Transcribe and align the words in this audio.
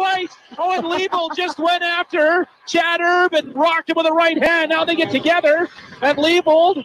fight. 0.00 0.30
Oh, 0.58 0.72
and 0.72 0.84
Leavold 0.84 1.36
just 1.36 1.58
went 1.58 1.82
after 1.82 2.46
Chad 2.66 3.00
Herb 3.00 3.34
and 3.34 3.54
rocked 3.54 3.90
him 3.90 3.96
with 3.96 4.06
a 4.06 4.12
right 4.12 4.42
hand. 4.42 4.70
Now 4.70 4.84
they 4.84 4.96
get 4.96 5.10
together, 5.10 5.68
and 6.00 6.16
Leavold 6.16 6.84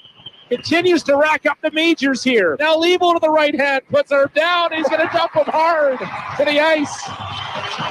continues 0.50 1.02
to 1.04 1.16
rack 1.16 1.46
up 1.46 1.58
the 1.62 1.72
majors 1.72 2.24
here. 2.24 2.58
Now 2.60 2.76
Leavold 2.76 3.14
to 3.14 3.20
the 3.22 3.30
right 3.30 3.56
hand 3.56 3.84
puts 3.90 4.12
Herb 4.12 4.34
down. 4.34 4.74
He's 4.74 4.88
going 4.90 5.02
to 5.02 5.10
dump 5.14 5.34
him 5.34 5.46
hard 5.46 6.00
to 6.00 6.46
the 6.46 6.60
ice. 6.60 7.10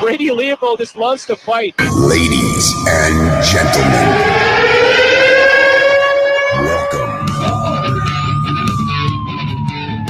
Brady 0.00 0.28
Leavold 0.28 0.78
just 0.78 0.96
loves 0.96 1.24
to 1.26 1.36
fight. 1.36 1.74
Ladies 1.80 2.74
and 2.86 3.44
gentlemen, 3.44 4.06
welcome. 6.60 7.10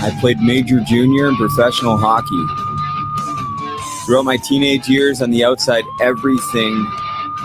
I 0.06 0.16
played 0.20 0.38
major 0.40 0.80
junior 0.80 1.28
and 1.28 1.36
professional 1.38 1.96
hockey. 1.96 2.63
Throughout 4.04 4.26
my 4.26 4.36
teenage 4.36 4.86
years 4.86 5.22
on 5.22 5.30
the 5.30 5.42
outside, 5.44 5.82
everything 6.02 6.86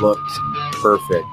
looked 0.02 0.30
perfect. 0.74 1.26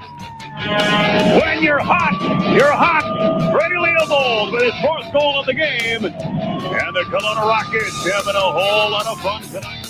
When 1.42 1.64
you're 1.64 1.80
hot, 1.80 2.55
you're 2.55 2.70
hot. 2.70 3.51
Brady 3.51 3.74
Leavold 3.74 4.52
with 4.52 4.62
his 4.62 4.74
fourth 4.80 5.12
goal 5.12 5.41
of 5.41 5.46
the 5.46 5.54
game. 5.54 6.04
And 6.04 6.95
the 6.95 7.02
Kelowna 7.10 7.42
Rockets 7.42 8.09
having 8.09 8.37
a 8.37 8.41
whole 8.41 8.91
lot 8.92 9.06
of 9.09 9.20
fun 9.20 9.42
tonight. 9.42 9.84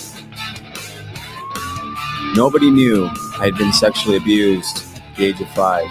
Nobody 2.35 2.71
knew 2.71 3.05
I 3.39 3.45
had 3.45 3.59
been 3.59 3.75
sexually 3.75 4.17
abused 4.17 4.79
at 4.97 5.17
the 5.19 5.27
age 5.27 5.41
of 5.43 5.51
five. 5.51 5.85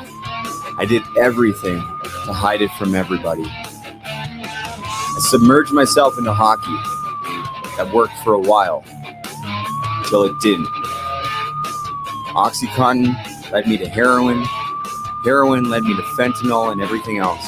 I 0.80 0.88
did 0.90 1.04
everything 1.20 1.78
to 2.26 2.34
hide 2.34 2.64
it 2.64 2.72
from 2.80 2.96
everybody. 2.96 3.46
I 3.46 5.18
submerged 5.30 5.72
myself 5.72 6.18
into 6.18 6.34
hockey. 6.34 6.76
That 7.78 7.94
worked 7.94 8.18
for 8.24 8.34
a 8.34 8.40
while 8.40 8.84
until 10.06 10.24
it 10.24 10.40
didn't. 10.40 10.68
Oxycontin 12.36 13.16
led 13.52 13.68
me 13.68 13.78
to 13.78 13.90
heroin. 13.90 14.44
Heroin 15.24 15.70
led 15.70 15.84
me 15.84 15.96
to 15.96 16.02
fentanyl 16.02 16.72
and 16.72 16.80
everything 16.80 17.18
else. 17.18 17.44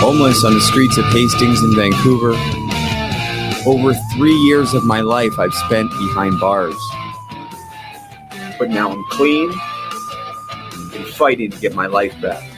Homeless 0.00 0.44
on 0.44 0.54
the 0.54 0.60
streets 0.60 0.96
of 0.96 1.04
Hastings 1.06 1.62
in 1.62 1.76
Vancouver. 1.76 2.32
Over 3.66 3.94
three 4.16 4.34
years 4.34 4.72
of 4.74 4.84
my 4.84 5.00
life 5.00 5.38
I've 5.38 5.54
spent 5.54 5.90
behind 5.90 6.40
bars. 6.40 6.74
But 8.58 8.70
now 8.70 8.90
I'm 8.90 9.04
clean 9.10 9.52
and 10.94 11.06
fighting 11.08 11.50
to 11.50 11.60
get 11.60 11.74
my 11.74 11.86
life 11.86 12.18
back. 12.22 12.51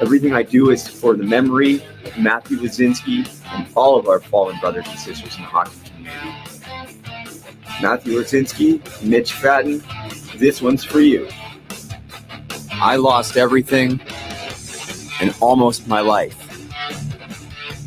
Everything 0.00 0.34
I 0.34 0.42
do 0.42 0.70
is 0.70 0.86
for 0.86 1.14
the 1.14 1.24
memory 1.24 1.82
of 2.04 2.18
Matthew 2.18 2.58
Lazinski 2.58 3.26
and 3.54 3.66
all 3.74 3.98
of 3.98 4.08
our 4.08 4.20
fallen 4.20 4.58
brothers 4.60 4.86
and 4.88 4.98
sisters 4.98 5.34
in 5.36 5.42
the 5.42 5.48
hockey 5.48 5.78
community. 5.88 6.30
Matthew 7.80 8.20
Lazinski, 8.20 9.02
Mitch 9.02 9.32
Fatten, 9.32 9.82
this 10.36 10.60
one's 10.60 10.84
for 10.84 11.00
you. 11.00 11.28
I 12.72 12.96
lost 12.96 13.38
everything 13.38 14.00
and 15.20 15.34
almost 15.40 15.88
my 15.88 16.00
life. 16.00 16.42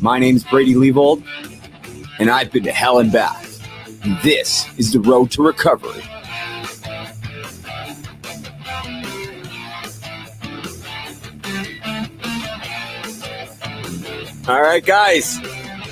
My 0.02 0.18
name's 0.18 0.42
Brady 0.42 0.74
Leavold, 0.74 1.22
and 2.18 2.28
I've 2.28 2.50
been 2.50 2.64
to 2.64 2.72
hell 2.72 2.98
and 2.98 3.12
back. 3.12 3.44
This 4.24 4.66
is 4.78 4.92
the 4.92 5.00
road 5.00 5.30
to 5.32 5.42
recovery. 5.42 6.02
All 14.48 14.62
right, 14.62 14.84
guys, 14.84 15.38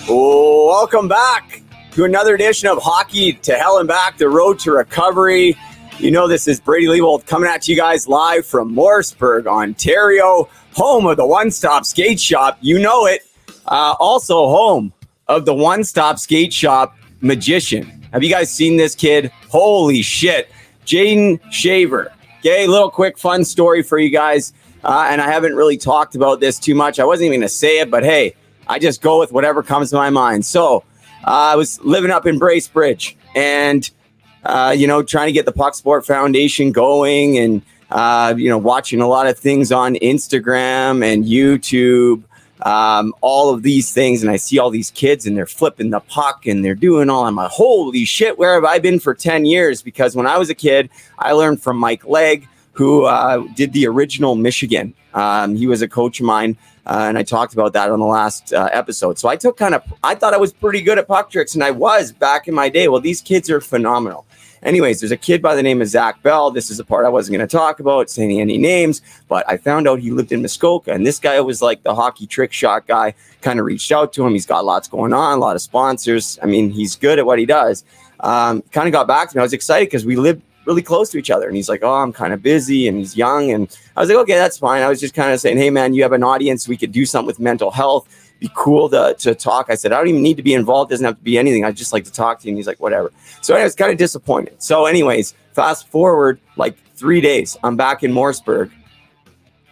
welcome 0.08 1.06
back 1.06 1.62
to 1.92 2.04
another 2.04 2.34
edition 2.34 2.66
of 2.68 2.78
Hockey 2.82 3.34
to 3.34 3.54
Hell 3.54 3.78
and 3.78 3.86
Back, 3.86 4.16
the 4.16 4.28
road 4.28 4.58
to 4.60 4.72
recovery. 4.72 5.54
You 5.98 6.10
know, 6.10 6.26
this 6.26 6.48
is 6.48 6.58
Brady 6.58 6.86
Leavold 6.86 7.26
coming 7.26 7.48
at 7.48 7.68
you 7.68 7.76
guys 7.76 8.08
live 8.08 8.46
from 8.46 8.72
Morrisburg, 8.72 9.46
Ontario, 9.46 10.48
home 10.72 11.06
of 11.06 11.18
the 11.18 11.26
one 11.26 11.50
stop 11.50 11.84
skate 11.84 12.18
shop. 12.18 12.56
You 12.62 12.78
know 12.78 13.06
it. 13.06 13.20
Uh, 13.66 13.94
also, 14.00 14.48
home 14.48 14.94
of 15.28 15.44
the 15.44 15.54
one 15.54 15.84
stop 15.84 16.18
skate 16.18 16.52
shop 16.52 16.96
magician. 17.20 18.02
Have 18.12 18.24
you 18.24 18.30
guys 18.30 18.52
seen 18.52 18.78
this 18.78 18.94
kid? 18.94 19.30
Holy 19.50 20.00
shit. 20.00 20.50
Jaden 20.86 21.38
Shaver. 21.52 22.12
Okay, 22.38 22.66
little 22.66 22.90
quick 22.90 23.18
fun 23.18 23.44
story 23.44 23.82
for 23.82 23.98
you 23.98 24.08
guys. 24.08 24.54
Uh, 24.84 25.08
and 25.10 25.20
I 25.20 25.30
haven't 25.30 25.54
really 25.54 25.76
talked 25.76 26.14
about 26.14 26.40
this 26.40 26.58
too 26.58 26.74
much. 26.74 26.98
I 26.98 27.04
wasn't 27.04 27.26
even 27.26 27.40
going 27.40 27.48
to 27.48 27.54
say 27.54 27.80
it, 27.80 27.90
but 27.90 28.04
hey, 28.04 28.34
I 28.66 28.78
just 28.78 29.02
go 29.02 29.18
with 29.18 29.32
whatever 29.32 29.62
comes 29.62 29.90
to 29.90 29.96
my 29.96 30.10
mind. 30.10 30.44
So 30.44 30.84
uh, 31.24 31.52
I 31.52 31.56
was 31.56 31.80
living 31.82 32.10
up 32.10 32.26
in 32.26 32.38
Bracebridge 32.38 33.16
and, 33.34 33.90
uh, 34.44 34.74
you 34.76 34.86
know, 34.86 35.02
trying 35.02 35.26
to 35.26 35.32
get 35.32 35.46
the 35.46 35.52
Puck 35.52 35.74
Sport 35.74 36.06
Foundation 36.06 36.70
going 36.70 37.38
and, 37.38 37.62
uh, 37.90 38.34
you 38.36 38.48
know, 38.48 38.58
watching 38.58 39.00
a 39.00 39.08
lot 39.08 39.26
of 39.26 39.38
things 39.38 39.72
on 39.72 39.94
Instagram 39.96 41.04
and 41.04 41.24
YouTube, 41.24 42.22
um, 42.62 43.14
all 43.20 43.52
of 43.52 43.62
these 43.62 43.92
things. 43.92 44.22
And 44.22 44.30
I 44.30 44.36
see 44.36 44.58
all 44.58 44.70
these 44.70 44.90
kids 44.90 45.26
and 45.26 45.36
they're 45.36 45.46
flipping 45.46 45.90
the 45.90 46.00
puck 46.00 46.46
and 46.46 46.64
they're 46.64 46.74
doing 46.74 47.10
all. 47.10 47.24
I'm 47.24 47.36
like, 47.36 47.50
holy 47.50 48.04
shit, 48.04 48.38
where 48.38 48.54
have 48.54 48.64
I 48.64 48.78
been 48.78 49.00
for 49.00 49.14
10 49.14 49.44
years? 49.44 49.82
Because 49.82 50.14
when 50.14 50.26
I 50.26 50.36
was 50.38 50.50
a 50.50 50.54
kid, 50.54 50.90
I 51.18 51.32
learned 51.32 51.62
from 51.62 51.78
Mike 51.78 52.06
Legg 52.06 52.46
who 52.78 53.06
uh, 53.06 53.38
did 53.56 53.72
the 53.72 53.84
original 53.88 54.36
Michigan. 54.36 54.94
Um, 55.12 55.56
he 55.56 55.66
was 55.66 55.82
a 55.82 55.88
coach 55.88 56.20
of 56.20 56.26
mine, 56.26 56.56
uh, 56.86 57.06
and 57.08 57.18
I 57.18 57.24
talked 57.24 57.52
about 57.52 57.72
that 57.72 57.90
on 57.90 57.98
the 57.98 58.06
last 58.06 58.52
uh, 58.52 58.68
episode. 58.72 59.18
So 59.18 59.28
I 59.28 59.34
took 59.34 59.56
kind 59.56 59.74
of, 59.74 59.82
I 60.04 60.14
thought 60.14 60.32
I 60.32 60.36
was 60.36 60.52
pretty 60.52 60.80
good 60.80 60.96
at 60.96 61.08
puck 61.08 61.28
tricks, 61.28 61.54
and 61.54 61.64
I 61.64 61.72
was 61.72 62.12
back 62.12 62.46
in 62.46 62.54
my 62.54 62.68
day. 62.68 62.86
Well, 62.86 63.00
these 63.00 63.20
kids 63.20 63.50
are 63.50 63.60
phenomenal. 63.60 64.26
Anyways, 64.62 65.00
there's 65.00 65.10
a 65.10 65.16
kid 65.16 65.42
by 65.42 65.56
the 65.56 65.62
name 65.62 65.82
of 65.82 65.88
Zach 65.88 66.22
Bell. 66.22 66.52
This 66.52 66.70
is 66.70 66.76
the 66.76 66.84
part 66.84 67.04
I 67.04 67.08
wasn't 67.08 67.36
going 67.36 67.48
to 67.48 67.56
talk 67.56 67.80
about, 67.80 68.10
saying 68.10 68.40
any 68.40 68.58
names, 68.58 69.02
but 69.26 69.44
I 69.48 69.56
found 69.56 69.88
out 69.88 69.98
he 69.98 70.12
lived 70.12 70.30
in 70.30 70.40
Muskoka, 70.40 70.92
and 70.92 71.04
this 71.04 71.18
guy 71.18 71.40
was 71.40 71.60
like 71.60 71.82
the 71.82 71.96
hockey 71.96 72.28
trick 72.28 72.52
shot 72.52 72.86
guy. 72.86 73.12
Kind 73.40 73.58
of 73.58 73.66
reached 73.66 73.90
out 73.90 74.12
to 74.12 74.24
him. 74.24 74.34
He's 74.34 74.46
got 74.46 74.64
lots 74.64 74.86
going 74.86 75.12
on, 75.12 75.38
a 75.38 75.40
lot 75.40 75.56
of 75.56 75.62
sponsors. 75.62 76.38
I 76.44 76.46
mean, 76.46 76.70
he's 76.70 76.94
good 76.94 77.18
at 77.18 77.26
what 77.26 77.40
he 77.40 77.46
does. 77.46 77.82
Um, 78.20 78.62
kind 78.70 78.86
of 78.86 78.92
got 78.92 79.08
back 79.08 79.30
to 79.30 79.36
me. 79.36 79.40
I 79.40 79.42
was 79.42 79.52
excited 79.52 79.86
because 79.86 80.06
we 80.06 80.14
lived 80.14 80.42
really 80.68 80.82
close 80.82 81.10
to 81.10 81.18
each 81.18 81.30
other. 81.30 81.48
And 81.48 81.56
he's 81.56 81.68
like, 81.68 81.82
Oh, 81.82 81.94
I'm 81.94 82.12
kind 82.12 82.32
of 82.32 82.42
busy 82.42 82.86
and 82.86 82.98
he's 82.98 83.16
young. 83.16 83.50
And 83.50 83.76
I 83.96 84.00
was 84.00 84.08
like, 84.08 84.18
Okay, 84.18 84.34
that's 84.34 84.58
fine. 84.58 84.82
I 84.82 84.88
was 84.88 85.00
just 85.00 85.14
kind 85.14 85.32
of 85.32 85.40
saying, 85.40 85.56
Hey, 85.56 85.70
man, 85.70 85.94
you 85.94 86.02
have 86.02 86.12
an 86.12 86.22
audience. 86.22 86.68
We 86.68 86.76
could 86.76 86.92
do 86.92 87.06
something 87.06 87.26
with 87.26 87.40
mental 87.40 87.70
health. 87.70 88.06
Be 88.38 88.50
cool 88.54 88.88
to, 88.90 89.16
to 89.18 89.34
talk. 89.34 89.66
I 89.68 89.74
said, 89.74 89.92
I 89.92 89.96
don't 89.96 90.08
even 90.08 90.22
need 90.22 90.36
to 90.36 90.42
be 90.44 90.54
involved. 90.54 90.92
It 90.92 90.94
doesn't 90.94 91.06
have 91.06 91.16
to 91.16 91.24
be 91.24 91.38
anything. 91.38 91.64
I 91.64 91.72
just 91.72 91.92
like 91.92 92.04
to 92.04 92.12
talk 92.12 92.38
to 92.40 92.46
you. 92.46 92.50
And 92.50 92.58
he's 92.58 92.66
like, 92.66 92.78
Whatever. 92.78 93.10
So 93.40 93.56
I 93.56 93.64
was 93.64 93.74
kind 93.74 93.90
of 93.90 93.98
disappointed. 93.98 94.62
So, 94.62 94.84
anyways, 94.86 95.34
fast 95.52 95.88
forward 95.88 96.38
like 96.56 96.76
three 96.94 97.20
days, 97.20 97.56
I'm 97.64 97.76
back 97.76 98.04
in 98.04 98.12
Morrisburg. 98.12 98.70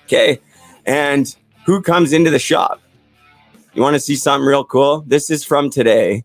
Okay. 0.05 0.41
And 0.87 1.35
who 1.67 1.83
comes 1.83 2.13
into 2.13 2.31
the 2.31 2.39
shop? 2.39 2.81
You 3.75 3.83
want 3.83 3.95
to 3.95 4.01
see 4.01 4.17
something 4.17 4.47
real 4.47 4.65
cool? 4.65 5.05
This 5.07 5.29
is 5.31 5.45
from 5.45 5.69
today. 5.69 6.25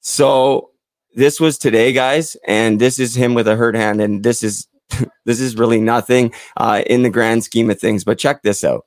So 0.00 0.70
this 1.18 1.40
was 1.40 1.58
today, 1.58 1.92
guys, 1.92 2.36
and 2.46 2.80
this 2.80 3.00
is 3.00 3.16
him 3.16 3.34
with 3.34 3.48
a 3.48 3.56
hurt 3.56 3.74
hand, 3.74 4.00
and 4.00 4.22
this 4.22 4.44
is 4.44 4.68
this 5.26 5.40
is 5.40 5.56
really 5.56 5.80
nothing 5.80 6.32
uh, 6.56 6.82
in 6.86 7.02
the 7.02 7.10
grand 7.10 7.42
scheme 7.42 7.70
of 7.70 7.80
things. 7.80 8.04
But 8.04 8.18
check 8.18 8.42
this 8.42 8.62
out. 8.62 8.86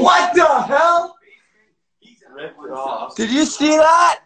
What 0.00 0.34
the 0.34 0.62
hell? 0.62 1.17
Did 3.16 3.30
you 3.30 3.44
see 3.44 3.76
that? 3.76 4.20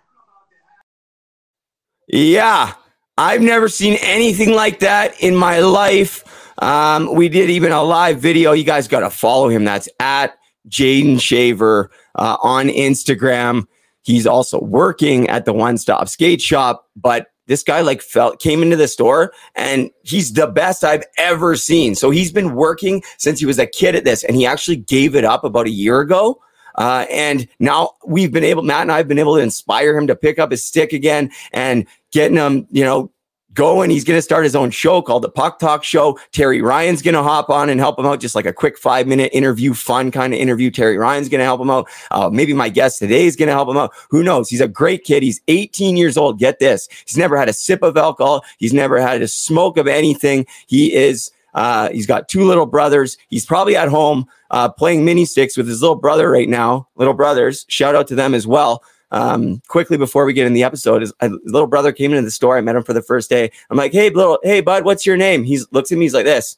Yeah, 2.09 2.75
I've 3.17 3.41
never 3.43 3.69
seen 3.69 3.99
anything 4.03 4.53
like 4.53 4.81
that 4.81 5.21
in 5.21 5.35
my 5.35 5.61
life. 5.61 6.25
Um, 6.61 7.15
we 7.15 7.29
did 7.29 7.51
even 7.51 7.73
a 7.73 7.83
live 7.83 8.21
video. 8.21 8.53
You 8.53 8.65
guys 8.65 8.89
got 8.89 9.01
to 9.01 9.11
follow 9.11 9.49
him. 9.49 9.65
That's 9.65 9.89
at 9.99 10.37
Jaden 10.69 11.21
Shaver 11.21 11.91
uh, 12.17 12.37
on 12.43 12.69
Instagram. 12.69 13.67
He's 14.03 14.27
also 14.27 14.61
working 14.61 15.29
at 15.29 15.45
the 15.45 15.53
One 15.53 15.79
Stop 15.79 16.09
Skate 16.09 16.41
Shop, 16.41 16.89
but 16.97 17.29
this 17.47 17.63
guy 17.63 17.81
like 17.81 18.03
felt 18.03 18.41
came 18.41 18.63
into 18.63 18.77
the 18.77 18.89
store 18.89 19.33
and 19.55 19.91
he's 20.03 20.33
the 20.33 20.47
best 20.47 20.85
I've 20.85 21.05
ever 21.19 21.57
seen. 21.57 21.95
So 21.95 22.11
he's 22.11 22.33
been 22.33 22.55
working 22.55 23.03
since 23.19 23.41
he 23.41 23.47
was 23.47 23.59
a 23.59 23.67
kid 23.67 23.95
at 23.95 24.05
this, 24.05 24.25
and 24.25 24.37
he 24.37 24.47
actually 24.47 24.77
gave 24.77 25.17
it 25.17 25.25
up 25.25 25.45
about 25.45 25.67
a 25.67 25.71
year 25.71 26.01
ago. 26.01 26.41
Uh, 26.77 27.07
and 27.11 27.49
now 27.59 27.93
we've 28.07 28.33
been 28.33 28.45
able, 28.45 28.63
Matt 28.63 28.83
and 28.83 28.93
I 28.93 28.99
have 28.99 29.09
been 29.09 29.19
able 29.19 29.37
to 29.37 29.43
inspire 29.43 29.97
him 29.97 30.07
to 30.07 30.17
pick 30.17 30.39
up 30.39 30.51
his 30.51 30.65
stick 30.65 30.93
again 30.93 31.31
and 31.53 31.87
getting 32.11 32.37
him, 32.37 32.67
you 32.71 32.85
know, 32.85 33.11
going. 33.55 33.91
He's 33.91 34.05
going 34.05 34.19
to 34.19 34.23
start 34.23 34.45
his 34.45 34.57
own 34.57 34.71
show 34.71 35.03
called 35.03 35.23
the 35.23 35.29
Puck 35.29 35.59
Talk 35.59 35.85
Show. 35.85 36.19
Terry 36.33 36.63
Ryan's 36.63 37.03
going 37.03 37.15
to 37.15 37.23
hop 37.23 37.51
on 37.51 37.69
and 37.69 37.81
help 37.81 37.99
him 37.99 38.07
out, 38.07 38.21
just 38.21 38.35
like 38.35 38.47
a 38.47 38.53
quick 38.53 38.79
five 38.79 39.07
minute 39.07 39.31
interview, 39.33 39.75
fun 39.75 40.11
kind 40.11 40.33
of 40.33 40.41
interview. 40.41 40.71
Terry 40.71 40.97
Ryan's 40.97 41.29
going 41.29 41.41
to 41.41 41.45
help 41.45 41.61
him 41.61 41.71
out. 41.71 41.89
Uh, 42.11 42.31
maybe 42.31 42.53
my 42.53 42.69
guest 42.69 42.99
today 42.99 43.27
is 43.27 43.37
going 43.37 43.49
to 43.49 43.53
help 43.53 43.69
him 43.69 43.77
out. 43.77 43.93
Who 44.11 44.23
knows? 44.23 44.49
He's 44.49 44.61
a 44.61 44.69
great 44.69 45.05
kid. 45.05 45.23
He's 45.23 45.41
18 45.49 45.97
years 45.97 46.17
old. 46.17 46.39
Get 46.39 46.59
this. 46.59 46.89
He's 47.07 47.17
never 47.17 47.37
had 47.37 47.49
a 47.49 47.53
sip 47.53 47.83
of 47.83 47.97
alcohol. 47.97 48.45
He's 48.59 48.73
never 48.73 49.01
had 49.01 49.23
a 49.23 49.29
smoke 49.29 49.77
of 49.77 49.87
anything. 49.87 50.47
He 50.67 50.95
is, 50.95 51.31
uh, 51.55 51.91
he's 51.91 52.07
got 52.07 52.29
two 52.29 52.45
little 52.45 52.67
brothers. 52.67 53.19
He's 53.29 53.47
probably 53.47 53.77
at 53.77 53.89
home 53.89 54.27
uh, 54.51 54.69
playing 54.69 55.05
mini 55.05 55.25
sticks 55.25 55.57
with 55.57 55.69
his 55.69 55.81
little 55.81 55.97
brother 55.97 56.31
right 56.31 56.49
now. 56.49 56.89
Little 56.97 57.15
brothers. 57.15 57.65
Shout 57.69 57.95
out 57.95 58.07
to 58.09 58.15
them 58.15 58.35
as 58.35 58.47
well 58.47 58.83
um, 59.13 59.61
quickly 59.69 59.99
before 59.99 60.25
we 60.25 60.33
get 60.33 60.47
in 60.47 60.55
the 60.55 60.65
episode, 60.65 61.03
his, 61.03 61.13
his 61.21 61.33
little 61.45 61.69
brother 61.69 61.93
came 61.93 62.13
into 62.13 62.23
the 62.23 62.31
store. 62.31 62.57
I 62.57 62.63
met 62.63 62.77
him 62.77 62.83
for 62.83 62.95
the 62.95 63.03
first 63.03 63.31
day. 63.31 63.53
I'm 63.71 63.77
like, 63.77 63.93
hey, 63.93 64.11
little, 64.11 64.39
hey, 64.43 64.63
bud, 64.63 64.85
what's 64.85 65.07
your 65.07 65.19
name? 65.19 65.45
He 65.45 65.61
looks 65.71 65.93
at 65.93 65.99
me. 65.99 66.07
He's 66.07 66.15
like 66.15 66.25
this. 66.25 66.57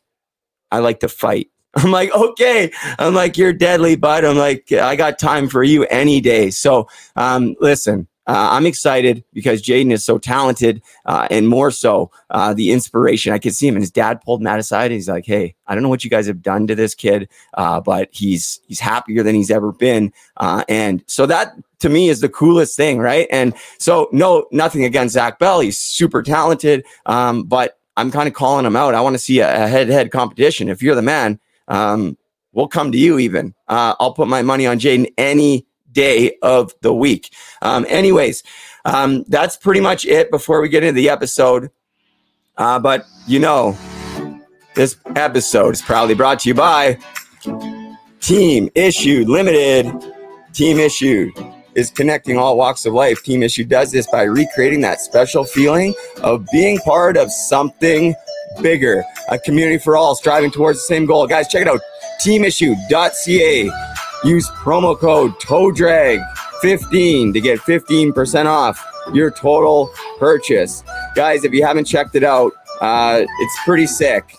I 0.70 0.78
like 0.78 1.00
to 1.00 1.08
fight. 1.08 1.50
I'm 1.76 1.90
like, 1.90 2.14
okay. 2.14 2.70
I'm 2.98 3.14
like, 3.14 3.36
you're 3.36 3.52
deadly, 3.52 3.96
bud. 3.96 4.24
I'm 4.24 4.36
like, 4.36 4.70
I 4.72 4.94
got 4.94 5.18
time 5.18 5.48
for 5.48 5.64
you 5.64 5.84
any 5.86 6.20
day. 6.20 6.50
So, 6.50 6.88
um, 7.16 7.56
listen, 7.60 8.06
uh, 8.26 8.48
I'm 8.52 8.64
excited 8.64 9.22
because 9.32 9.62
Jaden 9.62 9.92
is 9.92 10.04
so 10.04 10.18
talented, 10.18 10.82
uh, 11.04 11.28
and 11.30 11.48
more 11.48 11.70
so 11.70 12.10
uh, 12.30 12.54
the 12.54 12.72
inspiration. 12.72 13.32
I 13.32 13.38
could 13.38 13.54
see 13.54 13.68
him, 13.68 13.74
and 13.74 13.82
his 13.82 13.90
dad 13.90 14.22
pulled 14.22 14.42
Matt 14.42 14.58
aside. 14.58 14.86
and 14.86 14.94
he's 14.94 15.08
like, 15.08 15.26
"Hey, 15.26 15.54
I 15.66 15.74
don't 15.74 15.82
know 15.82 15.88
what 15.90 16.04
you 16.04 16.10
guys 16.10 16.26
have 16.26 16.42
done 16.42 16.66
to 16.68 16.74
this 16.74 16.94
kid, 16.94 17.28
uh, 17.54 17.80
but 17.80 18.08
he's 18.12 18.60
he's 18.66 18.80
happier 18.80 19.22
than 19.22 19.34
he's 19.34 19.50
ever 19.50 19.72
been." 19.72 20.12
Uh, 20.38 20.64
and 20.68 21.04
so 21.06 21.26
that 21.26 21.54
to 21.80 21.88
me 21.90 22.08
is 22.08 22.20
the 22.20 22.28
coolest 22.30 22.76
thing, 22.76 22.98
right? 22.98 23.26
And 23.30 23.52
so, 23.78 24.08
no, 24.10 24.46
nothing 24.50 24.84
against 24.84 25.12
Zach 25.12 25.38
Bell. 25.38 25.60
He's 25.60 25.78
super 25.78 26.22
talented, 26.22 26.84
um, 27.04 27.44
but 27.44 27.78
I'm 27.98 28.10
kind 28.10 28.26
of 28.26 28.32
calling 28.32 28.64
him 28.64 28.74
out. 28.74 28.94
I 28.94 29.02
want 29.02 29.14
to 29.14 29.18
see 29.18 29.40
a, 29.40 29.64
a 29.64 29.68
head-to-head 29.68 30.10
competition. 30.10 30.68
If 30.70 30.82
you're 30.82 30.94
the 30.94 31.02
man, 31.02 31.38
um, 31.68 32.16
we'll 32.52 32.68
come 32.68 32.90
to 32.90 32.98
you. 32.98 33.18
Even 33.18 33.54
uh, 33.68 33.94
I'll 34.00 34.14
put 34.14 34.28
my 34.28 34.40
money 34.40 34.66
on 34.66 34.78
Jaden 34.78 35.12
any 35.18 35.66
day 35.94 36.36
of 36.42 36.74
the 36.82 36.92
week. 36.92 37.32
Um, 37.62 37.86
anyways, 37.88 38.42
um, 38.84 39.24
that's 39.28 39.56
pretty 39.56 39.80
much 39.80 40.04
it 40.04 40.30
before 40.30 40.60
we 40.60 40.68
get 40.68 40.82
into 40.82 40.94
the 40.94 41.08
episode. 41.08 41.70
Uh, 42.56 42.78
but 42.78 43.06
you 43.26 43.38
know, 43.38 43.76
this 44.74 44.96
episode 45.16 45.74
is 45.74 45.82
proudly 45.82 46.14
brought 46.14 46.40
to 46.40 46.48
you 46.48 46.54
by 46.54 46.98
Team 48.20 48.68
Issued 48.74 49.28
Limited. 49.28 49.90
Team 50.52 50.78
Issued 50.78 51.32
is 51.74 51.90
connecting 51.90 52.38
all 52.38 52.56
walks 52.56 52.86
of 52.86 52.92
life. 52.92 53.22
Team 53.24 53.42
Issued 53.42 53.68
does 53.68 53.90
this 53.90 54.06
by 54.10 54.22
recreating 54.22 54.80
that 54.82 55.00
special 55.00 55.44
feeling 55.44 55.94
of 56.22 56.46
being 56.52 56.78
part 56.78 57.16
of 57.16 57.32
something 57.32 58.14
bigger, 58.62 59.04
a 59.30 59.38
community 59.38 59.78
for 59.78 59.96
all 59.96 60.14
striving 60.14 60.50
towards 60.50 60.78
the 60.78 60.84
same 60.84 61.06
goal. 61.06 61.26
Guys, 61.26 61.48
check 61.48 61.62
it 61.62 61.68
out 61.68 61.80
teamissued.ca 62.24 63.93
Use 64.24 64.48
promo 64.50 64.98
code 64.98 65.32
TOEDRAG15 65.34 67.32
to 67.34 67.40
get 67.40 67.60
15% 67.60 68.46
off 68.46 68.82
your 69.12 69.30
total 69.30 69.90
purchase. 70.18 70.82
Guys, 71.14 71.44
if 71.44 71.52
you 71.52 71.64
haven't 71.64 71.84
checked 71.84 72.14
it 72.14 72.24
out, 72.24 72.52
uh, 72.80 73.20
it's 73.22 73.58
pretty 73.64 73.86
sick. 73.86 74.36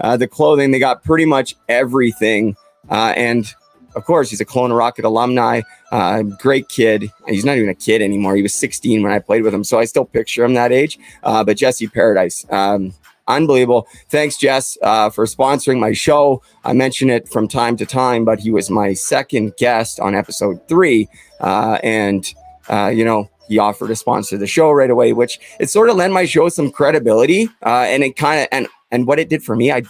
Uh, 0.00 0.16
the 0.16 0.28
clothing, 0.28 0.70
they 0.70 0.78
got 0.78 1.02
pretty 1.02 1.24
much 1.24 1.56
everything. 1.68 2.56
Uh, 2.90 3.14
and 3.16 3.54
of 3.94 4.04
course, 4.04 4.30
he's 4.30 4.40
a 4.40 4.44
Kelowna 4.44 4.76
Rocket 4.76 5.04
alumni, 5.04 5.62
uh, 5.90 6.22
great 6.22 6.68
kid. 6.68 7.10
He's 7.26 7.44
not 7.44 7.56
even 7.56 7.68
a 7.68 7.74
kid 7.74 8.02
anymore. 8.02 8.36
He 8.36 8.42
was 8.42 8.54
16 8.54 9.02
when 9.02 9.12
I 9.12 9.18
played 9.18 9.42
with 9.42 9.54
him, 9.54 9.64
so 9.64 9.78
I 9.78 9.84
still 9.84 10.04
picture 10.04 10.44
him 10.44 10.54
that 10.54 10.72
age. 10.72 10.98
Uh, 11.22 11.44
but 11.44 11.56
Jesse 11.56 11.86
Paradise, 11.88 12.46
um, 12.50 12.94
unbelievable. 13.36 13.86
Thanks, 14.08 14.36
Jess, 14.36 14.76
uh, 14.82 15.10
for 15.10 15.26
sponsoring 15.26 15.78
my 15.78 15.92
show. 15.92 16.42
I 16.64 16.72
mention 16.72 17.10
it 17.10 17.28
from 17.28 17.48
time 17.48 17.76
to 17.78 17.86
time, 17.86 18.24
but 18.24 18.40
he 18.40 18.50
was 18.50 18.70
my 18.70 18.92
second 18.92 19.54
guest 19.56 20.00
on 20.00 20.14
episode 20.14 20.66
three. 20.68 21.08
Uh, 21.40 21.78
and, 21.82 22.32
uh, 22.68 22.88
you 22.94 23.04
know, 23.04 23.28
he 23.48 23.58
offered 23.58 23.88
to 23.88 23.96
sponsor 23.96 24.38
the 24.38 24.46
show 24.46 24.70
right 24.70 24.90
away, 24.90 25.12
which 25.12 25.40
it 25.60 25.70
sort 25.70 25.90
of 25.90 25.96
lent 25.96 26.12
my 26.12 26.24
show 26.24 26.48
some 26.48 26.70
credibility. 26.70 27.48
Uh, 27.64 27.86
and 27.88 28.02
it 28.02 28.16
kind 28.16 28.40
of, 28.40 28.48
and, 28.52 28.68
and 28.90 29.06
what 29.06 29.18
it 29.18 29.28
did 29.28 29.42
for 29.42 29.56
me, 29.56 29.72
I 29.72 29.82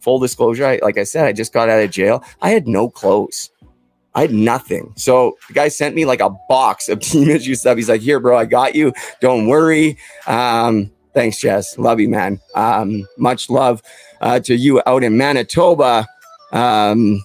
full 0.00 0.18
disclosure, 0.18 0.66
I, 0.66 0.80
like 0.82 0.98
I 0.98 1.04
said, 1.04 1.26
I 1.26 1.32
just 1.32 1.52
got 1.52 1.68
out 1.68 1.82
of 1.82 1.90
jail. 1.90 2.24
I 2.42 2.50
had 2.50 2.66
no 2.66 2.88
clothes. 2.88 3.50
I 4.14 4.22
had 4.22 4.32
nothing. 4.32 4.92
So 4.96 5.36
the 5.48 5.54
guy 5.54 5.68
sent 5.68 5.94
me 5.94 6.04
like 6.04 6.20
a 6.20 6.30
box 6.48 6.88
of 6.88 7.00
team 7.00 7.28
issue 7.30 7.54
stuff. 7.54 7.76
He's 7.76 7.88
like, 7.88 8.00
here, 8.00 8.20
bro, 8.20 8.36
I 8.36 8.44
got 8.44 8.74
you. 8.74 8.92
Don't 9.20 9.46
worry. 9.46 9.98
Um, 10.26 10.90
Thanks, 11.12 11.40
Jess. 11.40 11.76
Love 11.78 11.98
you, 12.00 12.08
man. 12.08 12.40
Um, 12.54 13.06
much 13.18 13.50
love 13.50 13.82
uh, 14.20 14.40
to 14.40 14.54
you 14.54 14.80
out 14.86 15.02
in 15.02 15.16
Manitoba. 15.16 16.06
Um, 16.52 17.24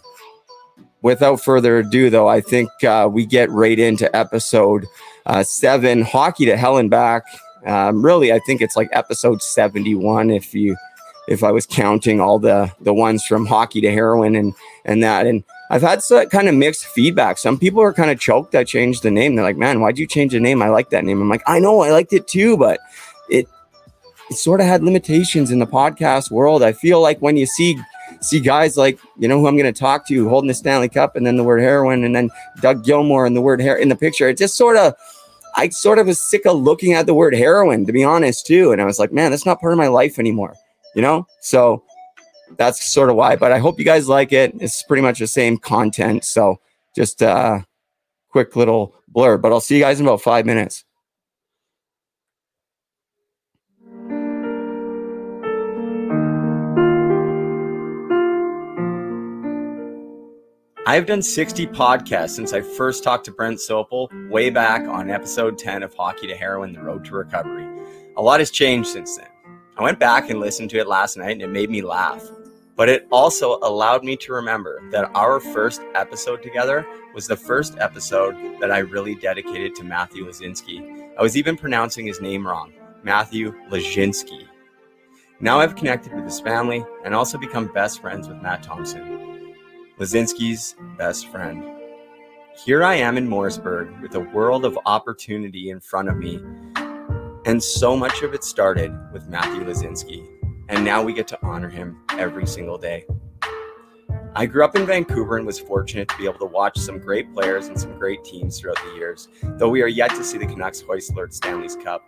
without 1.02 1.44
further 1.44 1.80
ado, 1.80 2.10
though, 2.10 2.28
I 2.28 2.42
think 2.42 2.70
uh, 2.84 3.08
we 3.12 3.26
get 3.26 3.50
right 3.52 3.78
into 3.78 4.14
episode 4.16 4.86
uh, 5.28 5.44
seven, 5.44 6.02
hockey 6.02 6.46
to 6.46 6.58
hell 6.58 6.78
and 6.78 6.90
back. 6.90 7.24
Um, 7.66 8.04
really, 8.04 8.32
I 8.32 8.40
think 8.40 8.62
it's 8.62 8.76
like 8.76 8.90
episode 8.92 9.42
seventy-one 9.42 10.30
if 10.30 10.54
you 10.54 10.76
if 11.28 11.44
I 11.44 11.52
was 11.52 11.66
counting 11.66 12.22
all 12.22 12.40
the 12.40 12.72
the 12.82 12.94
ones 12.94 13.26
from 13.26 13.46
hockey 13.46 13.82
to 13.82 13.92
heroin 13.92 14.36
and 14.36 14.54
and 14.86 15.04
that. 15.04 15.26
And 15.26 15.44
I've 15.70 15.82
had 15.82 16.04
some 16.04 16.28
kind 16.30 16.48
of 16.48 16.56
mixed 16.56 16.86
feedback. 16.86 17.38
Some 17.38 17.58
people 17.58 17.82
are 17.82 17.94
kind 17.94 18.12
of 18.12 18.20
choked 18.20 18.54
I 18.54 18.64
changed 18.64 19.04
the 19.04 19.12
name. 19.12 19.36
They're 19.36 19.46
like, 19.46 19.58
"Man, 19.58 19.80
why'd 19.80 19.98
you 19.98 20.08
change 20.08 20.32
the 20.34 20.40
name? 20.40 20.62
I 20.62 20.70
like 20.70 20.90
that 20.92 21.04
name." 21.04 21.22
I'm 21.22 21.30
like, 21.30 21.44
"I 21.48 21.60
know, 21.60 21.82
I 21.82 21.92
liked 21.92 22.14
it 22.14 22.28
too, 22.28 22.56
but 22.58 22.80
it 23.30 23.48
it 24.30 24.36
sort 24.36 24.60
of 24.60 24.66
had 24.66 24.84
limitations 24.84 25.52
in 25.52 25.60
the 25.60 25.68
podcast 25.68 26.32
world. 26.32 26.64
I 26.64 26.74
feel 26.74 27.02
like 27.02 27.20
when 27.20 27.38
you 27.38 27.46
see 27.46 27.78
see 28.22 28.40
guys 28.40 28.78
like 28.78 29.00
you 29.18 29.28
know 29.28 29.40
who 29.40 29.48
I'm 29.48 29.58
going 29.58 29.72
to 29.72 29.80
talk 29.80 30.08
to 30.08 30.30
holding 30.30 30.48
the 30.48 30.54
Stanley 30.54 30.90
Cup 30.90 31.16
and 31.16 31.26
then 31.26 31.38
the 31.38 31.44
word 31.44 31.62
heroin 31.62 32.04
and 32.04 32.16
then 32.16 32.30
Doug 32.62 32.84
Gilmour 32.84 33.26
and 33.26 33.36
the 33.36 33.42
word 33.42 33.62
hair 33.62 33.76
in 33.76 33.90
the 33.90 33.96
picture, 33.96 34.30
it 34.30 34.38
just 34.38 34.56
sort 34.56 34.78
of 34.78 34.94
I 35.56 35.70
sort 35.70 36.00
of 36.00 36.08
was 36.08 36.22
sick 36.22 36.46
of 36.46 36.58
looking 36.58 36.94
at 36.94 37.06
the 37.06 37.14
word 37.14 37.36
heroin 37.36 37.86
to 37.86 37.94
be 37.94 38.04
honest 38.04 38.46
too, 38.46 38.72
and 38.72 38.82
I 38.82 38.86
was 38.86 39.00
like, 39.00 39.12
man, 39.12 39.32
that's 39.32 39.46
not 39.46 39.62
part 39.62 39.74
of 39.74 39.78
my 39.78 39.88
life 39.88 40.20
anymore, 40.20 40.54
you 40.96 41.02
know. 41.02 41.28
So 41.42 41.84
that's 42.58 42.86
sort 42.86 43.10
of 43.10 43.16
why. 43.16 43.36
But 43.36 43.52
I 43.52 43.60
hope 43.60 43.80
you 43.80 43.86
guys 43.86 44.08
like 44.08 44.34
it. 44.34 44.54
It's 44.60 44.84
pretty 44.84 45.02
much 45.02 45.20
the 45.20 45.28
same 45.28 45.58
content, 45.58 46.24
so 46.26 46.60
just 46.96 47.22
a 47.22 47.30
uh, 47.30 47.62
quick 48.30 48.56
little 48.56 48.96
blur. 49.08 49.38
But 49.38 49.52
I'll 49.52 49.62
see 49.62 49.76
you 49.76 49.82
guys 49.82 50.00
in 50.00 50.06
about 50.06 50.22
five 50.22 50.46
minutes. 50.46 50.84
I've 60.88 61.08
done 61.08 61.24
60 61.24 61.66
podcasts 61.68 62.36
since 62.36 62.54
I 62.54 62.62
first 62.62 63.04
talked 63.04 63.26
to 63.26 63.32
Brent 63.32 63.58
Sopel 63.58 64.30
way 64.30 64.52
back 64.52 64.88
on 64.88 65.10
episode 65.10 65.58
10 65.58 65.82
of 65.82 65.96
Hockey 65.96 66.28
to 66.28 66.36
Heroin 66.36 66.74
The 66.74 66.82
Road 66.84 67.04
to 67.06 67.16
Recovery. 67.16 67.68
A 68.18 68.22
lot 68.22 68.40
has 68.40 68.52
changed 68.52 68.90
since 68.90 69.18
then. 69.18 69.26
I 69.78 69.82
went 69.82 70.00
back 70.00 70.30
and 70.30 70.40
listened 70.40 70.70
to 70.70 70.78
it 70.78 70.86
last 70.86 71.18
night 71.18 71.32
and 71.32 71.42
it 71.42 71.50
made 71.50 71.72
me 71.72 71.82
laugh. 71.82 72.24
But 72.76 72.90
it 72.90 73.08
also 73.12 73.58
allowed 73.64 74.04
me 74.04 74.16
to 74.18 74.34
remember 74.34 74.88
that 74.92 75.10
our 75.16 75.40
first 75.40 75.82
episode 75.96 76.44
together 76.44 76.86
was 77.16 77.26
the 77.26 77.36
first 77.36 77.80
episode 77.80 78.36
that 78.60 78.70
I 78.70 78.80
really 78.80 79.16
dedicated 79.16 79.74
to 79.78 79.84
Matthew 79.84 80.28
Lazinski. 80.28 81.10
I 81.18 81.22
was 81.24 81.36
even 81.36 81.58
pronouncing 81.58 82.06
his 82.06 82.22
name 82.22 82.46
wrong 82.46 82.72
Matthew 83.02 83.56
Lazinski. 83.72 84.46
Now 85.40 85.62
I've 85.62 85.76
connected 85.76 86.14
with 86.14 86.26
his 86.26 86.40
family 86.40 86.86
and 87.04 87.16
also 87.16 87.40
become 87.40 87.74
best 87.74 88.02
friends 88.02 88.28
with 88.28 88.38
Matt 88.38 88.62
Thompson. 88.62 89.35
Lazinski's 90.00 90.76
best 90.98 91.30
friend. 91.30 91.64
Here 92.66 92.84
I 92.84 92.96
am 92.96 93.18
in 93.18 93.30
Morrisburg 93.30 94.02
with 94.02 94.16
a 94.16 94.20
world 94.20 94.66
of 94.66 94.78
opportunity 94.86 95.70
in 95.70 95.80
front 95.80 96.10
of 96.10 96.18
me. 96.18 96.42
And 97.46 97.64
so 97.64 97.96
much 97.96 98.22
of 98.22 98.34
it 98.34 98.44
started 98.44 98.92
with 99.14 99.30
Matthew 99.30 99.64
Lazinski. 99.64 100.28
And 100.68 100.84
now 100.84 101.02
we 101.02 101.14
get 101.14 101.30
to 101.30 101.40
honor 101.42 101.70
him 101.70 102.02
every 102.10 102.46
single 102.46 102.78
day. 102.78 103.06
I 104.36 104.46
grew 104.46 104.66
up 104.66 104.76
in 104.76 104.86
Vancouver 104.86 105.38
and 105.38 105.46
was 105.46 105.60
fortunate 105.60 106.10
to 106.10 106.18
be 106.18 106.26
able 106.26 106.40
to 106.40 106.46
watch 106.46 106.78
some 106.78 107.00
great 107.00 107.34
players 107.34 107.68
and 107.68 107.80
some 107.80 107.98
great 107.98 108.22
teams 108.26 108.60
throughout 108.60 108.84
the 108.84 108.96
years, 108.96 109.30
though 109.44 109.70
we 109.70 109.82
are 109.82 109.88
yet 109.88 110.10
to 110.10 110.26
see 110.26 110.38
the 110.38 110.46
Canucks 110.46 110.82
hoist 110.82 111.16
Lord 111.16 111.34
Stanley's 111.34 111.78
Cup. 111.78 112.04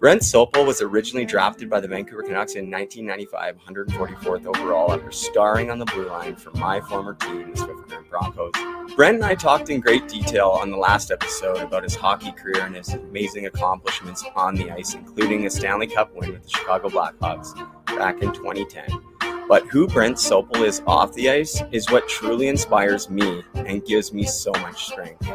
Brent 0.00 0.22
Sopel 0.22 0.66
was 0.66 0.80
originally 0.80 1.26
drafted 1.26 1.68
by 1.68 1.78
the 1.78 1.86
Vancouver 1.86 2.22
Canucks 2.22 2.54
in 2.54 2.70
1995, 2.70 3.58
144th 3.58 4.46
overall, 4.46 4.94
after 4.94 5.12
starring 5.12 5.70
on 5.70 5.78
the 5.78 5.84
blue 5.84 6.08
line 6.08 6.36
for 6.36 6.52
my 6.52 6.80
former 6.80 7.12
team, 7.16 7.50
the 7.50 7.58
Swift 7.58 7.86
Current 7.86 8.08
Broncos. 8.08 8.52
Brent 8.96 9.16
and 9.16 9.24
I 9.26 9.34
talked 9.34 9.68
in 9.68 9.80
great 9.80 10.08
detail 10.08 10.48
on 10.48 10.70
the 10.70 10.78
last 10.78 11.10
episode 11.10 11.58
about 11.58 11.82
his 11.82 11.94
hockey 11.94 12.32
career 12.32 12.62
and 12.62 12.76
his 12.76 12.94
amazing 12.94 13.44
accomplishments 13.44 14.24
on 14.34 14.54
the 14.54 14.70
ice, 14.70 14.94
including 14.94 15.44
a 15.44 15.50
Stanley 15.50 15.86
Cup 15.86 16.14
win 16.16 16.32
with 16.32 16.44
the 16.44 16.48
Chicago 16.48 16.88
Blackhawks 16.88 17.54
back 17.84 18.22
in 18.22 18.32
2010. 18.32 18.88
But 19.48 19.66
who 19.66 19.86
Brent 19.86 20.16
Sopel 20.16 20.64
is 20.64 20.80
off 20.86 21.12
the 21.12 21.28
ice 21.28 21.62
is 21.72 21.90
what 21.90 22.08
truly 22.08 22.48
inspires 22.48 23.10
me 23.10 23.42
and 23.54 23.84
gives 23.84 24.14
me 24.14 24.22
so 24.22 24.52
much 24.52 24.86
strength. 24.86 25.30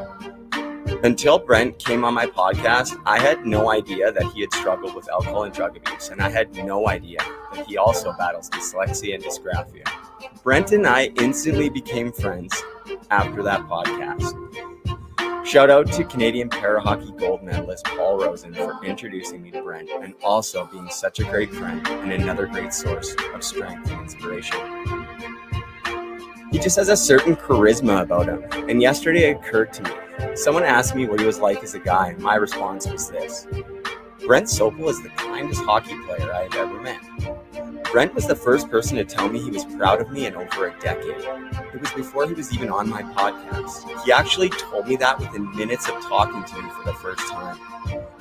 Until 1.04 1.40
Brent 1.40 1.80
came 1.80 2.04
on 2.04 2.14
my 2.14 2.28
podcast, 2.28 3.00
I 3.06 3.20
had 3.20 3.46
no 3.46 3.72
idea 3.72 4.12
that 4.12 4.24
he 4.34 4.42
had 4.42 4.54
struggled 4.54 4.94
with 4.94 5.10
alcohol 5.10 5.44
and 5.44 5.54
drug 5.54 5.76
abuse, 5.78 6.10
and 6.10 6.22
I 6.22 6.30
had 6.30 6.54
no 6.56 6.88
idea 6.88 7.18
that 7.54 7.66
he 7.66 7.78
also 7.78 8.14
battles 8.14 8.50
dyslexia 8.52 9.16
and 9.16 9.24
dysgraphia. 9.24 9.84
Brent 10.44 10.72
and 10.74 10.86
I 10.86 11.12
instantly 11.20 11.70
became 11.70 12.12
friends 12.12 12.54
after 13.10 13.42
that 13.42 13.62
podcast. 13.62 14.36
Shout 15.46 15.70
out 15.70 15.92
to 15.94 16.04
Canadian 16.04 16.50
para 16.50 16.82
hockey 16.82 17.12
gold 17.18 17.42
medalist 17.42 17.86
Paul 17.86 18.20
Rosen 18.20 18.54
for 18.54 18.80
introducing 18.84 19.42
me 19.42 19.52
to 19.52 19.62
Brent 19.64 19.90
and 19.90 20.14
also 20.24 20.68
being 20.72 20.90
such 20.90 21.20
a 21.20 21.24
great 21.24 21.52
friend 21.52 21.86
and 21.88 22.12
another 22.12 22.46
great 22.46 22.74
source 22.74 23.16
of 23.34 23.44
strength 23.44 23.90
and 23.92 24.02
inspiration. 24.02 25.05
He 26.56 26.62
just 26.62 26.78
has 26.78 26.88
a 26.88 26.96
certain 26.96 27.36
charisma 27.36 28.02
about 28.02 28.28
him, 28.28 28.46
and 28.70 28.82
yesterday 28.82 29.30
it 29.30 29.36
occurred 29.36 29.74
to 29.74 29.84
me. 29.84 29.92
Someone 30.38 30.64
asked 30.64 30.96
me 30.96 31.06
what 31.06 31.20
he 31.20 31.26
was 31.26 31.38
like 31.38 31.62
as 31.64 31.74
a 31.74 31.80
guy, 31.80 32.12
and 32.12 32.20
my 32.20 32.36
response 32.36 32.88
was 32.88 33.10
this 33.10 33.46
Brent 34.26 34.46
Sopel 34.46 34.88
is 34.88 35.04
the 35.04 35.10
kindest 35.10 35.62
hockey 35.64 36.00
player 36.06 36.34
I 36.34 36.44
have 36.44 36.56
ever 36.56 36.82
met. 36.82 37.84
Brent 37.92 38.16
was 38.16 38.26
the 38.26 38.38
first 38.38 38.70
person 38.70 38.96
to 38.96 39.04
tell 39.04 39.28
me 39.28 39.42
he 39.42 39.52
was 39.52 39.66
proud 39.66 40.00
of 40.00 40.14
me 40.14 40.28
in 40.28 40.36
over 40.36 40.70
a 40.70 40.80
decade. 40.80 41.26
It 41.74 41.82
was 41.82 41.92
before 41.92 42.26
he 42.26 42.34
was 42.34 42.54
even 42.54 42.70
on 42.70 42.90
my 42.90 43.02
podcast. 43.02 44.06
He 44.06 44.14
actually 44.14 44.50
told 44.52 44.88
me 44.88 44.96
that 44.96 45.20
within 45.20 45.54
minutes 45.58 45.90
of 45.90 46.02
talking 46.04 46.42
to 46.42 46.62
me 46.62 46.70
for 46.70 46.86
the 46.86 46.94
first 46.94 47.28
time. 47.28 47.60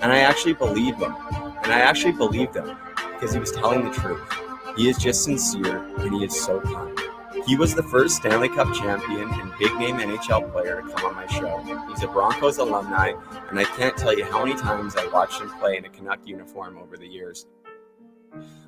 And 0.00 0.10
I 0.10 0.18
actually 0.18 0.54
believed 0.54 1.00
him. 1.00 1.14
And 1.62 1.72
I 1.72 1.82
actually 1.82 2.14
believed 2.14 2.56
him 2.56 2.76
because 3.12 3.32
he 3.32 3.38
was 3.38 3.52
telling 3.52 3.84
the 3.84 3.92
truth. 3.92 4.28
He 4.76 4.88
is 4.88 4.98
just 4.98 5.22
sincere 5.22 5.84
and 5.98 6.12
he 6.12 6.24
is 6.24 6.44
so 6.44 6.60
kind. 6.60 7.03
He 7.46 7.56
was 7.56 7.74
the 7.74 7.82
first 7.82 8.16
Stanley 8.16 8.48
Cup 8.48 8.72
champion 8.72 9.28
and 9.28 9.52
big 9.58 9.74
name 9.76 9.96
NHL 9.96 10.50
player 10.50 10.80
to 10.80 10.88
come 10.88 11.04
on 11.04 11.14
my 11.14 11.26
show. 11.26 11.58
He's 11.90 12.02
a 12.02 12.08
Broncos 12.08 12.56
alumni, 12.56 13.12
and 13.50 13.58
I 13.58 13.64
can't 13.64 13.94
tell 13.98 14.16
you 14.16 14.24
how 14.24 14.42
many 14.44 14.58
times 14.58 14.96
I 14.96 15.06
watched 15.08 15.42
him 15.42 15.50
play 15.58 15.76
in 15.76 15.84
a 15.84 15.90
Canuck 15.90 16.20
uniform 16.24 16.78
over 16.78 16.96
the 16.96 17.06
years. 17.06 17.44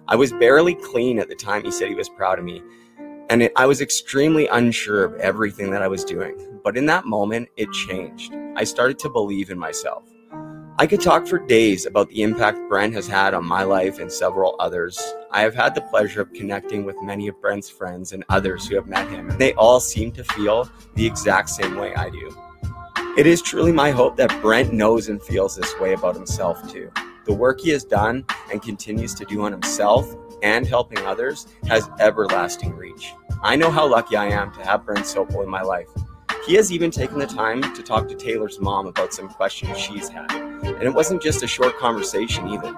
I 0.07 0.15
was 0.17 0.31
barely 0.33 0.75
clean 0.75 1.19
at 1.19 1.31
the 1.31 1.35
time 1.35 1.65
he 1.65 1.71
said 1.71 1.89
he 1.89 1.95
was 1.95 2.11
proud 2.11 2.39
of 2.39 2.45
me, 2.45 2.63
and 3.31 3.45
it, 3.45 3.53
I 3.57 3.65
was 3.65 3.81
extremely 3.81 4.47
unsure 4.47 5.05
of 5.05 5.15
everything 5.21 5.71
that 5.71 5.81
I 5.81 5.89
was 5.89 6.05
doing. 6.05 6.61
But 6.63 6.77
in 6.77 6.85
that 6.87 7.07
moment, 7.07 7.49
it 7.57 7.73
changed. 7.73 8.35
I 8.57 8.65
started 8.65 8.99
to 9.01 9.09
believe 9.09 9.49
in 9.49 9.59
myself. 9.59 10.05
I 10.79 10.87
could 10.87 11.01
talk 11.01 11.27
for 11.27 11.39
days 11.39 11.87
about 11.87 12.11
the 12.11 12.21
impact 12.21 12.59
Brent 12.69 12.93
has 12.93 13.09
had 13.09 13.33
on 13.33 13.47
my 13.47 13.63
life 13.63 13.99
and 13.99 14.13
several 14.13 14.57
others. 14.59 15.01
I 15.31 15.41
have 15.41 15.55
had 15.55 15.75
the 15.75 15.81
pleasure 15.81 16.21
of 16.21 16.35
connecting 16.35 16.85
with 16.85 17.01
many 17.01 17.29
of 17.29 17.41
Brent's 17.41 17.71
friends 17.71 18.13
and 18.13 18.23
others 18.29 18.69
who 18.69 18.75
have 18.75 18.87
met 18.87 19.09
him. 19.09 19.31
They 19.39 19.55
all 19.55 19.81
seem 19.81 20.13
to 20.13 20.23
feel 20.23 20.71
the 20.95 21.07
exact 21.07 21.49
same 21.49 21.77
way 21.77 21.95
I 21.95 22.11
do. 22.11 22.37
It 23.17 23.27
is 23.27 23.41
truly 23.41 23.73
my 23.73 23.91
hope 23.91 24.19
that 24.19 24.43
Brent 24.43 24.75
knows 24.75 25.09
and 25.09 25.23
feels 25.23 25.57
this 25.57 25.75
way 25.81 25.95
about 25.95 26.15
himself 26.15 26.71
too. 26.71 26.93
The 27.25 27.33
work 27.33 27.63
he 27.63 27.71
has 27.71 27.83
done 27.83 28.27
and 28.53 28.61
continues 28.61 29.15
to 29.15 29.25
do 29.25 29.47
on 29.47 29.53
himself 29.53 30.15
and 30.43 30.67
helping 30.67 30.99
others 31.07 31.47
has 31.69 31.89
everlasting 32.01 32.77
reach. 32.77 33.15
I 33.43 33.57
know 33.57 33.71
how 33.71 33.87
lucky 33.87 34.17
I 34.17 34.27
am 34.27 34.53
to 34.53 34.63
have 34.63 34.85
Brent 34.85 35.07
Sopel 35.07 35.43
in 35.43 35.49
my 35.49 35.63
life. 35.63 35.89
He 36.47 36.55
has 36.55 36.71
even 36.71 36.93
taken 36.93 37.19
the 37.19 37.27
time 37.27 37.61
to 37.75 37.83
talk 37.83 38.07
to 38.07 38.15
Taylor's 38.15 38.61
mom 38.61 38.87
about 38.87 39.13
some 39.13 39.29
questions 39.29 39.77
she's 39.77 40.09
had. 40.09 40.31
And 40.31 40.83
it 40.85 40.95
wasn't 40.95 41.21
just 41.21 41.43
a 41.43 41.47
short 41.49 41.77
conversation 41.77 42.47
either. 42.49 42.73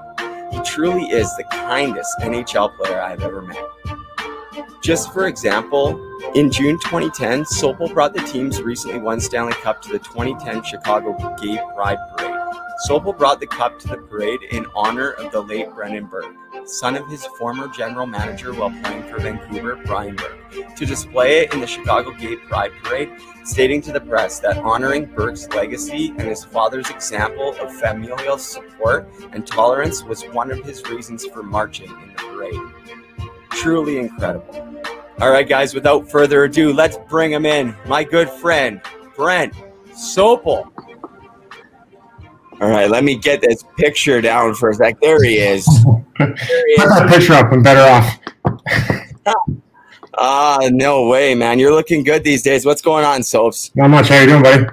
He 0.50 0.62
truly 0.62 1.04
is 1.04 1.28
the 1.36 1.44
kindest 1.44 2.10
NHL 2.20 2.74
player 2.78 2.98
I 2.98 3.10
have 3.10 3.22
ever 3.22 3.42
met. 3.42 3.62
Just 4.82 5.12
for 5.12 5.26
example, 5.26 6.00
in 6.34 6.50
June 6.50 6.78
2010, 6.80 7.44
Sopel 7.44 7.92
brought 7.92 8.14
the 8.14 8.22
team's 8.22 8.62
recently 8.62 8.98
won 8.98 9.20
Stanley 9.20 9.52
Cup 9.54 9.82
to 9.82 9.90
the 9.90 9.98
2010 9.98 10.62
Chicago 10.64 11.16
Gay 11.40 11.58
Pride 11.74 11.98
Parade. 12.16 12.38
Sopel 12.86 13.16
brought 13.16 13.40
the 13.40 13.46
cup 13.46 13.78
to 13.80 13.88
the 13.88 13.96
parade 13.96 14.40
in 14.52 14.64
honor 14.74 15.10
of 15.10 15.32
the 15.32 15.40
late 15.40 15.68
Brendan 15.74 16.06
Burke, 16.06 16.32
son 16.64 16.96
of 16.96 17.08
his 17.08 17.26
former 17.38 17.66
general 17.68 18.06
manager 18.06 18.54
while 18.54 18.70
playing 18.82 19.02
for 19.02 19.18
Vancouver, 19.18 19.74
Brian 19.84 20.14
Burke, 20.14 20.76
to 20.76 20.86
display 20.86 21.40
it 21.40 21.52
in 21.52 21.60
the 21.60 21.66
Chicago 21.66 22.12
Gay 22.12 22.36
Pride 22.36 22.70
Parade, 22.82 23.10
stating 23.44 23.82
to 23.82 23.92
the 23.92 24.00
press 24.00 24.38
that 24.40 24.58
honoring 24.58 25.06
Burke's 25.06 25.48
legacy 25.48 26.10
and 26.10 26.28
his 26.28 26.44
father's 26.44 26.88
example 26.88 27.56
of 27.60 27.74
familial 27.74 28.38
support 28.38 29.08
and 29.32 29.44
tolerance 29.44 30.04
was 30.04 30.22
one 30.26 30.52
of 30.52 30.64
his 30.64 30.88
reasons 30.88 31.26
for 31.26 31.42
marching 31.42 31.90
in 31.90 32.08
the 32.08 32.14
parade. 32.14 33.07
Truly 33.62 33.98
incredible. 33.98 34.64
All 35.20 35.30
right, 35.30 35.48
guys, 35.48 35.74
without 35.74 36.08
further 36.10 36.44
ado, 36.44 36.72
let's 36.72 36.96
bring 37.08 37.32
him 37.32 37.44
in. 37.44 37.74
My 37.86 38.04
good 38.04 38.30
friend, 38.30 38.80
Brent 39.16 39.52
Sopel. 39.90 40.70
All 42.60 42.68
right, 42.70 42.88
let 42.90 43.04
me 43.04 43.16
get 43.16 43.40
this 43.40 43.64
picture 43.76 44.20
down 44.20 44.54
for 44.54 44.70
a 44.70 44.74
sec. 44.74 45.00
There 45.00 45.22
he 45.22 45.38
is. 45.38 45.64
There 46.18 46.34
he 46.36 46.76
Put 46.76 46.84
is. 46.84 46.90
that 46.90 47.08
picture 47.08 47.32
up. 47.34 47.52
I'm 47.52 47.62
better 47.62 47.80
off. 49.26 49.44
Ah, 50.20 50.58
no 50.72 51.06
way, 51.06 51.32
man. 51.36 51.60
You're 51.60 51.72
looking 51.72 52.02
good 52.02 52.24
these 52.24 52.42
days. 52.42 52.66
What's 52.66 52.82
going 52.82 53.04
on, 53.04 53.22
Soaps? 53.22 53.70
Not 53.76 53.88
much. 53.88 54.08
How 54.08 54.18
you 54.18 54.26
doing, 54.26 54.42
buddy? 54.42 54.64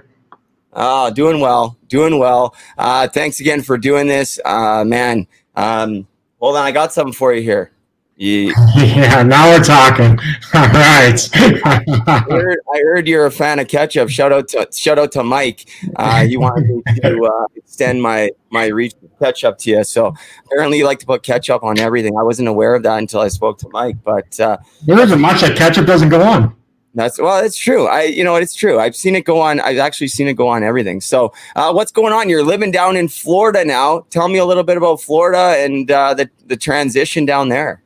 Oh, 0.74 1.12
doing 1.12 1.39
well, 1.39 1.77
doing 1.88 2.18
well. 2.18 2.56
Uh, 2.80 3.08
thanks 3.08 3.39
again 3.39 3.62
for 3.62 3.77
doing 3.77 4.08
this, 4.08 4.39
uh, 4.44 4.84
man. 4.84 5.27
Um, 5.56 6.08
hold 6.39 6.56
on, 6.58 6.63
I 6.65 6.72
got 6.72 6.94
something 6.94 7.13
for 7.13 7.32
you 7.32 7.44
here. 7.44 7.70
You, 8.18 8.54
Yeah, 8.78 9.24
now 9.24 9.52
we're 9.52 9.64
talking. 9.64 10.12
All 10.54 10.68
right. 10.68 11.30
I, 11.34 12.26
heard, 12.30 12.60
I 12.74 12.78
heard 12.80 13.08
you're 13.08 13.26
a 13.26 13.32
fan 13.32 13.60
of 13.60 13.68
ketchup. 13.68 14.10
Shout 14.10 14.32
out 14.32 14.48
to 14.50 14.68
shout 14.72 14.98
out 14.98 15.12
to 15.14 15.24
Mike. 15.24 15.70
Uh, 15.98 16.26
you 16.28 16.40
wanted 16.40 16.68
me 16.68 16.82
to 17.02 17.26
uh, 17.26 17.46
extend 17.56 18.02
my 18.02 18.30
my 18.52 18.68
reach 18.68 18.94
to 19.02 19.10
ketchup 19.20 19.58
to 19.60 19.72
you. 19.72 19.84
So 19.84 20.14
apparently, 20.46 20.78
you 20.78 20.86
like 20.86 21.00
to 21.00 21.06
put 21.06 21.24
ketchup 21.24 21.64
on 21.64 21.78
everything. 21.78 22.18
I 22.18 22.24
wasn't 22.24 22.48
aware 22.48 22.76
of 22.76 22.84
that 22.84 23.00
until 23.00 23.20
I 23.20 23.28
spoke 23.28 23.58
to 23.60 23.70
Mike, 23.70 23.98
but. 24.04 24.40
Uh, 24.40 24.58
there 24.86 25.00
isn't 25.00 25.20
much 25.20 25.42
that 25.42 25.58
ketchup 25.58 25.86
doesn't 25.86 26.10
go 26.10 26.22
on. 26.22 26.56
That's 26.94 27.20
well, 27.20 27.44
it's 27.44 27.58
true. 27.58 27.88
I, 27.88 28.04
you 28.04 28.24
know, 28.24 28.36
it's 28.36 28.56
true. 28.56 28.80
I've 28.80 28.96
seen 28.96 29.16
it 29.16 29.26
go 29.26 29.42
on. 29.42 29.60
I've 29.60 29.80
actually 29.80 30.08
seen 30.08 30.30
it 30.30 30.36
go 30.36 30.48
on 30.48 30.64
everything. 30.64 31.02
So, 31.02 31.34
uh, 31.58 31.74
what's 31.74 31.92
going 31.92 32.14
on? 32.14 32.30
You're 32.30 32.46
living 32.46 32.72
down 32.72 32.96
in 32.96 33.10
Florida 33.10 33.66
now. 33.66 34.06
Tell 34.10 34.30
me 34.30 34.38
a 34.38 34.46
little 34.46 34.64
bit 34.64 34.78
about 34.78 35.02
Florida 35.02 35.56
and 35.58 35.92
uh, 35.92 36.14
the 36.14 36.30
the 36.46 36.56
transition 36.56 37.26
down 37.26 37.50
there. 37.50 37.84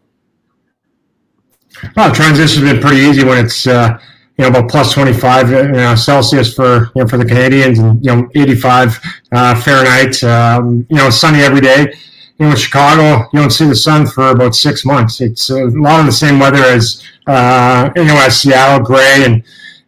Well, 1.96 2.14
transition's 2.14 2.70
been 2.70 2.82
pretty 2.82 2.98
easy 3.02 3.24
when 3.24 3.46
it's 3.46 3.68
uh, 3.68 4.00
you 4.38 4.44
know 4.44 4.50
about 4.50 4.70
plus 4.70 4.94
25 4.94 5.52
you 5.52 5.68
know, 5.72 5.96
Celsius 5.96 6.54
for 6.54 6.92
you 6.96 7.02
know 7.02 7.08
for 7.08 7.18
the 7.18 7.26
Canadians 7.26 7.80
and 7.80 8.04
you 8.04 8.16
know 8.16 8.30
85 8.36 9.00
uh, 9.32 9.56
Fahrenheit. 9.62 10.24
Um, 10.24 10.86
you 10.90 10.98
know, 10.98 11.10
sunny 11.10 11.40
every 11.40 11.62
day. 11.62 11.94
You 12.38 12.46
know, 12.46 12.52
in 12.52 12.58
Chicago, 12.58 13.28
you 13.34 13.40
don't 13.40 13.50
see 13.52 13.68
the 13.68 13.76
sun 13.76 14.08
for 14.08 14.30
about 14.30 14.56
six 14.56 14.86
months. 14.86 15.20
It's 15.20 15.50
a 15.50 15.66
lot 15.66 16.00
of 16.00 16.06
the 16.06 16.12
same 16.12 16.40
weather 16.40 16.64
as 16.64 17.04
uh, 17.28 17.90
you 17.96 18.06
know 18.06 18.18
as 18.18 18.40
Seattle, 18.42 18.86
gray, 18.86 19.24
and 19.26 19.44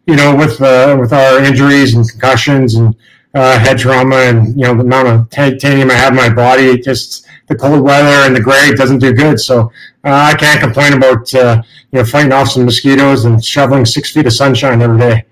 you 0.06 0.16
know 0.16 0.36
with 0.36 0.60
uh, 0.60 0.96
with 1.00 1.12
our 1.12 1.42
injuries 1.42 1.94
and 1.94 2.08
concussions 2.08 2.74
and 2.74 2.94
uh, 3.34 3.58
head 3.58 3.78
trauma 3.78 4.16
and 4.16 4.48
you 4.48 4.64
know 4.64 4.74
the 4.74 4.82
amount 4.82 5.08
of 5.08 5.30
titanium 5.30 5.90
I 5.90 5.94
have 5.94 6.12
in 6.12 6.16
my 6.16 6.32
body, 6.32 6.64
it 6.64 6.84
just 6.84 7.26
the 7.52 7.58
cold 7.58 7.82
weather 7.82 8.26
and 8.26 8.34
the 8.34 8.40
gray 8.40 8.72
doesn't 8.74 8.98
do 8.98 9.12
good. 9.12 9.38
So 9.38 9.70
uh, 10.04 10.32
I 10.32 10.34
can't 10.34 10.60
complain 10.60 10.94
about 10.94 11.32
uh, 11.34 11.62
you 11.90 11.98
know 11.98 12.04
fighting 12.04 12.32
off 12.32 12.48
some 12.48 12.64
mosquitoes 12.64 13.24
and 13.24 13.44
shoveling 13.44 13.84
six 13.84 14.12
feet 14.12 14.26
of 14.26 14.32
sunshine 14.32 14.82
every 14.82 14.98
day. 14.98 15.24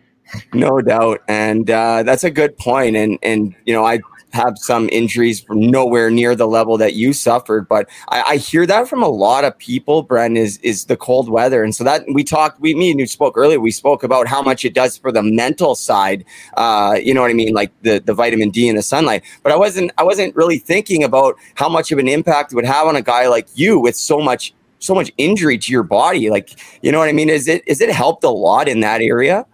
No 0.54 0.80
doubt, 0.80 1.22
and 1.28 1.68
uh, 1.70 2.02
that's 2.04 2.24
a 2.24 2.30
good 2.30 2.56
point. 2.56 2.96
And 2.96 3.18
and 3.22 3.54
you 3.64 3.72
know, 3.72 3.84
I 3.84 4.00
have 4.32 4.58
some 4.58 4.88
injuries 4.92 5.40
from 5.40 5.60
nowhere 5.60 6.10
near 6.10 6.34
the 6.34 6.46
level 6.46 6.76
that 6.78 6.94
you 6.94 7.12
suffered, 7.12 7.68
but 7.68 7.88
I, 8.08 8.22
I 8.28 8.36
hear 8.36 8.66
that 8.66 8.88
from 8.88 9.02
a 9.02 9.08
lot 9.08 9.44
of 9.44 9.56
people. 9.58 10.02
Brent 10.02 10.36
is 10.36 10.58
is 10.58 10.86
the 10.86 10.96
cold 10.96 11.28
weather, 11.28 11.62
and 11.62 11.74
so 11.74 11.84
that 11.84 12.04
we 12.12 12.24
talked. 12.24 12.60
We 12.60 12.74
me 12.74 12.90
and 12.90 13.00
you 13.00 13.06
spoke 13.06 13.36
earlier. 13.36 13.60
We 13.60 13.70
spoke 13.70 14.02
about 14.02 14.26
how 14.26 14.42
much 14.42 14.64
it 14.64 14.74
does 14.74 14.96
for 14.96 15.12
the 15.12 15.22
mental 15.22 15.74
side. 15.74 16.24
Uh, 16.56 16.98
you 17.02 17.14
know 17.14 17.22
what 17.22 17.30
I 17.30 17.34
mean, 17.34 17.54
like 17.54 17.72
the 17.82 18.00
the 18.00 18.14
vitamin 18.14 18.50
D 18.50 18.68
and 18.68 18.78
the 18.78 18.82
sunlight. 18.82 19.22
But 19.42 19.52
I 19.52 19.56
wasn't 19.56 19.92
I 19.98 20.04
wasn't 20.04 20.34
really 20.36 20.58
thinking 20.58 21.04
about 21.04 21.36
how 21.54 21.68
much 21.68 21.92
of 21.92 21.98
an 21.98 22.08
impact 22.08 22.52
it 22.52 22.56
would 22.56 22.64
have 22.64 22.86
on 22.86 22.96
a 22.96 23.02
guy 23.02 23.28
like 23.28 23.48
you 23.54 23.78
with 23.78 23.96
so 23.96 24.20
much 24.20 24.54
so 24.78 24.94
much 24.94 25.12
injury 25.18 25.58
to 25.58 25.72
your 25.72 25.82
body. 25.82 26.30
Like 26.30 26.58
you 26.82 26.92
know 26.92 26.98
what 26.98 27.08
I 27.08 27.12
mean? 27.12 27.28
Is 27.28 27.48
it 27.48 27.62
is 27.66 27.80
it 27.80 27.90
helped 27.90 28.24
a 28.24 28.30
lot 28.30 28.68
in 28.68 28.80
that 28.80 29.00
area? 29.00 29.46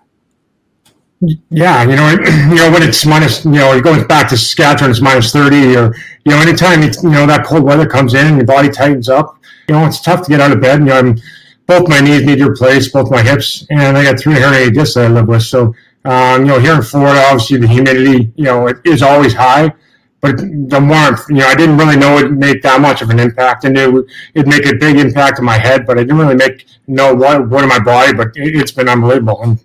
Yeah, 1.21 1.83
you 1.83 1.97
know, 1.97 2.11
you 2.51 2.57
know 2.57 2.71
when 2.71 2.83
it's 2.83 3.05
minus, 3.07 3.45
you 3.45 3.53
know, 3.53 3.73
it 3.73 3.83
goes 3.83 4.05
back 4.05 4.29
to 4.29 4.37
Saskatchewan, 4.37 4.91
it's 4.91 5.01
minus 5.01 5.33
thirty, 5.33 5.75
or 5.77 5.95
you 6.25 6.33
know, 6.33 6.39
anytime 6.41 6.83
it's 6.83 7.03
you 7.03 7.11
know 7.11 7.27
that 7.27 7.47
cold 7.47 7.63
weather 7.65 7.87
comes 7.87 8.15
in 8.15 8.27
and 8.27 8.37
your 8.37 8.47
body 8.47 8.69
tightens 8.69 9.09
up, 9.09 9.39
you 9.69 9.75
know, 9.75 9.87
it's 9.87 10.01
tough 10.01 10.23
to 10.23 10.29
get 10.29 10.41
out 10.41 10.53
of 10.53 10.61
bed. 10.61 10.81
You 10.81 10.87
know, 10.87 10.99
I'm, 10.99 11.19
both 11.67 11.89
my 11.89 12.01
knees 12.01 12.25
need 12.25 12.41
replaced, 12.41 12.93
both 12.93 13.11
my 13.11 13.23
hips, 13.23 13.67
and 13.71 13.97
I 13.97 14.05
got 14.05 14.21
three 14.21 14.35
herniated 14.35 14.75
discs 14.75 14.95
that 14.95 15.07
I 15.07 15.09
live 15.09 15.27
with. 15.27 15.43
So, 15.43 15.75
um, 16.05 16.43
you 16.43 16.49
know, 16.49 16.61
here 16.61 16.75
in 16.75 16.83
Florida, 16.83 17.19
obviously 17.27 17.57
the 17.59 17.67
humidity, 17.67 18.31
you 18.37 18.45
know, 18.45 18.69
it 18.69 18.77
is 18.85 19.03
always 19.03 19.35
high, 19.35 19.73
but 20.21 20.37
the 20.37 20.81
warmth, 20.81 21.25
you 21.29 21.37
know, 21.37 21.47
I 21.47 21.55
didn't 21.55 21.79
really 21.79 21.97
know 21.97 22.19
it'd 22.19 22.37
make 22.37 22.63
that 22.63 22.81
much 22.81 23.01
of 23.03 23.11
an 23.11 23.19
impact. 23.19 23.65
I 23.65 23.71
knew 23.71 24.07
it'd 24.35 24.47
make 24.47 24.67
a 24.67 24.77
big 24.77 24.97
impact 24.99 25.39
on 25.39 25.45
my 25.47 25.59
head, 25.59 25.87
but 25.87 25.99
I 25.99 26.03
didn't 26.03 26.19
really 26.19 26.37
make 26.37 26.67
know 26.87 27.15
what 27.15 27.49
what 27.49 27.63
in 27.65 27.69
my 27.71 27.81
body. 27.81 28.13
But 28.13 28.29
it, 28.37 28.55
it's 28.55 28.71
been 28.73 28.89
unbelievable. 28.89 29.43
And 29.43 29.59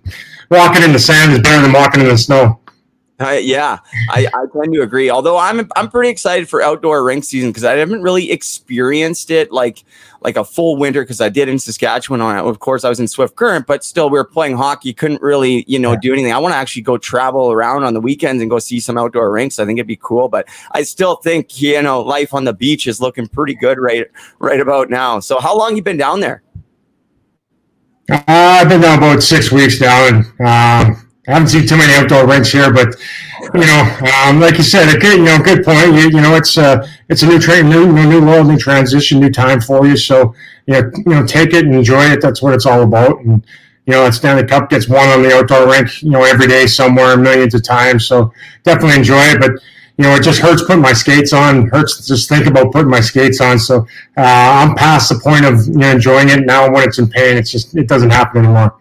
walking 0.52 0.82
in 0.82 0.92
the 0.92 0.98
sand 0.98 1.32
is 1.32 1.40
better 1.40 1.62
than 1.62 1.72
walking 1.72 2.02
in 2.02 2.08
the 2.08 2.18
snow. 2.18 2.60
Uh, 3.20 3.32
yeah, 3.32 3.78
I, 4.08 4.26
I 4.26 4.46
tend 4.52 4.74
to 4.74 4.82
agree. 4.82 5.08
Although 5.08 5.38
I'm 5.38 5.68
I'm 5.76 5.88
pretty 5.88 6.10
excited 6.10 6.48
for 6.48 6.60
outdoor 6.60 7.04
rink 7.04 7.24
season 7.24 7.50
because 7.50 7.62
I 7.62 7.76
haven't 7.76 8.02
really 8.02 8.32
experienced 8.32 9.30
it 9.30 9.52
like 9.52 9.84
like 10.22 10.36
a 10.36 10.44
full 10.44 10.76
winter 10.76 11.02
because 11.02 11.20
I 11.20 11.28
did 11.28 11.48
in 11.48 11.58
Saskatchewan. 11.58 12.20
On 12.20 12.36
of 12.36 12.58
course 12.58 12.84
I 12.84 12.88
was 12.88 12.98
in 12.98 13.06
Swift 13.06 13.36
Current, 13.36 13.66
but 13.66 13.84
still 13.84 14.10
we 14.10 14.18
were 14.18 14.24
playing 14.24 14.56
hockey. 14.56 14.92
Couldn't 14.92 15.22
really 15.22 15.64
you 15.68 15.78
know 15.78 15.94
do 15.94 16.12
anything. 16.12 16.32
I 16.32 16.38
want 16.38 16.52
to 16.52 16.56
actually 16.56 16.82
go 16.82 16.98
travel 16.98 17.52
around 17.52 17.84
on 17.84 17.94
the 17.94 18.00
weekends 18.00 18.42
and 18.42 18.50
go 18.50 18.58
see 18.58 18.80
some 18.80 18.98
outdoor 18.98 19.30
rinks. 19.30 19.60
I 19.60 19.66
think 19.66 19.78
it'd 19.78 19.86
be 19.86 20.00
cool. 20.02 20.28
But 20.28 20.48
I 20.72 20.82
still 20.82 21.16
think 21.16 21.60
you 21.62 21.80
know 21.80 22.00
life 22.00 22.34
on 22.34 22.44
the 22.44 22.54
beach 22.54 22.88
is 22.88 23.00
looking 23.00 23.28
pretty 23.28 23.54
good 23.54 23.78
right 23.78 24.06
right 24.40 24.60
about 24.60 24.90
now. 24.90 25.20
So 25.20 25.38
how 25.38 25.56
long 25.56 25.76
you 25.76 25.82
been 25.82 25.96
down 25.96 26.20
there? 26.20 26.42
Uh, 28.12 28.22
I've 28.26 28.68
been 28.68 28.80
down 28.82 28.98
about 28.98 29.22
six 29.22 29.50
weeks 29.50 29.80
now, 29.80 30.06
and 30.08 30.24
um, 30.40 31.08
I 31.26 31.32
haven't 31.32 31.48
seen 31.48 31.66
too 31.66 31.76
many 31.76 31.94
outdoor 31.94 32.26
rinks 32.26 32.52
here, 32.52 32.72
but 32.72 32.94
you 33.54 33.60
know, 33.60 33.98
um, 34.26 34.38
like 34.38 34.58
you 34.58 34.64
said, 34.64 34.94
a 34.94 34.98
good, 34.98 35.18
you 35.18 35.24
know, 35.24 35.38
good 35.38 35.64
point. 35.64 35.94
You, 35.94 36.10
you 36.10 36.20
know, 36.20 36.34
it's 36.36 36.58
uh, 36.58 36.86
it's 37.08 37.22
a 37.22 37.26
new 37.26 37.38
train, 37.38 37.70
new, 37.70 37.90
new 37.90 38.20
world, 38.24 38.48
new 38.48 38.58
transition, 38.58 39.18
new 39.20 39.30
time 39.30 39.60
for 39.62 39.86
you. 39.86 39.96
So, 39.96 40.34
you 40.66 40.74
know, 40.74 40.90
you 40.94 41.12
know, 41.12 41.26
take 41.26 41.54
it 41.54 41.64
and 41.64 41.74
enjoy 41.74 42.04
it. 42.04 42.20
That's 42.20 42.42
what 42.42 42.52
it's 42.54 42.66
all 42.66 42.82
about. 42.82 43.18
And 43.20 43.46
you 43.86 43.92
know, 43.94 44.04
that 44.04 44.14
Stanley 44.14 44.46
Cup 44.46 44.68
gets 44.70 44.88
won 44.88 45.08
on 45.08 45.22
the 45.22 45.34
outdoor 45.34 45.68
rink, 45.68 46.02
you 46.02 46.10
know, 46.10 46.22
every 46.24 46.46
day 46.46 46.66
somewhere, 46.66 47.16
millions 47.16 47.54
of 47.54 47.64
times. 47.64 48.06
So 48.06 48.32
definitely 48.62 48.98
enjoy 48.98 49.22
it. 49.22 49.40
But 49.40 49.52
you 50.02 50.08
know, 50.08 50.16
it 50.16 50.24
just 50.24 50.40
hurts 50.40 50.64
putting 50.64 50.82
my 50.82 50.92
skates 50.92 51.32
on. 51.32 51.68
Hurts 51.68 52.08
just 52.08 52.28
think 52.28 52.46
about 52.46 52.72
putting 52.72 52.90
my 52.90 52.98
skates 52.98 53.40
on. 53.40 53.56
So 53.56 53.86
uh, 54.16 54.20
I'm 54.20 54.74
past 54.74 55.08
the 55.08 55.20
point 55.20 55.44
of 55.44 55.64
you 55.68 55.78
know 55.78 55.92
enjoying 55.92 56.28
it 56.28 56.44
now. 56.44 56.68
When 56.68 56.82
it's 56.82 56.98
in 56.98 57.08
pain, 57.08 57.36
it's 57.36 57.52
just 57.52 57.76
it 57.76 57.86
doesn't 57.86 58.10
happen 58.10 58.44
anymore. 58.44 58.76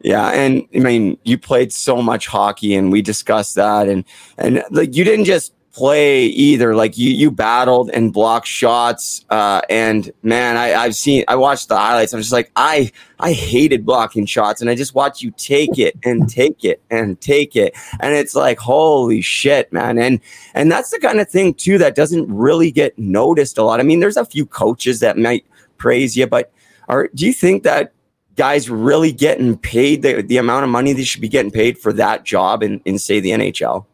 Yeah, 0.00 0.28
and 0.28 0.62
I 0.72 0.78
mean, 0.78 1.18
you 1.24 1.38
played 1.38 1.72
so 1.72 2.00
much 2.00 2.28
hockey, 2.28 2.76
and 2.76 2.92
we 2.92 3.02
discussed 3.02 3.56
that, 3.56 3.88
and 3.88 4.04
and 4.38 4.62
like 4.70 4.94
you 4.94 5.02
didn't 5.02 5.24
just 5.24 5.52
play 5.74 6.26
either. 6.26 6.74
Like 6.74 6.96
you 6.96 7.10
you 7.10 7.30
battled 7.30 7.90
and 7.90 8.12
blocked 8.12 8.46
shots, 8.46 9.24
uh, 9.28 9.60
and 9.68 10.10
man, 10.22 10.56
I, 10.56 10.74
I've 10.74 10.94
seen, 10.94 11.24
I 11.28 11.36
watched 11.36 11.68
the 11.68 11.76
highlights. 11.76 12.12
I'm 12.12 12.20
just 12.20 12.32
like, 12.32 12.50
I 12.56 12.90
I 13.18 13.32
hated 13.32 13.84
blocking 13.84 14.24
shots, 14.24 14.60
and 14.60 14.70
I 14.70 14.74
just 14.74 14.94
watch 14.94 15.20
you 15.20 15.32
take 15.32 15.78
it 15.78 15.98
and 16.04 16.28
take 16.28 16.64
it 16.64 16.80
and 16.90 17.20
take 17.20 17.56
it, 17.56 17.74
and 18.00 18.14
it's 18.14 18.34
like, 18.34 18.58
holy 18.58 19.20
shit, 19.20 19.72
man, 19.72 19.98
and 19.98 20.20
and 20.54 20.70
that's 20.70 20.90
the 20.90 21.00
kind 21.00 21.20
of 21.20 21.28
thing 21.28 21.52
too 21.52 21.76
that 21.78 21.94
doesn't 21.94 22.32
really 22.32 22.70
get 22.70 22.98
noticed 22.98 23.58
a 23.58 23.64
lot. 23.64 23.80
I 23.80 23.82
mean, 23.82 24.00
there's 24.00 24.16
a 24.16 24.24
few 24.24 24.46
coaches 24.46 25.00
that 25.00 25.18
might 25.18 25.44
praise 25.76 26.16
you, 26.16 26.26
but 26.26 26.52
are 26.88 27.08
do 27.14 27.26
you 27.26 27.32
think 27.32 27.64
that 27.64 27.92
guys 28.36 28.70
really 28.70 29.12
getting 29.12 29.56
paid 29.56 30.02
the, 30.02 30.22
the 30.22 30.38
amount 30.38 30.64
of 30.64 30.70
money 30.70 30.92
they 30.92 31.04
should 31.04 31.20
be 31.20 31.28
getting 31.28 31.52
paid 31.52 31.78
for 31.78 31.92
that 31.92 32.24
job 32.24 32.62
in, 32.62 32.80
in 32.84 32.98
say 32.98 33.20
the 33.20 33.30
NHL? 33.30 33.86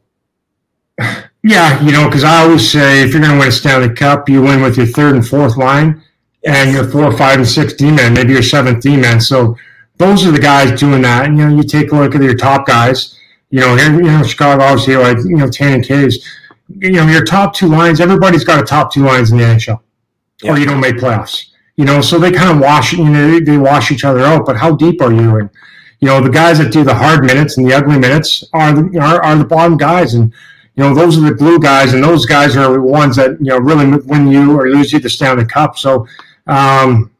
Yeah, 1.42 1.82
you 1.82 1.92
know, 1.92 2.06
because 2.06 2.24
I 2.24 2.42
always 2.42 2.70
say 2.70 3.02
if 3.02 3.12
you're 3.12 3.22
going 3.22 3.32
to 3.32 3.38
win 3.38 3.48
a 3.48 3.52
Stanley 3.52 3.94
Cup, 3.94 4.28
you 4.28 4.42
win 4.42 4.62
with 4.62 4.76
your 4.76 4.86
third 4.86 5.14
and 5.14 5.26
fourth 5.26 5.56
line, 5.56 6.02
and 6.44 6.72
your 6.72 6.88
four, 6.88 7.10
five, 7.16 7.38
and 7.38 7.48
six 7.48 7.72
D 7.74 7.90
men, 7.90 8.14
maybe 8.14 8.32
your 8.32 8.42
seventh 8.42 8.82
D 8.82 8.96
men. 8.96 9.20
So 9.20 9.56
those 9.96 10.26
are 10.26 10.30
the 10.30 10.40
guys 10.40 10.78
doing 10.78 11.02
that. 11.02 11.26
And 11.26 11.38
you 11.38 11.48
know, 11.48 11.56
you 11.56 11.62
take 11.62 11.92
a 11.92 11.96
look 11.96 12.14
at 12.14 12.22
your 12.22 12.36
top 12.36 12.66
guys. 12.66 13.18
You 13.50 13.60
know, 13.60 13.76
here, 13.76 13.92
you 13.92 14.02
know, 14.02 14.22
Chicago 14.22 14.62
obviously 14.62 14.96
like 14.96 15.18
you 15.18 15.36
know 15.36 15.46
Tannen 15.46 15.84
Kays. 15.84 16.26
You 16.68 16.92
know, 16.92 17.06
your 17.06 17.24
top 17.24 17.54
two 17.54 17.68
lines. 17.68 18.00
Everybody's 18.00 18.44
got 18.44 18.62
a 18.62 18.64
top 18.64 18.92
two 18.92 19.04
lines 19.04 19.32
in 19.32 19.38
the 19.38 19.44
NHL, 19.44 19.80
yeah. 20.42 20.52
or 20.52 20.58
you 20.58 20.66
don't 20.66 20.80
make 20.80 20.96
playoffs 20.96 21.50
you 21.80 21.86
know, 21.86 22.02
so 22.02 22.18
they 22.18 22.30
kind 22.30 22.50
of 22.50 22.60
wash, 22.60 22.92
you 22.92 23.08
know, 23.08 23.30
they, 23.30 23.40
they 23.40 23.56
wash 23.56 23.90
each 23.90 24.04
other 24.04 24.20
out. 24.20 24.44
But 24.44 24.58
how 24.58 24.76
deep 24.76 25.00
are 25.00 25.10
you? 25.10 25.36
And 25.36 25.48
you 26.00 26.08
know, 26.08 26.20
the 26.20 26.28
guys 26.28 26.58
that 26.58 26.74
do 26.74 26.84
the 26.84 26.94
hard 26.94 27.24
minutes 27.24 27.56
and 27.56 27.66
the 27.66 27.72
ugly 27.72 27.98
minutes 27.98 28.44
are 28.52 28.70
the 28.74 28.98
are, 28.98 29.22
are 29.22 29.36
the 29.36 29.46
bottom 29.46 29.78
guys, 29.78 30.12
and 30.12 30.30
you 30.80 30.86
know, 30.86 30.94
those 30.94 31.18
are 31.18 31.20
the 31.20 31.34
glue 31.34 31.58
guys, 31.58 31.92
and 31.92 32.02
those 32.02 32.24
guys 32.24 32.56
are 32.56 32.72
the 32.72 32.80
ones 32.80 33.16
that 33.16 33.32
you 33.32 33.48
know 33.48 33.58
really 33.58 33.98
win 34.06 34.28
you 34.28 34.58
or 34.58 34.70
lose 34.70 34.94
you 34.94 34.98
the 34.98 35.10
Stanley 35.10 35.44
Cup. 35.44 35.76
So 35.76 36.06
um, 36.46 37.10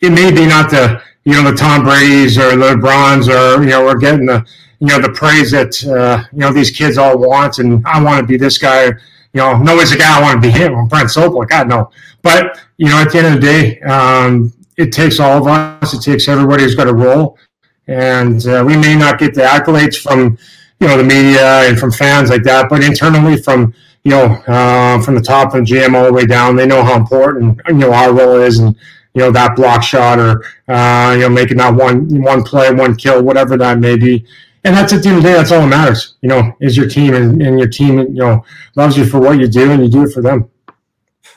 it 0.00 0.10
may 0.10 0.30
be 0.30 0.46
not 0.46 0.70
the 0.70 1.02
you 1.24 1.32
know 1.32 1.50
the 1.50 1.56
Tom 1.56 1.82
Brady's 1.82 2.38
or 2.38 2.50
the 2.50 2.56
LeBrons 2.56 3.26
or 3.26 3.60
you 3.60 3.70
know 3.70 3.84
we're 3.84 3.98
getting 3.98 4.24
the 4.24 4.46
you 4.78 4.86
know 4.86 5.00
the 5.00 5.08
praise 5.10 5.50
that 5.50 5.84
uh, 5.84 6.22
you 6.32 6.38
know 6.38 6.52
these 6.52 6.70
kids 6.70 6.96
all 6.96 7.18
want, 7.18 7.58
and 7.58 7.84
I 7.84 8.00
want 8.00 8.20
to 8.20 8.24
be 8.24 8.36
this 8.36 8.56
guy 8.56 8.92
you 9.32 9.40
know, 9.40 9.58
nobody's 9.58 9.92
a 9.92 9.98
guy 9.98 10.18
I 10.18 10.22
want 10.22 10.40
to 10.40 10.48
be 10.48 10.50
him. 10.50 10.74
I'm 10.74 10.86
Brent 10.86 11.08
Sopel. 11.08 11.46
God, 11.46 11.68
no. 11.68 11.90
But, 12.22 12.60
you 12.78 12.88
know, 12.88 12.96
at 12.96 13.12
the 13.12 13.18
end 13.18 13.26
of 13.26 13.34
the 13.34 13.40
day, 13.40 13.80
um, 13.80 14.52
it 14.76 14.90
takes 14.90 15.20
all 15.20 15.38
of 15.38 15.46
us. 15.46 15.92
It 15.92 16.02
takes 16.02 16.28
everybody 16.28 16.62
who's 16.62 16.74
got 16.74 16.88
a 16.88 16.94
role. 16.94 17.38
And 17.86 18.46
uh, 18.46 18.64
we 18.66 18.76
may 18.76 18.94
not 18.94 19.18
get 19.18 19.34
the 19.34 19.42
accolades 19.42 19.96
from, 19.96 20.38
you 20.80 20.86
know, 20.86 20.96
the 20.96 21.04
media 21.04 21.68
and 21.68 21.78
from 21.78 21.90
fans 21.90 22.30
like 22.30 22.42
that, 22.44 22.68
but 22.68 22.84
internally 22.84 23.36
from, 23.36 23.74
you 24.04 24.10
know, 24.10 24.24
uh, 24.46 25.00
from 25.02 25.14
the 25.14 25.20
top 25.20 25.54
of 25.54 25.66
the 25.66 25.74
GM 25.74 25.94
all 25.94 26.04
the 26.04 26.12
way 26.12 26.26
down, 26.26 26.56
they 26.56 26.66
know 26.66 26.82
how 26.82 26.96
important, 26.96 27.60
you 27.68 27.74
know, 27.74 27.92
our 27.92 28.12
role 28.12 28.40
is 28.40 28.58
and, 28.58 28.76
you 29.14 29.22
know, 29.22 29.30
that 29.30 29.56
block 29.56 29.82
shot 29.82 30.18
or, 30.18 30.44
uh, 30.68 31.12
you 31.14 31.20
know, 31.20 31.28
making 31.28 31.56
that 31.56 31.74
one, 31.74 32.22
one 32.22 32.42
play, 32.42 32.72
one 32.72 32.94
kill, 32.94 33.22
whatever 33.22 33.56
that 33.56 33.78
may 33.78 33.96
be 33.96 34.24
and 34.64 34.76
that's 34.76 34.92
at 34.92 35.02
the 35.02 35.08
end 35.08 35.18
of 35.18 35.22
the 35.22 35.28
day, 35.30 35.34
that's 35.34 35.52
all 35.52 35.60
that 35.60 35.68
matters. 35.68 36.16
You 36.20 36.28
know, 36.28 36.56
is 36.60 36.76
your 36.76 36.88
team 36.88 37.14
and, 37.14 37.40
and 37.40 37.58
your 37.58 37.68
team, 37.68 37.98
you 37.98 38.08
know, 38.08 38.44
loves 38.76 38.96
you 38.96 39.06
for 39.06 39.18
what 39.20 39.38
you 39.38 39.48
do 39.48 39.70
and 39.70 39.82
you 39.82 39.88
do 39.88 40.02
it 40.02 40.12
for 40.12 40.20
them. 40.20 40.50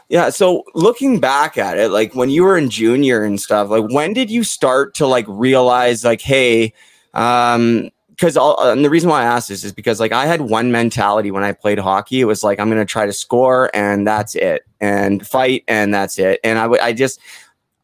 Yeah. 0.10 0.30
So 0.30 0.64
looking 0.74 1.20
back 1.20 1.58
at 1.58 1.78
it, 1.78 1.92
like 1.92 2.14
when 2.14 2.30
you 2.30 2.44
were 2.44 2.58
in 2.58 2.70
junior 2.70 3.24
and 3.24 3.40
stuff, 3.40 3.70
like 3.70 3.90
when 3.90 4.14
did 4.14 4.30
you 4.30 4.44
start 4.44 4.96
to 4.96 5.08
like 5.08 5.26
realize, 5.28 6.04
like, 6.04 6.22
hey, 6.22 6.74
um, 7.14 7.90
because 8.22 8.38
uh, 8.38 8.54
and 8.72 8.86
the 8.86 8.90
reason 8.90 9.10
why 9.10 9.24
I 9.24 9.26
asked 9.26 9.50
this 9.50 9.64
is 9.64 9.74
because 9.74 10.00
like 10.00 10.12
I 10.12 10.28
had 10.28 10.42
one 10.42 10.72
mentality 10.72 11.32
when 11.32 11.44
I 11.44 11.54
played 11.54 11.80
hockey. 11.80 12.22
It 12.22 12.26
was 12.26 12.44
like 12.44 12.60
I'm 12.60 12.70
gonna 12.70 12.86
try 12.86 13.08
to 13.08 13.14
score 13.14 13.72
and 13.74 14.06
that's 14.06 14.36
it, 14.36 14.62
and 14.80 15.26
fight 15.26 15.64
and 15.68 15.92
that's 15.92 16.20
it. 16.20 16.40
And 16.44 16.60
I 16.60 16.68
would 16.68 16.80
I 16.82 16.94
just 16.94 17.20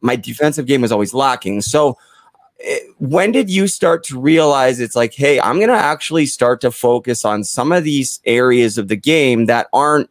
my 0.00 0.14
defensive 0.14 0.66
game 0.66 0.80
was 0.80 0.92
always 0.92 1.12
lacking. 1.12 1.62
So 1.62 1.98
eh, 2.60 2.78
when 2.98 3.32
did 3.32 3.50
you 3.50 3.66
start 3.66 4.04
to 4.04 4.20
realize 4.20 4.78
it's 4.78 4.94
like, 4.94 5.12
hey, 5.12 5.40
I'm 5.40 5.56
going 5.56 5.70
to 5.70 5.74
actually 5.74 6.26
start 6.26 6.60
to 6.60 6.70
focus 6.70 7.24
on 7.24 7.42
some 7.42 7.72
of 7.72 7.82
these 7.82 8.20
areas 8.24 8.78
of 8.78 8.86
the 8.86 8.96
game 8.96 9.46
that 9.46 9.66
aren't, 9.72 10.08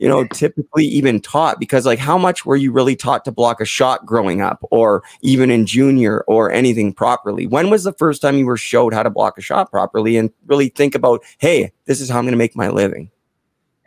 you 0.00 0.08
know, 0.08 0.24
typically 0.24 0.86
even 0.86 1.20
taught? 1.20 1.60
Because, 1.60 1.84
like, 1.84 1.98
how 1.98 2.16
much 2.16 2.46
were 2.46 2.56
you 2.56 2.72
really 2.72 2.96
taught 2.96 3.22
to 3.26 3.30
block 3.30 3.60
a 3.60 3.66
shot 3.66 4.06
growing 4.06 4.40
up 4.40 4.58
or 4.70 5.02
even 5.20 5.50
in 5.50 5.66
junior 5.66 6.22
or 6.22 6.50
anything 6.50 6.94
properly? 6.94 7.46
When 7.46 7.68
was 7.68 7.84
the 7.84 7.92
first 7.92 8.22
time 8.22 8.38
you 8.38 8.46
were 8.46 8.56
showed 8.56 8.94
how 8.94 9.02
to 9.02 9.10
block 9.10 9.36
a 9.36 9.42
shot 9.42 9.70
properly 9.70 10.16
and 10.16 10.32
really 10.46 10.70
think 10.70 10.94
about, 10.94 11.22
hey, 11.36 11.72
this 11.84 12.00
is 12.00 12.08
how 12.08 12.18
I'm 12.18 12.24
going 12.24 12.32
to 12.32 12.38
make 12.38 12.56
my 12.56 12.70
living? 12.70 13.10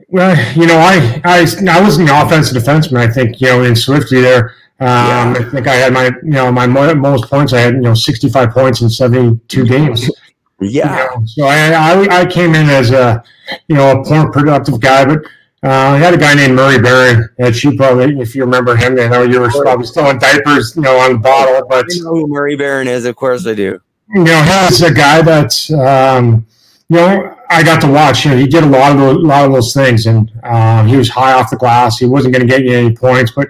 Well, 0.09 0.37
you 0.55 0.67
know, 0.67 0.77
I, 0.77 1.19
I, 1.25 1.39
I 1.39 1.81
was 1.81 1.97
an 1.97 2.07
offensive 2.07 2.61
defenseman. 2.61 2.97
I 2.97 3.11
think, 3.11 3.41
you 3.41 3.47
know, 3.47 3.63
in 3.63 3.75
Swifty 3.75 4.21
there, 4.21 4.53
um, 4.79 4.87
yeah. 4.87 5.35
I 5.39 5.43
think 5.49 5.67
I 5.67 5.73
had 5.73 5.93
my, 5.93 6.05
you 6.05 6.31
know, 6.31 6.51
my 6.51 6.67
most 6.67 7.25
points. 7.25 7.53
I 7.53 7.61
had, 7.61 7.73
you 7.73 7.81
know, 7.81 7.95
65 7.95 8.51
points 8.51 8.81
in 8.81 8.89
72 8.89 9.65
games. 9.65 10.09
Yeah. 10.61 11.09
You 11.13 11.19
know, 11.19 11.25
so 11.25 11.45
I, 11.45 11.71
I, 11.71 12.21
I, 12.21 12.25
came 12.25 12.55
in 12.55 12.69
as 12.69 12.91
a, 12.91 13.21
you 13.67 13.75
know, 13.75 13.99
a 13.99 14.05
poor 14.05 14.31
productive 14.31 14.79
guy, 14.79 15.03
but 15.03 15.25
uh, 15.63 15.67
I 15.69 15.97
had 15.97 16.13
a 16.13 16.17
guy 16.17 16.33
named 16.33 16.55
Murray 16.55 16.79
Baron 16.79 17.29
that 17.37 17.63
you 17.63 17.77
probably, 17.77 18.19
if 18.19 18.35
you 18.35 18.43
remember 18.43 18.75
him, 18.75 18.99
I 18.99 19.07
know 19.07 19.23
you 19.23 19.39
were 19.39 19.49
probably 19.49 19.85
still 19.85 20.09
in 20.09 20.19
diapers, 20.19 20.75
you 20.75 20.81
know, 20.81 20.97
on 20.97 21.13
the 21.13 21.19
bottle, 21.19 21.65
but 21.69 21.85
I 21.89 21.99
know 21.99 22.15
who 22.15 22.27
Murray 22.27 22.57
Baron 22.57 22.87
is. 22.87 23.05
Of 23.05 23.15
course 23.15 23.47
I 23.47 23.53
do. 23.53 23.79
You 24.13 24.23
know, 24.23 24.65
he's 24.67 24.81
a 24.81 24.93
guy 24.93 25.21
that's, 25.21 25.71
um, 25.71 26.45
you 26.89 26.97
know, 26.97 27.37
I 27.49 27.63
got 27.63 27.79
to 27.81 27.87
watch. 27.87 28.25
You 28.25 28.31
know, 28.31 28.37
he 28.37 28.45
did 28.45 28.63
a 28.63 28.67
lot 28.67 28.91
of 28.91 28.97
those, 28.97 29.15
a 29.15 29.19
lot 29.19 29.45
of 29.45 29.53
those 29.53 29.73
things, 29.73 30.05
and 30.05 30.31
uh, 30.43 30.83
he 30.83 30.97
was 30.97 31.09
high 31.09 31.33
off 31.33 31.49
the 31.49 31.55
glass. 31.55 31.97
He 31.97 32.05
wasn't 32.05 32.33
going 32.33 32.45
to 32.45 32.51
get 32.51 32.63
you 32.63 32.73
any 32.73 32.95
points, 32.95 33.31
but 33.31 33.47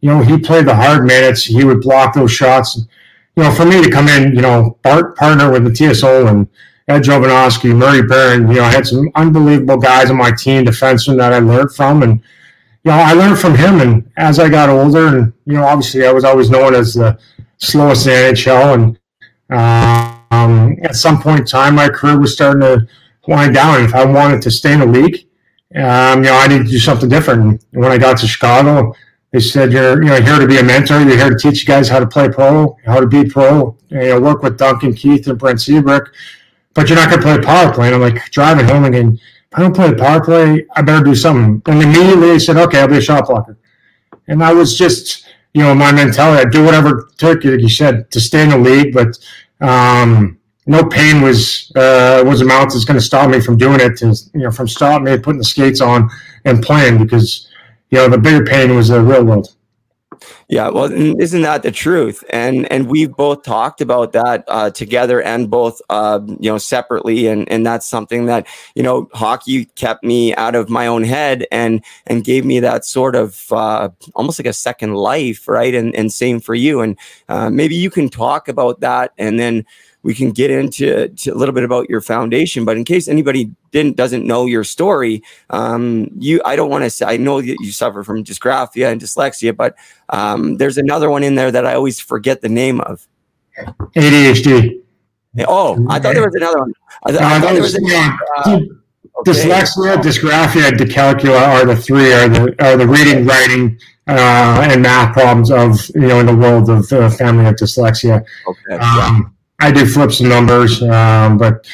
you 0.00 0.08
know, 0.08 0.22
he 0.22 0.38
played 0.38 0.66
the 0.66 0.74
hard 0.74 1.04
minutes. 1.04 1.44
He 1.44 1.62
would 1.64 1.82
block 1.82 2.14
those 2.14 2.32
shots. 2.32 2.80
You 3.36 3.42
know, 3.42 3.52
for 3.52 3.66
me 3.66 3.82
to 3.82 3.90
come 3.90 4.08
in, 4.08 4.34
you 4.34 4.40
know, 4.40 4.78
part, 4.82 5.16
partner 5.16 5.52
with 5.52 5.62
Mattias 5.62 6.02
Ohlund, 6.02 6.48
Ed 6.90 7.02
Jovanovski, 7.02 7.74
Murray 7.74 8.02
Baron, 8.02 8.48
you 8.48 8.56
know, 8.56 8.64
I 8.64 8.70
had 8.70 8.84
some 8.84 9.10
unbelievable 9.14 9.76
guys 9.76 10.10
on 10.10 10.16
my 10.16 10.32
team, 10.32 10.64
defensemen 10.64 11.18
that 11.18 11.32
I 11.32 11.38
learned 11.38 11.72
from. 11.72 12.02
And, 12.02 12.20
you 12.82 12.90
know, 12.90 12.98
I 12.98 13.12
learned 13.12 13.38
from 13.38 13.54
him. 13.54 13.80
And 13.80 14.10
as 14.16 14.40
I 14.40 14.48
got 14.48 14.68
older, 14.68 15.06
and, 15.06 15.32
you 15.44 15.54
know, 15.54 15.64
obviously 15.64 16.04
I 16.04 16.12
was 16.12 16.24
always 16.24 16.50
known 16.50 16.74
as 16.74 16.94
the 16.94 17.16
slowest 17.58 18.08
in 18.08 18.12
the 18.12 18.32
NHL. 18.32 18.74
And 18.74 18.98
um, 20.30 20.76
at 20.82 20.96
some 20.96 21.22
point 21.22 21.40
in 21.40 21.46
time, 21.46 21.76
my 21.76 21.88
career 21.88 22.18
was 22.18 22.32
starting 22.32 22.62
to 22.62 22.88
wind 23.28 23.54
down. 23.54 23.76
And 23.76 23.84
if 23.84 23.94
I 23.94 24.04
wanted 24.04 24.42
to 24.42 24.50
stay 24.50 24.72
in 24.72 24.80
the 24.80 24.86
league, 24.86 25.28
um, 25.76 26.24
you 26.24 26.30
know, 26.30 26.36
I 26.36 26.48
needed 26.48 26.64
to 26.64 26.70
do 26.72 26.80
something 26.80 27.08
different. 27.08 27.40
And 27.40 27.64
when 27.70 27.92
I 27.92 27.98
got 27.98 28.18
to 28.18 28.26
Chicago, 28.26 28.92
they 29.32 29.38
said 29.38 29.72
you're 29.72 30.02
you 30.02 30.08
know 30.08 30.20
here 30.20 30.40
to 30.40 30.46
be 30.46 30.58
a 30.58 30.62
mentor. 30.64 31.00
You're 31.02 31.16
here 31.16 31.30
to 31.30 31.38
teach 31.38 31.60
you 31.60 31.66
guys 31.66 31.88
how 31.88 32.00
to 32.00 32.06
play 32.06 32.28
pro, 32.28 32.76
how 32.84 32.98
to 32.98 33.06
be 33.06 33.24
pro. 33.24 33.76
You 33.90 33.98
know, 34.08 34.20
work 34.20 34.42
with 34.42 34.58
Duncan 34.58 34.92
Keith 34.92 35.28
and 35.28 35.38
Brent 35.38 35.60
Seabrook, 35.60 36.12
but 36.74 36.88
you're 36.88 36.96
not 36.96 37.10
going 37.10 37.20
to 37.20 37.26
play 37.26 37.38
power 37.44 37.72
play. 37.72 37.86
And 37.86 37.96
I'm 37.96 38.00
like 38.00 38.30
driving 38.30 38.66
home 38.66 38.84
again. 38.84 39.18
If 39.52 39.58
I 39.58 39.62
don't 39.62 39.74
play 39.74 39.94
power 39.94 40.22
play, 40.22 40.66
I 40.76 40.82
better 40.82 41.04
do 41.04 41.14
something. 41.14 41.62
And 41.66 41.82
immediately 41.82 42.28
they 42.28 42.38
said, 42.38 42.56
okay, 42.56 42.80
I'll 42.80 42.88
be 42.88 42.98
a 42.98 43.00
shot 43.00 43.26
blocker. 43.26 43.58
And 44.28 44.42
I 44.44 44.52
was 44.52 44.78
just 44.78 45.26
you 45.54 45.62
know 45.62 45.74
my 45.74 45.92
mentality. 45.92 46.42
I'd 46.42 46.52
do 46.52 46.64
whatever 46.64 47.00
it 47.00 47.18
took, 47.18 47.44
like 47.44 47.60
you 47.60 47.68
said, 47.68 48.10
to 48.10 48.20
stay 48.20 48.42
in 48.42 48.50
the 48.50 48.58
league. 48.58 48.94
But 48.94 49.18
um, 49.60 50.38
no 50.66 50.84
pain 50.84 51.22
was 51.22 51.72
uh, 51.76 52.22
was 52.26 52.40
amount 52.40 52.72
that's 52.72 52.84
going 52.84 52.98
to 52.98 53.04
stop 53.04 53.30
me 53.30 53.40
from 53.40 53.56
doing 53.56 53.80
it. 53.80 53.96
To 53.98 54.14
you 54.34 54.42
know, 54.42 54.50
from 54.50 54.68
stopping 54.68 55.04
me 55.04 55.18
putting 55.18 55.38
the 55.38 55.44
skates 55.44 55.80
on 55.80 56.08
and 56.44 56.62
playing 56.62 56.98
because 56.98 57.48
you 57.90 57.98
know 57.98 58.08
the 58.08 58.18
bigger 58.18 58.44
pain 58.44 58.74
was 58.74 58.88
the 58.88 59.00
real 59.00 59.24
world. 59.24 59.54
Yeah, 60.48 60.68
well, 60.68 60.90
isn't 60.92 61.42
that 61.42 61.62
the 61.62 61.70
truth? 61.70 62.24
And 62.30 62.70
and 62.72 62.88
we've 62.88 63.12
both 63.12 63.42
talked 63.42 63.80
about 63.80 64.12
that 64.12 64.44
uh, 64.48 64.70
together 64.70 65.22
and 65.22 65.48
both 65.48 65.80
uh, 65.90 66.20
you 66.26 66.50
know 66.50 66.58
separately, 66.58 67.26
and 67.26 67.50
and 67.50 67.64
that's 67.64 67.86
something 67.88 68.26
that 68.26 68.46
you 68.74 68.82
know 68.82 69.08
hockey 69.14 69.66
kept 69.76 70.04
me 70.04 70.34
out 70.34 70.54
of 70.54 70.68
my 70.68 70.86
own 70.86 71.04
head 71.04 71.46
and 71.50 71.82
and 72.06 72.24
gave 72.24 72.44
me 72.44 72.60
that 72.60 72.84
sort 72.84 73.16
of 73.16 73.46
uh, 73.52 73.88
almost 74.14 74.38
like 74.38 74.46
a 74.46 74.52
second 74.52 74.94
life, 74.94 75.48
right? 75.48 75.74
And 75.74 75.94
and 75.94 76.12
same 76.12 76.40
for 76.40 76.54
you. 76.54 76.80
And 76.80 76.98
uh, 77.28 77.48
maybe 77.50 77.74
you 77.76 77.90
can 77.90 78.08
talk 78.08 78.48
about 78.48 78.80
that, 78.80 79.12
and 79.18 79.38
then 79.38 79.64
we 80.02 80.14
can 80.14 80.30
get 80.30 80.50
into 80.50 81.10
a 81.26 81.34
little 81.34 81.54
bit 81.54 81.64
about 81.64 81.90
your 81.90 82.00
foundation. 82.00 82.64
But 82.64 82.76
in 82.76 82.84
case 82.84 83.08
anybody 83.08 83.50
didn't 83.70 83.96
doesn't 83.96 84.26
know 84.26 84.46
your 84.46 84.64
story, 84.64 85.22
um, 85.50 86.08
you 86.18 86.40
I 86.44 86.56
don't 86.56 86.70
want 86.70 86.84
to 86.84 86.90
say 86.90 87.06
I 87.06 87.16
know 87.16 87.40
that 87.40 87.56
you 87.60 87.72
suffer 87.72 88.02
from 88.02 88.24
dysgraphia 88.24 88.90
and 88.90 89.00
dyslexia, 89.00 89.56
but 89.56 89.76
um, 90.08 90.56
there's 90.56 90.78
another 90.78 91.10
one 91.10 91.22
in 91.22 91.34
there 91.34 91.50
that 91.50 91.66
I 91.66 91.74
always 91.74 92.00
forget 92.00 92.40
the 92.40 92.48
name 92.48 92.80
of. 92.80 93.06
ADHD. 93.96 94.80
Oh, 95.46 95.86
I 95.88 95.98
thought 96.00 96.14
there 96.14 96.24
was 96.24 96.34
another 96.34 96.58
one. 96.58 96.72
I, 97.04 97.10
th- 97.10 97.22
I 97.22 97.40
thought 97.40 97.52
there 97.52 97.62
was. 97.62 97.74
Another, 97.74 98.18
uh, 98.36 98.56
okay. 98.56 98.68
Dyslexia, 99.24 99.96
dysgraphia, 99.96 100.70
dyscalculia 100.70 101.40
are 101.40 101.66
the 101.66 101.76
three 101.76 102.12
are 102.12 102.28
the 102.28 102.54
are 102.64 102.76
the 102.76 102.86
reading, 102.86 103.26
writing, 103.26 103.78
uh, 104.08 104.66
and 104.68 104.82
math 104.82 105.12
problems 105.12 105.50
of 105.50 105.88
you 105.94 106.08
know 106.08 106.20
in 106.20 106.26
the 106.26 106.34
world 106.34 106.70
of 106.70 106.88
the 106.88 107.10
family 107.10 107.46
of 107.46 107.54
dyslexia. 107.54 108.24
Okay. 108.48 108.74
Um, 108.76 109.36
I 109.60 109.70
do 109.70 109.86
flip 109.86 110.12
some 110.12 110.28
numbers, 110.28 110.82
um, 110.82 111.38
but 111.38 111.66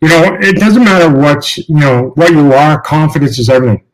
you 0.00 0.08
know, 0.08 0.36
it 0.40 0.56
doesn't 0.56 0.84
matter 0.84 1.10
what 1.10 1.56
you 1.56 1.76
know 1.76 2.12
what 2.14 2.30
you 2.32 2.52
are. 2.52 2.80
Confidence 2.80 3.38
is 3.38 3.48
everything. 3.48 3.84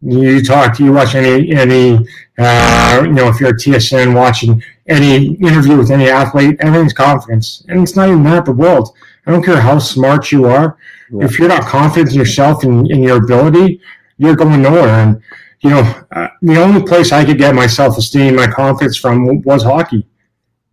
You 0.00 0.42
talk, 0.42 0.78
you 0.78 0.92
watch 0.92 1.14
any 1.14 1.52
any 1.54 2.06
uh, 2.38 3.02
you 3.04 3.12
know 3.12 3.28
if 3.28 3.40
you're 3.40 3.50
a 3.50 3.54
TSN 3.54 4.14
watching 4.14 4.62
any 4.88 5.34
interview 5.34 5.76
with 5.76 5.90
any 5.90 6.08
athlete, 6.08 6.56
everything's 6.60 6.92
confidence, 6.92 7.64
and 7.68 7.82
it's 7.82 7.96
not 7.96 8.08
even 8.08 8.22
that 8.24 8.44
the 8.44 8.52
world. 8.52 8.94
I 9.26 9.30
don't 9.30 9.44
care 9.44 9.60
how 9.60 9.78
smart 9.78 10.32
you 10.32 10.46
are. 10.46 10.76
Yeah. 11.10 11.24
If 11.24 11.38
you're 11.38 11.48
not 11.48 11.66
confident 11.66 12.12
in 12.12 12.18
yourself 12.18 12.64
and 12.64 12.90
in 12.90 13.02
your 13.02 13.22
ability, 13.22 13.80
you're 14.18 14.34
going 14.34 14.62
nowhere. 14.62 14.88
And 14.88 15.22
you 15.60 15.70
know, 15.70 16.04
uh, 16.10 16.28
the 16.40 16.60
only 16.60 16.82
place 16.82 17.12
I 17.12 17.24
could 17.24 17.38
get 17.38 17.54
my 17.54 17.66
self 17.66 17.96
esteem, 17.96 18.36
my 18.36 18.48
confidence 18.48 18.96
from 18.96 19.42
was 19.42 19.62
hockey. 19.62 20.06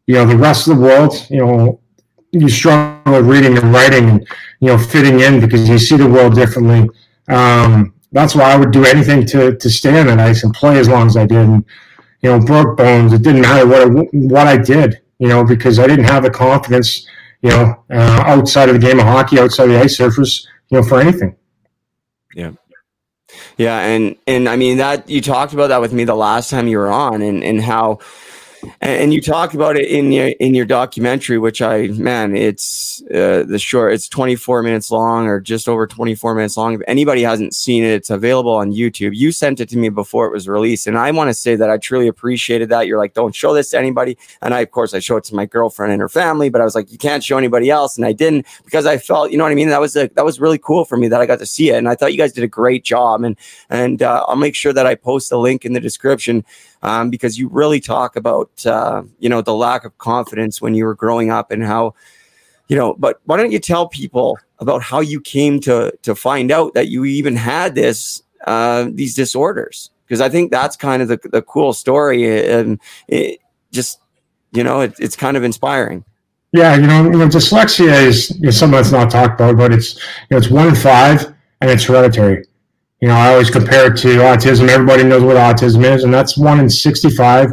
You 0.08 0.15
know, 0.15 0.25
the 0.25 0.38
rest 0.38 0.67
of 0.67 0.77
the 0.77 0.84
world, 0.84 1.13
you 1.29 1.45
know, 1.45 1.79
you 2.31 2.49
struggle 2.49 3.13
with 3.13 3.25
reading 3.25 3.57
and 3.57 3.73
writing 3.73 4.09
and 4.09 4.27
you 4.59 4.67
know 4.67 4.77
fitting 4.77 5.19
in 5.19 5.39
because 5.39 5.67
you 5.67 5.79
see 5.79 5.97
the 5.97 6.07
world 6.07 6.35
differently. 6.35 6.89
Um, 7.27 7.93
that's 8.11 8.35
why 8.35 8.51
I 8.51 8.55
would 8.57 8.71
do 8.71 8.85
anything 8.85 9.25
to 9.27 9.55
to 9.55 9.69
stay 9.69 9.99
on 9.99 10.07
the 10.07 10.23
ice 10.23 10.43
and 10.43 10.53
play 10.53 10.79
as 10.79 10.87
long 10.87 11.07
as 11.07 11.17
I 11.17 11.25
did. 11.25 11.37
And 11.37 11.65
you 12.21 12.29
know, 12.29 12.39
broke 12.39 12.77
bones. 12.77 13.13
It 13.13 13.21
didn't 13.21 13.41
matter 13.41 13.65
what 13.65 13.81
I, 13.81 13.85
what 14.11 14.47
I 14.47 14.57
did. 14.57 15.01
You 15.19 15.27
know, 15.27 15.43
because 15.43 15.79
I 15.79 15.87
didn't 15.87 16.05
have 16.05 16.23
the 16.23 16.29
confidence. 16.29 17.07
You 17.41 17.49
know, 17.51 17.83
uh, 17.89 18.23
outside 18.25 18.69
of 18.69 18.75
the 18.75 18.85
game 18.85 18.99
of 18.99 19.05
hockey, 19.05 19.39
outside 19.39 19.65
of 19.65 19.69
the 19.69 19.79
ice 19.79 19.95
surface, 19.95 20.45
you 20.69 20.77
know, 20.77 20.83
for 20.83 20.99
anything. 20.99 21.37
Yeah. 22.35 22.51
Yeah, 23.57 23.79
and 23.79 24.15
and 24.27 24.49
I 24.49 24.55
mean 24.55 24.77
that 24.77 25.09
you 25.09 25.21
talked 25.21 25.53
about 25.53 25.67
that 25.67 25.81
with 25.81 25.93
me 25.93 26.03
the 26.03 26.15
last 26.15 26.49
time 26.49 26.67
you 26.67 26.77
were 26.77 26.89
on, 26.89 27.21
and 27.21 27.43
and 27.43 27.61
how 27.61 27.99
and 28.81 29.13
you 29.13 29.21
talk 29.21 29.53
about 29.53 29.77
it 29.77 29.87
in 29.87 30.11
your 30.11 30.27
in 30.39 30.53
your 30.53 30.65
documentary 30.65 31.37
which 31.37 31.61
i 31.61 31.87
man 31.87 32.35
it's 32.35 33.01
uh, 33.13 33.43
the 33.47 33.59
short 33.59 33.93
it's 33.93 34.07
24 34.07 34.63
minutes 34.63 34.91
long 34.91 35.27
or 35.27 35.39
just 35.39 35.67
over 35.69 35.87
24 35.87 36.35
minutes 36.35 36.57
long. 36.57 36.73
If 36.73 36.81
anybody 36.87 37.21
hasn't 37.21 37.53
seen 37.53 37.83
it 37.83 37.91
it's 37.91 38.09
available 38.09 38.51
on 38.51 38.71
youtube. 38.71 39.15
You 39.15 39.31
sent 39.31 39.59
it 39.59 39.69
to 39.69 39.77
me 39.77 39.89
before 39.89 40.25
it 40.27 40.31
was 40.31 40.47
released 40.47 40.87
and 40.87 40.97
i 40.97 41.11
want 41.11 41.29
to 41.29 41.33
say 41.33 41.55
that 41.55 41.69
i 41.69 41.77
truly 41.77 42.07
appreciated 42.07 42.69
that. 42.69 42.87
You're 42.87 42.97
like 42.97 43.13
don't 43.13 43.35
show 43.35 43.53
this 43.53 43.71
to 43.71 43.77
anybody. 43.77 44.17
And 44.41 44.53
i 44.53 44.61
of 44.61 44.71
course 44.71 44.93
i 44.93 44.99
show 44.99 45.17
it 45.17 45.23
to 45.25 45.35
my 45.35 45.45
girlfriend 45.45 45.91
and 45.91 46.01
her 46.01 46.09
family 46.09 46.49
but 46.49 46.61
i 46.61 46.63
was 46.63 46.75
like 46.75 46.91
you 46.91 46.97
can't 46.97 47.23
show 47.23 47.37
anybody 47.37 47.69
else 47.69 47.97
and 47.97 48.05
i 48.05 48.11
didn't 48.11 48.45
because 48.65 48.85
i 48.85 48.97
felt 48.97 49.31
you 49.31 49.37
know 49.37 49.43
what 49.43 49.51
i 49.51 49.55
mean? 49.55 49.69
That 49.69 49.81
was 49.81 49.95
a, 49.95 50.07
that 50.15 50.25
was 50.25 50.39
really 50.39 50.57
cool 50.57 50.85
for 50.85 50.97
me 50.97 51.07
that 51.07 51.21
i 51.21 51.25
got 51.25 51.39
to 51.39 51.45
see 51.45 51.69
it 51.69 51.75
and 51.75 51.87
i 51.87 51.95
thought 51.95 52.11
you 52.11 52.17
guys 52.17 52.33
did 52.33 52.43
a 52.43 52.47
great 52.47 52.83
job 52.83 53.23
and 53.23 53.37
and 53.69 54.01
uh, 54.01 54.25
i'll 54.27 54.35
make 54.35 54.55
sure 54.55 54.73
that 54.73 54.85
i 54.85 54.95
post 54.95 55.31
a 55.31 55.37
link 55.37 55.65
in 55.65 55.73
the 55.73 55.79
description 55.79 56.43
um, 56.81 57.09
because 57.09 57.37
you 57.37 57.49
really 57.49 57.79
talk 57.79 58.15
about 58.15 58.65
uh, 58.65 59.03
you 59.19 59.29
know 59.29 59.41
the 59.41 59.53
lack 59.53 59.85
of 59.85 59.97
confidence 59.97 60.61
when 60.61 60.73
you 60.73 60.85
were 60.85 60.95
growing 60.95 61.31
up 61.31 61.51
and 61.51 61.63
how 61.63 61.93
you 62.67 62.75
know. 62.75 62.93
But 62.93 63.19
why 63.25 63.37
don't 63.37 63.51
you 63.51 63.59
tell 63.59 63.87
people 63.87 64.37
about 64.59 64.81
how 64.81 64.99
you 64.99 65.21
came 65.21 65.59
to 65.61 65.91
to 66.03 66.15
find 66.15 66.51
out 66.51 66.73
that 66.73 66.87
you 66.87 67.05
even 67.05 67.35
had 67.35 67.75
this 67.75 68.23
uh, 68.45 68.87
these 68.91 69.15
disorders? 69.15 69.91
Because 70.05 70.21
I 70.21 70.29
think 70.29 70.51
that's 70.51 70.75
kind 70.75 71.01
of 71.01 71.07
the 71.07 71.19
the 71.31 71.41
cool 71.41 71.73
story 71.73 72.47
and 72.49 72.79
it 73.07 73.39
just 73.71 73.99
you 74.51 74.63
know 74.63 74.81
it, 74.81 74.95
it's 74.99 75.15
kind 75.15 75.37
of 75.37 75.43
inspiring. 75.43 76.05
Yeah, 76.51 76.75
you 76.75 76.87
know, 76.87 77.03
you 77.03 77.17
know, 77.17 77.27
dyslexia 77.27 78.07
is, 78.07 78.29
something 78.57 78.75
that's 78.75 78.91
not 78.91 79.11
talked 79.11 79.39
about, 79.39 79.55
but 79.55 79.71
it's 79.71 79.95
you 79.95 80.01
know, 80.31 80.37
it's 80.37 80.49
one 80.49 80.67
in 80.67 80.75
five 80.75 81.25
and 81.61 81.69
it's 81.69 81.83
hereditary. 81.83 82.45
You 83.01 83.07
know, 83.07 83.15
I 83.15 83.31
always 83.31 83.49
compare 83.49 83.91
it 83.91 83.97
to 83.99 84.07
autism. 84.17 84.67
Everybody 84.67 85.03
knows 85.03 85.23
what 85.23 85.38
autism 85.38 85.85
is, 85.85 86.03
and 86.03 86.13
that's 86.13 86.38
one 86.38 86.59
in 86.59 86.69
65, 86.69 87.51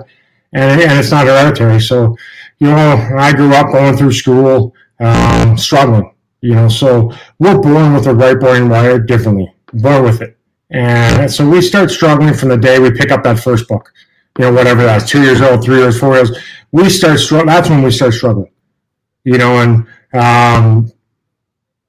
and, 0.53 0.81
and 0.81 0.99
it's 0.99 1.11
not 1.11 1.27
hereditary. 1.27 1.81
So, 1.81 2.17
you 2.59 2.69
know, 2.69 2.97
I 3.17 3.33
grew 3.33 3.53
up 3.55 3.71
going 3.71 3.97
through 3.97 4.13
school, 4.13 4.75
um, 4.99 5.57
struggling, 5.57 6.13
you 6.41 6.55
know, 6.55 6.69
so 6.69 7.13
we're 7.39 7.59
born 7.59 7.95
with 7.95 8.07
a 8.07 8.15
right 8.15 8.39
brain 8.39 8.69
wired 8.69 9.07
differently, 9.07 9.53
born 9.73 10.03
with 10.03 10.21
it. 10.21 10.37
And 10.71 11.31
so 11.31 11.49
we 11.49 11.61
start 11.61 11.91
struggling 11.91 12.35
from 12.35 12.49
the 12.49 12.57
day 12.57 12.79
we 12.79 12.91
pick 12.91 13.11
up 13.13 13.23
that 13.23 13.39
first 13.39 13.69
book, 13.69 13.93
you 14.39 14.45
know, 14.47 14.53
whatever 14.53 14.83
that's 14.83 15.09
two 15.09 15.23
years 15.23 15.41
old, 15.41 15.65
three 15.65 15.79
years, 15.79 15.99
four 15.99 16.15
years. 16.17 16.37
We 16.73 16.91
start 16.91 17.21
struggling. 17.21 17.47
That's 17.55 17.71
when 17.71 17.83
we 17.83 17.91
start 17.93 18.15
struggling, 18.15 18.51
you 19.25 19.39
know, 19.39 19.61
and 19.61 19.87
um, 20.13 20.93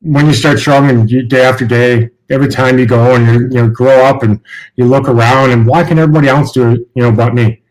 when 0.01 0.27
you 0.27 0.33
start 0.33 0.59
struggling 0.59 1.07
day 1.27 1.41
after 1.41 1.65
day, 1.65 2.11
every 2.29 2.47
time 2.47 2.77
you 2.79 2.85
go 2.85 3.15
and 3.15 3.27
you, 3.27 3.41
you 3.49 3.61
know 3.63 3.69
grow 3.69 4.03
up 4.05 4.23
and 4.23 4.39
you 4.75 4.85
look 4.85 5.07
around 5.07 5.51
and 5.51 5.65
why 5.65 5.83
can 5.83 5.99
everybody 5.99 6.27
else 6.27 6.51
do 6.51 6.71
it 6.71 6.81
you 6.95 7.03
know 7.03 7.11
but 7.11 7.33
me? 7.33 7.61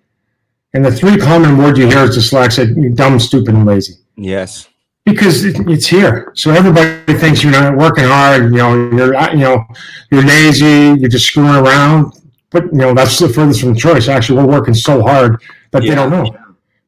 And 0.75 0.85
the 0.85 0.93
three 0.93 1.17
common 1.17 1.57
words 1.59 1.79
you 1.79 1.87
hear 1.87 2.05
is 2.05 2.17
dyslexia 2.17 2.95
dumb 2.95 3.19
stupid 3.19 3.55
and 3.55 3.67
lazy. 3.67 3.95
Yes. 4.17 4.69
Because 5.05 5.45
it's 5.45 5.87
here. 5.87 6.33
So 6.35 6.51
everybody 6.51 7.15
thinks 7.19 7.43
you're 7.43 7.53
not 7.53 7.77
working 7.77 8.05
hard 8.05 8.45
you 8.45 8.59
know 8.59 8.91
you're 8.91 9.15
uh, 9.15 9.33
you 9.33 9.41
know 9.41 9.65
you're 10.11 10.23
lazy 10.23 11.01
you're 11.01 11.11
just 11.11 11.27
screwing 11.27 11.55
around. 11.55 12.13
But 12.51 12.65
you 12.65 12.79
know 12.79 12.95
that's 12.95 13.19
the 13.19 13.29
furthest 13.29 13.61
from 13.61 13.75
the 13.75 13.81
choice. 13.81 14.09
Actually 14.09 14.43
we're 14.43 14.53
working 14.53 14.75
so 14.75 15.03
hard 15.03 15.43
that 15.71 15.83
yeah. 15.83 15.91
they 15.91 15.95
don't 15.95 16.11
know. 16.11 16.37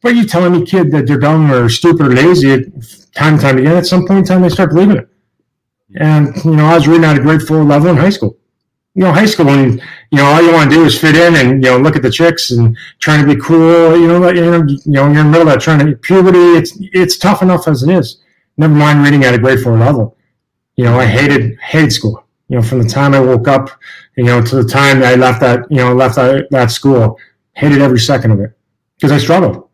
But 0.00 0.14
you 0.14 0.26
telling 0.26 0.52
me 0.52 0.64
kid 0.64 0.92
that 0.92 1.07
they're 1.07 1.18
dumb 1.18 1.50
or 1.52 1.68
stupid 1.68 2.07
or 2.07 2.11
lazy 2.11 2.70
time 3.14 3.35
and 3.35 3.40
time 3.40 3.59
again 3.59 3.76
at 3.76 3.87
some 3.87 4.07
point 4.07 4.20
in 4.20 4.24
time 4.24 4.42
they 4.42 4.48
start 4.48 4.70
believing 4.70 4.96
it 4.96 5.09
and, 5.98 6.34
you 6.44 6.56
know, 6.56 6.66
I 6.66 6.74
was 6.74 6.87
reading 6.87 7.04
at 7.04 7.18
a 7.18 7.20
grade 7.20 7.42
four 7.42 7.62
level 7.64 7.90
in 7.90 7.96
high 7.96 8.11
school. 8.11 8.37
You 8.94 9.04
know, 9.04 9.12
high 9.12 9.26
school, 9.26 9.46
when, 9.46 9.78
you 10.11 10.18
know, 10.18 10.24
all 10.24 10.42
you 10.42 10.52
want 10.52 10.70
to 10.70 10.76
do 10.76 10.84
is 10.84 10.98
fit 10.98 11.14
in 11.14 11.34
and, 11.37 11.62
you 11.62 11.70
know, 11.70 11.78
look 11.78 11.96
at 11.96 12.02
the 12.02 12.11
chicks 12.11 12.50
and 12.50 12.76
trying 12.98 13.24
to 13.24 13.34
be 13.34 13.40
cool. 13.40 13.96
You 13.96 14.08
know, 14.08 14.28
you 14.30 14.40
know, 14.40 14.64
you 14.66 14.78
know, 14.87 15.08
you're 15.08 15.08
in 15.08 15.14
the 15.14 15.24
middle 15.24 15.48
of 15.48 15.54
that 15.54 15.61
trying 15.61 15.80
to 15.80 15.96
puberty. 15.96 16.38
It's, 16.38 16.76
it's 16.80 17.16
tough 17.16 17.42
enough 17.42 17.68
as 17.68 17.82
it 17.82 17.90
is. 17.90 18.20
Never 18.56 18.74
mind 18.74 19.04
reading 19.04 19.24
at 19.24 19.34
a 19.34 19.38
grade 19.38 19.61
four 19.61 19.78
level. 19.78 20.16
You 20.76 20.84
know, 20.84 20.98
I 20.98 21.06
hated, 21.06 21.58
hated 21.61 21.92
school. 21.92 22.24
You 22.48 22.56
know, 22.56 22.62
from 22.62 22.82
the 22.82 22.88
time 22.88 23.14
I 23.14 23.20
woke 23.20 23.46
up, 23.46 23.70
you 24.16 24.24
know, 24.24 24.40
to 24.42 24.62
the 24.62 24.68
time 24.68 25.02
I 25.02 25.14
left 25.14 25.40
that, 25.40 25.70
you 25.70 25.76
know, 25.76 25.94
left 25.94 26.16
that, 26.16 26.48
that 26.50 26.70
school, 26.70 27.18
hated 27.54 27.82
every 27.82 28.00
second 28.00 28.32
of 28.32 28.40
it 28.40 28.52
because 28.96 29.12
I 29.12 29.18
struggled. 29.18 29.68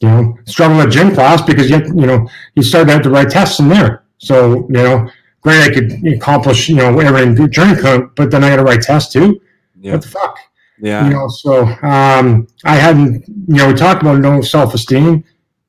You 0.00 0.08
know, 0.08 0.38
struggled 0.44 0.80
at 0.80 0.92
gym 0.92 1.14
class 1.14 1.42
because 1.42 1.68
you, 1.68 1.78
you 1.78 2.06
know, 2.06 2.28
you 2.54 2.62
started 2.62 2.92
out 2.92 3.02
to 3.02 3.10
write 3.10 3.30
tests 3.30 3.58
in 3.58 3.68
there. 3.68 4.04
So, 4.18 4.66
you 4.68 4.74
know, 4.74 5.10
great, 5.40 5.62
I 5.62 5.74
could 5.74 6.06
accomplish, 6.06 6.68
you 6.68 6.76
know, 6.76 6.98
everything 6.98 7.34
during 7.48 7.76
camp, 7.76 8.12
but 8.16 8.30
then 8.30 8.44
I 8.44 8.48
had 8.48 8.56
to 8.56 8.64
write 8.64 8.82
tests 8.82 9.12
too. 9.12 9.40
Yeah. 9.80 9.92
What 9.92 10.02
the 10.02 10.08
fuck? 10.08 10.38
Yeah. 10.80 11.04
You 11.04 11.14
know, 11.14 11.28
so 11.28 11.64
um, 11.82 12.46
I 12.64 12.76
hadn't, 12.76 13.26
you 13.28 13.54
know, 13.54 13.68
we 13.68 13.74
talked 13.74 14.02
about 14.02 14.18
no 14.18 14.40
self 14.40 14.74
esteem 14.74 15.24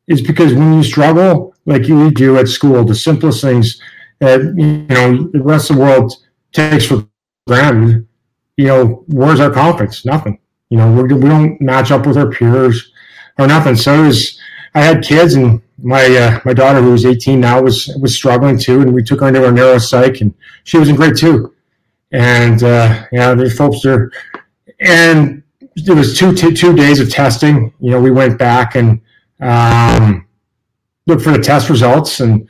is 0.07 0.21
because 0.21 0.53
when 0.53 0.73
you 0.73 0.83
struggle, 0.83 1.55
like 1.65 1.87
you 1.87 2.11
do 2.11 2.37
at 2.37 2.47
school, 2.47 2.83
the 2.83 2.95
simplest 2.95 3.41
things 3.41 3.81
that, 4.19 4.41
you 4.41 4.85
know, 4.87 5.29
the 5.31 5.41
rest 5.41 5.69
of 5.69 5.77
the 5.77 5.81
world 5.81 6.13
takes 6.51 6.85
for 6.85 7.07
granted, 7.47 8.07
you 8.57 8.65
know, 8.65 9.03
where's 9.07 9.39
our 9.39 9.51
confidence? 9.51 10.05
Nothing. 10.05 10.39
You 10.69 10.77
know, 10.77 10.91
we're, 10.91 11.07
we 11.15 11.29
don't 11.29 11.61
match 11.61 11.91
up 11.91 12.05
with 12.05 12.17
our 12.17 12.29
peers 12.29 12.91
or 13.37 13.47
nothing. 13.47 13.75
So 13.75 14.03
it 14.03 14.07
was, 14.07 14.39
I 14.75 14.81
had 14.81 15.03
kids 15.03 15.33
and 15.35 15.61
my 15.81 16.05
uh, 16.05 16.39
my 16.45 16.53
daughter 16.53 16.81
who 16.81 16.91
was 16.91 17.05
18 17.05 17.39
now 17.39 17.61
was 17.61 17.87
was 18.01 18.15
struggling 18.15 18.57
too, 18.57 18.81
and 18.81 18.93
we 18.93 19.03
took 19.03 19.21
her 19.21 19.27
into 19.27 19.45
our 19.45 19.51
neuropsych, 19.51 20.21
and 20.21 20.33
she 20.63 20.77
was 20.77 20.89
in 20.89 20.95
grade 20.95 21.15
two, 21.15 21.53
and 22.11 22.63
uh, 22.63 23.05
yeah, 23.11 23.33
they 23.33 23.49
folks 23.49 23.85
are, 23.85 24.11
and 24.79 25.43
it 25.75 25.93
was 25.93 26.17
two, 26.17 26.33
two 26.35 26.53
two 26.53 26.73
days 26.73 26.99
of 26.99 27.09
testing. 27.09 27.73
You 27.79 27.91
know, 27.91 28.01
we 28.01 28.11
went 28.11 28.37
back 28.37 28.75
and 28.75 29.01
um, 29.39 30.27
looked 31.07 31.23
for 31.23 31.31
the 31.31 31.39
test 31.39 31.69
results, 31.69 32.19
and 32.19 32.47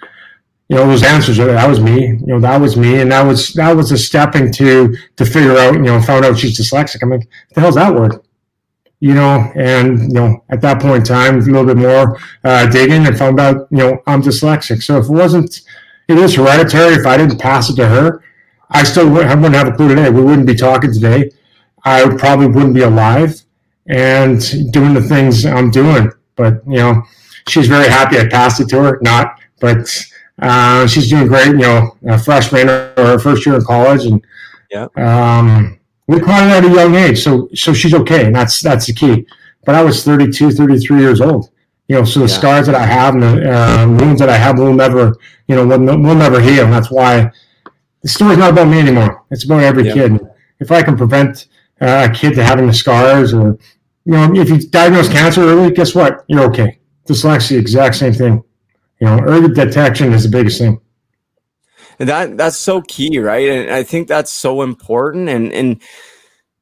you 0.70 0.76
know 0.76 0.88
those 0.88 1.04
answers. 1.04 1.38
That 1.38 1.70
was 1.70 1.80
me. 1.80 2.08
You 2.08 2.28
know 2.28 2.40
that 2.40 2.60
was 2.60 2.78
me, 2.78 3.02
and 3.02 3.12
that 3.12 3.24
was 3.24 3.54
that 3.54 3.76
was 3.76 3.92
a 3.92 3.98
stepping 3.98 4.52
to 4.54 4.96
to 5.18 5.26
figure 5.26 5.58
out. 5.58 5.74
You 5.74 5.82
know, 5.82 6.02
found 6.02 6.26
out 6.26 6.38
she's 6.38 6.60
dyslexic. 6.60 7.00
I'm 7.02 7.10
like, 7.10 7.28
the 7.54 7.62
hell's 7.62 7.76
that 7.76 7.94
word? 7.94 8.22
You 9.02 9.14
know, 9.14 9.50
and 9.56 10.00
you 10.00 10.10
know, 10.10 10.44
at 10.50 10.60
that 10.62 10.82
point 10.82 10.98
in 10.98 11.04
time, 11.04 11.36
a 11.40 11.42
little 11.42 11.66
bit 11.66 11.78
more 11.78 12.18
uh, 12.44 12.66
digging, 12.70 13.06
and 13.08 13.18
found 13.18 13.40
out, 13.40 13.68
you 13.72 13.78
know, 13.78 14.04
I'm 14.08 14.22
dyslexic. 14.22 14.84
So 14.84 14.98
if 14.98 15.06
it 15.06 15.12
wasn't, 15.12 15.62
it 16.10 16.18
is 16.18 16.36
hereditary. 16.36 16.96
If 16.96 17.06
I 17.06 17.16
didn't 17.16 17.40
pass 17.40 17.70
it 17.70 17.76
to 17.78 17.88
her, 17.88 18.22
I 18.70 18.84
still 18.84 19.10
wouldn't, 19.10 19.32
I 19.32 19.36
wouldn't 19.36 19.56
have 19.56 19.68
a 19.70 19.72
clue 19.72 19.88
today. 19.88 20.10
We 20.10 20.22
wouldn't 20.22 20.48
be 20.48 20.56
talking 20.56 20.92
today. 20.92 21.32
I 21.86 22.14
probably 22.18 22.48
wouldn't 22.48 22.74
be 22.76 22.82
alive 22.82 23.42
and 23.88 24.42
doing 24.74 24.94
the 24.94 25.02
things 25.02 25.46
I'm 25.46 25.72
doing. 25.72 26.12
But 26.36 26.62
you 26.68 26.78
know, 26.78 27.04
she's 27.48 27.68
very 27.70 27.88
happy 27.88 28.20
I 28.20 28.28
passed 28.28 28.60
it 28.60 28.68
to 28.70 28.84
her. 28.84 29.00
Not, 29.02 29.40
but 29.62 29.90
uh, 30.42 30.88
she's 30.88 31.10
doing 31.10 31.28
great. 31.28 31.48
You 31.48 31.58
know, 31.60 31.98
a 32.08 32.20
freshman 32.20 32.68
or 32.70 32.94
her 32.98 33.18
first 33.20 33.46
year 33.46 33.56
in 33.56 33.64
college, 33.64 34.06
and 34.06 34.22
Yeah. 34.72 34.88
um, 34.98 35.79
we 36.10 36.20
caught 36.20 36.44
it 36.44 36.52
at 36.58 36.66
a 36.66 36.74
young 36.80 36.94
age, 37.06 37.20
so 37.26 37.32
so 37.64 37.70
she's 37.80 37.94
okay, 38.02 38.26
and 38.28 38.36
that's 38.36 38.56
that's 38.68 38.86
the 38.88 38.94
key. 39.02 39.16
But 39.66 39.76
I 39.76 39.82
was 39.84 40.04
32, 40.04 40.52
33 40.52 41.00
years 41.06 41.22
old. 41.22 41.44
You 41.88 41.96
know, 41.98 42.04
so 42.06 42.20
the 42.22 42.26
Yeah. 42.28 42.38
scars 42.40 42.66
that 42.68 42.76
I 42.76 42.86
have 42.98 43.14
and 43.16 43.24
the 43.24 43.34
uh, 43.56 43.88
wounds 44.00 44.20
that 44.22 44.30
I 44.30 44.38
have 44.46 44.56
will 44.60 44.74
never, 44.74 45.04
you 45.48 45.56
know, 45.56 45.66
will, 45.68 45.80
will 46.06 46.16
never 46.26 46.40
heal. 46.40 46.64
And 46.66 46.74
that's 46.74 46.92
why 46.92 47.32
the 48.04 48.08
story's 48.16 48.38
not 48.38 48.52
about 48.52 48.68
me 48.74 48.80
anymore. 48.80 49.24
It's 49.32 49.44
about 49.46 49.62
every 49.64 49.86
Yeah. 49.88 49.94
kid. 49.98 50.12
If 50.60 50.72
I 50.72 50.82
can 50.84 50.96
prevent 50.98 51.48
uh, 51.82 52.08
a 52.10 52.14
kid 52.20 52.34
to 52.36 52.44
having 52.44 52.68
the 52.68 52.74
scars, 52.74 53.34
or 53.34 53.58
you 54.06 54.14
know, 54.14 54.34
if 54.44 54.50
you 54.50 54.58
diagnose 54.80 55.10
cancer 55.10 55.42
early, 55.42 55.72
guess 55.72 55.94
what? 55.96 56.24
You're 56.28 56.46
okay. 56.52 56.80
Dyslexia, 57.08 57.58
exact 57.60 57.96
same 57.96 58.14
thing. 58.14 58.36
You 59.00 59.08
know, 59.08 59.20
early 59.32 59.50
detection 59.54 60.14
is 60.14 60.24
the 60.24 60.30
biggest 60.38 60.58
thing. 60.60 60.80
That 62.08 62.38
that's 62.38 62.58
so 62.58 62.82
key 62.82 63.20
right? 63.20 63.50
And 63.50 63.72
i 63.72 63.84
think 63.84 64.08
that's 64.08 64.32
so 64.32 64.62
important 64.62 65.30
and 65.30 65.52
and 65.54 65.82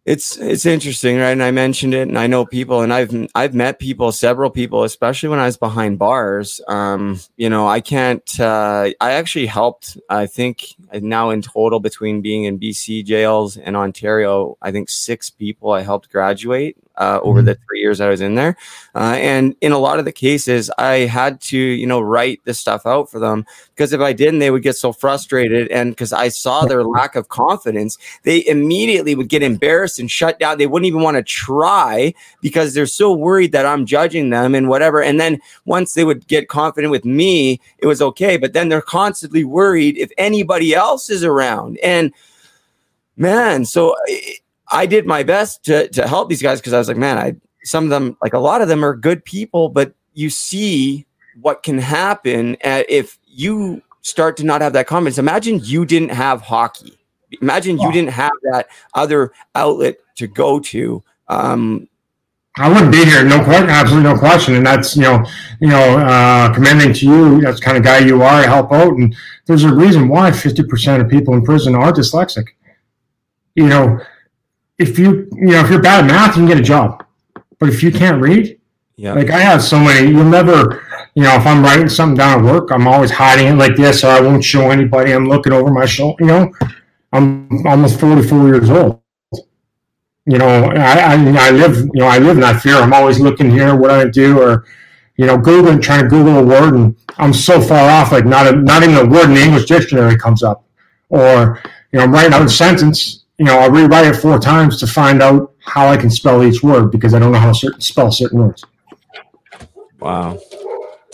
it's 0.05 0.37
it's 0.37 0.65
interesting 0.65 1.17
right? 1.17 1.31
And 1.31 1.43
i 1.43 1.51
mentioned 1.51 1.93
it 1.93 2.07
and 2.07 2.17
i 2.17 2.27
know 2.27 2.45
people 2.45 2.81
and 2.81 2.93
i've 2.93 3.13
i've 3.35 3.53
met 3.53 3.79
people 3.79 4.11
several 4.11 4.49
people 4.49 4.83
especially 4.83 5.29
when 5.29 5.39
i 5.39 5.45
was 5.45 5.57
behind 5.57 5.99
bars. 5.99 6.61
Um 6.67 7.19
you 7.35 7.49
know 7.49 7.67
i 7.67 7.81
can't 7.81 8.39
uh 8.39 8.91
i 9.01 9.11
actually 9.11 9.47
helped 9.47 9.97
i 10.09 10.25
think 10.25 10.75
now 10.93 11.29
in 11.29 11.41
total 11.41 11.79
between 11.79 12.21
being 12.21 12.45
in 12.45 12.59
bc 12.59 13.05
jails 13.05 13.57
and 13.57 13.75
ontario 13.75 14.57
i 14.61 14.71
think 14.71 14.89
six 14.89 15.29
people 15.29 15.71
i 15.71 15.81
helped 15.81 16.09
graduate 16.09 16.77
uh, 16.97 17.19
over 17.21 17.41
the 17.41 17.55
three 17.67 17.79
years 17.79 18.01
I 18.01 18.09
was 18.09 18.21
in 18.21 18.35
there. 18.35 18.55
Uh, 18.95 19.15
and 19.17 19.55
in 19.61 19.71
a 19.71 19.77
lot 19.77 19.99
of 19.99 20.05
the 20.05 20.11
cases, 20.11 20.69
I 20.77 20.99
had 20.99 21.39
to, 21.41 21.57
you 21.57 21.85
know, 21.85 22.01
write 22.01 22.41
this 22.45 22.59
stuff 22.59 22.85
out 22.85 23.09
for 23.09 23.19
them 23.19 23.45
because 23.75 23.93
if 23.93 24.01
I 24.01 24.13
didn't, 24.13 24.39
they 24.39 24.51
would 24.51 24.63
get 24.63 24.75
so 24.75 24.91
frustrated. 24.91 25.67
And 25.69 25.91
because 25.91 26.13
I 26.13 26.29
saw 26.29 26.65
their 26.65 26.83
lack 26.83 27.15
of 27.15 27.29
confidence, 27.29 27.97
they 28.23 28.45
immediately 28.47 29.15
would 29.15 29.29
get 29.29 29.43
embarrassed 29.43 29.99
and 29.99 30.09
shut 30.09 30.39
down. 30.39 30.57
They 30.57 30.67
wouldn't 30.67 30.87
even 30.87 31.01
want 31.01 31.17
to 31.17 31.23
try 31.23 32.13
because 32.41 32.73
they're 32.73 32.85
so 32.85 33.13
worried 33.13 33.51
that 33.51 33.65
I'm 33.65 33.85
judging 33.85 34.29
them 34.29 34.55
and 34.55 34.67
whatever. 34.67 35.01
And 35.01 35.19
then 35.19 35.39
once 35.65 35.93
they 35.93 36.03
would 36.03 36.27
get 36.27 36.49
confident 36.49 36.91
with 36.91 37.05
me, 37.05 37.61
it 37.77 37.87
was 37.87 38.01
okay. 38.01 38.37
But 38.37 38.53
then 38.53 38.69
they're 38.69 38.81
constantly 38.81 39.43
worried 39.43 39.97
if 39.97 40.11
anybody 40.17 40.73
else 40.73 41.09
is 41.09 41.23
around. 41.23 41.77
And 41.83 42.13
man, 43.15 43.65
so 43.65 43.95
I- 44.07 44.37
I 44.71 44.85
did 44.85 45.05
my 45.05 45.23
best 45.23 45.65
to, 45.65 45.87
to 45.89 46.07
help 46.07 46.29
these 46.29 46.41
guys 46.41 46.59
because 46.59 46.73
I 46.73 46.77
was 46.77 46.87
like, 46.87 46.97
man, 46.97 47.17
I 47.17 47.35
some 47.63 47.83
of 47.83 47.89
them, 47.89 48.17
like 48.21 48.33
a 48.33 48.39
lot 48.39 48.61
of 48.61 48.67
them 48.67 48.83
are 48.83 48.95
good 48.95 49.25
people, 49.25 49.69
but 49.69 49.93
you 50.13 50.29
see 50.29 51.05
what 51.41 51.63
can 51.63 51.77
happen 51.77 52.55
at, 52.61 52.89
if 52.89 53.19
you 53.25 53.81
start 54.01 54.37
to 54.37 54.45
not 54.45 54.61
have 54.61 54.73
that 54.73 54.87
confidence. 54.87 55.17
Imagine 55.17 55.59
you 55.63 55.85
didn't 55.85 56.09
have 56.09 56.41
hockey. 56.41 56.97
Imagine 57.41 57.77
you 57.77 57.91
didn't 57.91 58.11
have 58.11 58.31
that 58.43 58.67
other 58.93 59.33
outlet 59.53 59.97
to 60.15 60.27
go 60.27 60.59
to. 60.61 61.03
Um, 61.27 61.89
I 62.57 62.69
wouldn't 62.69 62.91
be 62.91 63.03
here, 63.03 63.23
no 63.23 63.43
question, 63.43 63.69
absolutely 63.69 64.09
no 64.11 64.17
question. 64.17 64.55
And 64.55 64.65
that's 64.65 64.95
you 64.95 65.03
know, 65.03 65.25
you 65.59 65.67
know, 65.67 65.97
uh, 65.99 66.53
commending 66.53 66.93
to 66.93 67.05
you. 67.05 67.41
That's 67.41 67.59
the 67.59 67.65
kind 67.65 67.77
of 67.77 67.83
guy 67.83 67.99
you 67.99 68.23
are 68.23 68.43
help 68.43 68.71
out. 68.71 68.93
And 68.93 69.15
there's 69.45 69.65
a 69.65 69.73
reason 69.73 70.07
why 70.07 70.31
50% 70.31 71.01
of 71.01 71.09
people 71.09 71.33
in 71.33 71.43
prison 71.43 71.75
are 71.75 71.91
dyslexic. 71.91 72.47
You 73.55 73.67
know, 73.67 73.99
if 74.77 74.99
you 74.99 75.29
you 75.33 75.51
know 75.51 75.61
if 75.61 75.69
you're 75.69 75.81
bad 75.81 76.03
at 76.03 76.07
math, 76.07 76.35
you 76.35 76.41
can 76.41 76.47
get 76.47 76.59
a 76.59 76.63
job, 76.63 77.05
but 77.59 77.69
if 77.69 77.81
you 77.83 77.91
can't 77.91 78.21
read, 78.21 78.59
yeah. 78.95 79.13
like 79.13 79.29
I 79.29 79.39
have 79.39 79.63
so 79.63 79.79
many, 79.79 80.09
you'll 80.09 80.23
never. 80.23 80.83
You 81.15 81.23
know, 81.23 81.33
if 81.33 81.47
I'm 81.47 81.63
writing 81.63 81.89
something 81.89 82.15
down 82.15 82.45
at 82.45 82.45
work, 82.45 82.69
I'm 82.71 82.87
always 82.87 83.09
hiding 83.09 83.47
it 83.47 83.55
like 83.55 83.75
this, 83.75 84.03
or 84.03 84.07
I 84.07 84.21
won't 84.21 84.43
show 84.43 84.69
anybody. 84.69 85.13
I'm 85.13 85.27
looking 85.27 85.51
over 85.51 85.71
my 85.71 85.87
shoulder. 85.87 86.23
You 86.23 86.27
know, 86.27 86.53
I'm 87.11 87.65
almost 87.65 87.99
44 87.99 88.47
years 88.49 88.69
old 88.69 89.01
you 90.27 90.37
know, 90.37 90.45
I, 90.45 91.15
I, 91.15 91.47
I 91.47 91.51
live, 91.51 91.77
you 91.77 92.01
know, 92.01 92.07
I 92.07 92.19
live 92.19 92.35
in 92.35 92.41
that 92.41 92.61
fear. 92.61 92.75
I'm 92.75 92.91
always 92.91 93.19
looking 93.19 93.49
here, 93.49 93.75
what 93.75 93.91
I 93.91 94.05
do, 94.09 94.41
or, 94.41 94.65
you 95.15 95.25
know, 95.25 95.37
Googling, 95.37 95.81
trying 95.81 96.03
to 96.03 96.09
Google 96.09 96.39
a 96.39 96.43
word, 96.43 96.75
and 96.75 96.97
I'm 97.17 97.33
so 97.33 97.61
far 97.61 97.89
off, 97.89 98.11
like 98.11 98.25
not 98.25 98.45
a, 98.45 98.57
not 98.57 98.83
even 98.83 98.95
a 98.95 99.05
word 99.05 99.29
in 99.29 99.35
the 99.35 99.41
English 99.41 99.65
dictionary 99.65 100.17
comes 100.17 100.43
up, 100.43 100.65
or, 101.07 101.61
you 101.93 101.99
know, 101.99 102.03
I'm 102.03 102.11
writing 102.11 102.33
out 102.33 102.41
a 102.41 102.49
sentence, 102.49 103.23
you 103.37 103.45
know, 103.45 103.59
I'll 103.59 103.71
rewrite 103.71 104.05
it 104.05 104.15
four 104.15 104.39
times 104.39 104.79
to 104.79 104.87
find 104.87 105.21
out 105.21 105.53
how 105.59 105.87
I 105.87 105.97
can 105.97 106.09
spell 106.09 106.43
each 106.43 106.63
word 106.63 106.91
because 106.91 107.13
I 107.13 107.19
don't 107.19 107.31
know 107.31 107.39
how 107.39 107.51
to 107.51 107.55
certain, 107.55 107.81
spell 107.81 108.11
certain 108.11 108.39
words. 108.39 108.63
Wow. 109.99 110.39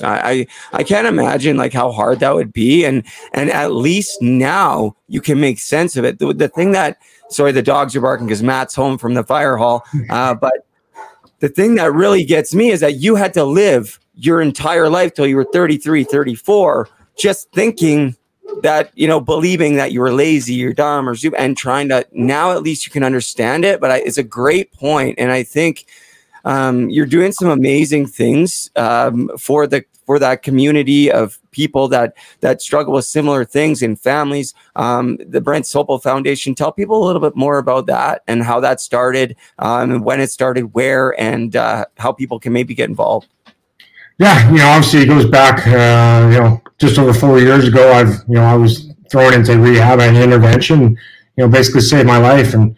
I, 0.01 0.31
I 0.31 0.47
I 0.79 0.83
can't 0.83 1.07
imagine 1.07 1.55
like 1.55 1.73
how 1.73 1.91
hard 1.91 2.19
that 2.19 2.33
would 2.33 2.51
be, 2.51 2.83
and 2.83 3.03
and 3.33 3.49
at 3.51 3.73
least 3.73 4.21
now 4.21 4.95
you 5.07 5.21
can 5.21 5.39
make 5.39 5.59
sense 5.59 5.95
of 5.95 6.03
it. 6.03 6.19
The, 6.19 6.33
the 6.33 6.47
thing 6.47 6.71
that 6.71 6.97
sorry, 7.29 7.51
the 7.51 7.61
dogs 7.61 7.95
are 7.95 8.01
barking 8.01 8.27
because 8.27 8.43
Matt's 8.43 8.75
home 8.75 8.97
from 8.97 9.13
the 9.13 9.23
fire 9.23 9.57
hall. 9.57 9.85
Uh, 10.09 10.35
but 10.35 10.53
the 11.39 11.49
thing 11.49 11.75
that 11.75 11.91
really 11.91 12.23
gets 12.23 12.53
me 12.53 12.69
is 12.69 12.79
that 12.81 12.95
you 12.95 13.15
had 13.15 13.33
to 13.33 13.43
live 13.43 13.99
your 14.15 14.41
entire 14.41 14.89
life 14.89 15.13
till 15.13 15.25
you 15.25 15.35
were 15.35 15.45
33, 15.45 16.03
34, 16.03 16.87
just 17.17 17.51
thinking 17.51 18.15
that 18.61 18.91
you 18.95 19.07
know 19.07 19.19
believing 19.19 19.75
that 19.75 19.91
you 19.91 19.99
were 19.99 20.11
lazy 20.11 20.53
you're 20.53 20.73
dumb 20.73 21.07
or 21.07 21.15
stupid 21.15 21.39
and 21.39 21.57
trying 21.57 21.89
to 21.89 22.05
now 22.11 22.51
at 22.51 22.63
least 22.63 22.85
you 22.85 22.91
can 22.91 23.03
understand 23.03 23.65
it 23.65 23.79
but 23.79 23.91
I, 23.91 23.97
it's 23.97 24.17
a 24.17 24.23
great 24.23 24.71
point 24.73 25.15
and 25.17 25.31
i 25.31 25.43
think 25.43 25.85
um, 26.45 26.89
you're 26.89 27.05
doing 27.05 27.31
some 27.31 27.49
amazing 27.49 28.05
things 28.07 28.69
um, 28.75 29.31
for 29.37 29.65
the 29.65 29.85
for 30.05 30.19
that 30.19 30.43
community 30.43 31.11
of 31.11 31.39
people 31.51 31.87
that 31.87 32.15
that 32.41 32.61
struggle 32.61 32.93
with 32.93 33.05
similar 33.05 33.45
things 33.45 33.81
in 33.81 33.95
families. 33.95 34.53
Um, 34.75 35.17
the 35.25 35.41
Brent 35.41 35.65
Sopel 35.65 36.01
Foundation. 36.01 36.55
Tell 36.55 36.71
people 36.71 37.03
a 37.03 37.05
little 37.05 37.21
bit 37.21 37.35
more 37.35 37.57
about 37.57 37.85
that 37.87 38.23
and 38.27 38.43
how 38.43 38.59
that 38.59 38.81
started, 38.81 39.35
um, 39.59 39.91
and 39.91 40.05
when 40.05 40.19
it 40.19 40.31
started, 40.31 40.73
where, 40.73 41.19
and 41.19 41.55
uh, 41.55 41.85
how 41.97 42.11
people 42.11 42.39
can 42.39 42.53
maybe 42.53 42.73
get 42.73 42.89
involved. 42.89 43.32
Yeah, 44.19 44.49
you 44.51 44.57
know, 44.57 44.67
obviously 44.69 45.01
it 45.01 45.07
goes 45.07 45.25
back, 45.25 45.65
uh, 45.67 46.29
you 46.31 46.39
know, 46.39 46.61
just 46.77 46.99
over 46.99 47.13
four 47.13 47.39
years 47.39 47.67
ago. 47.67 47.91
I've, 47.91 48.19
you 48.27 48.35
know, 48.35 48.43
I 48.43 48.55
was 48.55 48.91
thrown 49.09 49.33
into 49.33 49.57
rehab 49.57 49.99
and 49.99 50.15
intervention, 50.15 50.97
you 51.35 51.43
know, 51.43 51.47
basically 51.47 51.81
saved 51.81 52.07
my 52.07 52.17
life, 52.17 52.53
and 52.53 52.75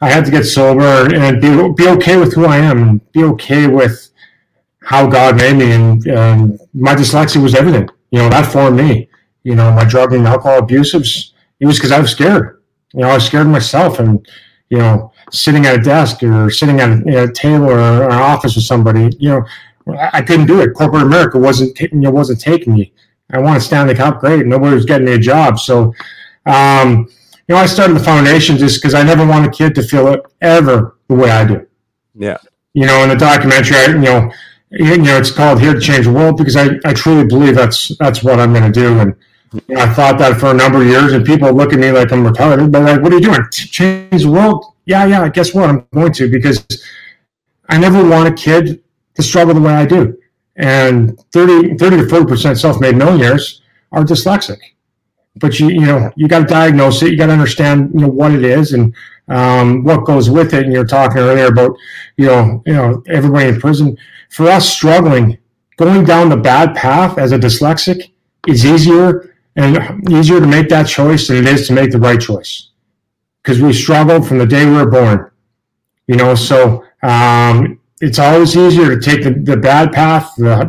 I 0.00 0.08
had 0.10 0.24
to 0.24 0.30
get 0.30 0.44
sober 0.44 1.14
and 1.14 1.40
be 1.40 1.50
be 1.74 1.88
okay 1.90 2.16
with 2.16 2.32
who 2.34 2.46
I 2.46 2.56
am, 2.56 2.82
and 2.82 3.12
be 3.12 3.22
okay 3.24 3.66
with 3.66 4.10
how 4.80 5.06
God 5.06 5.36
made 5.36 5.56
me, 5.56 5.72
and 5.72 6.08
um, 6.08 6.58
my 6.74 6.94
dyslexia 6.94 7.42
was 7.42 7.54
everything. 7.54 7.88
You 8.10 8.20
know, 8.20 8.28
that 8.30 8.50
formed 8.50 8.78
me. 8.78 9.08
You 9.44 9.54
know, 9.54 9.70
my 9.72 9.84
drug 9.84 10.12
and 10.14 10.26
alcohol 10.26 10.58
abuse 10.58 10.94
was 10.94 11.34
it 11.60 11.66
was 11.66 11.76
because 11.76 11.92
I 11.92 12.00
was 12.00 12.10
scared. 12.10 12.62
You 12.94 13.00
know, 13.00 13.10
I 13.10 13.14
was 13.14 13.26
scared 13.26 13.46
of 13.46 13.52
myself, 13.52 13.98
and 14.00 14.26
you 14.70 14.78
know, 14.78 15.12
sitting 15.30 15.66
at 15.66 15.78
a 15.78 15.82
desk 15.82 16.22
or 16.22 16.50
sitting 16.50 16.80
at 16.80 16.88
a, 16.90 17.24
a 17.24 17.32
table 17.32 17.66
or 17.70 18.04
an 18.04 18.12
office 18.12 18.56
with 18.56 18.64
somebody, 18.64 19.10
you 19.18 19.28
know. 19.28 19.44
I 19.88 20.22
couldn't 20.22 20.46
do 20.46 20.60
it. 20.60 20.74
Corporate 20.74 21.02
America 21.02 21.38
wasn't 21.38 21.78
you 21.80 21.88
know, 21.92 22.10
wasn't 22.10 22.40
taking 22.40 22.74
me. 22.74 22.92
I 23.32 23.38
wanted 23.38 23.60
Stanley 23.60 23.94
Cup, 23.94 24.20
great. 24.20 24.46
Nobody 24.46 24.74
was 24.74 24.84
getting 24.84 25.06
me 25.06 25.14
a 25.14 25.18
job. 25.18 25.58
So, 25.58 25.94
um, 26.46 27.08
you 27.48 27.54
know, 27.54 27.56
I 27.56 27.66
started 27.66 27.96
the 27.96 28.04
foundation 28.04 28.58
just 28.58 28.80
because 28.80 28.94
I 28.94 29.02
never 29.02 29.26
want 29.26 29.46
a 29.46 29.50
kid 29.50 29.74
to 29.76 29.82
feel 29.82 30.08
it 30.08 30.20
ever 30.42 30.98
the 31.08 31.14
way 31.14 31.30
I 31.30 31.44
do. 31.44 31.66
Yeah. 32.14 32.36
You 32.74 32.86
know, 32.86 33.02
in 33.02 33.08
the 33.08 33.16
documentary, 33.16 33.76
I, 33.76 33.86
you 33.86 33.98
know, 33.98 34.32
you 34.70 34.98
know, 34.98 35.16
it's 35.18 35.30
called 35.30 35.60
"Here 35.60 35.74
to 35.74 35.80
Change 35.80 36.06
the 36.06 36.12
World" 36.12 36.36
because 36.36 36.56
I, 36.56 36.78
I 36.84 36.94
truly 36.94 37.26
believe 37.26 37.54
that's 37.54 37.96
that's 37.98 38.22
what 38.22 38.40
I'm 38.40 38.52
going 38.52 38.70
to 38.70 38.80
do. 38.80 38.98
And 38.98 39.14
you 39.52 39.62
know, 39.68 39.82
I 39.82 39.92
thought 39.92 40.18
that 40.18 40.40
for 40.40 40.50
a 40.50 40.54
number 40.54 40.80
of 40.80 40.86
years, 40.86 41.12
and 41.12 41.24
people 41.24 41.52
look 41.52 41.74
at 41.74 41.78
me 41.78 41.92
like 41.92 42.10
I'm 42.12 42.24
retarded. 42.24 42.72
But 42.72 42.82
like, 42.82 43.02
what 43.02 43.12
are 43.12 43.16
you 43.16 43.22
doing? 43.22 43.42
Change 43.50 44.22
the 44.22 44.30
world? 44.30 44.64
Yeah, 44.86 45.04
yeah. 45.04 45.28
Guess 45.28 45.52
what? 45.52 45.68
I'm 45.68 45.86
going 45.92 46.12
to 46.14 46.30
because 46.30 46.66
I 47.68 47.78
never 47.78 48.06
want 48.06 48.28
a 48.28 48.32
kid 48.32 48.82
to 49.14 49.22
struggle 49.22 49.54
the 49.54 49.60
way 49.60 49.72
I 49.72 49.86
do. 49.86 50.18
And 50.56 51.18
30, 51.32 51.76
30 51.76 51.96
to 51.96 52.02
40% 52.04 52.60
self-made 52.60 52.96
millionaires 52.96 53.62
are 53.90 54.04
dyslexic. 54.04 54.58
But 55.36 55.58
you, 55.58 55.68
you 55.68 55.80
know, 55.80 56.10
you 56.14 56.28
got 56.28 56.40
to 56.40 56.44
diagnose 56.44 57.02
it. 57.02 57.10
You 57.10 57.16
got 57.16 57.26
to 57.26 57.32
understand, 57.32 57.90
you 57.94 58.00
know, 58.00 58.08
what 58.08 58.32
it 58.32 58.44
is 58.44 58.74
and 58.74 58.94
um, 59.28 59.82
what 59.82 60.04
goes 60.04 60.28
with 60.28 60.52
it. 60.52 60.64
And 60.64 60.72
you're 60.72 60.86
talking 60.86 61.18
earlier 61.18 61.46
about, 61.46 61.76
you 62.18 62.26
know, 62.26 62.62
you 62.66 62.74
know, 62.74 63.02
everybody 63.08 63.48
in 63.48 63.60
prison. 63.60 63.96
For 64.30 64.48
us 64.48 64.68
struggling, 64.68 65.38
going 65.78 66.04
down 66.04 66.28
the 66.28 66.36
bad 66.36 66.76
path 66.76 67.16
as 67.16 67.32
a 67.32 67.38
dyslexic 67.38 68.12
is 68.46 68.66
easier 68.66 69.34
and 69.56 70.10
easier 70.10 70.40
to 70.40 70.46
make 70.46 70.68
that 70.68 70.86
choice 70.86 71.28
than 71.28 71.38
it 71.38 71.46
is 71.46 71.66
to 71.66 71.72
make 71.72 71.92
the 71.92 71.98
right 71.98 72.20
choice 72.20 72.70
because 73.42 73.60
we 73.60 73.72
struggled 73.72 74.26
from 74.26 74.38
the 74.38 74.46
day 74.46 74.64
we 74.64 74.72
were 74.72 74.90
born. 74.90 75.30
You 76.06 76.16
know, 76.16 76.34
so 76.34 76.84
um, 77.02 77.80
it's 78.02 78.18
always 78.18 78.56
easier 78.56 78.94
to 78.94 79.00
take 79.00 79.22
the, 79.22 79.30
the 79.30 79.56
bad 79.56 79.92
path, 79.92 80.32
the 80.36 80.68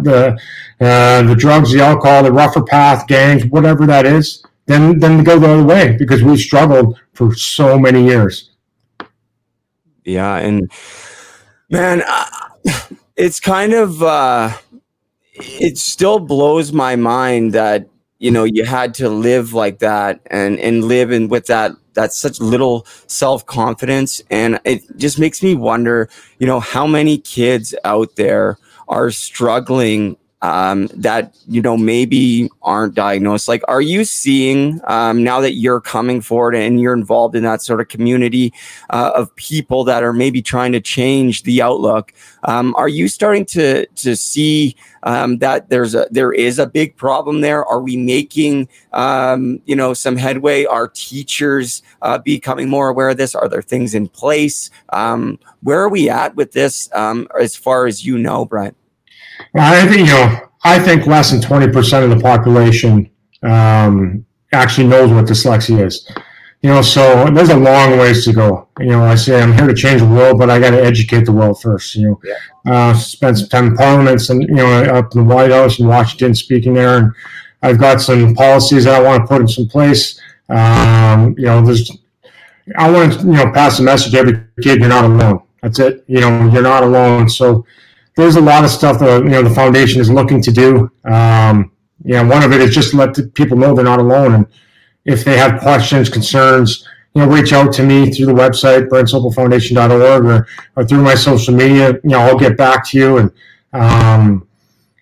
the, 0.79 0.85
uh, 0.85 1.23
the 1.23 1.35
drugs, 1.35 1.71
the 1.73 1.81
alcohol, 1.81 2.23
the 2.23 2.31
rougher 2.31 2.63
path, 2.63 3.07
gangs, 3.07 3.45
whatever 3.47 3.85
that 3.87 4.05
is, 4.05 4.45
than 4.67 4.99
than 4.99 5.17
to 5.17 5.23
go 5.23 5.39
the 5.39 5.49
other 5.49 5.63
way 5.63 5.97
because 5.97 6.23
we 6.23 6.37
struggled 6.37 6.99
for 7.13 7.33
so 7.35 7.77
many 7.77 8.05
years. 8.05 8.51
Yeah, 10.05 10.37
and 10.37 10.71
man, 11.69 12.03
uh, 12.07 12.25
it's 13.15 13.39
kind 13.39 13.73
of 13.73 14.03
uh, 14.03 14.53
it 15.33 15.77
still 15.77 16.19
blows 16.19 16.71
my 16.71 16.95
mind 16.95 17.53
that 17.53 17.87
you 18.19 18.31
know 18.31 18.43
you 18.43 18.63
had 18.65 18.93
to 18.95 19.09
live 19.09 19.53
like 19.53 19.79
that 19.79 20.21
and 20.27 20.59
and 20.59 20.83
live 20.83 21.11
in 21.11 21.29
with 21.29 21.47
that 21.47 21.71
that 21.93 22.13
such 22.13 22.39
little 22.39 22.85
self 23.07 23.45
confidence, 23.45 24.21
and 24.29 24.59
it 24.65 24.83
just 24.97 25.19
makes 25.19 25.43
me 25.43 25.55
wonder, 25.55 26.09
you 26.39 26.47
know, 26.47 26.59
how 26.59 26.87
many 26.87 27.17
kids 27.17 27.73
out 27.83 28.15
there 28.15 28.57
are 28.87 29.11
struggling 29.11 30.17
um, 30.43 30.87
that 30.93 31.35
you 31.47 31.61
know 31.61 31.75
maybe 31.75 32.49
aren't 32.61 32.93
diagnosed. 32.93 33.47
Like 33.47 33.63
are 33.67 33.81
you 33.81 34.05
seeing 34.05 34.79
um, 34.85 35.23
now 35.23 35.41
that 35.41 35.53
you're 35.53 35.81
coming 35.81 36.21
forward 36.21 36.55
and 36.55 36.79
you're 36.79 36.93
involved 36.93 37.35
in 37.35 37.43
that 37.43 37.63
sort 37.63 37.81
of 37.81 37.87
community 37.87 38.53
uh, 38.91 39.11
of 39.15 39.35
people 39.35 39.83
that 39.85 40.03
are 40.03 40.13
maybe 40.13 40.41
trying 40.41 40.73
to 40.73 40.81
change 40.81 41.43
the 41.43 41.61
outlook 41.61 42.13
um, 42.45 42.75
are 42.75 42.87
you 42.87 43.07
starting 43.07 43.45
to 43.45 43.85
to 43.87 44.15
see 44.15 44.75
um, 45.03 45.37
that 45.39 45.69
there's 45.69 45.95
a 45.95 46.07
there 46.11 46.33
is 46.33 46.59
a 46.59 46.67
big 46.67 46.95
problem 46.95 47.41
there? 47.41 47.65
Are 47.65 47.81
we 47.81 47.95
making 47.97 48.67
um, 48.91 49.61
you 49.65 49.75
know 49.75 49.93
some 49.93 50.17
headway? 50.17 50.65
Are 50.65 50.87
teachers 50.87 51.81
uh, 52.01 52.17
becoming 52.17 52.69
more 52.69 52.89
aware 52.89 53.09
of 53.09 53.17
this? 53.17 53.35
Are 53.35 53.47
there 53.47 53.61
things 53.61 53.93
in 53.93 54.07
place? 54.07 54.69
Um, 54.91 55.39
where 55.61 55.81
are 55.81 55.89
we 55.89 56.09
at 56.09 56.35
with 56.35 56.51
this 56.51 56.89
as 56.91 57.55
far 57.55 57.87
as 57.87 58.05
you 58.05 58.17
know 58.17 58.45
Brent 58.45 58.75
I 59.55 59.87
think 59.87 60.07
you 60.07 60.13
know. 60.13 60.39
I 60.65 60.79
think 60.79 61.05
less 61.05 61.31
than 61.31 61.41
twenty 61.41 61.71
percent 61.71 62.05
of 62.05 62.17
the 62.17 62.23
population 62.23 63.09
um, 63.43 64.25
actually 64.53 64.87
knows 64.87 65.11
what 65.11 65.25
dyslexia 65.25 65.85
is. 65.85 66.09
You 66.61 66.69
know, 66.69 66.81
so 66.81 67.25
there's 67.29 67.49
a 67.49 67.57
long 67.57 67.97
ways 67.97 68.23
to 68.23 68.31
go. 68.31 68.69
You 68.79 68.91
know, 68.91 69.03
I 69.03 69.15
say 69.15 69.41
I'm 69.41 69.51
here 69.51 69.67
to 69.67 69.73
change 69.73 69.99
the 69.99 70.07
world, 70.07 70.39
but 70.39 70.49
I 70.49 70.59
got 70.59 70.71
to 70.71 70.81
educate 70.81 71.25
the 71.25 71.33
world 71.33 71.61
first. 71.61 71.93
You 71.95 72.07
know, 72.07 72.21
yeah. 72.23 72.35
uh, 72.73 72.93
spend 72.93 73.37
some 73.37 73.49
time 73.49 73.67
in 73.67 73.75
parliaments 73.75 74.29
and 74.29 74.41
you 74.43 74.55
know 74.55 74.83
up 74.85 75.13
in 75.13 75.27
the 75.27 75.33
White 75.35 75.51
House 75.51 75.79
in 75.79 75.87
Washington, 75.87 76.33
speaking 76.33 76.73
there, 76.73 76.97
and 76.97 77.11
I've 77.61 77.79
got 77.79 77.99
some 77.99 78.33
policies 78.33 78.85
that 78.85 78.95
I 78.95 79.03
want 79.03 79.23
to 79.23 79.27
put 79.27 79.41
in 79.41 79.47
some 79.49 79.67
place. 79.67 80.21
Um, 80.47 81.35
you 81.37 81.45
know, 81.45 81.65
there's 81.65 81.91
I 82.77 82.89
want 82.89 83.13
to 83.13 83.19
you 83.19 83.33
know 83.33 83.51
pass 83.51 83.77
the 83.77 83.83
message 83.83 84.13
to 84.13 84.19
every 84.19 84.39
kid: 84.61 84.79
you're 84.79 84.87
not 84.87 85.03
alone. 85.03 85.41
That's 85.61 85.79
it. 85.79 86.05
You 86.07 86.21
know, 86.21 86.49
you're 86.49 86.63
not 86.63 86.83
alone. 86.83 87.29
So 87.29 87.65
there's 88.15 88.35
a 88.35 88.41
lot 88.41 88.63
of 88.63 88.69
stuff 88.69 88.99
that 88.99 89.23
you 89.23 89.29
know 89.29 89.41
the 89.41 89.53
foundation 89.53 90.01
is 90.01 90.09
looking 90.09 90.41
to 90.41 90.51
do. 90.51 90.91
Um, 91.05 91.71
you 92.03 92.13
know, 92.13 92.25
one 92.25 92.43
of 92.43 92.51
it 92.51 92.61
is 92.61 92.73
just 92.73 92.93
let 92.93 93.17
people 93.33 93.57
know 93.57 93.73
they're 93.73 93.85
not 93.85 93.99
alone, 93.99 94.33
and 94.33 94.47
if 95.05 95.23
they 95.23 95.37
have 95.37 95.61
questions, 95.61 96.09
concerns, 96.09 96.87
you 97.13 97.21
know, 97.21 97.31
reach 97.31 97.53
out 97.53 97.73
to 97.73 97.83
me 97.83 98.11
through 98.11 98.25
the 98.27 98.33
website 98.33 98.87
brentsopelfoundation.org 98.89 100.25
or, 100.25 100.47
or 100.75 100.85
through 100.85 101.03
my 101.03 101.15
social 101.15 101.53
media. 101.53 101.93
You 102.03 102.09
know, 102.09 102.19
I'll 102.19 102.37
get 102.37 102.57
back 102.57 102.87
to 102.89 102.97
you. 102.97 103.17
And 103.17 103.31
um, 103.73 104.47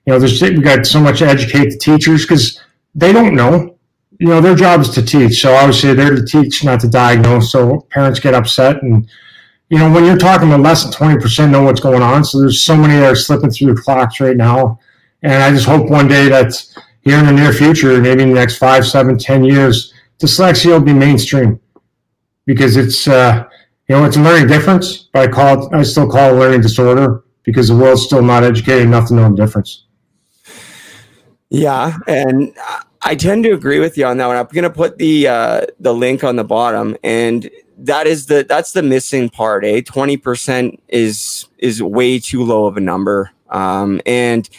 you 0.06 0.14
know, 0.14 0.20
there's 0.20 0.42
we 0.42 0.60
got 0.60 0.86
so 0.86 1.00
much 1.00 1.20
to 1.20 1.28
educate 1.28 1.70
the 1.70 1.78
teachers 1.78 2.24
because 2.24 2.60
they 2.96 3.14
don't 3.14 3.36
know. 3.36 3.78
You 4.20 4.28
know, 4.28 4.42
their 4.42 4.56
job 4.56 4.82
is 4.82 4.90
to 4.90 5.02
teach. 5.02 5.42
So 5.42 5.54
obviously 5.54 5.94
they're 5.94 6.16
to 6.16 6.26
teach, 6.26 6.64
not 6.64 6.80
to 6.82 6.88
diagnose. 6.88 7.52
So 7.52 7.88
parents 7.92 8.20
get 8.20 8.34
upset 8.34 8.82
and 8.84 9.10
you 9.72 9.78
know, 9.78 9.90
when 9.90 10.04
you're 10.04 10.18
talking 10.18 10.50
about 10.50 10.60
less 10.60 10.84
than 10.84 10.92
20% 10.92 11.50
know 11.50 11.64
what's 11.64 11.80
going 11.80 12.02
on. 12.02 12.26
So 12.26 12.42
there's 12.42 12.62
so 12.62 12.76
many 12.76 12.96
that 12.96 13.10
are 13.10 13.16
slipping 13.16 13.50
through 13.50 13.74
the 13.74 13.82
cracks 13.82 14.20
right 14.20 14.36
now. 14.36 14.78
And 15.24 15.42
I 15.42 15.50
just 15.50 15.66
hope 15.66 15.90
one 15.90 16.10
day 16.10 16.28
that 16.28 16.54
here 17.04 17.18
in 17.18 17.26
the 17.26 17.32
near 17.32 17.54
future, 17.54 18.00
maybe 18.02 18.24
in 18.24 18.30
the 18.30 18.36
next 18.36 18.58
five, 18.58 18.86
seven, 18.86 19.18
ten 19.18 19.46
years, 19.46 19.94
dyslexia 20.20 20.72
will 20.72 20.82
be 20.82 20.94
mainstream 20.94 21.58
because 22.46 22.76
it's, 22.76 23.08
uh, 23.08 23.48
you 23.88 23.96
know, 23.96 24.04
it's 24.04 24.18
a 24.18 24.22
learning 24.22 24.50
difference, 24.50 25.08
but 25.14 25.30
I 25.30 25.32
call 25.32 25.66
it, 25.66 25.74
I 25.74 25.84
still 25.84 26.10
call 26.10 26.32
it 26.32 26.36
a 26.36 26.40
learning 26.40 26.62
disorder 26.62 27.24
because 27.44 27.70
the 27.70 27.76
world's 27.76 28.04
still 28.04 28.22
not 28.22 28.44
educated 28.44 28.84
enough 28.84 29.08
to 29.08 29.14
know 29.14 29.30
the 29.30 29.38
difference. 29.38 29.86
Yeah. 31.50 31.96
And 32.08 32.54
I 33.04 33.16
tend 33.16 33.46
to 33.46 33.54
agree 33.54 33.80
with 33.80 33.98
you 33.98 34.06
on 34.06 34.18
that 34.18 34.28
one. 34.28 34.36
I'm 34.36 34.48
going 34.48 34.64
to 34.64 34.70
put 34.70 34.98
the, 34.98 35.30
uh, 35.30 35.66
the 35.80 35.94
link 35.94 36.26
on 36.26 36.36
the 36.36 36.44
bottom 36.44 36.98
and 37.06 37.50
that 37.82 38.08
is 38.08 38.28
the 38.28 38.46
that's 38.48 38.74
the 38.74 38.84
missing 38.84 39.30
part. 39.30 39.66
Eh, 39.66 39.82
twenty 39.82 40.18
percent 40.18 40.82
is 40.88 41.48
is 41.58 41.82
way 41.82 42.20
too 42.20 42.44
low 42.44 42.66
of 42.66 42.78
a 42.78 42.82
number. 42.82 43.32
Um, 43.50 44.02
and 44.06 44.50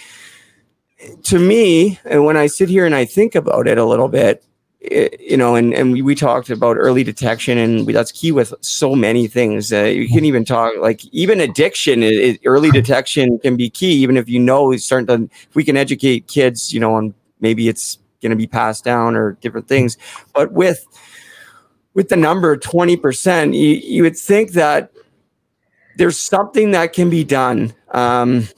to 1.24 1.38
me, 1.38 1.98
and 2.04 2.24
when 2.24 2.36
I 2.36 2.46
sit 2.46 2.68
here 2.68 2.86
and 2.86 2.94
I 2.94 3.04
think 3.04 3.34
about 3.34 3.66
it 3.66 3.78
a 3.78 3.84
little 3.84 4.08
bit, 4.08 4.44
it, 4.80 5.20
you 5.20 5.36
know, 5.36 5.54
and 5.54 5.72
and 5.72 5.92
we, 5.92 6.02
we, 6.02 6.14
talked 6.14 6.50
about 6.50 6.76
early 6.76 7.04
detection, 7.04 7.56
and 7.56 7.86
we, 7.86 7.92
that's 7.92 8.10
key 8.10 8.32
with 8.32 8.52
so 8.60 8.96
many 8.96 9.28
things. 9.28 9.72
Uh, 9.72 9.84
you 9.84 10.08
can 10.08 10.24
even 10.24 10.44
talk 10.44 10.72
like 10.80 11.04
even 11.06 11.40
addiction. 11.40 12.02
It, 12.02 12.14
it, 12.14 12.40
early 12.44 12.70
detection 12.70 13.38
can 13.38 13.56
be 13.56 13.70
key, 13.70 13.92
even 13.92 14.16
if 14.16 14.28
you 14.28 14.40
know 14.40 14.76
starting 14.76 15.06
to. 15.06 15.30
If 15.48 15.54
we 15.54 15.64
can 15.64 15.76
educate 15.76 16.26
kids, 16.26 16.72
you 16.72 16.80
know, 16.80 16.94
on 16.94 17.14
maybe 17.40 17.68
it's 17.68 17.98
going 18.20 18.30
to 18.30 18.36
be 18.36 18.46
passed 18.46 18.84
down 18.84 19.14
or 19.14 19.32
different 19.40 19.68
things, 19.68 19.96
but 20.34 20.52
with 20.52 20.84
with 21.94 22.08
the 22.08 22.16
number 22.16 22.56
20%, 22.56 23.54
you, 23.54 23.68
you 23.76 24.02
would 24.02 24.16
think 24.16 24.52
that 24.52 24.92
there's 25.96 26.18
something 26.18 26.70
that 26.70 26.92
can 26.92 27.10
be 27.10 27.24
done. 27.24 27.74
Um, 27.90 28.48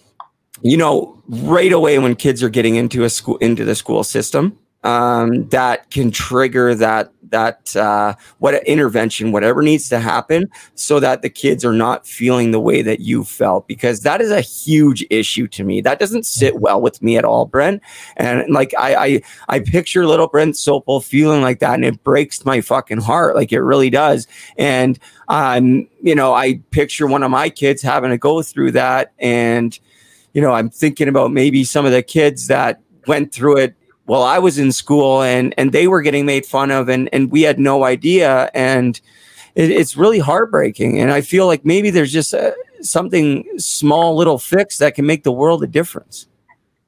you 0.63 0.77
know, 0.77 1.23
right 1.29 1.73
away 1.73 1.99
when 1.99 2.15
kids 2.15 2.43
are 2.43 2.49
getting 2.49 2.77
into 2.77 3.05
a 3.05 3.11
school 3.11 3.37
into 3.39 3.65
the 3.65 3.75
school 3.75 4.05
system, 4.05 4.59
um, 4.85 5.49
that 5.49 5.91
can 5.91 6.11
trigger 6.11 6.75
that 6.75 7.11
that 7.31 7.75
uh, 7.75 8.15
what 8.39 8.65
intervention, 8.65 9.33
whatever 9.33 9.61
needs 9.61 9.89
to 9.89 9.99
happen, 9.99 10.49
so 10.77 11.01
that 11.01 11.23
the 11.23 11.31
kids 11.31 11.65
are 11.65 11.73
not 11.73 12.07
feeling 12.07 12.53
the 12.53 12.61
way 12.61 12.81
that 12.81 13.01
you 13.01 13.25
felt, 13.25 13.67
because 13.67 14.01
that 14.01 14.21
is 14.21 14.31
a 14.31 14.41
huge 14.41 15.05
issue 15.11 15.49
to 15.49 15.65
me. 15.65 15.81
That 15.81 15.99
doesn't 15.99 16.27
sit 16.27 16.61
well 16.61 16.81
with 16.81 17.03
me 17.03 17.17
at 17.17 17.25
all, 17.25 17.47
Brent. 17.47 17.83
And 18.17 18.53
like 18.53 18.73
I 18.79 18.95
I, 18.95 19.23
I 19.49 19.61
picture 19.61 20.07
little 20.07 20.29
Brent 20.29 20.55
Sopel 20.55 21.03
feeling 21.03 21.43
like 21.43 21.59
that, 21.61 21.75
and 21.75 21.85
it 21.85 22.05
breaks 22.05 22.45
my 22.45 22.61
fucking 22.61 23.01
heart, 23.01 23.35
like 23.35 23.53
it 23.53 23.61
really 23.63 23.91
does. 23.91 24.29
And 24.59 24.99
um, 25.29 25.89
you 26.03 26.15
know, 26.15 26.35
I 26.35 26.61
picture 26.71 27.07
one 27.07 27.23
of 27.23 27.31
my 27.31 27.49
kids 27.49 27.83
having 27.83 28.11
to 28.11 28.19
go 28.19 28.43
through 28.43 28.73
that, 28.73 29.13
and 29.19 29.77
you 30.35 30.43
know, 30.43 30.53
I'm 30.53 30.69
thinking 30.69 31.09
about 31.09 31.33
maybe 31.33 31.65
some 31.65 31.87
of 31.87 31.93
the 31.93 32.03
kids 32.03 32.49
that 32.49 32.81
went 33.07 33.33
through 33.33 33.59
it 33.59 33.75
well, 34.07 34.23
I 34.23 34.39
was 34.39 34.59
in 34.59 34.73
school 34.73 35.23
and 35.23 35.55
and 35.57 35.73
they 35.73 35.89
were 35.89 36.03
getting 36.03 36.27
made 36.27 36.47
fun 36.47 36.71
of 36.71 36.89
and 36.89 37.09
and 37.13 37.31
we 37.31 37.43
had 37.43 37.59
no 37.59 37.85
idea 37.85 38.51
and 38.55 39.01
it, 39.55 39.71
it's 39.71 39.97
really 39.97 40.19
heartbreaking 40.19 41.01
and 41.01 41.11
I 41.11 41.21
feel 41.21 41.47
like 41.47 41.65
maybe 41.65 41.91
there's 41.91 42.13
just 42.13 42.35
a, 42.35 42.55
something 42.83 43.47
small 43.59 44.17
little 44.17 44.39
fix 44.39 44.79
that 44.79 44.95
can 44.95 45.07
make 45.07 45.23
the 45.25 45.33
world 45.33 45.63
a 45.63 45.67
difference. 45.67 46.27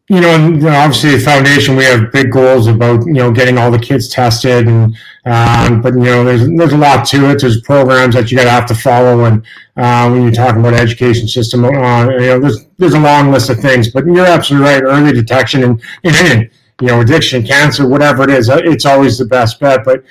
You 0.08 0.20
know, 0.20 0.28
and 0.28 0.64
obviously 0.68 1.16
the 1.16 1.18
foundation 1.18 1.74
we 1.74 1.82
have 1.82 2.12
big 2.12 2.30
goals 2.30 2.68
about 2.68 3.04
you 3.06 3.14
know 3.14 3.32
getting 3.32 3.58
all 3.58 3.72
the 3.72 3.78
kids 3.78 4.08
tested 4.08 4.68
and 4.68 4.96
um, 5.24 5.82
but 5.82 5.94
you 5.94 6.04
know 6.04 6.22
there's 6.22 6.46
there's 6.48 6.72
a 6.72 6.78
lot 6.78 7.06
to 7.06 7.30
it. 7.30 7.40
There's 7.40 7.60
programs 7.62 8.14
that 8.14 8.30
you 8.30 8.36
got 8.36 8.44
to 8.44 8.50
have 8.50 8.66
to 8.66 8.74
follow 8.74 9.24
and 9.24 9.44
uh, 9.76 10.08
when 10.08 10.22
you're 10.22 10.30
talking 10.30 10.60
about 10.60 10.74
education 10.74 11.26
system, 11.26 11.64
uh, 11.64 12.08
you 12.10 12.18
know 12.20 12.38
there's 12.38 12.66
there's 12.78 12.94
a 12.94 13.00
long 13.00 13.32
list 13.32 13.50
of 13.50 13.58
things. 13.58 13.90
But 13.90 14.06
you're 14.06 14.26
absolutely 14.26 14.68
right. 14.68 14.82
Early 14.82 15.12
detection 15.12 15.64
and, 15.64 15.82
and 16.04 16.50
you 16.80 16.88
know, 16.88 17.00
addiction, 17.00 17.46
cancer, 17.46 17.88
whatever 17.88 18.22
it 18.24 18.30
is, 18.30 18.48
it's 18.50 18.84
always 18.84 19.18
the 19.18 19.24
best 19.24 19.58
bet. 19.60 19.84
But, 19.84 20.04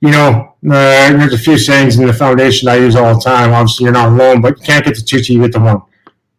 you 0.00 0.10
know, 0.10 0.54
uh, 0.66 1.12
there's 1.12 1.34
a 1.34 1.38
few 1.38 1.56
sayings 1.56 1.98
in 1.98 2.06
the 2.06 2.12
foundation 2.12 2.68
I 2.68 2.76
use 2.76 2.96
all 2.96 3.14
the 3.14 3.20
time. 3.20 3.52
Obviously, 3.52 3.84
you're 3.84 3.92
not 3.92 4.08
alone, 4.08 4.40
but 4.40 4.58
you 4.58 4.64
can't 4.64 4.84
get 4.84 4.94
to 4.96 5.04
two 5.04 5.20
till 5.20 5.36
you 5.36 5.42
get 5.42 5.52
to 5.52 5.60
one. 5.60 5.82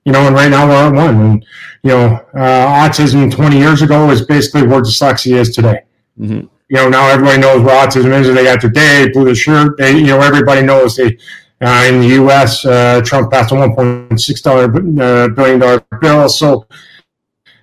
You 0.03 0.11
know, 0.11 0.25
and 0.27 0.35
right 0.35 0.49
now 0.49 0.67
we're 0.67 0.87
at 0.87 0.93
one. 0.93 1.21
And, 1.21 1.45
you 1.83 1.91
know, 1.91 2.07
uh, 2.33 2.87
autism 2.89 3.31
20 3.31 3.57
years 3.57 3.81
ago 3.81 4.09
is 4.09 4.25
basically 4.25 4.67
where 4.67 4.81
dyslexia 4.81 5.37
is 5.37 5.55
today. 5.55 5.83
Mm-hmm. 6.19 6.47
You 6.69 6.77
know, 6.77 6.89
now 6.89 7.07
everybody 7.07 7.39
knows 7.39 7.61
what 7.61 7.89
autism 7.89 8.19
is. 8.19 8.33
They 8.33 8.43
got 8.43 8.61
their 8.61 8.69
day, 8.69 9.09
blue 9.11 9.25
their 9.25 9.35
shirt. 9.35 9.77
They, 9.77 9.97
you 9.97 10.07
know, 10.07 10.21
everybody 10.21 10.63
knows 10.63 10.95
they, 10.95 11.17
uh, 11.61 11.85
in 11.87 12.01
the 12.01 12.07
U.S., 12.07 12.65
uh, 12.65 13.01
Trump 13.05 13.31
passed 13.31 13.51
a 13.51 13.55
1.6 13.55 14.47
uh, 14.47 15.27
billion 15.29 15.59
dollar 15.59 15.85
bill. 16.01 16.27
So, 16.29 16.65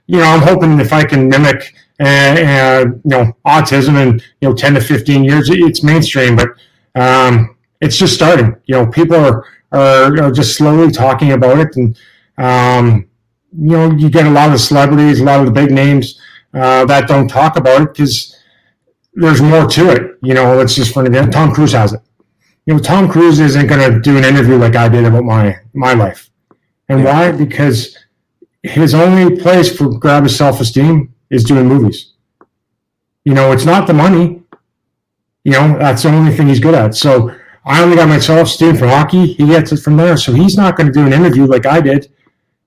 you 0.06 0.18
know, 0.18 0.24
I'm 0.24 0.40
hoping 0.40 0.78
if 0.78 0.92
I 0.92 1.04
can 1.04 1.28
mimic 1.28 1.74
and, 1.98 2.38
and, 2.38 3.00
you 3.04 3.10
know 3.10 3.32
autism 3.46 4.00
in 4.00 4.20
you 4.40 4.48
know 4.48 4.54
10 4.54 4.74
to 4.74 4.80
15 4.80 5.24
years 5.24 5.48
it's 5.50 5.82
mainstream 5.82 6.36
but 6.36 6.48
um, 6.94 7.56
it's 7.80 7.96
just 7.96 8.14
starting 8.14 8.54
you 8.66 8.74
know 8.74 8.86
people 8.86 9.16
are, 9.16 9.44
are, 9.72 10.22
are 10.22 10.32
just 10.32 10.56
slowly 10.56 10.90
talking 10.90 11.32
about 11.32 11.58
it 11.58 11.74
and 11.76 11.98
um, 12.38 13.08
you 13.52 13.72
know 13.72 13.90
you 13.92 14.08
get 14.10 14.26
a 14.26 14.30
lot 14.30 14.52
of 14.52 14.60
celebrities 14.60 15.20
a 15.20 15.24
lot 15.24 15.40
of 15.40 15.46
the 15.46 15.52
big 15.52 15.70
names 15.70 16.20
uh, 16.54 16.84
that 16.86 17.08
don't 17.08 17.28
talk 17.28 17.56
about 17.56 17.82
it 17.82 17.92
because 17.92 18.38
there's 19.18 19.42
more 19.42 19.66
to 19.66 19.90
it. 19.90 20.18
You 20.22 20.34
know, 20.34 20.56
let's 20.56 20.74
just 20.74 20.94
for 20.94 21.00
an 21.00 21.06
example, 21.08 21.32
Tom 21.32 21.52
Cruise 21.52 21.72
has 21.72 21.92
it. 21.92 22.00
You 22.66 22.74
know, 22.74 22.80
Tom 22.80 23.08
Cruise 23.08 23.40
isn't 23.40 23.66
going 23.66 23.92
to 23.92 24.00
do 24.00 24.16
an 24.16 24.24
interview 24.24 24.56
like 24.56 24.76
I 24.76 24.88
did 24.88 25.04
about 25.04 25.24
my 25.24 25.56
my 25.74 25.94
life, 25.94 26.30
and 26.88 27.04
why? 27.04 27.32
Because 27.32 27.96
his 28.62 28.94
only 28.94 29.40
place 29.40 29.74
for 29.74 29.98
grab 29.98 30.24
his 30.24 30.36
self 30.36 30.60
esteem 30.60 31.14
is 31.30 31.44
doing 31.44 31.66
movies. 31.66 32.12
You 33.24 33.34
know, 33.34 33.52
it's 33.52 33.64
not 33.64 33.86
the 33.86 33.94
money. 33.94 34.42
You 35.44 35.52
know, 35.52 35.78
that's 35.78 36.02
the 36.02 36.10
only 36.10 36.34
thing 36.34 36.48
he's 36.48 36.60
good 36.60 36.74
at. 36.74 36.94
So 36.94 37.34
I 37.64 37.82
only 37.82 37.96
got 37.96 38.08
my 38.08 38.18
self 38.18 38.48
esteem 38.48 38.76
from 38.76 38.88
hockey. 38.88 39.34
He 39.34 39.46
gets 39.46 39.72
it 39.72 39.78
from 39.78 39.96
there. 39.96 40.16
So 40.16 40.32
he's 40.32 40.56
not 40.56 40.76
going 40.76 40.86
to 40.86 40.92
do 40.92 41.06
an 41.06 41.12
interview 41.12 41.46
like 41.46 41.66
I 41.66 41.80
did. 41.80 42.10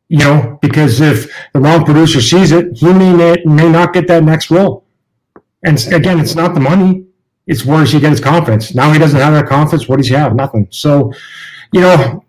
You 0.09 0.17
know, 0.17 0.59
because 0.61 0.99
if 0.99 1.31
the 1.53 1.59
wrong 1.59 1.85
producer 1.85 2.21
sees 2.21 2.51
it, 2.51 2.77
he 2.77 2.91
may 2.91 3.37
may 3.45 3.69
not 3.69 3.93
get 3.93 4.07
that 4.07 4.23
next 4.23 4.51
role. 4.51 4.85
And 5.63 5.81
again, 5.91 6.19
it's 6.19 6.35
not 6.35 6.53
the 6.53 6.59
money; 6.59 7.05
it's 7.47 7.65
where 7.65 7.85
he 7.85 7.99
gets 7.99 8.19
confidence? 8.19 8.75
Now 8.75 8.91
he 8.91 8.99
doesn't 8.99 9.19
have 9.19 9.33
that 9.33 9.47
confidence. 9.47 9.87
What 9.87 9.97
does 9.97 10.07
he 10.07 10.13
have? 10.13 10.35
Nothing. 10.35 10.67
So, 10.69 11.13
you 11.71 11.81
know, 11.81 12.25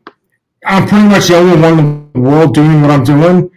I'm 0.64 0.87
pretty 0.87 1.09
much 1.09 1.26
the 1.26 1.37
only 1.37 1.61
one 1.61 1.78
in 1.78 2.12
the 2.12 2.20
world 2.20 2.55
doing 2.55 2.80
what 2.80 2.91
I'm 2.91 3.05
doing. 3.05 3.51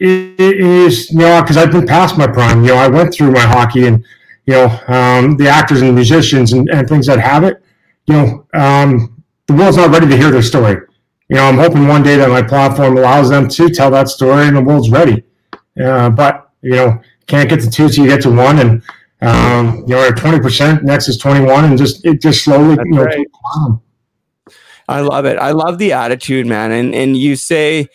It 0.00 0.40
is 0.40 1.10
you 1.10 1.18
know 1.18 1.42
because 1.42 1.56
I've 1.56 1.72
been 1.72 1.86
past 1.86 2.16
my 2.16 2.26
prime. 2.26 2.62
You 2.62 2.68
know, 2.68 2.76
I 2.76 2.88
went 2.88 3.12
through 3.12 3.32
my 3.32 3.40
hockey 3.40 3.86
and 3.86 4.04
you 4.46 4.54
know 4.54 4.66
um, 4.88 5.36
the 5.36 5.48
actors 5.48 5.82
and 5.82 5.94
musicians 5.94 6.52
and, 6.52 6.68
and 6.70 6.88
things 6.88 7.06
that 7.06 7.18
have 7.18 7.44
it. 7.44 7.62
You 8.06 8.14
know, 8.14 8.46
um, 8.54 9.22
the 9.46 9.54
world's 9.54 9.76
not 9.76 9.90
ready 9.90 10.08
to 10.08 10.16
hear 10.16 10.30
their 10.30 10.42
story 10.42 10.78
you 11.28 11.36
know, 11.36 11.44
I'm 11.44 11.58
hoping 11.58 11.86
one 11.86 12.02
day 12.02 12.16
that 12.16 12.28
my 12.28 12.42
platform 12.42 12.96
allows 12.96 13.28
them 13.28 13.48
to 13.48 13.68
tell 13.68 13.90
that 13.90 14.08
story 14.08 14.46
and 14.46 14.56
the 14.56 14.62
world's 14.62 14.90
ready. 14.90 15.24
Uh, 15.80 16.08
but, 16.10 16.50
you 16.62 16.72
know, 16.72 17.00
can't 17.26 17.48
get 17.48 17.60
to 17.60 17.70
two 17.70 17.88
till 17.88 18.04
you 18.04 18.10
get 18.10 18.22
to 18.22 18.30
one. 18.30 18.58
And, 18.58 18.82
um, 19.20 19.84
you 19.86 19.94
know, 19.94 20.08
at 20.08 20.14
20%, 20.14 20.82
next 20.84 21.08
is 21.08 21.18
21 21.18 21.66
and 21.66 21.76
just, 21.76 22.04
it 22.06 22.22
just 22.22 22.44
slowly, 22.44 22.76
That's 22.76 22.86
you 22.86 22.94
know, 22.94 23.04
right. 23.04 23.26
I 24.88 25.00
love 25.00 25.26
it. 25.26 25.36
I 25.36 25.50
love 25.50 25.76
the 25.76 25.92
attitude, 25.92 26.46
man. 26.46 26.72
And, 26.72 26.94
and 26.94 27.14
you 27.14 27.36
say, 27.36 27.88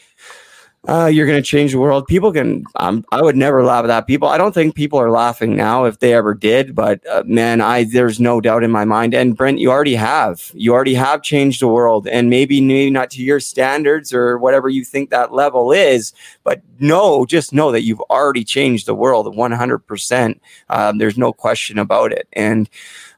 uh, 0.87 1.05
you're 1.05 1.25
going 1.25 1.41
to 1.41 1.47
change 1.47 1.71
the 1.71 1.79
world. 1.79 2.05
People 2.07 2.33
can, 2.33 2.65
um, 2.75 3.05
I 3.11 3.21
would 3.21 3.37
never 3.37 3.63
laugh 3.63 3.85
at 3.85 3.87
that. 3.87 4.05
People, 4.05 4.27
I 4.27 4.37
don't 4.37 4.53
think 4.53 4.75
people 4.75 4.99
are 4.99 5.11
laughing 5.11 5.55
now 5.55 5.85
if 5.85 5.99
they 5.99 6.13
ever 6.13 6.33
did, 6.33 6.75
but 6.75 7.05
uh, 7.07 7.23
man, 7.25 7.61
I, 7.61 7.85
there's 7.85 8.19
no 8.19 8.41
doubt 8.41 8.63
in 8.63 8.71
my 8.71 8.83
mind. 8.83 9.13
And 9.13 9.37
Brent, 9.37 9.59
you 9.59 9.71
already 9.71 9.95
have, 9.95 10.51
you 10.53 10.73
already 10.73 10.95
have 10.95 11.21
changed 11.21 11.61
the 11.61 11.69
world 11.69 12.05
and 12.07 12.29
maybe, 12.29 12.59
maybe 12.59 12.91
not 12.91 13.09
to 13.11 13.23
your 13.23 13.39
standards 13.39 14.13
or 14.13 14.37
whatever 14.37 14.67
you 14.67 14.83
think 14.83 15.09
that 15.09 15.33
level 15.33 15.71
is, 15.71 16.11
but 16.43 16.61
no, 16.83 17.25
just 17.25 17.53
know 17.53 17.71
that 17.71 17.83
you've 17.83 18.01
already 18.01 18.43
changed 18.43 18.85
the 18.85 18.93
world 18.93 19.33
100%. 19.33 20.39
Um, 20.69 20.97
there's 20.97 21.17
no 21.17 21.31
question 21.31 21.79
about 21.79 22.11
it. 22.11 22.27
And, 22.33 22.69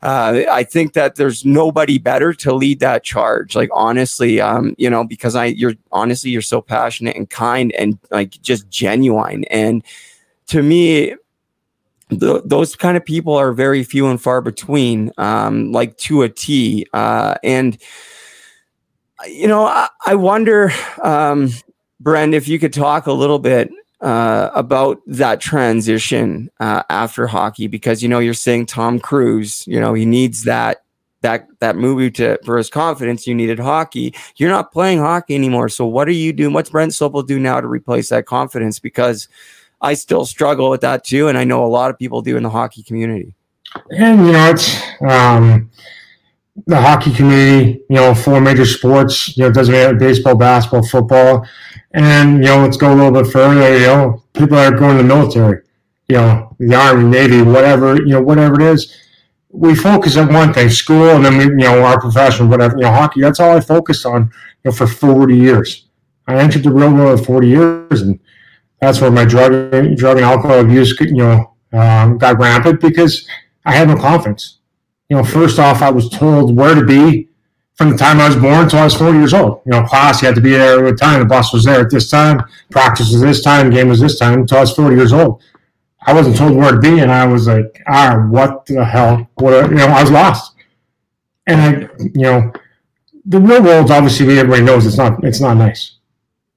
uh, 0.03 0.43
I 0.51 0.63
think 0.63 0.93
that 0.93 1.15
there's 1.15 1.43
nobody 1.43 1.97
better 1.97 2.31
to 2.33 2.53
lead 2.53 2.79
that 2.81 3.03
charge. 3.03 3.55
Like 3.55 3.69
honestly, 3.73 4.39
um, 4.39 4.75
you 4.77 4.87
know, 4.87 5.03
because 5.03 5.35
I, 5.35 5.45
you're 5.45 5.73
honestly, 5.91 6.29
you're 6.29 6.43
so 6.43 6.61
passionate 6.61 7.15
and 7.15 7.27
kind 7.27 7.71
and 7.71 7.97
like 8.11 8.39
just 8.41 8.69
genuine. 8.69 9.45
And 9.45 9.83
to 10.47 10.61
me, 10.61 11.15
the, 12.09 12.43
those 12.45 12.75
kind 12.75 12.95
of 12.95 13.03
people 13.03 13.33
are 13.33 13.51
very 13.51 13.83
few 13.83 14.05
and 14.07 14.21
far 14.21 14.41
between, 14.41 15.11
um, 15.17 15.71
like 15.71 15.97
to 15.97 16.21
a 16.21 16.29
T. 16.29 16.85
Uh, 16.93 17.33
and 17.43 17.79
you 19.25 19.47
know, 19.47 19.65
I, 19.65 19.89
I 20.05 20.13
wonder, 20.13 20.71
um, 21.01 21.49
Brent, 21.99 22.33
if 22.33 22.47
you 22.47 22.59
could 22.59 22.73
talk 22.73 23.07
a 23.07 23.11
little 23.11 23.39
bit 23.39 23.71
uh, 24.01 24.49
about 24.53 24.99
that 25.07 25.39
transition 25.39 26.49
uh, 26.59 26.83
after 26.89 27.27
hockey 27.27 27.67
because 27.67 28.03
you 28.03 28.09
know 28.09 28.19
you're 28.19 28.33
saying 28.33 28.65
Tom 28.65 28.99
Cruise, 28.99 29.65
you 29.67 29.79
know 29.79 29.93
he 29.93 30.05
needs 30.05 30.43
that 30.43 30.83
that 31.21 31.47
that 31.59 31.75
movie 31.75 32.11
to 32.11 32.37
for 32.43 32.57
his 32.57 32.69
confidence. 32.69 33.25
You 33.25 33.33
needed 33.33 33.59
hockey. 33.59 34.13
You're 34.35 34.49
not 34.49 34.71
playing 34.71 34.99
hockey 34.99 35.35
anymore. 35.35 35.69
So 35.69 35.85
what 35.85 36.07
are 36.07 36.11
you 36.11 36.33
doing? 36.33 36.53
What's 36.53 36.69
Brent 36.69 36.91
Sopel 36.91 37.25
do 37.25 37.39
now 37.39 37.61
to 37.61 37.67
replace 37.67 38.09
that 38.09 38.25
confidence? 38.25 38.79
Because 38.79 39.27
I 39.81 39.93
still 39.93 40.25
struggle 40.25 40.69
with 40.69 40.81
that 40.81 41.03
too, 41.03 41.27
and 41.27 41.37
I 41.37 41.43
know 41.43 41.65
a 41.65 41.67
lot 41.67 41.89
of 41.89 41.97
people 41.97 42.21
do 42.21 42.37
in 42.37 42.43
the 42.43 42.49
hockey 42.49 42.83
community. 42.83 43.33
And 43.89 44.25
you 44.25 44.33
know 44.33 44.49
it's. 44.49 44.81
Um, 45.01 45.71
the 46.67 46.79
hockey 46.79 47.13
community, 47.13 47.81
you 47.89 47.95
know, 47.95 48.15
four 48.15 48.39
major 48.39 48.65
sports, 48.65 49.35
you 49.37 49.43
know, 49.43 49.51
doesn't 49.51 49.73
matter 49.73 49.93
baseball, 49.93 50.35
basketball, 50.35 50.83
football. 50.87 51.45
And, 51.95 52.43
you 52.43 52.49
know, 52.49 52.57
let's 52.57 52.75
go 52.75 52.93
a 52.93 52.93
little 52.93 53.11
bit 53.11 53.31
further, 53.31 53.77
you 53.77 53.85
know, 53.85 54.21
people 54.33 54.57
are 54.57 54.69
going 54.69 54.97
to 54.97 55.03
the 55.03 55.07
military, 55.07 55.61
you 56.09 56.15
know, 56.15 56.53
the 56.59 56.75
Army, 56.75 57.05
Navy, 57.05 57.41
whatever, 57.41 57.95
you 57.95 58.07
know, 58.07 58.21
whatever 58.21 58.55
it 58.55 58.61
is. 58.63 58.93
We 59.49 59.75
focus 59.75 60.17
on 60.17 60.33
one 60.33 60.53
thing, 60.53 60.69
school, 60.69 61.11
and 61.11 61.23
then 61.23 61.37
we, 61.37 61.45
you 61.45 61.55
know, 61.55 61.85
our 61.85 61.97
profession, 61.97 62.49
whatever, 62.49 62.75
you 62.75 62.83
know, 62.83 62.91
hockey. 62.91 63.21
That's 63.21 63.39
all 63.39 63.55
I 63.55 63.61
focused 63.61 64.05
on, 64.05 64.23
you 64.23 64.29
know, 64.65 64.71
for 64.73 64.87
40 64.87 65.37
years. 65.37 65.85
I 66.27 66.35
entered 66.35 66.63
the 66.63 66.71
real 66.71 66.93
world 66.93 67.17
at 67.17 67.25
40 67.25 67.47
years, 67.47 68.01
and 68.01 68.19
that's 68.81 68.99
where 68.99 69.09
my 69.09 69.23
drug, 69.23 69.71
drug 69.95 70.17
and 70.17 70.25
alcohol 70.25 70.59
abuse, 70.59 70.99
you 70.99 71.13
know, 71.13 71.55
um, 71.71 72.17
got 72.17 72.37
rampant 72.37 72.81
because 72.81 73.25
I 73.63 73.71
had 73.71 73.87
no 73.87 73.95
confidence. 73.95 74.57
You 75.07 75.15
know, 75.15 75.23
first 75.23 75.59
off, 75.59 75.81
I 75.81 75.91
was 75.91 76.09
told 76.09 76.57
where 76.57 76.75
to 76.75 76.83
be 76.83 77.29
from 77.75 77.91
the 77.91 77.97
time 77.97 78.19
I 78.19 78.27
was 78.27 78.37
born 78.37 78.63
until 78.63 78.79
I 78.79 78.85
was 78.85 78.95
four 78.95 79.13
years 79.13 79.33
old. 79.33 79.61
You 79.65 79.73
know, 79.73 79.83
class, 79.83 80.21
you 80.21 80.27
had 80.27 80.35
to 80.35 80.41
be 80.41 80.51
there 80.51 80.85
at 80.85 80.91
the 80.91 80.97
time. 80.97 81.19
The 81.19 81.25
bus 81.25 81.53
was 81.53 81.65
there 81.65 81.81
at 81.81 81.91
this 81.91 82.09
time. 82.09 82.41
Practice 82.71 83.11
was 83.11 83.21
this 83.21 83.43
time. 83.43 83.69
Game 83.69 83.89
was 83.89 83.99
this 83.99 84.17
time 84.17 84.41
until 84.41 84.57
I 84.57 84.61
was 84.61 84.73
40 84.73 84.95
years 84.95 85.13
old. 85.13 85.43
I 86.07 86.13
wasn't 86.13 86.37
told 86.37 86.55
where 86.55 86.71
to 86.71 86.79
be, 86.79 86.99
and 86.99 87.11
I 87.11 87.25
was 87.25 87.47
like, 87.47 87.81
ah, 87.87 88.25
what 88.29 88.65
the 88.65 88.85
hell? 88.85 89.27
What? 89.35 89.69
You 89.69 89.77
know, 89.77 89.87
I 89.87 90.01
was 90.01 90.11
lost. 90.11 90.53
And 91.47 91.61
I, 91.61 91.89
you 91.99 92.21
know, 92.21 92.53
the 93.25 93.39
real 93.39 93.61
world, 93.61 93.91
obviously, 93.91 94.39
everybody 94.39 94.63
knows 94.63 94.85
it's 94.85 94.97
not. 94.97 95.23
It's 95.23 95.41
not 95.41 95.55
nice. 95.55 95.97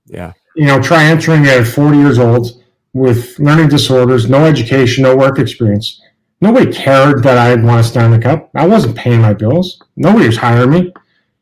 Yeah. 0.07 0.35
You 0.55 0.67
know, 0.67 0.81
try 0.81 1.05
entering 1.05 1.47
at 1.47 1.67
40 1.67 1.97
years 1.97 2.19
old 2.19 2.63
with 2.93 3.39
learning 3.39 3.69
disorders, 3.69 4.29
no 4.29 4.45
education, 4.45 5.05
no 5.05 5.17
work 5.17 5.39
experience. 5.39 6.01
Nobody 6.41 6.73
cared 6.73 7.23
that 7.25 7.39
I 7.39 7.55
want 7.57 7.83
to 7.83 7.91
stand 7.91 8.13
the 8.13 8.19
cup. 8.19 8.51
I 8.55 8.67
wasn't 8.67 8.97
paying 8.97 9.21
my 9.21 9.35
bills. 9.35 9.83
Nobody 9.97 10.27
was 10.27 10.37
hiring 10.37 10.71
me 10.71 10.93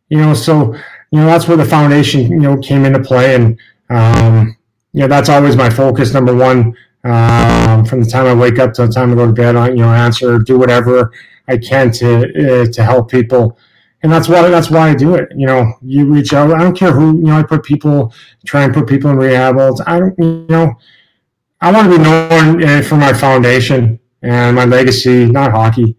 you 0.09 0.18
know, 0.18 0.34
so 0.34 0.74
you 1.11 1.20
know 1.20 1.26
that's 1.26 1.48
where 1.48 1.57
the 1.57 1.64
foundation 1.64 2.30
you 2.30 2.40
know 2.40 2.57
came 2.59 2.84
into 2.84 3.00
play, 3.00 3.34
and 3.34 3.59
um, 3.90 4.57
you 4.92 5.00
know 5.00 5.09
that's 5.09 5.28
always 5.28 5.57
my 5.57 5.70
focus. 5.70 6.12
Number 6.12 6.34
one, 6.34 6.76
um, 7.04 7.84
from 7.84 8.02
the 8.02 8.11
time 8.11 8.26
I 8.26 8.34
wake 8.34 8.59
up 8.59 8.72
to 8.74 8.86
the 8.86 8.92
time 8.92 9.12
I 9.12 9.14
go 9.14 9.26
to 9.26 9.32
bed, 9.32 9.57
I 9.57 9.68
you 9.70 9.76
know 9.76 9.92
answer, 9.92 10.38
do 10.38 10.59
whatever 10.59 11.12
I 11.48 11.57
can 11.59 11.90
to 11.92 12.62
uh, 12.62 12.66
to 12.72 12.84
help 12.84 13.11
people, 13.11 13.59
and 14.02 14.12
that's 14.12 14.28
why 14.28 14.48
that's 14.48 14.70
why 14.70 14.90
I 14.90 14.94
do 14.94 15.14
it. 15.14 15.28
You 15.34 15.46
know, 15.46 15.74
you 15.82 16.07
reach 16.07 16.32
out. 16.32 16.52
I 16.52 16.62
don't 16.62 16.76
care 16.76 16.92
who 16.92 17.16
you 17.16 17.24
know. 17.24 17.38
I 17.38 17.42
put 17.42 17.64
people, 17.64 18.12
try 18.44 18.62
and 18.62 18.72
put 18.72 18.86
people 18.86 19.11
in 19.11 19.16
rehab. 19.16 19.59
I 19.59 19.98
don't, 19.98 20.14
you 20.18 20.46
know, 20.48 20.74
I 21.61 21.72
want 21.72 21.90
to 21.90 21.98
be 21.98 22.02
known 22.02 22.62
uh, 22.62 22.82
for 22.82 22.96
my 22.96 23.12
foundation 23.12 23.98
and 24.22 24.57
my 24.57 24.64
legacy, 24.64 25.26
not 25.26 25.52
hockey, 25.52 25.96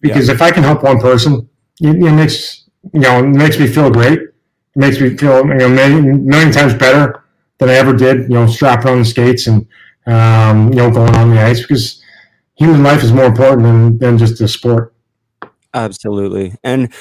because 0.00 0.28
yeah. 0.28 0.34
if 0.34 0.42
I 0.42 0.50
can 0.50 0.62
help 0.62 0.82
one 0.82 1.00
person, 1.00 1.48
it, 1.80 1.96
it 1.96 2.12
makes 2.12 2.65
you 2.92 3.00
know, 3.00 3.18
it 3.20 3.28
makes 3.28 3.58
me 3.58 3.66
feel 3.66 3.90
great. 3.90 4.20
It 4.20 4.32
makes 4.74 5.00
me 5.00 5.16
feel, 5.16 5.46
you 5.46 5.54
know, 5.54 5.68
million, 5.68 6.26
million 6.26 6.52
times 6.52 6.74
better 6.74 7.24
than 7.58 7.70
I 7.70 7.74
ever 7.74 7.94
did, 7.94 8.22
you 8.22 8.34
know, 8.34 8.46
strapping 8.46 8.90
on 8.90 8.98
the 9.00 9.04
skates 9.04 9.46
and, 9.46 9.66
um, 10.06 10.68
you 10.70 10.76
know, 10.76 10.90
going 10.90 11.14
on 11.16 11.30
the 11.30 11.40
ice 11.40 11.62
because 11.62 12.02
human 12.54 12.82
life 12.82 13.02
is 13.02 13.12
more 13.12 13.24
important 13.24 13.62
than, 13.62 13.98
than 13.98 14.18
just 14.18 14.40
a 14.40 14.48
sport. 14.48 14.94
Absolutely. 15.74 16.54
And 16.62 16.92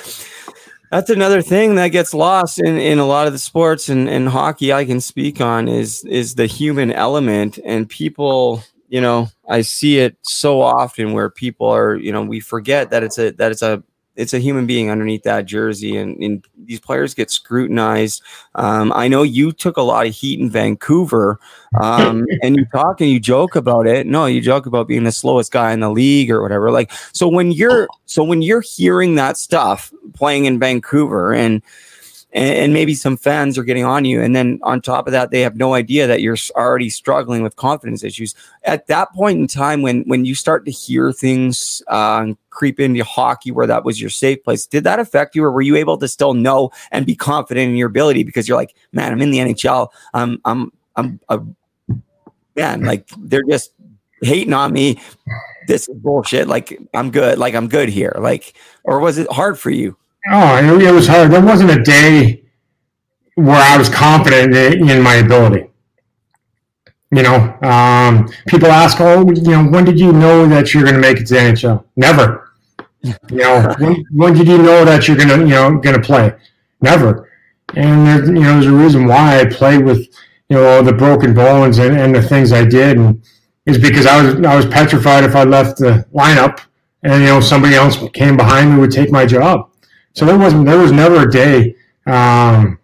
that's 0.91 1.09
another 1.09 1.41
thing 1.41 1.75
that 1.75 1.89
gets 1.89 2.13
lost 2.13 2.59
in, 2.59 2.77
in 2.77 2.99
a 2.99 3.05
lot 3.05 3.27
of 3.27 3.33
the 3.33 3.39
sports 3.39 3.89
and, 3.89 4.09
and 4.09 4.29
hockey 4.29 4.71
I 4.71 4.85
can 4.85 5.01
speak 5.01 5.41
on 5.41 5.67
is, 5.67 6.03
is 6.05 6.35
the 6.35 6.45
human 6.45 6.91
element 6.91 7.59
and 7.65 7.89
people, 7.89 8.63
you 8.87 9.01
know, 9.01 9.29
I 9.47 9.61
see 9.61 9.99
it 9.99 10.17
so 10.21 10.61
often 10.61 11.13
where 11.13 11.29
people 11.29 11.67
are, 11.67 11.95
you 11.95 12.11
know, 12.11 12.23
we 12.23 12.39
forget 12.39 12.91
that 12.91 13.03
it's 13.03 13.17
a, 13.17 13.31
that 13.31 13.51
it's 13.51 13.61
a, 13.61 13.83
it's 14.15 14.33
a 14.33 14.39
human 14.39 14.65
being 14.65 14.89
underneath 14.89 15.23
that 15.23 15.45
jersey, 15.45 15.97
and, 15.97 16.17
and 16.23 16.45
these 16.57 16.79
players 16.79 17.13
get 17.13 17.29
scrutinized. 17.29 18.21
Um, 18.55 18.93
I 18.95 19.07
know 19.07 19.23
you 19.23 19.51
took 19.51 19.77
a 19.77 19.81
lot 19.81 20.07
of 20.07 20.13
heat 20.13 20.39
in 20.39 20.49
Vancouver, 20.49 21.39
um, 21.81 22.25
and 22.43 22.55
you 22.55 22.65
talk 22.65 23.01
and 23.01 23.09
you 23.09 23.19
joke 23.19 23.55
about 23.55 23.87
it. 23.87 24.07
No, 24.07 24.25
you 24.25 24.41
joke 24.41 24.65
about 24.65 24.87
being 24.87 25.03
the 25.03 25.11
slowest 25.11 25.51
guy 25.51 25.73
in 25.73 25.81
the 25.81 25.89
league 25.89 26.31
or 26.31 26.41
whatever. 26.41 26.71
Like, 26.71 26.91
so 27.11 27.27
when 27.27 27.51
you're 27.51 27.87
so 28.05 28.23
when 28.23 28.41
you're 28.41 28.61
hearing 28.61 29.15
that 29.15 29.37
stuff 29.37 29.91
playing 30.13 30.45
in 30.45 30.59
Vancouver 30.59 31.33
and 31.33 31.61
and, 32.35 32.73
maybe 32.73 32.93
some 32.93 33.15
fans 33.15 33.57
are 33.57 33.63
getting 33.63 33.85
on 33.85 34.03
you. 34.03 34.21
And 34.21 34.35
then 34.35 34.59
on 34.63 34.81
top 34.81 35.07
of 35.07 35.13
that, 35.13 35.31
they 35.31 35.39
have 35.41 35.55
no 35.55 35.73
idea 35.73 36.05
that 36.05 36.21
you're 36.21 36.35
already 36.55 36.89
struggling 36.89 37.41
with 37.43 37.55
confidence 37.55 38.03
issues. 38.03 38.35
At 38.63 38.87
that 38.87 39.13
point 39.13 39.39
in 39.39 39.47
time, 39.47 39.81
when 39.81 40.03
when 40.03 40.25
you 40.25 40.35
start 40.35 40.65
to 40.65 40.71
hear 40.71 41.13
things 41.13 41.81
uh, 41.87 42.27
creep 42.49 42.79
into 42.79 43.03
hockey, 43.05 43.51
where 43.51 43.67
that 43.67 43.85
was 43.85 44.01
your 44.01 44.09
safe 44.09 44.43
place, 44.43 44.65
did 44.65 44.83
that 44.83 44.99
affect 44.99 45.35
you, 45.35 45.43
or 45.43 45.51
were 45.51 45.61
you 45.61 45.77
able 45.77 45.97
to 45.97 46.07
still 46.07 46.33
know 46.33 46.71
and 46.91 47.05
be 47.05 47.15
confident 47.15 47.69
in 47.69 47.77
your 47.77 47.87
ability 47.87 48.23
because 48.23 48.47
you're 48.47 48.57
like, 48.57 48.75
man, 48.91 49.13
I'm 49.13 49.21
in 49.21 49.31
the 49.31 49.39
NHL. 49.39 49.87
I'm 50.13 50.41
I'm 50.43 50.71
I'm 50.97 51.19
a 51.29 51.39
man. 52.55 52.83
Like 52.83 53.07
they're 53.17 53.43
just 53.49 53.71
hating 54.21 54.53
on 54.53 54.73
me. 54.73 54.99
This 55.67 55.87
is 55.87 55.95
bullshit. 55.97 56.47
Like 56.49 56.77
I'm 56.93 57.11
good. 57.11 57.37
Like 57.37 57.55
I'm 57.55 57.69
good 57.69 57.87
here. 57.87 58.13
Like, 58.19 58.55
or 58.83 58.99
was 58.99 59.17
it 59.17 59.31
hard 59.31 59.57
for 59.57 59.69
you? 59.69 59.95
Oh, 60.31 60.57
it, 60.57 60.83
it 60.83 60.91
was 60.91 61.07
hard. 61.07 61.31
There 61.31 61.43
wasn't 61.43 61.71
a 61.71 61.81
day 61.81 62.43
where 63.35 63.61
I 63.61 63.77
was 63.77 63.89
confident 63.89 64.55
in, 64.55 64.89
in 64.89 65.01
my 65.01 65.15
ability. 65.15 65.69
You 67.11 67.23
know, 67.23 67.57
um, 67.61 68.29
people 68.47 68.69
ask, 68.69 68.97
"Oh, 68.99 69.29
you 69.31 69.51
know, 69.51 69.63
when 69.65 69.85
did 69.85 69.99
you 69.99 70.11
know 70.11 70.47
that 70.47 70.73
you're 70.73 70.83
going 70.83 70.95
to 70.95 71.01
make 71.01 71.17
it 71.17 71.27
to 71.27 71.33
the 71.35 71.39
NHL?" 71.39 71.85
Never. 71.95 72.51
You 73.03 73.15
know, 73.29 73.73
when, 73.79 74.03
when 74.11 74.33
did 74.33 74.47
you 74.47 74.57
know 74.57 74.83
that 74.83 75.07
you're 75.07 75.17
going 75.17 75.29
to, 75.29 75.37
you 75.39 75.49
know, 75.51 75.77
going 75.77 75.95
to 75.95 76.01
play? 76.01 76.33
Never. 76.81 77.29
And 77.75 78.07
there, 78.07 78.25
you 78.25 78.33
know, 78.33 78.53
there's 78.53 78.65
a 78.65 78.71
reason 78.71 79.05
why 79.05 79.39
I 79.39 79.45
played 79.45 79.85
with, 79.85 79.99
you 80.49 80.57
know, 80.57 80.65
all 80.67 80.83
the 80.83 80.93
broken 80.93 81.33
bones 81.33 81.77
and, 81.79 81.95
and 81.97 82.13
the 82.15 82.21
things 82.21 82.51
I 82.51 82.65
did, 82.65 82.97
and 82.97 83.23
is 83.65 83.77
because 83.77 84.05
I 84.05 84.21
was 84.21 84.45
I 84.45 84.55
was 84.55 84.65
petrified 84.65 85.23
if 85.23 85.35
I 85.35 85.43
left 85.43 85.77
the 85.77 86.05
lineup 86.13 86.59
and 87.03 87.21
you 87.21 87.29
know 87.29 87.39
somebody 87.39 87.75
else 87.75 87.97
came 88.13 88.35
behind 88.35 88.73
me 88.73 88.79
would 88.79 88.91
take 88.91 89.11
my 89.11 89.25
job. 89.25 89.69
So 90.15 90.25
there 90.25 90.37
wasn't 90.37 90.65
there 90.65 90.79
was 90.79 90.91
never 90.91 91.27
a 91.27 91.31
day. 91.31 91.75
Um, 92.07 92.79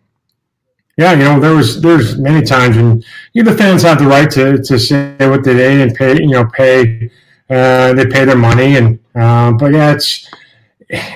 yeah, 0.98 1.14
you 1.14 1.24
know 1.24 1.40
there 1.40 1.56
was 1.56 1.82
there's 1.82 2.18
many 2.18 2.46
times 2.46 2.76
and 2.76 3.04
you 3.34 3.44
know, 3.44 3.52
the 3.52 3.58
fans 3.58 3.84
have 3.84 4.00
the 4.00 4.06
right 4.06 4.30
to, 4.32 4.62
to 4.62 4.78
say 4.78 5.16
what 5.20 5.44
they 5.44 5.54
did 5.54 5.82
and 5.82 5.96
pay 5.96 6.16
you 6.20 6.28
know 6.28 6.46
pay 6.46 7.10
uh, 7.50 7.94
they 7.94 8.06
pay 8.06 8.26
their 8.26 8.38
money 8.38 8.76
and 8.76 9.00
uh, 9.16 9.54
but 9.54 9.72
yeah 9.72 9.94
it's 9.94 10.30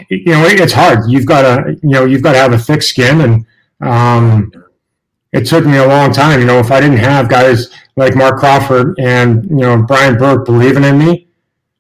you 0.10 0.32
know 0.32 0.46
it's 0.46 0.72
hard. 0.72 1.00
You've 1.10 1.26
got 1.26 1.42
to 1.42 1.74
you 1.84 1.90
know 1.90 2.06
you've 2.06 2.24
got 2.24 2.32
to 2.32 2.40
have 2.40 2.54
a 2.54 2.58
thick 2.58 2.82
skin 2.82 3.22
and 3.22 3.46
um, 3.82 4.52
it 5.34 5.46
took 5.46 5.66
me 5.66 5.78
a 5.78 5.88
long 5.88 6.14
time. 6.14 6.40
You 6.40 6.46
know 6.46 6.60
if 6.60 6.72
I 6.72 6.80
didn't 6.80 7.00
have 7.00 7.28
guys 7.28 7.74
like 7.98 8.16
Marc 8.16 8.40
Crawford 8.40 8.98
and 9.00 9.44
you 9.50 9.58
know 9.58 9.84
Brian 9.84 10.18
Burke 10.18 10.46
believing 10.46 10.86
in 10.86 10.98
me, 10.98 11.28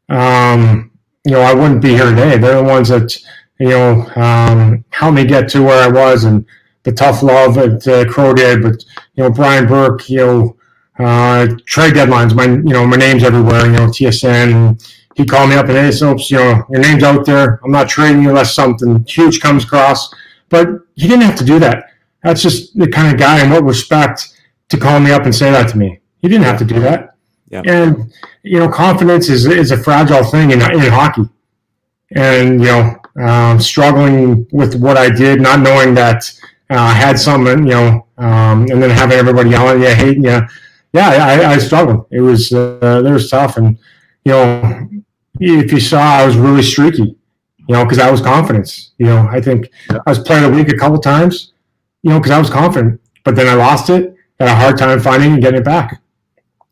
um, 0.09 0.91
you 1.23 1.31
know 1.31 1.39
I 1.39 1.53
wouldn't 1.53 1.81
be 1.81 1.91
here 1.91 2.09
today. 2.09 2.37
They're 2.37 2.57
the 2.57 2.63
ones 2.63 2.89
that 2.89 3.17
you 3.59 3.69
know 3.69 4.05
um, 4.15 4.83
helped 4.89 5.15
me 5.15 5.25
get 5.25 5.49
to 5.49 5.63
where 5.63 5.83
I 5.83 5.87
was 5.87 6.23
and 6.23 6.45
the 6.83 6.91
tough 6.91 7.23
love 7.23 7.55
that 7.55 7.87
uh, 7.87 8.11
Crow 8.11 8.33
did. 8.33 8.61
But 8.61 8.83
you 9.15 9.23
know 9.23 9.29
Brian 9.29 9.67
Burke, 9.67 10.09
you 10.09 10.17
know 10.17 10.57
uh, 10.99 11.47
trade 11.65 11.93
deadlines. 11.93 12.35
My 12.35 12.45
you 12.45 12.73
know 12.73 12.85
my 12.85 12.97
name's 12.97 13.23
everywhere. 13.23 13.65
You 13.65 13.73
know 13.73 13.87
TSN. 13.87 14.91
He 15.15 15.25
called 15.25 15.49
me 15.49 15.55
up 15.55 15.67
and 15.67 15.77
hey, 15.77 15.91
Soaps, 15.91 16.29
you 16.29 16.37
know 16.37 16.63
your 16.69 16.81
name's 16.81 17.03
out 17.03 17.25
there. 17.25 17.59
I'm 17.63 17.71
not 17.71 17.87
trading 17.87 18.21
you 18.21 18.29
unless 18.29 18.53
something 18.53 19.05
huge 19.07 19.39
comes 19.39 19.63
across. 19.63 20.13
But 20.49 20.67
he 20.95 21.07
didn't 21.07 21.23
have 21.23 21.37
to 21.37 21.45
do 21.45 21.59
that. 21.59 21.85
That's 22.23 22.41
just 22.41 22.77
the 22.77 22.87
kind 22.87 23.13
of 23.13 23.19
guy 23.19 23.39
and 23.39 23.51
what 23.51 23.63
respect 23.63 24.35
to 24.69 24.77
call 24.77 24.99
me 24.99 25.11
up 25.11 25.23
and 25.23 25.33
say 25.33 25.51
that 25.51 25.69
to 25.69 25.77
me. 25.77 25.99
He 26.19 26.27
didn't 26.27 26.45
have 26.45 26.59
to 26.59 26.65
do 26.65 26.79
that. 26.81 27.15
Yeah. 27.49 27.61
And 27.65 28.11
you 28.43 28.59
know, 28.59 28.69
confidence 28.69 29.29
is 29.29 29.45
is 29.45 29.71
a 29.71 29.77
fragile 29.77 30.23
thing 30.23 30.51
in 30.51 30.61
in 30.61 30.91
hockey. 30.91 31.29
And 32.15 32.59
you 32.59 32.67
know, 32.67 32.97
um, 33.19 33.59
struggling 33.59 34.47
with 34.51 34.75
what 34.75 34.97
I 34.97 35.09
did, 35.09 35.41
not 35.41 35.59
knowing 35.59 35.93
that 35.95 36.31
uh, 36.69 36.75
I 36.75 36.93
had 36.93 37.19
something, 37.19 37.59
you 37.59 37.73
know, 37.73 38.07
um, 38.17 38.63
and 38.69 38.81
then 38.81 38.89
having 38.89 39.17
everybody 39.17 39.51
yelling, 39.51 39.81
"Yeah, 39.81 39.93
hating 39.93 40.23
you." 40.23 40.41
Yeah, 40.93 41.09
I, 41.09 41.53
I 41.53 41.57
struggled. 41.57 42.07
It 42.11 42.21
was 42.21 42.51
uh, 42.53 43.03
it 43.05 43.11
was 43.11 43.29
tough, 43.29 43.57
and 43.57 43.77
you 44.23 44.31
know, 44.31 44.89
if 45.39 45.71
you 45.71 45.79
saw, 45.79 46.01
I 46.01 46.25
was 46.25 46.37
really 46.37 46.63
streaky. 46.63 47.15
You 47.67 47.73
know, 47.73 47.83
because 47.83 47.99
I 47.99 48.11
was 48.11 48.21
confidence. 48.21 48.91
You 48.99 49.07
know, 49.07 49.27
I 49.29 49.41
think 49.41 49.71
I 49.89 50.09
was 50.09 50.19
playing 50.19 50.45
a 50.45 50.49
week 50.49 50.69
a 50.69 50.77
couple 50.77 50.99
times. 50.99 51.53
You 52.03 52.11
know, 52.11 52.19
because 52.19 52.31
I 52.31 52.39
was 52.39 52.49
confident, 52.49 53.01
but 53.23 53.35
then 53.35 53.47
I 53.47 53.55
lost 53.55 53.89
it. 53.89 54.15
Had 54.39 54.49
a 54.49 54.55
hard 54.55 54.77
time 54.77 54.99
finding 54.99 55.33
and 55.33 55.41
getting 55.41 55.61
it 55.61 55.65
back. 55.65 56.01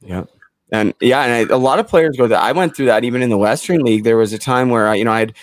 Yeah. 0.01 0.25
And 0.71 0.93
yeah, 0.99 1.21
and 1.21 1.51
I, 1.51 1.53
a 1.53 1.57
lot 1.57 1.79
of 1.79 1.87
players 1.87 2.17
go 2.17 2.27
that. 2.27 2.41
I 2.41 2.51
went 2.51 2.75
through 2.75 2.87
that 2.87 3.03
even 3.03 3.21
in 3.21 3.29
the 3.29 3.37
Western 3.37 3.83
League. 3.83 4.03
There 4.03 4.17
was 4.17 4.33
a 4.33 4.39
time 4.39 4.69
where 4.69 4.87
I, 4.87 4.95
you 4.95 5.05
know, 5.05 5.11
I 5.11 5.19
had 5.19 5.33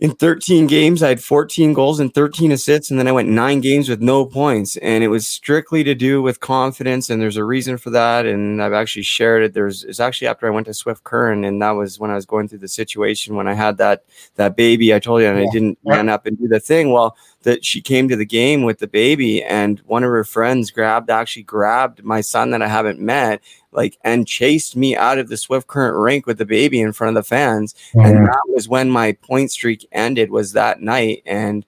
in 0.00 0.12
13 0.12 0.66
games, 0.66 1.02
I 1.02 1.10
had 1.10 1.22
14 1.22 1.74
goals 1.74 2.00
and 2.00 2.12
13 2.12 2.52
assists, 2.52 2.90
and 2.90 2.98
then 2.98 3.06
I 3.06 3.12
went 3.12 3.28
nine 3.28 3.60
games 3.60 3.86
with 3.90 4.00
no 4.00 4.24
points. 4.24 4.78
And 4.78 5.04
it 5.04 5.08
was 5.08 5.26
strictly 5.26 5.84
to 5.84 5.94
do 5.94 6.22
with 6.22 6.40
confidence, 6.40 7.10
and 7.10 7.20
there's 7.20 7.36
a 7.36 7.44
reason 7.44 7.76
for 7.76 7.90
that. 7.90 8.24
And 8.24 8.62
I've 8.62 8.72
actually 8.72 9.02
shared 9.02 9.42
it. 9.42 9.52
There's 9.52 9.84
it's 9.84 10.00
actually 10.00 10.28
after 10.28 10.46
I 10.46 10.50
went 10.50 10.66
to 10.68 10.74
Swift 10.74 11.04
Current, 11.04 11.44
and 11.44 11.60
that 11.60 11.72
was 11.72 11.98
when 11.98 12.10
I 12.10 12.14
was 12.14 12.24
going 12.24 12.48
through 12.48 12.60
the 12.60 12.68
situation 12.68 13.36
when 13.36 13.46
I 13.46 13.52
had 13.52 13.76
that 13.76 14.04
that 14.36 14.56
baby. 14.56 14.94
I 14.94 15.00
told 15.00 15.20
you, 15.20 15.28
and 15.28 15.38
I 15.38 15.46
didn't 15.52 15.78
run 15.84 16.08
up 16.08 16.24
and 16.24 16.38
do 16.38 16.48
the 16.48 16.60
thing. 16.60 16.92
Well, 16.92 17.14
that 17.42 17.64
she 17.64 17.80
came 17.80 18.08
to 18.08 18.16
the 18.16 18.26
game 18.26 18.62
with 18.62 18.78
the 18.78 18.86
baby, 18.86 19.42
and 19.42 19.80
one 19.80 20.04
of 20.04 20.10
her 20.10 20.24
friends 20.24 20.70
grabbed 20.70 21.10
actually 21.10 21.42
grabbed 21.42 22.04
my 22.04 22.20
son 22.20 22.50
that 22.50 22.62
I 22.62 22.68
haven't 22.68 23.00
met 23.00 23.40
like 23.72 23.98
and 24.04 24.26
chased 24.26 24.76
me 24.76 24.96
out 24.96 25.18
of 25.18 25.28
the 25.28 25.36
Swift 25.36 25.66
Current 25.66 25.96
rink 25.96 26.26
with 26.26 26.38
the 26.38 26.46
baby 26.46 26.80
in 26.80 26.92
front 26.92 27.16
of 27.16 27.22
the 27.22 27.28
fans. 27.28 27.74
Oh, 27.96 28.00
and 28.00 28.26
that 28.26 28.42
was 28.48 28.68
when 28.68 28.90
my 28.90 29.12
point 29.12 29.50
streak 29.50 29.86
ended. 29.92 30.30
Was 30.30 30.52
that 30.52 30.82
night, 30.82 31.22
and 31.24 31.64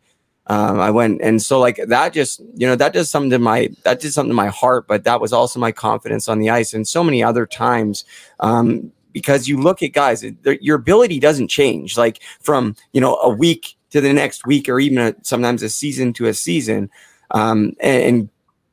um, 0.49 0.81
I 0.81 0.91
went 0.91 1.20
and 1.23 1.41
so 1.41 1.61
like 1.61 1.81
that 1.87 2.12
just 2.12 2.41
you 2.55 2.66
know 2.66 2.77
that 2.77 2.93
does 2.93 3.11
something 3.11 3.31
to 3.31 3.39
my 3.39 3.70
that 3.85 4.01
did 4.01 4.12
something 4.12 4.31
to 4.31 4.35
my 4.35 4.49
heart, 4.49 4.87
but 4.89 5.05
that 5.05 5.20
was 5.20 5.33
also 5.33 5.61
my 5.61 5.73
confidence 5.73 6.29
on 6.29 6.39
the 6.39 6.51
ice, 6.51 6.75
and 6.75 6.87
so 6.87 7.05
many 7.05 7.23
other 7.23 7.47
times. 7.47 8.05
Um, 8.41 8.93
because 9.12 9.47
you 9.47 9.61
look 9.61 9.83
at 9.83 9.93
guys, 9.93 10.25
your 10.61 10.77
ability 10.77 11.20
doesn't 11.20 11.49
change 11.49 11.99
like 11.99 12.20
from 12.41 12.75
you 12.93 13.01
know 13.01 13.16
a 13.16 13.29
week 13.29 13.77
to 13.93 14.01
the 14.01 14.12
next 14.12 14.47
week, 14.47 14.68
or 14.68 14.80
even 14.80 14.99
a, 14.99 15.14
sometimes 15.22 15.62
a 15.62 15.68
season 15.68 16.12
to 16.14 16.26
a 16.26 16.34
season, 16.34 16.90
um, 17.30 17.72
and, 17.80 18.03
and 18.03 18.28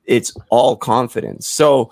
it's 0.06 0.34
all 0.50 0.76
confidence. 0.76 1.48
So 1.48 1.92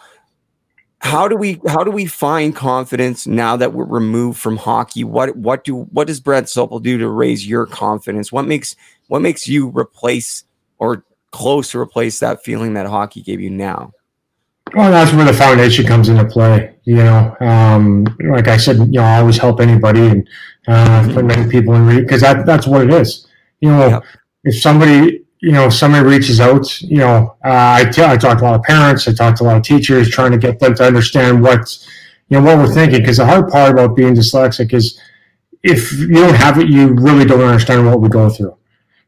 how 1.00 1.28
do 1.28 1.36
we 1.36 1.62
how 1.68 1.84
do 1.84 1.92
we 1.92 2.06
find 2.06 2.56
confidence 2.56 3.28
now 3.28 3.56
that 3.56 3.74
we're 3.74 3.86
removed 3.86 4.40
from 4.40 4.58
hockey? 4.58 5.04
What 5.04 5.36
what 5.38 5.64
do 5.64 5.84
what 5.92 6.08
does 6.08 6.20
Brent 6.20 6.48
Sopel 6.48 6.82
do 6.82 6.98
to 6.98 7.08
raise 7.08 7.48
your 7.48 7.66
confidence? 7.66 8.32
What 8.32 8.46
makes 8.46 8.76
what 9.08 9.22
makes 9.22 9.48
you 9.48 9.70
replace 9.70 10.44
or 10.80 11.06
close 11.32 11.72
to 11.72 11.80
replace 11.80 12.20
that 12.20 12.44
feeling 12.44 12.74
that 12.74 12.88
hockey 12.88 13.22
gave 13.22 13.40
you 13.40 13.50
now? 13.50 13.94
Well, 14.74 14.92
that's 14.92 15.14
where 15.14 15.26
the 15.26 15.34
foundation 15.34 15.86
comes 15.86 16.10
into 16.10 16.26
play. 16.26 16.76
You 16.84 16.98
know, 16.98 17.36
um, 17.42 18.06
like 18.20 18.48
I 18.48 18.58
said, 18.58 18.78
you 18.78 18.86
know, 18.88 19.04
I 19.04 19.20
always 19.20 19.38
help 19.38 19.60
anybody 19.60 20.08
and 20.08 20.30
uh, 20.68 21.10
put 21.14 21.26
many 21.26 21.50
people 21.50 21.74
in 21.76 21.86
reach 21.86 22.02
because 22.04 22.22
that 22.22 22.46
that's 22.46 22.68
what 22.68 22.82
it 22.84 22.92
is. 22.94 23.28
You 23.62 23.70
know, 23.70 23.88
Yep. 23.88 24.04
if 24.46 24.62
somebody 24.62 25.24
you 25.40 25.52
know 25.52 25.70
somebody 25.70 26.06
reaches 26.06 26.40
out, 26.40 26.82
you 26.82 26.98
know, 26.98 27.36
uh, 27.46 27.80
I 27.80 27.86
t- 27.92 28.04
I 28.04 28.18
talk 28.18 28.40
to 28.40 28.44
a 28.44 28.48
lot 28.48 28.56
of 28.56 28.64
parents, 28.64 29.08
I 29.08 29.14
talk 29.14 29.36
to 29.38 29.44
a 29.44 29.46
lot 29.46 29.58
of 29.58 29.64
teachers, 29.64 30.10
trying 30.10 30.32
to 30.32 30.38
get 30.38 30.60
them 30.60 30.76
to 30.76 30.84
understand 30.86 31.42
what 31.44 31.78
you 32.30 32.40
know 32.40 32.44
what 32.46 32.58
we're 32.58 32.74
thinking. 32.74 33.00
Because 33.02 33.18
the 33.18 33.26
hard 33.26 33.50
part 33.50 33.72
about 33.72 33.96
being 33.96 34.16
dyslexic 34.16 34.74
is 34.74 35.00
if 35.64 35.92
you 35.94 36.08
don't 36.16 36.36
have 36.36 36.58
it, 36.60 36.68
you 36.70 36.90
really 36.94 37.26
don't 37.26 37.42
understand 37.42 37.86
what 37.86 38.02
we 38.02 38.10
go 38.10 38.30
through. 38.30 38.56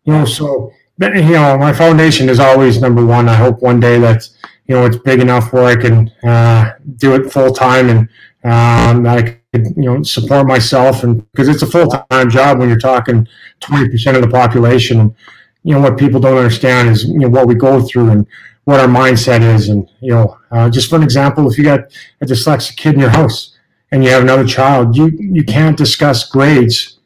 You 0.05 0.14
know, 0.14 0.26
so 0.26 0.72
you 0.99 1.10
know, 1.24 1.57
my 1.57 1.74
foundation 1.74 2.30
is 2.30 2.39
always 2.39 2.82
number 2.82 3.05
one. 3.05 3.30
I 3.30 3.36
hope 3.36 3.62
one 3.62 3.80
day 3.80 3.99
that 3.99 4.28
you 4.70 4.76
know 4.76 4.86
it's 4.86 4.97
big 4.97 5.20
enough 5.20 5.51
where 5.51 5.65
I 5.65 5.76
can 5.76 6.09
uh, 6.24 6.74
do 6.97 7.15
it 7.15 7.34
full 7.34 7.51
time 7.51 7.89
and 7.89 7.99
um, 8.43 9.03
that 9.03 9.17
I 9.17 9.22
could 9.51 9.76
you 9.76 9.84
know 9.84 10.03
support 10.03 10.47
myself 10.47 11.03
and 11.03 11.30
because 11.32 11.49
it's 11.49 11.63
a 11.63 11.67
full 11.67 11.88
time 11.88 12.30
job 12.30 12.59
when 12.59 12.70
you're 12.70 12.78
talking 12.78 13.28
twenty 13.59 13.89
percent 13.89 14.15
of 14.15 14.24
the 14.24 14.30
population. 14.30 14.99
And, 14.99 15.15
you 15.63 15.74
know 15.74 15.82
what 15.82 15.97
people 15.97 16.22
don't 16.22 16.38
understand 16.38 16.88
is 16.88 17.03
you 17.03 17.20
know 17.20 17.28
what 17.28 17.47
we 17.47 17.55
go 17.55 17.82
through 17.82 18.11
and 18.11 18.26
what 18.63 18.80
our 18.80 18.88
mindset 18.88 19.41
is. 19.41 19.67
And 19.67 19.89
you 19.99 20.13
know, 20.13 20.38
uh, 20.51 20.70
just 20.70 20.89
for 20.89 20.95
an 20.95 21.03
example, 21.03 21.51
if 21.51 21.57
you 21.57 21.65
got 21.65 21.82
a 22.22 22.26
dyslexic 22.26 22.78
kid 22.78 22.93
in 22.93 23.01
your 23.01 23.09
house 23.09 23.57
and 23.91 24.03
you 24.03 24.11
have 24.11 24.22
another 24.22 24.45
child, 24.45 24.95
you 24.95 25.07
you 25.20 25.43
can't 25.43 25.76
discuss 25.76 26.30
grades 26.30 26.99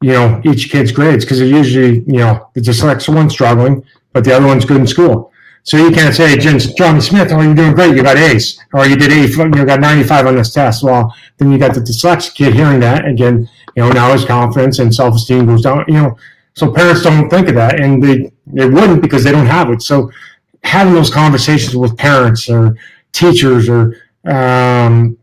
you 0.00 0.12
know, 0.12 0.40
each 0.44 0.70
kid's 0.70 0.92
grades 0.92 1.24
because 1.24 1.40
they're 1.40 1.48
usually, 1.48 2.00
you 2.06 2.18
know, 2.18 2.48
the 2.54 2.60
dyslexic 2.60 3.12
one's 3.12 3.32
struggling, 3.32 3.84
but 4.12 4.22
the 4.22 4.32
other 4.32 4.46
one's 4.46 4.64
good 4.64 4.76
in 4.76 4.86
school. 4.86 5.32
So 5.64 5.76
you 5.76 5.90
can't 5.90 6.14
say, 6.14 6.36
Jen, 6.38 6.58
Johnny 6.58 7.00
Smith, 7.00 7.30
oh, 7.30 7.40
you're 7.40 7.54
doing 7.54 7.74
great, 7.74 7.94
you 7.94 8.02
got 8.02 8.16
A's, 8.16 8.58
or 8.72 8.86
you 8.86 8.96
did 8.96 9.12
80, 9.12 9.58
you 9.58 9.66
got 9.66 9.80
95 9.80 10.26
on 10.26 10.36
this 10.36 10.52
test. 10.52 10.82
Well, 10.82 11.14
then 11.36 11.52
you 11.52 11.58
got 11.58 11.74
the 11.74 11.80
dyslexic 11.80 12.34
kid 12.34 12.54
hearing 12.54 12.80
that 12.80 13.06
again, 13.06 13.48
you 13.76 13.82
know, 13.82 13.90
now 13.90 14.12
his 14.12 14.24
confidence 14.24 14.78
and 14.78 14.94
self-esteem 14.94 15.46
goes 15.46 15.62
down, 15.62 15.84
you 15.86 15.94
know, 15.94 16.16
so 16.54 16.72
parents 16.72 17.02
don't 17.02 17.28
think 17.28 17.48
of 17.48 17.54
that 17.54 17.80
and 17.80 18.02
they, 18.02 18.32
they 18.46 18.68
wouldn't 18.68 19.02
because 19.02 19.22
they 19.24 19.30
don't 19.30 19.46
have 19.46 19.70
it. 19.70 19.82
So 19.82 20.10
having 20.64 20.94
those 20.94 21.10
conversations 21.10 21.76
with 21.76 21.96
parents 21.96 22.48
or 22.48 22.76
teachers 23.12 23.68
or 23.68 23.96
um, 24.24 25.16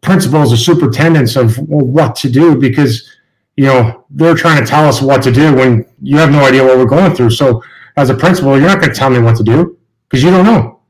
principals 0.00 0.52
or 0.52 0.56
superintendents 0.56 1.36
of 1.36 1.58
well, 1.58 1.84
what 1.84 2.16
to 2.16 2.30
do 2.30 2.56
because 2.56 3.16
you 3.56 3.66
know 3.66 4.04
they're 4.10 4.34
trying 4.34 4.62
to 4.62 4.68
tell 4.68 4.86
us 4.86 5.00
what 5.02 5.22
to 5.22 5.30
do 5.30 5.54
when 5.54 5.86
you 6.02 6.16
have 6.16 6.30
no 6.30 6.44
idea 6.44 6.64
what 6.64 6.76
we're 6.78 6.84
going 6.86 7.14
through. 7.14 7.30
So 7.30 7.62
as 7.96 8.10
a 8.10 8.14
principal, 8.14 8.58
you're 8.58 8.68
not 8.68 8.80
going 8.80 8.92
to 8.92 8.98
tell 8.98 9.10
me 9.10 9.18
what 9.18 9.36
to 9.36 9.42
do 9.42 9.78
because 10.10 10.22
you 10.24 10.30
don't 10.30 10.44
know, 10.44 10.80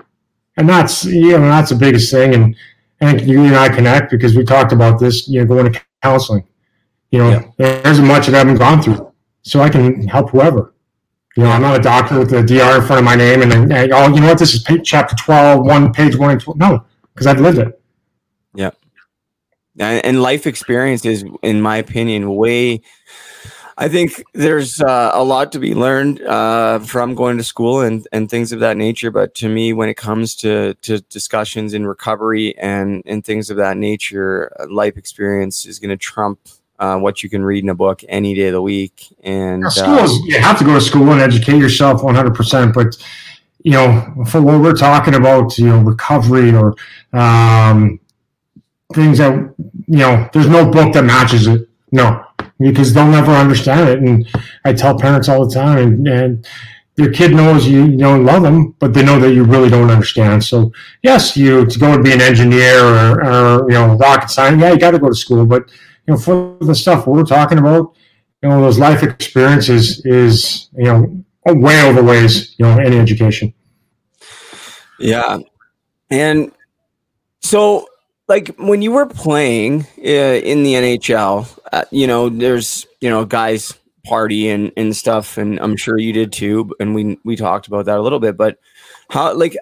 and 0.57 0.67
that's 0.69 1.05
you 1.05 1.33
know 1.33 1.49
that's 1.49 1.69
the 1.71 1.77
biggest 1.77 2.11
thing. 2.11 2.35
And 2.35 2.57
and 3.01 3.21
you 3.21 3.45
and 3.45 3.55
I 3.55 3.69
connect 3.69 4.11
because 4.11 4.35
we 4.35 4.45
talked 4.45 4.73
about 4.73 4.99
this. 4.99 5.29
You 5.29 5.41
know, 5.41 5.47
going 5.47 5.73
to 5.73 5.81
counseling. 6.03 6.45
You 7.11 7.19
know, 7.19 7.31
Yeah. 7.31 7.43
there 7.59 7.87
isn't 7.87 8.07
much 8.07 8.27
that 8.27 8.35
I 8.35 8.39
haven't 8.39 8.57
gone 8.57 8.81
through, 8.83 9.13
so 9.43 9.61
I 9.61 9.69
can 9.69 10.07
help 10.09 10.31
whoever. 10.31 10.75
You 11.37 11.45
know, 11.45 11.51
I'm 11.51 11.63
not 11.63 11.79
a 11.79 11.83
doctor 11.83 12.19
with 12.19 12.33
a 12.33 12.43
DR 12.43 12.81
in 12.81 12.87
front 12.87 12.99
of 12.99 13.05
my 13.05 13.15
name 13.15 13.43
and 13.43 13.51
then, 13.53 13.93
oh, 13.93 14.09
you 14.13 14.21
know 14.21 14.29
what? 14.29 14.39
This 14.39 14.53
is 14.53 14.63
page, 14.65 14.81
chapter 14.85 15.15
12, 15.15 15.65
one, 15.65 15.93
page 15.93 16.17
one 16.17 16.33
and 16.33 16.41
12. 16.41 16.59
No, 16.59 16.85
because 17.15 17.27
I've 17.29 17.41
lived 17.41 17.59
it. 17.59 17.81
and, 19.79 20.05
and 20.05 20.23
life 20.23 20.47
experience 20.47 21.05
is, 21.05 21.25
in 21.43 21.61
my 21.63 21.77
opinion, 21.77 22.35
way. 22.35 22.83
I 23.81 23.89
think 23.89 24.23
there's 24.35 24.79
uh, 24.79 25.11
a 25.15 25.25
lot 25.25 25.53
to 25.53 25.59
be 25.59 25.75
learned 25.75 26.21
uh, 26.21 26.81
from 26.81 27.15
going 27.15 27.39
to 27.39 27.45
school 27.45 27.81
and, 27.81 28.07
and 28.13 28.29
things 28.29 28.53
of 28.53 28.61
that 28.61 28.77
nature. 28.77 29.11
But 29.11 29.35
to 29.37 29.49
me, 29.49 29.73
when 29.73 29.89
it 29.89 29.97
comes 29.97 30.35
to, 30.37 30.75
to 30.83 31.01
discussions 31.03 31.73
in 31.73 31.87
recovery 31.87 32.57
and, 32.59 33.03
and 33.07 33.25
things 33.25 33.49
of 33.49 33.57
that 33.57 33.79
nature, 33.79 34.53
uh, 34.61 34.67
life 34.69 34.99
experience 34.99 35.65
is 35.65 35.79
going 35.79 35.89
to 35.89 35.97
trump 35.97 36.39
uh, 36.79 36.99
what 36.99 37.23
you 37.23 37.31
can 37.31 37.43
read 37.43 37.65
in 37.65 37.71
a 37.71 37.75
book 37.75 38.03
any 38.07 38.35
day 38.35 38.49
of 38.49 38.53
the 38.53 38.61
week. 38.61 39.17
And 39.23 39.65
uh, 39.65 39.71
schools, 39.71 40.19
you 40.27 40.39
have 40.39 40.59
to 40.59 40.65
go 40.65 40.75
to 40.75 40.81
school 40.81 41.11
and 41.13 41.21
educate 41.23 41.57
yourself 41.57 42.03
100%. 42.03 42.75
But 42.75 43.03
you 43.63 43.73
know, 43.73 44.25
for 44.29 44.43
what 44.43 44.61
we're 44.61 44.75
talking 44.75 45.15
about, 45.15 45.57
you 45.57 45.67
know, 45.67 45.79
recovery 45.79 46.55
or 46.55 46.75
um, 47.15 47.99
things 48.93 49.19
that 49.19 49.33
you 49.87 49.99
know, 49.99 50.29
there's 50.35 50.49
no 50.49 50.71
book 50.71 50.93
that 50.93 51.05
matches 51.05 51.47
it. 51.47 51.67
No, 51.93 52.25
because 52.61 52.93
they'll 52.93 53.07
never 53.07 53.33
understand 53.33 53.89
it. 53.89 53.99
And 54.01 54.29
I 54.65 54.73
tell 54.73 54.99
parents 54.99 55.29
all 55.29 55.47
the 55.47 55.55
time, 55.55 55.79
and, 55.79 56.09
and 56.09 56.47
your 56.97 57.13
kid 57.13 57.33
knows 57.33 57.67
you, 57.67 57.87
you 57.87 57.97
don't 57.97 58.25
love 58.25 58.43
them, 58.43 58.73
but 58.79 58.93
they 58.93 59.03
know 59.03 59.19
that 59.21 59.33
you 59.33 59.45
really 59.45 59.71
don't 59.71 59.91
understand. 59.91 60.45
So 60.45 60.73
yes, 61.03 61.37
you 61.37 61.65
to 61.67 61.79
go 61.79 61.93
and 61.93 62.05
be 62.05 62.13
an 62.13 62.21
engineer 62.21 62.79
or, 62.81 63.25
or 63.25 63.71
you 63.71 63.77
know 63.77 63.95
rocket 63.95 64.31
science. 64.31 64.61
Yeah, 64.61 64.73
you 64.73 64.79
got 64.79 64.91
to 64.93 64.99
go 64.99 65.09
to 65.09 65.15
school, 65.15 65.47
but 65.47 65.69
you 66.07 66.15
know 66.15 66.19
for 66.19 66.59
the 66.61 66.75
stuff 66.75 67.07
we're 67.07 67.25
talking 67.25 67.59
about, 67.59 67.95
you 68.43 68.49
know 68.49 68.61
those 68.61 68.79
life 68.79 69.03
experiences 69.03 70.05
is 70.05 70.69
you 70.77 70.85
know 70.85 71.25
way 71.47 71.83
overweighs 71.83 72.55
you 72.59 72.67
know 72.67 72.79
any 72.79 72.99
education. 72.99 73.55
Yeah, 74.99 75.39
and 76.11 76.53
so 77.41 77.87
like 78.31 78.55
when 78.59 78.81
you 78.81 78.93
were 78.93 79.07
playing 79.07 79.83
uh, 79.99 80.39
in 80.45 80.63
the 80.63 80.75
NHL, 80.75 81.59
uh, 81.73 81.85
you 81.91 82.07
know, 82.07 82.29
there's 82.29 82.87
you 83.01 83.11
know 83.11 83.25
guys 83.25 83.75
party 84.07 84.49
and 84.49 84.71
and 84.77 84.95
stuff, 84.95 85.37
and 85.37 85.59
I'm 85.59 85.77
sure 85.77 85.99
you 85.99 86.13
did 86.13 86.33
too. 86.33 86.73
And 86.79 86.95
we 86.95 87.19
we 87.25 87.35
talked 87.35 87.67
about 87.67 87.87
that 87.87 87.99
a 87.99 88.03
little 88.03 88.21
bit, 88.21 88.37
but 88.37 88.59
how 89.11 89.35
like 89.35 89.57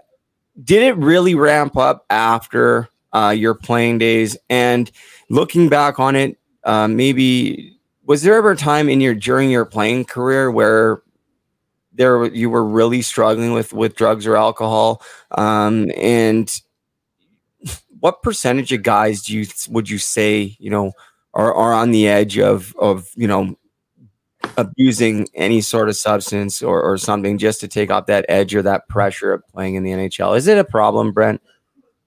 did 0.62 0.82
it 0.82 0.96
really 0.98 1.34
ramp 1.34 1.78
up 1.78 2.04
after 2.10 2.90
uh, 3.14 3.34
your 3.34 3.54
playing 3.54 3.98
days? 3.98 4.36
And 4.50 4.90
looking 5.30 5.70
back 5.70 5.98
on 5.98 6.14
it, 6.14 6.36
uh, 6.62 6.88
maybe 6.88 7.74
was 8.04 8.20
there 8.20 8.34
ever 8.34 8.50
a 8.50 8.56
time 8.56 8.90
in 8.90 9.00
your 9.00 9.14
during 9.14 9.50
your 9.50 9.64
playing 9.64 10.04
career 10.04 10.50
where 10.50 11.00
there 11.94 12.26
you 12.26 12.50
were 12.50 12.64
really 12.64 13.00
struggling 13.00 13.54
with 13.54 13.72
with 13.72 13.96
drugs 13.96 14.26
or 14.26 14.36
alcohol 14.36 15.02
um, 15.32 15.90
and 15.96 16.60
what 18.01 18.22
percentage 18.22 18.72
of 18.72 18.82
guys 18.82 19.22
do 19.22 19.36
you 19.36 19.46
would 19.68 19.88
you 19.88 19.99
say 19.99 20.57
you 20.59 20.70
know 20.70 20.92
are, 21.34 21.55
are 21.55 21.72
on 21.72 21.90
the 21.90 22.09
edge 22.09 22.38
of 22.38 22.74
of 22.78 23.09
you 23.14 23.26
know 23.26 23.57
abusing 24.57 25.26
any 25.34 25.61
sort 25.61 25.88
of 25.88 25.96
substance 25.96 26.62
or, 26.62 26.82
or 26.82 26.96
something 26.96 27.38
just 27.38 27.61
to 27.61 27.68
take 27.68 27.90
off 27.90 28.07
that 28.07 28.24
edge 28.28 28.55
or 28.55 28.62
that 28.62 28.88
pressure 28.88 29.32
of 29.32 29.46
playing 29.49 29.74
in 29.74 29.82
the 29.82 29.90
NHL? 29.90 30.36
Is 30.36 30.46
it 30.46 30.59
a 30.59 30.64
problem, 30.64 31.12
Brent? 31.12 31.42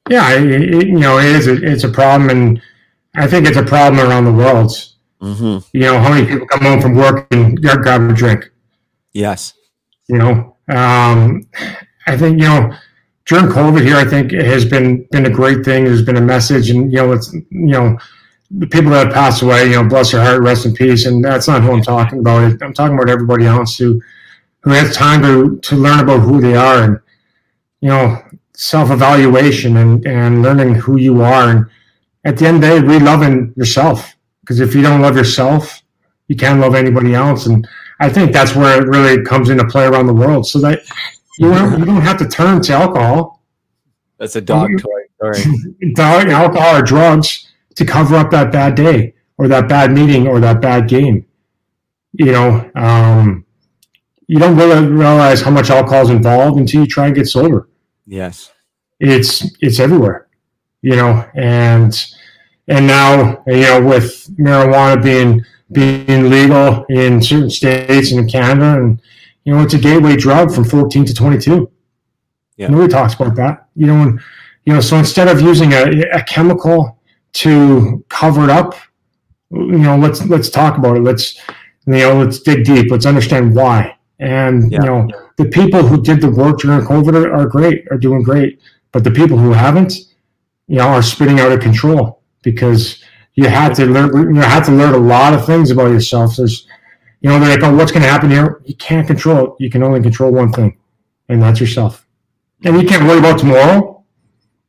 Yeah, 0.10 0.34
it, 0.34 0.50
it, 0.50 0.88
you 0.88 1.00
know, 1.00 1.20
it 1.20 1.26
is. 1.26 1.48
A, 1.48 1.54
it's 1.54 1.84
a 1.84 1.90
problem, 1.90 2.30
and 2.30 2.62
I 3.16 3.28
think 3.28 3.48
it's 3.48 3.58
a 3.58 3.64
problem 3.64 4.06
around 4.06 4.26
the 4.26 4.34
world. 4.34 4.72
Mm-hmm. 5.22 5.60
You 5.74 5.82
know, 5.82 6.00
how 6.00 6.10
many 6.10 6.26
people 6.26 6.48
come 6.48 6.62
home 6.62 6.82
from 6.82 6.96
work 6.96 7.28
and 7.32 7.62
grab 7.62 8.10
a 8.10 8.14
drink? 8.14 8.50
Yes. 9.14 9.54
You 10.08 10.18
know, 10.18 10.58
um, 10.70 11.48
I 12.08 12.18
think 12.18 12.42
you 12.42 12.48
know 12.48 12.76
during 13.32 13.46
COVID 13.46 13.82
here, 13.82 13.96
I 13.96 14.04
think 14.04 14.34
it 14.34 14.46
has 14.46 14.66
been 14.66 15.04
been 15.06 15.26
a 15.26 15.30
great 15.30 15.64
thing. 15.64 15.86
There's 15.86 16.02
been 16.02 16.18
a 16.18 16.22
message, 16.36 16.70
and 16.70 16.92
you 16.92 16.98
know, 16.98 17.14
it's 17.14 17.32
you 17.32 17.48
know, 17.50 17.98
the 18.52 18.68
people 18.68 18.92
that 18.92 19.06
have 19.06 19.14
passed 19.14 19.42
away, 19.42 19.70
you 19.70 19.76
know, 19.76 19.88
bless 19.88 20.12
their 20.12 20.22
heart, 20.22 20.42
rest 20.42 20.66
in 20.66 20.74
peace. 20.74 21.06
And 21.06 21.24
that's 21.24 21.48
not 21.48 21.64
who 21.64 21.72
I'm 21.72 21.82
talking 21.82 22.20
about. 22.20 22.62
I'm 22.62 22.74
talking 22.74 22.94
about 22.94 23.10
everybody 23.10 23.46
else 23.46 23.78
who 23.78 24.02
who 24.64 24.72
has 24.72 24.94
time 24.94 25.22
to 25.22 25.58
to 25.60 25.76
learn 25.78 26.02
about 26.02 26.20
who 26.20 26.42
they 26.42 26.58
are 26.58 26.84
and 26.84 27.00
you 27.80 27.88
know, 27.88 28.22
self 28.54 28.92
evaluation 28.92 29.78
and 29.78 30.06
and 30.06 30.42
learning 30.42 30.76
who 30.76 30.98
you 30.98 31.22
are. 31.22 31.50
And 31.52 31.66
at 32.26 32.36
the 32.36 32.48
end 32.48 32.58
of 32.58 32.62
the 32.64 32.68
day, 32.68 32.86
re-loving 32.86 33.54
yourself. 33.56 34.14
Because 34.42 34.60
if 34.60 34.76
you 34.76 34.82
don't 34.82 35.02
love 35.02 35.16
yourself, 35.16 35.82
you 36.28 36.36
can't 36.36 36.60
love 36.60 36.76
anybody 36.76 37.16
else. 37.16 37.46
And 37.46 37.66
I 38.02 38.10
think 38.10 38.34
that's 38.34 38.58
where 38.58 38.82
it 38.82 38.90
really 38.90 39.24
comes 39.24 39.50
into 39.50 39.66
play 39.68 39.86
around 39.86 40.08
the 40.08 40.14
world. 40.14 40.46
So 40.48 40.60
that 40.60 40.82
you 41.42 41.52
don't, 41.52 41.80
you 41.80 41.86
don't 41.86 42.02
have 42.02 42.20
to 42.20 42.28
turn 42.28 42.62
to 42.62 42.74
alcohol. 42.74 43.42
That's 44.20 44.36
a 44.36 44.42
dog 44.42 44.70
toy. 44.80 45.02
Sorry. 45.20 45.44
dog, 45.96 46.28
alcohol 46.28 46.78
or 46.78 46.84
drugs 46.84 47.48
to 47.76 47.84
cover 47.84 48.16
up 48.16 48.30
that 48.30 48.52
bad 48.52 48.76
day 48.76 49.16
or 49.40 49.48
that 49.48 49.68
bad 49.68 49.92
meeting 49.92 50.28
or 50.28 50.40
that 50.40 50.62
bad 50.62 50.88
game. 50.88 51.26
You 52.14 52.32
know, 52.32 52.72
um, 52.76 53.44
you 54.28 54.38
don't 54.38 54.56
really 54.56 54.86
realize 54.86 55.42
how 55.42 55.50
much 55.50 55.72
alcohol 55.72 56.04
is 56.04 56.10
involved 56.12 56.60
until 56.60 56.82
you 56.82 56.88
try 56.88 57.08
and 57.08 57.16
get 57.16 57.28
sober. 57.28 57.68
Yes, 58.06 58.52
it's 59.00 59.50
it's 59.62 59.80
everywhere. 59.80 60.28
You 60.84 60.96
know, 60.96 61.28
and 61.34 61.92
and 62.68 62.86
now 62.86 63.44
you 63.48 63.62
know 63.62 63.84
with 63.84 64.30
marijuana 64.38 65.02
being 65.02 65.44
being 65.72 66.30
legal 66.30 66.86
in 66.90 67.20
certain 67.20 67.50
states 67.50 68.12
and 68.12 68.20
in 68.20 68.30
Canada 68.30 68.80
and 68.80 69.02
you 69.44 69.54
know, 69.54 69.62
it's 69.62 69.74
a 69.74 69.80
gateway 69.80 70.16
drug 70.16 70.54
from 70.54 70.64
14 70.64 71.06
to 71.06 71.14
22. 71.14 71.72
Yeah. 72.58 72.68
Nobody 72.68 72.92
talks 72.92 73.14
about 73.14 73.36
that. 73.36 73.68
You 73.76 73.88
know, 73.88 74.00
when, 74.00 74.22
you 74.66 74.74
know, 74.74 74.82
so 74.82 74.98
instead 74.98 75.28
of 75.28 75.42
using 75.42 75.74
a, 75.74 76.02
a 76.12 76.24
chemical 76.24 77.00
to 77.34 78.06
cover 78.10 78.44
it 78.44 78.50
up, 78.50 78.76
you 79.50 79.80
know, 79.80 79.98
let's 79.98 80.26
let's 80.28 80.50
talk 80.50 80.78
about 80.78 80.98
it. 80.98 81.02
Let's 81.02 81.38
you 81.88 81.94
know, 81.94 82.20
let's 82.20 82.40
dig 82.40 82.64
deep. 82.64 82.92
Let's 82.92 83.06
understand 83.06 83.56
why. 83.56 83.98
And 84.20 84.72
yeah. 84.72 84.80
you 84.80 84.86
know, 84.86 85.10
the 85.38 85.46
people 85.46 85.82
who 85.82 86.02
did 86.02 86.22
the 86.22 86.30
work 86.30 86.60
during 86.60 86.86
COVID 86.86 87.16
are, 87.16 87.34
are 87.34 87.48
great, 87.48 87.86
are 87.90 87.98
doing 87.98 88.22
great. 88.22 88.62
But 88.92 89.04
the 89.04 89.12
people 89.12 89.38
who 89.38 89.52
haven't, 89.52 89.94
you 90.68 90.78
know, 90.78 90.88
are 90.90 91.02
spitting 91.02 91.40
out 91.40 91.52
of 91.52 91.60
control 91.60 92.22
because 92.44 93.04
you 93.34 93.48
had 93.48 93.74
to 93.76 93.86
learn 93.86 94.36
you 94.36 94.42
had 94.42 94.64
to 94.66 94.72
learn 94.72 94.94
a 94.94 94.98
lot 94.98 95.34
of 95.34 95.46
things 95.46 95.72
about 95.72 95.88
yourself. 95.88 96.36
There's 96.36 96.68
you 97.22 97.30
know, 97.30 97.40
they're 97.40 97.58
like, 97.58 97.64
oh, 97.64 97.76
what's 97.76 97.92
going 97.92 98.02
to 98.04 98.10
happen 98.10 98.32
here? 98.32 98.62
You 98.66 98.76
can't 98.76 99.08
control 99.08 99.46
it. 99.46 99.52
You 99.60 99.70
can 99.70 99.84
only 99.84 100.02
control 100.02 100.32
one 100.32 100.52
thing, 100.52 100.78
and 101.30 101.42
that's 101.42 101.60
yourself. 101.60 102.08
And 102.64 102.80
you 102.82 102.88
can't 102.88 103.08
worry 103.08 103.20
about 103.20 103.40
tomorrow 103.40 104.04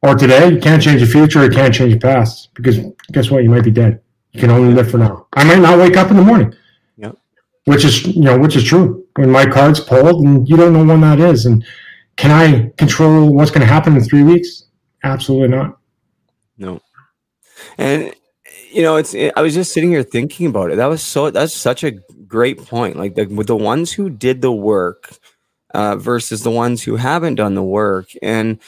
or 0.03 0.15
today. 0.15 0.51
You 0.51 0.61
can't 0.61 0.83
change 0.83 1.01
the 1.01 1.07
future. 1.07 1.45
You 1.45 1.51
can't 1.51 1.75
change 1.75 1.95
the 1.95 2.01
past 2.01 2.55
because 2.55 2.79
guess 3.13 3.31
what? 3.31 3.43
You 3.43 3.51
might 3.51 3.65
be 3.65 3.71
dead. 3.71 4.01
You 4.33 4.41
can 4.41 4.51
only 4.51 4.73
live 4.73 4.91
for 4.91 4.99
now. 4.99 5.27
I 5.35 5.45
might 5.45 5.61
not 5.61 5.79
wake 5.79 5.97
up 5.97 6.11
in 6.11 6.17
the 6.17 6.23
morning. 6.23 6.55
Yep. 6.97 7.17
Which 7.67 7.85
is, 7.85 8.07
you 8.07 8.23
know, 8.23 8.39
which 8.39 8.57
is 8.57 8.65
true. 8.65 9.07
When 9.17 9.31
my 9.31 9.45
card's 9.45 9.81
pulled 9.81 10.25
and 10.25 10.49
you 10.49 10.57
don't 10.57 10.73
know 10.73 10.85
when 10.85 11.03
that 11.03 11.21
is. 11.21 11.45
And 11.45 11.65
can 12.17 12.31
I 12.31 12.71
control 12.79 13.35
what's 13.35 13.51
going 13.51 13.61
to 13.61 13.67
happen 13.67 13.95
in 13.95 14.03
three 14.05 14.23
weeks? 14.23 14.65
Absolutely 15.05 15.49
not. 15.49 15.79
No. 16.57 16.81
And 17.77 18.15
you 18.73 18.83
know, 18.83 18.97
it's. 18.97 19.15
It, 19.15 19.33
I 19.37 19.43
was 19.43 19.55
just 19.55 19.73
sitting 19.73 19.91
here 19.91 20.03
thinking 20.03 20.47
about 20.47 20.71
it. 20.71 20.77
That 20.77 20.87
was 20.87 21.03
so. 21.03 21.31
That's 21.31 21.55
such 21.55 21.85
a 21.85 21.93
great 22.27 22.59
point. 22.65 22.97
Like 22.97 23.15
the 23.15 23.27
with 23.27 23.47
the 23.47 23.57
ones 23.57 23.93
who 23.93 24.11
did 24.11 24.43
the 24.43 24.53
work 24.53 25.17
uh, 25.75 25.97
versus 25.97 26.43
the 26.43 26.51
ones 26.51 26.83
who 26.83 26.97
haven't 26.97 27.37
done 27.37 27.55
the 27.55 27.63
work, 27.63 28.09
and 28.23 28.59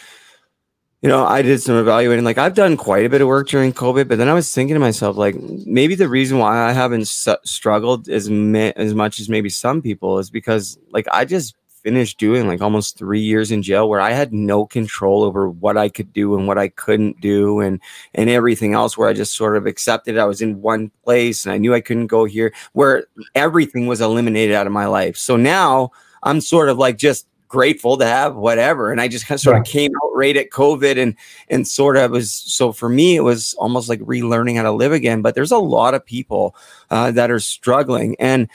you 1.04 1.08
know, 1.08 1.26
I 1.26 1.42
did 1.42 1.60
some 1.60 1.76
evaluating. 1.76 2.24
Like 2.24 2.38
I've 2.38 2.54
done 2.54 2.76
quite 2.76 3.04
a 3.04 3.10
bit 3.10 3.20
of 3.20 3.28
work 3.28 3.48
during 3.48 3.72
COVID, 3.72 4.08
but 4.08 4.16
then 4.16 4.28
I 4.28 4.34
was 4.34 4.52
thinking 4.54 4.74
to 4.74 4.80
myself, 4.80 5.16
like 5.16 5.36
maybe 5.66 5.94
the 5.94 6.08
reason 6.08 6.38
why 6.38 6.66
I 6.66 6.72
haven't 6.72 7.08
su- 7.08 7.36
struggled 7.44 8.08
as 8.08 8.30
ma- 8.30 8.72
as 8.76 8.94
much 8.94 9.20
as 9.20 9.28
maybe 9.28 9.50
some 9.50 9.82
people 9.82 10.18
is 10.18 10.30
because 10.30 10.78
like 10.92 11.06
I 11.12 11.26
just 11.26 11.56
finished 11.84 12.18
doing 12.18 12.48
like 12.48 12.62
almost 12.62 12.98
three 12.98 13.20
years 13.20 13.52
in 13.52 13.62
jail 13.62 13.88
where 13.88 14.00
I 14.00 14.12
had 14.12 14.32
no 14.32 14.64
control 14.64 15.22
over 15.22 15.48
what 15.48 15.76
I 15.76 15.90
could 15.90 16.12
do 16.12 16.34
and 16.34 16.48
what 16.48 16.58
I 16.58 16.68
couldn't 16.68 17.20
do 17.20 17.60
and 17.60 17.78
and 18.14 18.30
everything 18.30 18.72
else 18.72 18.96
where 18.96 19.08
I 19.08 19.12
just 19.12 19.34
sort 19.34 19.56
of 19.56 19.66
accepted 19.66 20.18
I 20.18 20.24
was 20.24 20.40
in 20.40 20.62
one 20.62 20.90
place 21.04 21.44
and 21.44 21.52
I 21.52 21.58
knew 21.58 21.74
I 21.74 21.82
couldn't 21.82 22.08
go 22.08 22.24
here 22.24 22.52
where 22.72 23.06
everything 23.34 23.86
was 23.86 24.00
eliminated 24.00 24.56
out 24.56 24.66
of 24.66 24.72
my 24.72 24.86
life. 24.86 25.16
So 25.16 25.36
now 25.36 25.90
I'm 26.22 26.40
sort 26.40 26.70
of 26.70 26.78
like 26.78 26.96
just 26.96 27.28
grateful 27.48 27.96
to 27.96 28.04
have 28.04 28.34
whatever 28.34 28.90
and 28.90 29.00
i 29.00 29.06
just 29.06 29.28
kind 29.28 29.36
of 29.36 29.40
sort 29.40 29.56
of 29.56 29.64
came 29.64 29.92
out 30.02 30.10
right 30.12 30.36
at 30.36 30.50
covid 30.50 31.00
and 31.00 31.14
and 31.48 31.68
sort 31.68 31.96
of 31.96 32.10
was 32.10 32.32
so 32.32 32.72
for 32.72 32.88
me 32.88 33.14
it 33.14 33.20
was 33.20 33.54
almost 33.58 33.88
like 33.88 34.00
relearning 34.00 34.56
how 34.56 34.64
to 34.64 34.72
live 34.72 34.90
again 34.90 35.22
but 35.22 35.36
there's 35.36 35.52
a 35.52 35.58
lot 35.58 35.94
of 35.94 36.04
people 36.04 36.56
uh, 36.90 37.12
that 37.12 37.30
are 37.30 37.38
struggling 37.38 38.16
and 38.18 38.48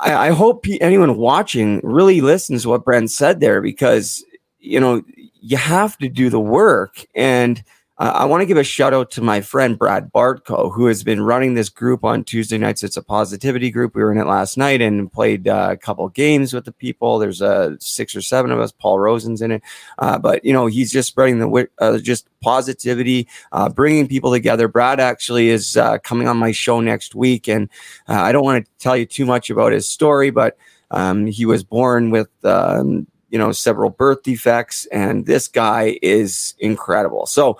I, 0.00 0.28
I 0.28 0.30
hope 0.30 0.64
anyone 0.80 1.16
watching 1.16 1.80
really 1.82 2.20
listens 2.20 2.62
to 2.62 2.70
what 2.70 2.84
Brent 2.84 3.10
said 3.10 3.40
there 3.40 3.60
because 3.60 4.24
you 4.58 4.80
know 4.80 5.02
you 5.40 5.56
have 5.56 5.98
to 5.98 6.08
do 6.08 6.30
the 6.30 6.40
work 6.40 7.04
and 7.14 7.62
I 8.10 8.24
want 8.24 8.40
to 8.40 8.46
give 8.46 8.56
a 8.56 8.64
shout 8.64 8.92
out 8.92 9.12
to 9.12 9.22
my 9.22 9.40
friend 9.40 9.78
Brad 9.78 10.12
Bartko, 10.12 10.74
who 10.74 10.86
has 10.86 11.04
been 11.04 11.20
running 11.20 11.54
this 11.54 11.68
group 11.68 12.02
on 12.02 12.24
Tuesday 12.24 12.58
nights. 12.58 12.82
It's 12.82 12.96
a 12.96 13.02
positivity 13.02 13.70
group. 13.70 13.94
We 13.94 14.02
were 14.02 14.10
in 14.10 14.18
it 14.18 14.26
last 14.26 14.58
night 14.58 14.82
and 14.82 15.12
played 15.12 15.46
uh, 15.46 15.68
a 15.70 15.76
couple 15.76 16.08
games 16.08 16.52
with 16.52 16.64
the 16.64 16.72
people. 16.72 17.20
There's 17.20 17.40
uh, 17.40 17.76
six 17.78 18.16
or 18.16 18.20
seven 18.20 18.50
of 18.50 18.58
us. 18.58 18.72
Paul 18.72 18.98
Rosen's 18.98 19.40
in 19.40 19.52
it, 19.52 19.62
uh, 20.00 20.18
but 20.18 20.44
you 20.44 20.52
know 20.52 20.66
he's 20.66 20.90
just 20.90 21.06
spreading 21.06 21.38
the 21.38 21.68
uh, 21.78 21.98
just 21.98 22.26
positivity, 22.40 23.28
uh, 23.52 23.68
bringing 23.68 24.08
people 24.08 24.32
together. 24.32 24.66
Brad 24.66 24.98
actually 24.98 25.50
is 25.50 25.76
uh, 25.76 25.98
coming 25.98 26.26
on 26.26 26.36
my 26.36 26.50
show 26.50 26.80
next 26.80 27.14
week, 27.14 27.48
and 27.48 27.68
I 28.08 28.32
don't 28.32 28.44
want 28.44 28.64
to 28.64 28.70
tell 28.80 28.96
you 28.96 29.06
too 29.06 29.26
much 29.26 29.48
about 29.48 29.70
his 29.70 29.88
story, 29.88 30.30
but 30.30 30.58
um, 30.90 31.26
he 31.26 31.46
was 31.46 31.62
born 31.62 32.10
with 32.10 32.30
um, 32.42 33.06
you 33.30 33.38
know 33.38 33.52
several 33.52 33.90
birth 33.90 34.24
defects, 34.24 34.86
and 34.86 35.26
this 35.26 35.46
guy 35.46 36.00
is 36.02 36.54
incredible. 36.58 37.26
So. 37.26 37.58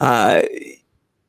Uh, 0.00 0.42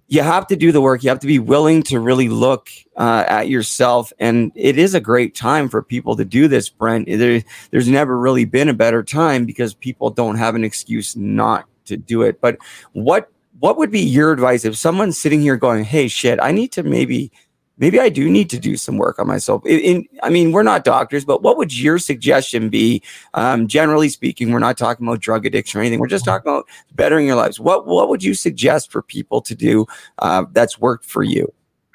you 0.07 0.22
have 0.22 0.47
to 0.47 0.55
do 0.55 0.72
the 0.72 0.82
work. 0.82 1.03
You 1.03 1.09
have 1.09 1.20
to 1.20 1.28
be 1.28 1.39
willing 1.39 1.82
to 1.84 1.99
really 1.99 2.30
look 2.30 2.70
uh, 2.95 3.24
at 3.28 3.49
yourself. 3.49 4.13
And 4.20 4.51
it 4.55 4.78
is 4.78 4.93
a 4.93 4.99
great 4.99 5.34
time 5.36 5.68
for 5.68 5.82
people 5.82 6.16
to 6.16 6.26
do 6.26 6.47
this, 6.47 6.70
Brent. 6.70 7.07
There, 7.07 7.43
there's 7.72 7.89
never 7.89 8.18
really 8.18 8.45
been 8.45 8.70
a 8.70 8.74
better 8.74 9.03
time 9.03 9.45
because 9.45 9.74
people 9.74 10.11
don't 10.11 10.36
have 10.36 10.55
an 10.55 10.63
excuse 10.63 11.16
not 11.16 11.66
to 11.86 11.97
do 11.97 12.22
it. 12.22 12.39
But 12.39 12.57
what 12.93 13.32
what 13.59 13.78
would 13.78 13.89
be 13.89 14.01
your 14.01 14.34
advice 14.34 14.66
if 14.66 14.76
someone's 14.76 15.18
sitting 15.18 15.41
here 15.41 15.55
going, 15.55 15.86
"Hey, 15.86 16.07
shit, 16.07 16.39
I 16.41 16.51
need 16.51 16.72
to 16.74 16.84
maybe 16.84 17.32
maybe 17.78 17.99
I 17.99 18.09
do 18.09 18.30
need 18.30 18.49
to 18.51 18.59
do 18.59 18.78
some 18.78 18.97
work 18.97 19.19
on 19.19 19.28
myself. 19.28 19.65
In, 19.65 19.80
in 19.80 20.05
I 20.23 20.30
mean, 20.30 20.51
we're 20.51 20.63
not 20.63 20.84
doctors, 20.84 21.26
but 21.26 21.41
what 21.41 21.57
would 21.57 21.78
your 21.78 21.99
suggestion 21.99 22.69
be? 22.69 23.01
Um, 23.34 23.67
generally 23.67 24.09
speaking, 24.09 24.51
we're 24.51 24.59
not 24.59 24.78
talking 24.78 25.05
about 25.05 25.19
drug 25.19 25.45
addiction 25.45 25.80
or 25.80 25.84
anything. 25.84 25.99
We're 25.99 26.07
just 26.07 26.26
talking 26.26 26.49
about 26.49 26.67
bettering 26.93 27.28
your 27.28 27.36
lives. 27.36 27.59
What 27.59 27.86
what 27.86 28.09
would 28.09 28.23
you 28.23 28.34
suggest 28.34 28.91
for 28.91 29.01
people 29.01 29.41
to 29.41 29.55
do 29.55 29.86
uh, 30.19 30.45
that's 30.51 30.80
worked 30.80 31.05
for 31.05 31.23
you? 31.23 31.51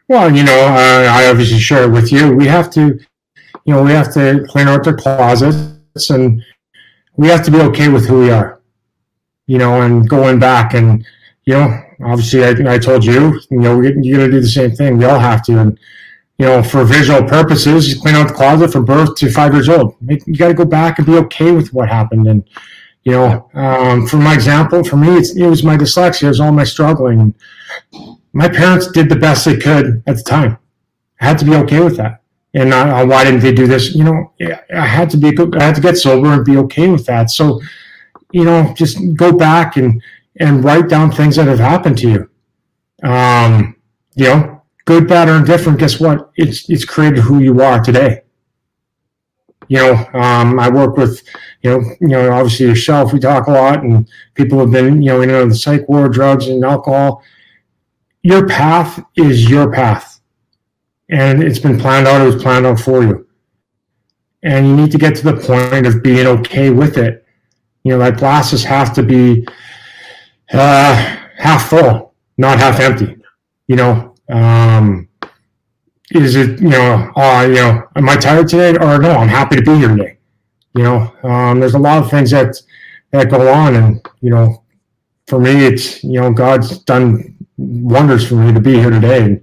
Well, 0.08 0.34
you 0.34 0.42
know, 0.42 0.58
uh, 0.58 1.08
I 1.10 1.28
obviously 1.28 1.58
share 1.58 1.84
it 1.84 1.90
with 1.90 2.10
you. 2.10 2.34
We 2.34 2.46
have 2.46 2.70
to, 2.70 2.98
you 3.64 3.74
know, 3.74 3.82
we 3.82 3.92
have 3.92 4.12
to 4.14 4.44
clean 4.48 4.66
out 4.66 4.82
the 4.82 4.94
closets, 4.94 6.10
and 6.10 6.42
we 7.16 7.28
have 7.28 7.44
to 7.44 7.50
be 7.50 7.60
okay 7.60 7.88
with 7.88 8.06
who 8.06 8.20
we 8.20 8.30
are. 8.30 8.60
You 9.46 9.58
know, 9.58 9.82
and 9.82 10.08
going 10.08 10.38
back 10.38 10.74
and 10.74 11.04
you 11.44 11.54
know 11.54 11.82
obviously 12.02 12.44
I, 12.44 12.74
I 12.74 12.78
told 12.78 13.04
you, 13.04 13.40
you 13.50 13.58
know, 13.58 13.80
you 13.80 14.16
got 14.16 14.24
to 14.24 14.30
do 14.30 14.40
the 14.40 14.48
same 14.48 14.72
thing. 14.72 14.98
We 14.98 15.04
all 15.04 15.18
have 15.18 15.42
to. 15.44 15.58
And, 15.58 15.78
you 16.38 16.46
know, 16.46 16.62
for 16.62 16.84
visual 16.84 17.22
purposes, 17.22 17.88
you 17.92 18.00
clean 18.00 18.14
out 18.14 18.28
the 18.28 18.34
closet 18.34 18.72
from 18.72 18.84
birth 18.84 19.14
to 19.16 19.30
five 19.30 19.52
years 19.52 19.68
old. 19.68 19.96
You 20.00 20.36
got 20.36 20.48
to 20.48 20.54
go 20.54 20.64
back 20.64 20.98
and 20.98 21.06
be 21.06 21.16
okay 21.16 21.52
with 21.52 21.72
what 21.72 21.88
happened. 21.88 22.26
And, 22.26 22.48
you 23.04 23.12
know, 23.12 23.50
um, 23.54 24.06
for 24.06 24.16
my 24.16 24.34
example, 24.34 24.82
for 24.84 24.96
me, 24.96 25.16
it 25.16 25.46
was 25.46 25.62
my 25.62 25.76
dyslexia, 25.76 26.24
it 26.24 26.28
was 26.28 26.40
all 26.40 26.52
my 26.52 26.64
struggling. 26.64 27.34
My 28.32 28.48
parents 28.48 28.90
did 28.90 29.08
the 29.08 29.16
best 29.16 29.44
they 29.44 29.56
could 29.56 30.02
at 30.06 30.16
the 30.16 30.22
time. 30.22 30.58
I 31.20 31.26
had 31.26 31.38
to 31.38 31.44
be 31.44 31.54
okay 31.56 31.80
with 31.80 31.96
that. 31.96 32.22
And 32.54 32.72
uh, 32.72 33.04
why 33.06 33.24
didn't 33.24 33.40
they 33.40 33.52
do 33.52 33.66
this? 33.66 33.94
You 33.94 34.04
know, 34.04 34.32
I 34.74 34.86
had 34.86 35.10
to 35.10 35.16
be, 35.16 35.28
I 35.28 35.62
had 35.62 35.74
to 35.76 35.80
get 35.80 35.96
sober 35.96 36.32
and 36.32 36.44
be 36.44 36.56
okay 36.56 36.88
with 36.88 37.06
that. 37.06 37.30
So, 37.30 37.60
you 38.32 38.44
know, 38.44 38.72
just 38.74 38.98
go 39.14 39.32
back 39.32 39.76
and 39.76 40.02
and 40.40 40.64
write 40.64 40.88
down 40.88 41.12
things 41.12 41.36
that 41.36 41.46
have 41.46 41.58
happened 41.58 41.98
to 41.98 42.10
you. 42.10 42.30
Um, 43.08 43.76
you 44.16 44.24
know, 44.24 44.62
good, 44.86 45.06
bad, 45.06 45.28
or 45.28 45.36
indifferent. 45.36 45.78
Guess 45.78 46.00
what? 46.00 46.30
It's 46.36 46.68
it's 46.68 46.84
created 46.84 47.20
who 47.20 47.38
you 47.38 47.62
are 47.62 47.80
today. 47.80 48.22
You 49.68 49.76
know, 49.76 49.92
um, 50.14 50.58
I 50.58 50.68
work 50.68 50.96
with, 50.96 51.22
you 51.62 51.70
know, 51.70 51.84
you 52.00 52.08
know, 52.08 52.32
obviously 52.32 52.66
yourself. 52.66 53.12
We 53.12 53.20
talk 53.20 53.46
a 53.46 53.52
lot, 53.52 53.84
and 53.84 54.08
people 54.34 54.58
have 54.58 54.72
been, 54.72 55.00
you 55.00 55.10
know, 55.10 55.22
in 55.22 55.48
the 55.48 55.54
psych 55.54 55.88
ward, 55.88 56.12
drugs, 56.12 56.48
and 56.48 56.64
alcohol. 56.64 57.22
Your 58.22 58.48
path 58.48 59.00
is 59.16 59.48
your 59.48 59.70
path, 59.70 60.20
and 61.08 61.42
it's 61.42 61.60
been 61.60 61.78
planned 61.78 62.08
out. 62.08 62.20
It 62.20 62.24
was 62.24 62.42
planned 62.42 62.66
out 62.66 62.80
for 62.80 63.02
you, 63.02 63.28
and 64.42 64.66
you 64.66 64.76
need 64.76 64.90
to 64.90 64.98
get 64.98 65.14
to 65.16 65.24
the 65.24 65.36
point 65.36 65.86
of 65.86 66.02
being 66.02 66.26
okay 66.26 66.70
with 66.70 66.98
it. 66.98 67.24
You 67.84 67.92
know, 67.92 67.98
like 67.98 68.16
glasses 68.16 68.64
have 68.64 68.92
to 68.94 69.02
be 69.02 69.46
uh, 70.52 71.16
half 71.36 71.68
full, 71.68 72.14
not 72.38 72.58
half 72.58 72.80
empty. 72.80 73.16
You 73.68 73.76
know, 73.76 74.14
um, 74.30 75.08
is 76.10 76.34
it 76.36 76.60
you 76.60 76.68
know, 76.68 77.10
uh, 77.16 77.46
you 77.48 77.54
know, 77.54 77.88
am 77.96 78.08
I 78.08 78.16
tired 78.16 78.48
today 78.48 78.76
or 78.76 78.98
no? 78.98 79.12
I'm 79.12 79.28
happy 79.28 79.56
to 79.56 79.62
be 79.62 79.76
here 79.76 79.88
today. 79.88 80.18
You 80.74 80.82
know, 80.84 81.14
um, 81.22 81.60
there's 81.60 81.74
a 81.74 81.78
lot 81.78 82.02
of 82.02 82.10
things 82.10 82.30
that 82.30 82.56
that 83.12 83.30
go 83.30 83.52
on, 83.52 83.76
and 83.76 84.06
you 84.20 84.30
know, 84.30 84.64
for 85.26 85.40
me, 85.40 85.66
it's 85.66 86.02
you 86.02 86.20
know, 86.20 86.32
God's 86.32 86.78
done 86.78 87.36
wonders 87.56 88.26
for 88.26 88.34
me 88.34 88.52
to 88.52 88.60
be 88.60 88.74
here 88.74 88.90
today, 88.90 89.22
and 89.22 89.40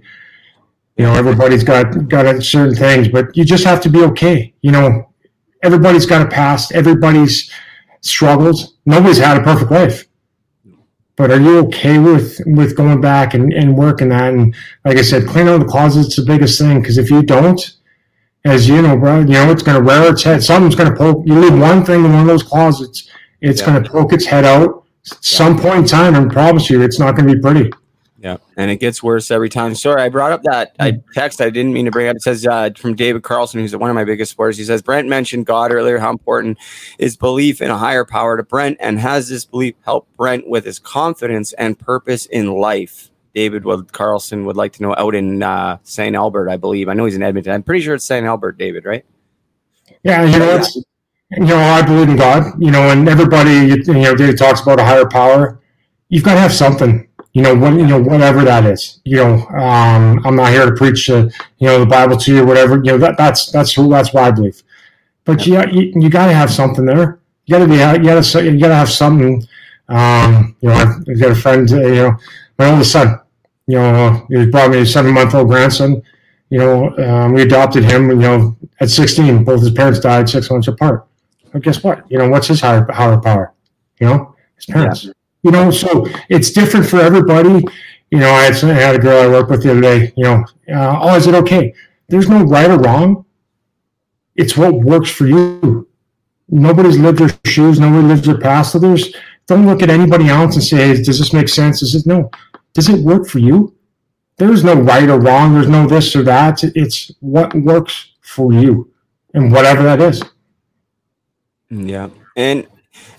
you 0.97 1.05
know, 1.05 1.13
everybody's 1.13 1.63
got 1.63 2.07
got 2.07 2.41
certain 2.43 2.75
things, 2.75 3.07
but 3.07 3.35
you 3.35 3.45
just 3.45 3.63
have 3.63 3.81
to 3.81 3.89
be 3.89 4.03
okay. 4.03 4.53
You 4.61 4.71
know, 4.71 5.09
everybody's 5.63 6.05
got 6.05 6.25
a 6.25 6.29
past, 6.29 6.73
everybody's 6.73 7.51
struggles. 8.01 8.75
Nobody's 8.85 9.17
had 9.17 9.37
a 9.37 9.43
perfect 9.43 9.71
life 9.71 10.06
but 11.17 11.31
are 11.31 11.41
you 11.41 11.57
okay 11.65 11.97
with 11.97 12.39
with 12.45 12.77
going 12.77 13.01
back 13.01 13.33
and, 13.33 13.51
and 13.51 13.75
working 13.75 14.09
that? 14.09 14.33
And 14.33 14.55
like 14.85 14.97
I 14.97 15.01
said, 15.01 15.27
clean 15.27 15.47
out 15.47 15.59
the 15.59 15.65
closet's 15.65 16.15
the 16.15 16.23
biggest 16.23 16.59
thing 16.59 16.79
because 16.79 16.97
if 16.97 17.09
you 17.09 17.23
don't, 17.23 17.59
as 18.45 18.69
you 18.69 18.81
know, 18.81 18.95
bro, 18.95 19.19
you 19.19 19.25
know 19.25 19.51
it's 19.51 19.63
going 19.63 19.77
to 19.77 19.83
rear 19.83 20.11
its 20.13 20.23
head. 20.23 20.43
Something's 20.43 20.75
going 20.75 20.91
to 20.91 20.95
poke. 20.95 21.23
You 21.25 21.39
leave 21.39 21.59
one 21.59 21.83
thing 21.83 22.05
in 22.05 22.13
one 22.13 22.21
of 22.21 22.27
those 22.27 22.43
closets, 22.43 23.09
it's 23.41 23.59
yeah. 23.59 23.67
going 23.67 23.83
to 23.83 23.89
poke 23.89 24.13
its 24.13 24.25
head 24.25 24.45
out. 24.45 24.85
Some 25.03 25.57
point 25.57 25.79
in 25.79 25.85
time, 25.85 26.15
I 26.15 26.31
promise 26.31 26.69
you, 26.69 26.81
it's 26.81 26.99
not 26.99 27.15
going 27.15 27.27
to 27.27 27.35
be 27.35 27.41
pretty. 27.41 27.71
Yeah, 28.27 28.35
and 28.57 28.69
it 28.69 28.81
gets 28.81 29.01
worse 29.01 29.31
every 29.31 29.47
time. 29.47 29.73
Sorry, 29.73 30.01
I 30.01 30.09
brought 30.09 30.33
up 30.33 30.43
that 30.43 30.75
I 30.81 30.91
hmm. 30.91 30.97
text. 31.13 31.39
I 31.39 31.49
didn't 31.49 31.71
mean 31.71 31.85
to 31.85 31.91
bring 31.91 32.09
up. 32.09 32.17
It 32.17 32.21
says 32.21 32.45
uh, 32.45 32.71
from 32.75 32.93
David 32.93 33.23
Carlson, 33.23 33.61
who's 33.61 33.73
one 33.73 33.89
of 33.89 33.95
my 33.95 34.03
biggest 34.03 34.31
supporters. 34.31 34.57
He 34.57 34.65
says 34.65 34.81
Brent 34.81 35.07
mentioned 35.07 35.45
God 35.45 35.71
earlier. 35.71 35.97
How 35.97 36.09
important 36.09 36.57
is 36.99 37.15
belief 37.15 37.61
in 37.61 37.71
a 37.71 37.77
higher 37.77 38.03
power 38.03 38.35
to 38.35 38.43
Brent, 38.43 38.79
and 38.81 38.99
has 38.99 39.29
this 39.29 39.45
belief 39.45 39.75
helped 39.85 40.13
Brent 40.17 40.45
with 40.45 40.65
his 40.65 40.77
confidence 40.77 41.53
and 41.53 41.79
purpose 41.79 42.25
in 42.25 42.51
life? 42.51 43.09
David 43.33 43.63
would 43.63 43.93
Carlson 43.93 44.43
would 44.43 44.57
like 44.57 44.73
to 44.73 44.83
know 44.83 44.93
out 44.97 45.15
in 45.15 45.41
uh, 45.41 45.77
St. 45.83 46.13
Albert, 46.13 46.49
I 46.49 46.57
believe. 46.57 46.89
I 46.89 46.95
know 46.95 47.05
he's 47.05 47.15
in 47.15 47.23
Edmonton. 47.23 47.53
I'm 47.53 47.63
pretty 47.63 47.81
sure 47.81 47.95
it's 47.95 48.03
St. 48.03 48.25
Albert, 48.25 48.57
David, 48.57 48.83
right? 48.83 49.05
Yeah, 50.03 50.25
you 50.25 50.37
know, 50.37 50.57
it's, 50.57 50.75
you 50.75 51.45
know, 51.45 51.57
I 51.57 51.81
believe 51.81 52.09
in 52.09 52.17
God. 52.17 52.61
You 52.61 52.71
know, 52.71 52.89
and 52.89 53.07
everybody, 53.07 53.53
you 53.53 53.93
know, 53.93 54.17
David 54.17 54.37
talks 54.37 54.59
about 54.59 54.81
a 54.81 54.83
higher 54.83 55.07
power. 55.07 55.61
You've 56.09 56.25
got 56.25 56.33
to 56.33 56.41
have 56.41 56.53
something 56.53 57.06
you 57.37 57.43
know, 57.43 57.53
what, 57.53 57.73
you 57.73 57.85
know, 57.85 58.01
whatever 58.01 58.43
that 58.43 58.65
is, 58.65 58.99
you 59.03 59.17
know, 59.17 59.35
um, 59.49 60.25
I'm 60.25 60.35
not 60.35 60.51
here 60.51 60.65
to 60.65 60.71
preach, 60.71 61.07
uh, 61.07 61.29
you 61.59 61.67
know, 61.67 61.81
the 61.81 61.85
Bible 61.85 62.17
to 62.17 62.33
you, 62.33 62.41
or 62.41 62.47
whatever, 62.47 62.77
you 62.77 62.93
know, 62.93 62.97
that, 62.97 63.15
that's, 63.15 63.51
that's 63.51 63.73
who, 63.73 63.91
that's 63.91 64.11
what 64.11 64.23
I 64.23 64.31
believe. 64.31 64.63
But 65.23 65.45
yeah. 65.45 65.69
you, 65.69 65.81
you, 65.81 66.01
you 66.01 66.09
got 66.09 66.25
to 66.25 66.33
have 66.33 66.49
something 66.49 66.83
there. 66.83 67.19
You 67.45 67.53
got 67.53 67.59
to 67.59 67.67
be, 67.67 67.73
you 67.75 67.79
got 68.09 68.23
to, 68.23 68.43
you 68.43 68.59
got 68.59 68.69
to 68.69 68.75
have 68.75 68.89
something. 68.89 69.43
Um, 69.87 70.55
you 70.61 70.69
know, 70.69 70.75
I've 70.77 71.19
got 71.19 71.29
a 71.31 71.35
friend, 71.35 71.71
uh, 71.71 71.77
you 71.77 71.95
know, 71.95 72.17
my 72.57 72.71
oldest 72.71 72.93
son, 72.93 73.19
you 73.67 73.75
know, 73.75 74.25
he 74.29 74.47
brought 74.47 74.71
me 74.71 74.79
a 74.79 74.85
seven 74.87 75.13
month 75.13 75.35
old 75.35 75.49
grandson. 75.49 76.01
You 76.49 76.57
know, 76.57 76.97
um, 76.97 77.33
we 77.33 77.43
adopted 77.43 77.83
him, 77.83 78.09
you 78.09 78.15
know, 78.15 78.57
at 78.79 78.89
16, 78.89 79.43
both 79.43 79.61
his 79.61 79.69
parents 79.69 79.99
died 79.99 80.27
six 80.27 80.49
months 80.49 80.69
apart. 80.69 81.05
But 81.53 81.61
guess 81.61 81.83
what? 81.83 82.09
You 82.09 82.17
know, 82.17 82.29
what's 82.29 82.47
his 82.47 82.61
higher, 82.61 82.91
higher 82.91 83.19
power? 83.19 83.53
You 83.99 84.07
know, 84.07 84.35
his 84.55 84.65
parents. 84.65 85.03
Yeah. 85.03 85.11
You 85.43 85.51
know, 85.51 85.71
so 85.71 86.07
it's 86.29 86.51
different 86.51 86.87
for 86.87 86.99
everybody. 86.99 87.63
You 88.11 88.19
know, 88.19 88.29
I 88.29 88.43
had, 88.43 88.63
I 88.63 88.73
had 88.73 88.95
a 88.95 88.99
girl 88.99 89.21
I 89.21 89.27
worked 89.27 89.49
with 89.49 89.63
the 89.63 89.71
other 89.71 89.81
day. 89.81 90.13
You 90.15 90.23
know, 90.23 90.45
uh, 90.73 90.99
oh, 91.01 91.15
is 91.15 91.27
it 91.27 91.35
okay? 91.35 91.73
There's 92.09 92.29
no 92.29 92.43
right 92.43 92.69
or 92.69 92.79
wrong. 92.79 93.25
It's 94.35 94.55
what 94.55 94.73
works 94.73 95.09
for 95.09 95.27
you. 95.27 95.87
Nobody's 96.49 96.97
lived 96.97 97.19
their 97.19 97.31
shoes. 97.45 97.79
Nobody 97.79 98.07
lives 98.07 98.25
their 98.25 98.37
past. 98.37 98.71
So 98.71 98.79
there's 98.79 99.13
don't 99.47 99.65
look 99.65 99.81
at 99.81 99.89
anybody 99.89 100.27
else 100.27 100.55
and 100.55 100.63
say, 100.63 101.01
does 101.01 101.19
this 101.19 101.33
make 101.33 101.49
sense? 101.49 101.79
Does 101.79 101.95
it 101.95 102.05
no? 102.05 102.29
Does 102.73 102.89
it 102.89 102.99
work 102.99 103.27
for 103.27 103.39
you? 103.39 103.75
There's 104.37 104.63
no 104.63 104.75
right 104.75 105.09
or 105.09 105.19
wrong. 105.19 105.53
There's 105.53 105.67
no 105.67 105.87
this 105.87 106.15
or 106.15 106.23
that. 106.23 106.63
It's 106.63 107.11
what 107.21 107.55
works 107.55 108.13
for 108.21 108.53
you, 108.53 108.91
and 109.33 109.51
whatever 109.51 109.83
that 109.83 109.99
is. 109.99 110.21
Yeah, 111.69 112.09
and 112.35 112.67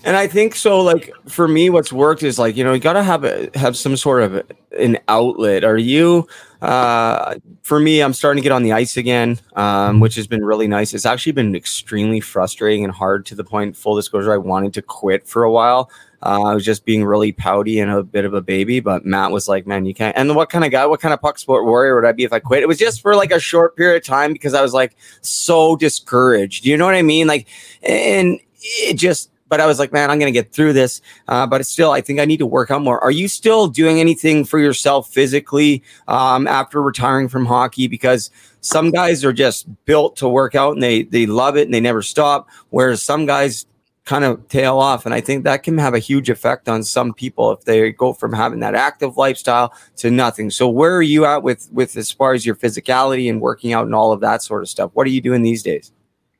and 0.03 0.15
I 0.15 0.27
think 0.27 0.55
so. 0.55 0.81
Like 0.81 1.11
for 1.27 1.47
me, 1.47 1.69
what's 1.69 1.91
worked 1.91 2.23
is 2.23 2.39
like 2.39 2.55
you 2.55 2.63
know 2.63 2.73
you 2.73 2.79
got 2.79 2.93
to 2.93 3.03
have 3.03 3.23
a, 3.23 3.49
have 3.55 3.75
some 3.75 3.97
sort 3.97 4.23
of 4.23 4.43
an 4.77 4.97
outlet. 5.07 5.63
Are 5.63 5.77
you? 5.77 6.27
Uh, 6.61 7.35
for 7.61 7.79
me, 7.79 8.01
I'm 8.01 8.13
starting 8.13 8.41
to 8.41 8.43
get 8.43 8.51
on 8.51 8.63
the 8.63 8.73
ice 8.73 8.97
again, 8.97 9.39
um, 9.55 9.99
which 9.99 10.15
has 10.15 10.27
been 10.27 10.43
really 10.43 10.67
nice. 10.67 10.93
It's 10.93 11.05
actually 11.05 11.31
been 11.31 11.55
extremely 11.55 12.19
frustrating 12.19 12.83
and 12.83 12.93
hard 12.93 13.25
to 13.27 13.35
the 13.35 13.43
point. 13.43 13.77
Full 13.77 13.95
disclosure, 13.95 14.33
I 14.33 14.37
wanted 14.37 14.73
to 14.73 14.81
quit 14.81 15.27
for 15.27 15.43
a 15.43 15.51
while. 15.51 15.89
Uh, 16.21 16.43
I 16.43 16.53
was 16.53 16.65
just 16.65 16.83
being 16.83 17.05
really 17.05 17.31
pouty 17.31 17.79
and 17.79 17.89
a 17.89 18.03
bit 18.03 18.25
of 18.25 18.33
a 18.33 18.41
baby, 18.41 18.81
but 18.81 19.05
Matt 19.05 19.31
was 19.31 19.47
like, 19.47 19.65
"Man, 19.65 19.85
you 19.85 19.93
can't." 19.93 20.15
And 20.17 20.35
what 20.35 20.49
kind 20.49 20.65
of 20.65 20.71
guy, 20.71 20.85
what 20.85 20.99
kind 20.99 21.13
of 21.13 21.21
puck 21.21 21.39
sport 21.39 21.65
warrior 21.65 21.95
would 21.95 22.05
I 22.05 22.11
be 22.11 22.25
if 22.25 22.33
I 22.33 22.39
quit? 22.39 22.61
It 22.61 22.67
was 22.67 22.77
just 22.77 23.01
for 23.01 23.15
like 23.15 23.31
a 23.31 23.39
short 23.39 23.77
period 23.77 24.01
of 24.01 24.05
time 24.05 24.33
because 24.33 24.53
I 24.53 24.61
was 24.61 24.73
like 24.73 24.97
so 25.21 25.77
discouraged. 25.77 26.65
You 26.65 26.75
know 26.75 26.85
what 26.85 26.95
I 26.95 27.03
mean? 27.03 27.27
Like, 27.27 27.47
and 27.83 28.39
it 28.61 28.95
just 28.95 29.31
but 29.49 29.59
I 29.59 29.65
was 29.65 29.79
like, 29.79 29.91
man, 29.91 30.09
I'm 30.09 30.19
going 30.19 30.31
to 30.31 30.39
get 30.39 30.53
through 30.53 30.73
this. 30.73 31.01
Uh, 31.27 31.45
but 31.45 31.65
still, 31.65 31.91
I 31.91 32.01
think 32.01 32.19
I 32.19 32.25
need 32.25 32.37
to 32.37 32.45
work 32.45 32.71
out 32.71 32.81
more. 32.81 33.03
Are 33.03 33.11
you 33.11 33.27
still 33.27 33.67
doing 33.67 33.99
anything 33.99 34.45
for 34.45 34.59
yourself 34.59 35.09
physically 35.09 35.83
um, 36.07 36.47
after 36.47 36.81
retiring 36.81 37.27
from 37.27 37.45
hockey? 37.45 37.87
Because 37.87 38.29
some 38.61 38.91
guys 38.91 39.25
are 39.25 39.33
just 39.33 39.67
built 39.85 40.15
to 40.17 40.29
work 40.29 40.55
out 40.55 40.73
and 40.73 40.83
they 40.83 41.03
they 41.03 41.25
love 41.25 41.57
it 41.57 41.63
and 41.67 41.73
they 41.73 41.79
never 41.79 42.01
stop, 42.01 42.49
whereas 42.69 43.01
some 43.01 43.25
guys 43.25 43.65
kind 44.05 44.23
of 44.23 44.47
tail 44.47 44.79
off. 44.79 45.05
And 45.05 45.13
I 45.13 45.21
think 45.21 45.43
that 45.43 45.61
can 45.63 45.77
have 45.77 45.93
a 45.93 45.99
huge 45.99 46.29
effect 46.29 46.67
on 46.67 46.83
some 46.83 47.13
people 47.13 47.51
if 47.51 47.63
they 47.65 47.91
go 47.91 48.11
from 48.11 48.33
having 48.33 48.59
that 48.61 48.73
active 48.73 49.17
lifestyle 49.17 49.73
to 49.97 50.09
nothing. 50.09 50.49
So 50.49 50.67
where 50.67 50.95
are 50.95 51.01
you 51.01 51.25
at 51.25 51.43
with 51.43 51.69
with 51.71 51.95
as 51.95 52.11
far 52.11 52.33
as 52.33 52.45
your 52.45 52.55
physicality 52.55 53.29
and 53.29 53.39
working 53.39 53.71
out 53.71 53.85
and 53.85 53.95
all 53.95 54.11
of 54.11 54.19
that 54.21 54.41
sort 54.41 54.63
of 54.63 54.69
stuff? 54.69 54.91
What 54.93 55.05
are 55.07 55.11
you 55.11 55.21
doing 55.21 55.43
these 55.43 55.63
days? 55.63 55.91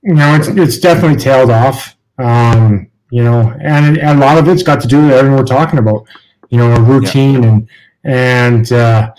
You 0.01 0.15
know, 0.15 0.35
it's 0.35 0.47
it's 0.47 0.77
definitely 0.79 1.17
tailed 1.17 1.51
off. 1.51 1.95
Um, 2.17 2.88
you 3.09 3.23
know, 3.23 3.55
and 3.61 3.97
and 3.97 4.19
a 4.19 4.21
lot 4.21 4.37
of 4.37 4.47
it's 4.47 4.63
got 4.63 4.81
to 4.81 4.87
do 4.87 5.01
with 5.01 5.11
everything 5.11 5.37
we're 5.37 5.43
talking 5.43 5.79
about. 5.79 6.05
You 6.49 6.57
know, 6.57 6.73
a 6.73 6.81
routine 6.81 7.43
yeah. 7.43 7.49
and 7.49 7.69
and 8.03 8.71
uh, 8.71 9.13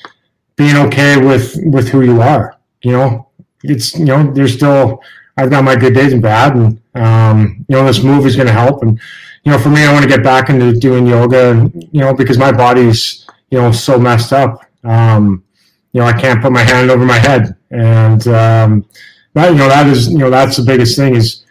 being 0.56 0.76
okay 0.76 1.24
with 1.24 1.56
with 1.64 1.88
who 1.88 2.02
you 2.02 2.20
are. 2.20 2.56
You 2.82 2.92
know, 2.92 3.28
it's 3.62 3.98
you 3.98 4.04
know, 4.04 4.32
there's 4.32 4.54
still 4.54 5.02
I've 5.36 5.50
got 5.50 5.64
my 5.64 5.76
good 5.76 5.94
days 5.94 6.12
and 6.12 6.22
bad, 6.22 6.54
and 6.54 6.80
um, 6.94 7.64
you 7.68 7.76
know, 7.76 7.84
this 7.84 8.02
move 8.02 8.26
is 8.26 8.36
going 8.36 8.48
to 8.48 8.52
help. 8.52 8.82
And 8.82 9.00
you 9.44 9.52
know, 9.52 9.58
for 9.58 9.70
me, 9.70 9.84
I 9.84 9.92
want 9.92 10.02
to 10.02 10.08
get 10.08 10.22
back 10.22 10.50
into 10.50 10.72
doing 10.72 11.06
yoga, 11.06 11.50
and 11.50 11.88
you 11.92 12.00
know, 12.00 12.14
because 12.14 12.38
my 12.38 12.52
body's 12.52 13.26
you 13.50 13.58
know 13.58 13.72
so 13.72 13.98
messed 13.98 14.32
up. 14.32 14.64
Um, 14.84 15.44
you 15.92 16.00
know, 16.00 16.06
I 16.06 16.12
can't 16.12 16.40
put 16.40 16.52
my 16.52 16.62
hand 16.62 16.90
over 16.90 17.04
my 17.04 17.18
head, 17.18 17.56
and 17.70 18.26
um, 18.28 18.86
that 19.34 19.50
you 19.50 19.58
know 19.58 19.68
that 19.68 19.86
is 19.88 20.08
you 20.08 20.18
know 20.18 20.30
that's 20.30 20.56
the 20.56 20.62
biggest 20.62 20.96
thing 20.96 21.16
is 21.16 21.44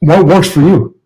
what 0.00 0.26
works 0.26 0.50
for 0.50 0.60
you 0.60 0.97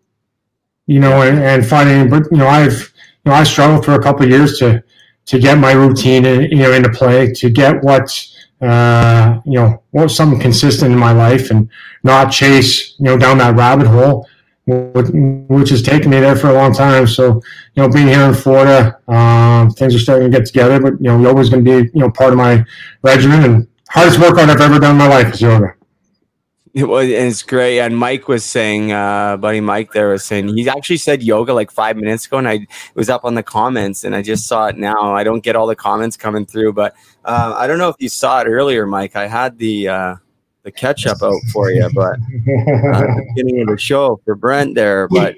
you 0.87 0.99
know, 0.99 1.21
and, 1.21 1.39
and 1.39 1.65
finding, 1.65 2.09
but 2.09 2.23
you 2.31 2.37
know, 2.37 2.47
I've, 2.47 2.93
you 3.25 3.31
know, 3.31 3.33
I 3.33 3.43
struggled 3.43 3.85
for 3.85 3.93
a 3.93 4.01
couple 4.01 4.27
years 4.27 4.57
to, 4.59 4.83
to 5.25 5.39
get 5.39 5.57
my 5.57 5.71
routine, 5.71 6.25
in, 6.25 6.41
you 6.51 6.57
know, 6.57 6.73
into 6.73 6.89
play, 6.89 7.31
to 7.33 7.49
get 7.49 7.81
what, 7.83 8.27
uh, 8.61 9.39
you 9.45 9.53
know, 9.53 9.81
what 9.91 10.09
something 10.09 10.39
consistent 10.39 10.91
in 10.91 10.99
my 10.99 11.11
life, 11.11 11.51
and 11.51 11.69
not 12.03 12.31
chase, 12.31 12.95
you 12.99 13.05
know, 13.05 13.17
down 13.17 13.37
that 13.37 13.55
rabbit 13.55 13.87
hole, 13.87 14.27
which 14.65 15.69
has 15.69 15.81
taken 15.81 16.11
me 16.11 16.19
there 16.19 16.35
for 16.35 16.49
a 16.49 16.53
long 16.53 16.73
time. 16.73 17.07
So, 17.07 17.41
you 17.75 17.83
know, 17.83 17.89
being 17.89 18.07
here 18.07 18.23
in 18.23 18.33
Florida, 18.33 18.97
um, 19.07 19.69
things 19.71 19.95
are 19.95 19.99
starting 19.99 20.31
to 20.31 20.37
get 20.37 20.45
together. 20.45 20.79
But 20.79 20.93
you 20.93 21.07
know, 21.07 21.21
yoga 21.21 21.41
is 21.41 21.49
going 21.49 21.65
to 21.65 21.83
be, 21.83 21.89
you 21.93 21.99
know, 21.99 22.11
part 22.11 22.31
of 22.31 22.37
my 22.37 22.65
regimen, 23.01 23.43
and 23.43 23.67
hardest 23.89 24.19
workout 24.19 24.49
I've 24.49 24.61
ever 24.61 24.79
done 24.79 24.91
in 24.91 24.97
my 24.97 25.07
life 25.07 25.33
is 25.33 25.41
yoga. 25.41 25.75
It 26.73 26.85
was 26.85 27.07
it's 27.07 27.43
great. 27.43 27.79
And 27.79 27.95
Mike 27.95 28.27
was 28.27 28.43
saying, 28.43 28.91
uh, 28.91 29.37
buddy 29.37 29.61
Mike 29.61 29.91
there 29.91 30.09
was 30.09 30.25
saying 30.25 30.55
he 30.57 30.67
actually 30.67 30.97
said 30.97 31.21
yoga 31.21 31.53
like 31.53 31.69
five 31.69 31.95
minutes 31.97 32.25
ago, 32.25 32.39
and 32.39 32.47
I 32.47 32.65
was 32.95 33.09
up 33.09 33.25
on 33.25 33.35
the 33.35 33.43
comments 33.43 34.03
and 34.03 34.15
I 34.15 34.23
just 34.23 34.47
saw 34.47 34.67
it 34.67 34.77
now. 34.77 35.13
I 35.13 35.23
don't 35.23 35.43
get 35.43 35.55
all 35.55 35.67
the 35.67 35.75
comments 35.75 36.17
coming 36.17 36.47
through, 36.47 36.73
but 36.73 36.95
uh, 37.25 37.53
I 37.55 37.67
don't 37.67 37.77
know 37.77 37.89
if 37.89 37.95
you 37.99 38.09
saw 38.09 38.41
it 38.41 38.45
earlier, 38.45 38.87
Mike. 38.87 39.15
I 39.15 39.27
had 39.27 39.59
the 39.59 39.87
uh, 39.87 40.15
the 40.63 40.71
ketchup 40.71 41.21
out 41.21 41.39
for 41.51 41.69
you, 41.69 41.87
but 41.93 42.17
uh, 42.95 43.03
beginning 43.35 43.61
of 43.61 43.67
the 43.67 43.77
show 43.77 44.19
for 44.25 44.33
Brent 44.33 44.73
there, 44.73 45.07
but 45.09 45.35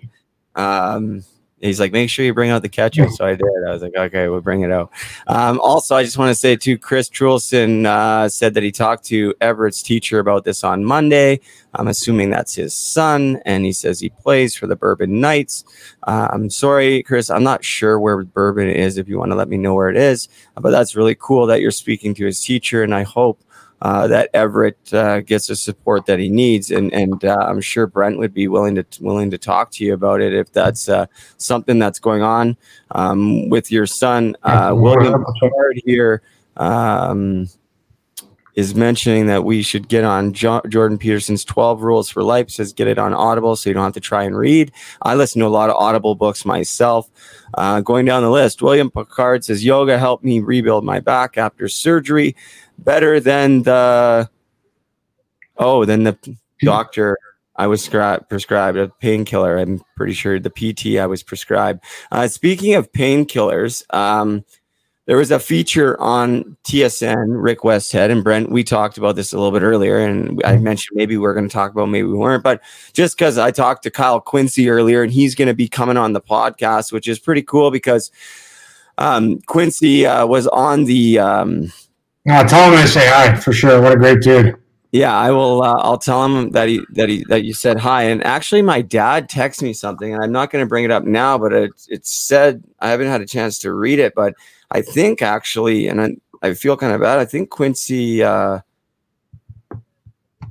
um 0.55 1.21
he's 1.65 1.79
like, 1.79 1.91
make 1.91 2.09
sure 2.09 2.25
you 2.25 2.33
bring 2.33 2.49
out 2.49 2.61
the 2.61 2.69
catcher. 2.69 3.09
So 3.09 3.25
I 3.25 3.35
did. 3.35 3.45
I 3.67 3.71
was 3.71 3.81
like, 3.81 3.95
okay, 3.95 4.27
we'll 4.27 4.41
bring 4.41 4.61
it 4.61 4.71
out. 4.71 4.91
Um, 5.27 5.59
also, 5.59 5.95
I 5.95 6.03
just 6.03 6.17
want 6.17 6.29
to 6.29 6.35
say 6.35 6.55
too, 6.55 6.77
Chris 6.77 7.09
Trulson 7.09 7.85
uh, 7.85 8.29
said 8.29 8.53
that 8.53 8.63
he 8.63 8.71
talked 8.71 9.05
to 9.05 9.33
Everett's 9.41 9.81
teacher 9.81 10.19
about 10.19 10.43
this 10.43 10.63
on 10.63 10.83
Monday. 10.83 11.39
I'm 11.73 11.87
assuming 11.87 12.29
that's 12.29 12.55
his 12.55 12.73
son, 12.73 13.41
and 13.45 13.65
he 13.65 13.73
says 13.73 13.99
he 13.99 14.09
plays 14.09 14.55
for 14.55 14.65
the 14.65 14.75
Bourbon 14.75 15.19
Knights. 15.19 15.65
Uh, 16.03 16.29
I'm 16.31 16.49
sorry, 16.49 17.03
Chris, 17.03 17.29
I'm 17.29 17.43
not 17.43 17.65
sure 17.65 17.99
where 17.99 18.23
Bourbon 18.23 18.69
is. 18.69 18.97
If 18.97 19.09
you 19.09 19.17
want 19.17 19.31
to 19.31 19.35
let 19.35 19.49
me 19.49 19.57
know 19.57 19.75
where 19.75 19.89
it 19.89 19.97
is, 19.97 20.29
but 20.55 20.69
that's 20.69 20.95
really 20.95 21.15
cool 21.15 21.47
that 21.47 21.61
you're 21.61 21.71
speaking 21.71 22.13
to 22.15 22.25
his 22.25 22.39
teacher, 22.39 22.83
and 22.83 22.95
I 22.95 23.03
hope 23.03 23.43
uh, 23.81 24.07
that 24.07 24.29
Everett 24.33 24.93
uh, 24.93 25.21
gets 25.21 25.47
the 25.47 25.55
support 25.55 26.05
that 26.05 26.19
he 26.19 26.29
needs, 26.29 26.71
and 26.71 26.93
and 26.93 27.23
uh, 27.25 27.37
I'm 27.39 27.61
sure 27.61 27.87
Brent 27.87 28.17
would 28.17 28.33
be 28.33 28.47
willing 28.47 28.75
to 28.75 28.85
willing 29.01 29.29
to 29.31 29.37
talk 29.37 29.71
to 29.71 29.85
you 29.85 29.93
about 29.93 30.21
it 30.21 30.33
if 30.33 30.51
that's 30.51 30.87
uh, 30.87 31.05
something 31.37 31.77
that's 31.77 31.99
going 31.99 32.21
on 32.21 32.57
um, 32.91 33.49
with 33.49 33.71
your 33.71 33.85
son. 33.85 34.35
Uh, 34.43 34.73
William 34.75 35.25
Picard 35.39 35.81
here 35.85 36.21
um, 36.57 37.49
is 38.55 38.73
mentioning 38.73 39.27
that 39.27 39.43
we 39.43 39.61
should 39.61 39.89
get 39.89 40.05
on 40.05 40.31
jo- 40.31 40.61
Jordan 40.69 40.97
Peterson's 40.97 41.43
12 41.43 41.81
Rules 41.81 42.09
for 42.09 42.23
Life. 42.23 42.49
Says 42.49 42.71
get 42.71 42.87
it 42.87 42.97
on 42.97 43.13
Audible 43.13 43.57
so 43.57 43.69
you 43.69 43.73
don't 43.73 43.83
have 43.83 43.93
to 43.93 43.99
try 43.99 44.23
and 44.23 44.37
read. 44.37 44.71
I 45.01 45.15
listen 45.15 45.41
to 45.41 45.47
a 45.47 45.49
lot 45.49 45.69
of 45.69 45.75
Audible 45.75 46.15
books 46.15 46.45
myself. 46.45 47.09
Uh, 47.53 47.81
going 47.81 48.05
down 48.05 48.23
the 48.23 48.31
list, 48.31 48.61
William 48.61 48.89
Picard 48.89 49.43
says 49.43 49.63
yoga 49.63 49.99
helped 49.99 50.23
me 50.23 50.39
rebuild 50.39 50.83
my 50.83 50.99
back 50.99 51.37
after 51.37 51.67
surgery 51.67 52.35
better 52.79 53.19
than 53.19 53.63
the 53.63 54.29
oh 55.57 55.85
than 55.85 56.03
the 56.03 56.17
doctor 56.61 57.17
I 57.55 57.67
was 57.67 57.87
scri- 57.87 58.27
prescribed 58.27 58.77
a 58.77 58.89
painkiller. 58.89 59.57
I'm 59.57 59.81
pretty 59.95 60.13
sure 60.13 60.39
the 60.39 60.49
PT 60.49 60.97
I 60.99 61.05
was 61.05 61.23
prescribed. 61.23 61.83
Uh, 62.11 62.27
speaking 62.27 62.75
of 62.75 62.91
painkillers, 62.91 63.83
um, 63.93 64.43
there 65.05 65.17
was 65.17 65.31
a 65.31 65.39
feature 65.39 65.99
on 66.01 66.57
TSN, 66.63 67.41
Rick 67.41 67.59
Westhead 67.59 68.09
and 68.09 68.23
Brent. 68.23 68.49
We 68.49 68.63
talked 68.63 68.97
about 68.97 69.15
this 69.15 69.33
a 69.33 69.37
little 69.37 69.51
bit 69.51 69.63
earlier, 69.63 69.99
and 69.99 70.41
I 70.43 70.57
mentioned 70.57 70.97
maybe 70.97 71.15
we 71.15 71.27
are 71.27 71.33
going 71.33 71.47
to 71.47 71.53
talk 71.53 71.71
about, 71.71 71.85
maybe 71.85 72.07
we 72.07 72.15
weren't. 72.15 72.43
But 72.43 72.61
just 72.91 73.15
because 73.15 73.37
I 73.37 73.51
talked 73.51 73.83
to 73.83 73.91
Kyle 73.91 74.19
Quincey 74.19 74.67
earlier, 74.67 75.03
and 75.03 75.11
he's 75.11 75.35
going 75.35 75.47
to 75.47 75.53
be 75.53 75.67
coming 75.67 75.95
on 75.95 76.13
the 76.13 76.21
podcast, 76.21 76.91
which 76.91 77.07
is 77.07 77.19
pretty 77.19 77.43
cool 77.43 77.69
because 77.69 78.09
um, 78.97 79.39
Quincey 79.41 80.07
uh, 80.07 80.25
was 80.25 80.47
on 80.47 80.85
the 80.85 81.19
um, 81.19 81.71
no, 82.25 82.43
tell 82.43 82.71
him 82.71 82.77
I 82.77 82.85
say 82.85 83.07
hi 83.07 83.35
for 83.35 83.53
sure. 83.53 83.81
What 83.81 83.93
a 83.93 83.97
great 83.97 84.21
dude. 84.21 84.55
Yeah, 84.91 85.15
I 85.15 85.29
will. 85.31 85.61
Uh, 85.61 85.75
I'll 85.79 85.97
tell 85.97 86.23
him 86.23 86.51
that 86.51 86.69
he 86.69 86.81
that 86.91 87.09
he 87.09 87.25
that 87.27 87.43
you 87.43 87.53
said 87.53 87.77
hi. 87.77 88.03
And 88.03 88.23
actually, 88.25 88.61
my 88.61 88.81
dad 88.81 89.29
texted 89.29 89.63
me 89.63 89.73
something, 89.73 90.13
and 90.13 90.23
I'm 90.23 90.31
not 90.31 90.51
going 90.51 90.63
to 90.63 90.69
bring 90.69 90.85
it 90.85 90.91
up 90.91 91.03
now, 91.03 91.37
but 91.37 91.51
it 91.51 91.71
it 91.89 92.05
said 92.05 92.63
I 92.79 92.89
haven't 92.89 93.07
had 93.07 93.21
a 93.21 93.25
chance 93.25 93.59
to 93.59 93.73
read 93.73 93.99
it, 93.99 94.15
but 94.15 94.35
I 94.71 94.81
think 94.81 95.21
actually, 95.21 95.87
and 95.87 96.01
I, 96.01 96.15
I 96.41 96.53
feel 96.53 96.77
kind 96.77 96.93
of 96.93 97.01
bad. 97.01 97.19
I 97.19 97.25
think 97.25 97.49
Quincey. 97.49 98.23
Uh, 98.23 98.61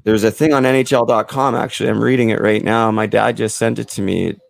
there's 0.05 0.25
a 0.25 0.31
thing 0.31 0.53
on 0.53 0.65
NHL.com. 0.65 1.55
Actually, 1.55 1.89
I'm 1.89 2.03
reading 2.03 2.29
it 2.29 2.41
right 2.41 2.63
now. 2.63 2.91
My 2.91 3.07
dad 3.07 3.39
just 3.39 3.57
sent 3.57 3.79
it 3.79 3.89
to 3.91 4.03
me. 4.03 4.29
It 4.29 4.41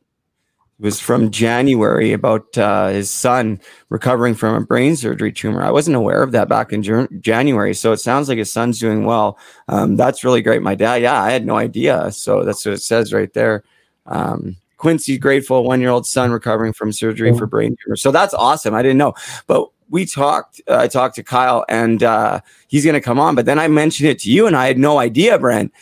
was 0.84 1.00
from 1.00 1.30
January 1.30 2.12
about 2.12 2.58
uh, 2.58 2.88
his 2.88 3.10
son 3.10 3.58
recovering 3.88 4.34
from 4.34 4.54
a 4.54 4.60
brain 4.60 4.96
surgery 4.96 5.32
tumor. 5.32 5.62
I 5.62 5.70
wasn't 5.70 5.96
aware 5.96 6.22
of 6.22 6.32
that 6.32 6.46
back 6.46 6.74
in 6.74 6.82
January. 7.22 7.74
So 7.74 7.92
it 7.92 8.00
sounds 8.00 8.28
like 8.28 8.36
his 8.36 8.52
son's 8.52 8.78
doing 8.78 9.06
well. 9.06 9.38
Um, 9.68 9.96
that's 9.96 10.22
really 10.24 10.42
great. 10.42 10.60
My 10.60 10.74
dad, 10.74 11.00
yeah, 11.00 11.22
I 11.22 11.30
had 11.30 11.46
no 11.46 11.56
idea. 11.56 12.12
So 12.12 12.44
that's 12.44 12.66
what 12.66 12.74
it 12.74 12.82
says 12.82 13.14
right 13.14 13.32
there. 13.32 13.64
Um, 14.04 14.56
Quincey 14.76 15.16
grateful, 15.16 15.64
one 15.64 15.80
year 15.80 15.88
old 15.88 16.06
son 16.06 16.30
recovering 16.30 16.74
from 16.74 16.92
surgery 16.92 17.34
for 17.34 17.46
brain 17.46 17.78
tumor. 17.82 17.96
So 17.96 18.10
that's 18.10 18.34
awesome. 18.34 18.74
I 18.74 18.82
didn't 18.82 18.98
know. 18.98 19.14
But 19.46 19.70
we 19.88 20.04
talked, 20.04 20.60
uh, 20.68 20.76
I 20.76 20.88
talked 20.88 21.14
to 21.14 21.22
Kyle 21.22 21.64
and 21.70 22.02
uh, 22.02 22.42
he's 22.68 22.84
going 22.84 22.92
to 22.92 23.00
come 23.00 23.18
on. 23.18 23.34
But 23.34 23.46
then 23.46 23.58
I 23.58 23.68
mentioned 23.68 24.10
it 24.10 24.18
to 24.20 24.30
you 24.30 24.46
and 24.46 24.54
I 24.54 24.66
had 24.66 24.76
no 24.76 24.98
idea, 24.98 25.38
Brent 25.38 25.72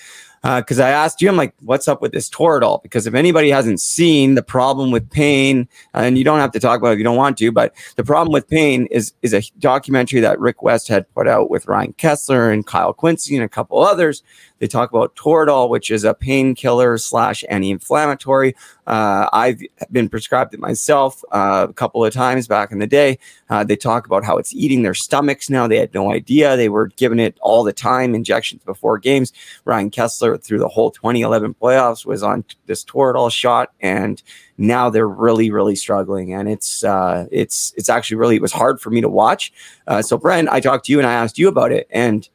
because 0.43 0.80
uh, 0.80 0.84
I 0.84 0.90
asked 0.90 1.22
you, 1.22 1.28
I'm 1.28 1.36
like, 1.36 1.55
what's 1.61 1.86
up 1.86 2.03
with 2.03 2.11
this 2.11 2.28
Toradol? 2.28 2.82
Because 2.82 3.07
if 3.07 3.14
anybody 3.14 3.49
hasn't 3.49 3.80
seen 3.80 4.34
the 4.34 4.43
problem 4.43 4.90
with 4.90 5.09
pain, 5.09 5.68
and 5.95 6.18
you 6.18 6.24
don't 6.24 6.40
have 6.40 6.51
to 6.53 6.61
talk 6.61 6.80
about 6.80 6.90
it 6.90 6.93
if 6.95 6.99
you 6.99 7.05
don't 7.05 7.16
want 7.16 7.38
to, 7.38 7.53
but 7.53 7.72
the 7.95 8.03
problem 8.03 8.32
with 8.32 8.49
pain 8.49 8.86
is 8.86 9.12
is 9.22 9.32
a 9.32 9.43
documentary 9.61 10.20
that 10.20 10.40
Rick 10.40 10.59
Westhead 10.59 11.07
put 11.14 11.28
out 11.28 11.49
with 11.49 11.68
Ryan 11.68 11.93
Kesler 11.93 12.53
and 12.53 12.66
Kyle 12.66 12.93
Quincey 12.93 13.36
and 13.36 13.45
a 13.45 13.49
couple 13.49 13.78
others 13.78 14.22
they 14.62 14.68
talk 14.68 14.90
about 14.90 15.16
Toradol, 15.16 15.70
which 15.70 15.90
is 15.90 16.04
a 16.04 16.14
painkiller 16.14 16.96
slash 16.96 17.42
anti-inflammatory. 17.50 18.54
Uh, 18.86 19.28
I've 19.32 19.60
been 19.90 20.08
prescribed 20.08 20.54
it 20.54 20.60
myself 20.60 21.20
uh, 21.32 21.66
a 21.68 21.72
couple 21.72 22.04
of 22.04 22.12
times 22.14 22.46
back 22.46 22.70
in 22.70 22.78
the 22.78 22.86
day. 22.86 23.18
Uh, 23.50 23.64
they 23.64 23.74
talk 23.74 24.06
about 24.06 24.22
how 24.22 24.36
it's 24.36 24.54
eating 24.54 24.84
their 24.84 24.94
stomachs 24.94 25.50
now. 25.50 25.66
They 25.66 25.78
had 25.78 25.92
no 25.92 26.12
idea. 26.12 26.56
They 26.56 26.68
were 26.68 26.86
giving 26.86 27.18
it 27.18 27.36
all 27.40 27.64
the 27.64 27.72
time, 27.72 28.14
injections 28.14 28.62
before 28.62 29.00
games. 29.00 29.32
Ryan 29.64 29.90
Kesler, 29.90 30.40
through 30.40 30.60
the 30.60 30.68
whole 30.68 30.92
2011 30.92 31.54
playoffs, 31.60 32.06
was 32.06 32.22
on 32.22 32.44
this 32.66 32.84
Toradol 32.84 33.32
shot, 33.32 33.72
and 33.80 34.22
now 34.58 34.90
they're 34.90 35.08
really, 35.08 35.50
really 35.50 35.74
struggling. 35.74 36.34
And 36.34 36.48
it's 36.48 36.84
uh, 36.84 37.26
it's 37.32 37.74
it's 37.76 37.88
actually 37.88 38.18
really 38.18 38.36
it 38.36 38.42
was 38.42 38.52
hard 38.52 38.80
for 38.80 38.90
me 38.90 39.00
to 39.00 39.08
watch. 39.08 39.52
Uh, 39.88 40.02
so, 40.02 40.16
Brent, 40.16 40.48
I 40.50 40.60
talked 40.60 40.84
to 40.84 40.92
you 40.92 41.00
and 41.00 41.06
I 41.08 41.14
asked 41.14 41.36
you 41.36 41.48
about 41.48 41.72
it, 41.72 41.88
and 41.90 42.28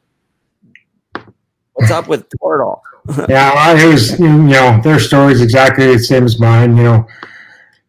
What's 1.78 1.92
up 1.92 2.08
with 2.08 2.28
Toradol? 2.30 2.80
yeah, 3.28 3.72
it 3.78 3.86
was 3.86 4.18
you 4.18 4.28
know 4.28 4.80
their 4.82 4.98
story 4.98 5.32
is 5.32 5.40
exactly 5.40 5.86
the 5.86 5.98
same 6.00 6.24
as 6.24 6.40
mine. 6.40 6.76
You 6.76 6.82
know, 6.82 7.06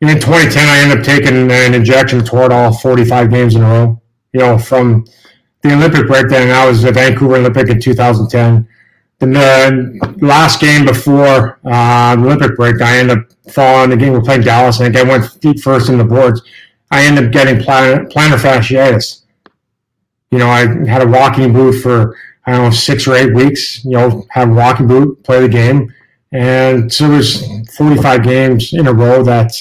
in 0.01 0.09
2010, 0.09 0.69
I 0.69 0.77
ended 0.77 0.99
up 0.99 1.03
taking 1.03 1.51
an 1.51 1.73
injection 1.73 2.19
Toradol 2.19 2.79
45 2.79 3.31
games 3.31 3.55
in 3.55 3.63
a 3.63 3.65
row. 3.65 4.01
You 4.31 4.41
know, 4.41 4.59
from 4.59 5.05
the 5.63 5.73
Olympic 5.73 6.05
break 6.05 6.29
then, 6.29 6.51
I 6.51 6.67
was 6.67 6.83
the 6.83 6.91
Vancouver 6.91 7.37
Olympic 7.37 7.67
in 7.69 7.81
2010. 7.81 8.67
the 9.17 10.17
last 10.21 10.61
game 10.61 10.85
before 10.85 11.59
uh, 11.65 12.15
the 12.15 12.21
Olympic 12.21 12.55
break, 12.57 12.79
I 12.79 12.99
ended 12.99 13.17
up 13.17 13.25
falling. 13.51 13.89
The 13.89 13.97
game 13.97 14.13
we're 14.13 14.21
playing 14.21 14.41
Dallas, 14.41 14.81
and 14.81 14.95
I 14.95 15.01
went 15.01 15.25
feet 15.41 15.61
first 15.61 15.89
in 15.89 15.97
the 15.97 16.03
boards. 16.03 16.43
I 16.91 17.05
ended 17.05 17.25
up 17.25 17.31
getting 17.31 17.55
plantar 17.55 18.07
fasciitis. 18.07 19.23
You 20.29 20.37
know, 20.37 20.47
I 20.47 20.87
had 20.87 21.01
a 21.01 21.07
walking 21.07 21.53
boot 21.53 21.81
for 21.81 22.15
I 22.45 22.53
don't 22.53 22.63
know 22.65 22.71
six 22.71 23.07
or 23.07 23.15
eight 23.15 23.33
weeks. 23.33 23.83
You 23.85 23.91
know, 23.91 24.25
have 24.31 24.49
a 24.49 24.53
walking 24.53 24.87
boot, 24.87 25.23
play 25.23 25.41
the 25.41 25.49
game, 25.49 25.93
and 26.31 26.91
so 26.91 27.07
there's 27.07 27.43
45 27.75 28.23
games 28.23 28.73
in 28.73 28.87
a 28.87 28.93
row 28.93 29.23
that 29.23 29.51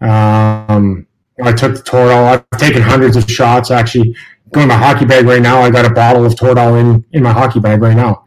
um, 0.00 1.06
I 1.42 1.52
took 1.52 1.76
the 1.76 1.82
Toradol. 1.82 2.44
I've 2.52 2.60
taken 2.60 2.82
hundreds 2.82 3.16
of 3.16 3.30
shots. 3.30 3.70
Actually, 3.70 4.14
going 4.52 4.68
my 4.68 4.76
hockey 4.76 5.04
bag 5.04 5.26
right 5.26 5.42
now. 5.42 5.60
I 5.60 5.70
got 5.70 5.84
a 5.84 5.90
bottle 5.90 6.24
of 6.24 6.34
Toradol 6.34 6.80
in 6.80 7.04
in 7.12 7.22
my 7.22 7.32
hockey 7.32 7.60
bag 7.60 7.80
right 7.80 7.96
now. 7.96 8.24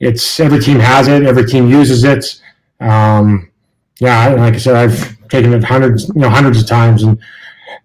It's 0.00 0.38
every 0.38 0.60
team 0.60 0.78
has 0.78 1.08
it. 1.08 1.24
Every 1.24 1.44
team 1.44 1.68
uses 1.68 2.04
it. 2.04 2.40
Um, 2.80 3.50
yeah, 4.00 4.28
like 4.34 4.54
I 4.54 4.58
said, 4.58 4.76
I've 4.76 5.28
taken 5.28 5.52
it 5.52 5.64
hundreds, 5.64 6.08
you 6.08 6.20
know, 6.20 6.30
hundreds 6.30 6.62
of 6.62 6.68
times, 6.68 7.02
and 7.02 7.18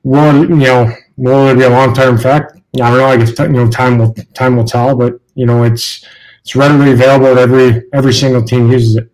will 0.03 0.47
you 0.47 0.55
know 0.55 0.93
will 1.17 1.47
it 1.47 1.55
be 1.55 1.63
a 1.63 1.69
long 1.69 1.93
term 1.93 2.15
effect? 2.15 2.53
I 2.82 2.89
don't 2.89 2.97
know. 2.97 3.05
I 3.05 3.17
guess 3.17 3.38
you 3.38 3.47
know 3.49 3.69
time 3.69 3.99
will 3.99 4.13
time 4.34 4.55
will 4.55 4.65
tell, 4.65 4.95
but 4.95 5.19
you 5.36 5.45
know 5.45 5.63
it's 5.63 6.05
it's 6.41 6.55
readily 6.55 6.91
available. 6.91 7.38
Every 7.38 7.84
every 7.93 8.13
single 8.13 8.43
team 8.43 8.71
uses 8.71 8.95
it. 8.95 9.11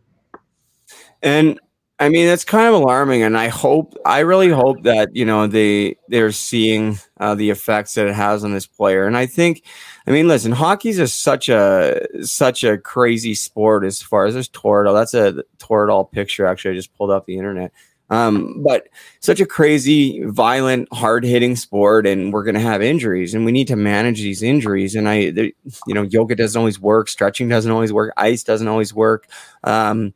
And 1.21 1.59
I 2.01 2.07
mean, 2.07 2.27
that's 2.27 2.45
kind 2.45 2.67
of 2.69 2.75
alarming, 2.75 3.23
and 3.23 3.37
I 3.37 3.49
hope, 3.49 3.93
I 4.05 4.19
really 4.19 4.47
hope 4.47 4.83
that 4.83 5.13
you 5.13 5.25
know 5.25 5.47
they 5.47 5.97
they're 6.07 6.31
seeing 6.31 6.97
uh, 7.19 7.35
the 7.35 7.49
effects 7.49 7.95
that 7.95 8.07
it 8.07 8.15
has 8.15 8.45
on 8.45 8.53
this 8.53 8.65
player. 8.65 9.05
And 9.05 9.17
I 9.17 9.25
think, 9.25 9.63
I 10.07 10.11
mean, 10.11 10.29
listen, 10.29 10.53
hockey's 10.53 10.97
is 10.97 11.13
such 11.13 11.49
a 11.49 12.07
such 12.21 12.63
a 12.63 12.77
crazy 12.77 13.35
sport 13.35 13.83
as 13.83 14.01
far 14.01 14.25
as 14.25 14.35
this 14.35 14.47
Toradol. 14.47 14.93
That's 14.93 15.13
a 15.13 15.43
Toradol 15.57 16.09
picture. 16.09 16.45
Actually, 16.45 16.71
I 16.71 16.75
just 16.75 16.95
pulled 16.95 17.11
up 17.11 17.25
the 17.25 17.37
internet. 17.37 17.73
Um, 18.09 18.63
but 18.63 18.87
such 19.19 19.39
a 19.39 19.45
crazy, 19.45 20.23
violent, 20.23 20.91
hard 20.91 21.23
hitting 21.23 21.55
sport, 21.55 22.07
and 22.07 22.33
we're 22.33 22.43
going 22.43 22.55
to 22.55 22.59
have 22.59 22.81
injuries, 22.81 23.33
and 23.33 23.45
we 23.45 23.51
need 23.51 23.67
to 23.67 23.75
manage 23.75 24.19
these 24.19 24.41
injuries. 24.41 24.95
And 24.95 25.07
I, 25.07 25.15
you 25.15 25.53
know, 25.87 26.01
yoga 26.03 26.35
doesn't 26.35 26.57
always 26.57 26.79
work, 26.79 27.07
stretching 27.07 27.49
doesn't 27.49 27.71
always 27.71 27.93
work, 27.93 28.13
ice 28.17 28.43
doesn't 28.43 28.67
always 28.67 28.93
work. 28.93 29.27
Um, 29.63 30.13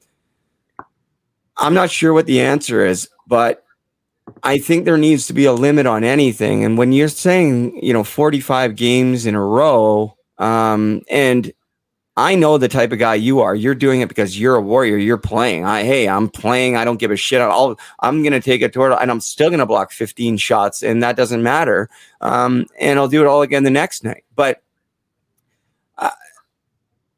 I'm 1.58 1.74
not 1.74 1.91
sure 1.91 2.14
what 2.14 2.26
the 2.26 2.41
answer 2.41 2.86
is, 2.86 3.10
but 3.28 3.64
I 4.41 4.58
think 4.58 4.86
there 4.86 4.98
needs 4.98 5.28
to 5.28 5.34
be 5.34 5.46
a 5.46 5.54
limit 5.54 5.86
on 5.86 6.04
anything. 6.04 6.64
And 6.64 6.78
when 6.78 6.94
you're 6.94 7.10
saying, 7.10 7.80
you 7.84 7.94
know, 7.94 8.04
45 8.04 8.76
games 8.76 9.26
in 9.26 9.36
a 9.36 9.44
row, 9.44 10.18
um, 10.39 11.02
and 11.10 11.54
I 12.16 12.36
know 12.36 12.57
the 12.57 12.68
type 12.68 12.91
of 12.91 12.99
guy 12.99 13.16
you 13.16 13.41
are. 13.41 13.55
You're 13.55 13.74
doing 13.74 14.01
it 14.01 14.07
because 14.07 14.39
you're 14.39 14.55
a 14.55 14.61
warrior. 14.61 14.97
You're 14.97 15.18
playing. 15.18 15.66
I 15.66 15.84
hey, 15.84 16.07
I'm 16.07 16.30
playing. 16.30 16.78
I 16.78 16.86
don't 16.86 16.99
give 16.99 17.09
a 17.09 17.16
shit. 17.16 17.41
I'll, 17.41 17.80
I'm 18.01 18.24
gonna 18.24 18.39
take 18.39 18.61
a 18.61 18.70
total, 18.70 18.97
and 18.97 19.09
I'm 19.09 19.20
still 19.20 19.49
gonna 19.49 19.66
block 19.66 19.91
15 19.91 20.38
shots, 20.38 20.84
and 20.84 21.01
that 21.01 21.16
doesn't 21.16 21.41
matter. 21.41 21.89
Um, 22.22 22.68
and 22.80 22.99
I'll 22.99 23.07
do 23.07 23.22
it 23.22 23.28
all 23.28 23.41
again 23.41 23.64
the 23.64 23.72
next 23.72 24.03
night. 24.03 24.26
But 24.36 24.61
uh, 25.97 26.11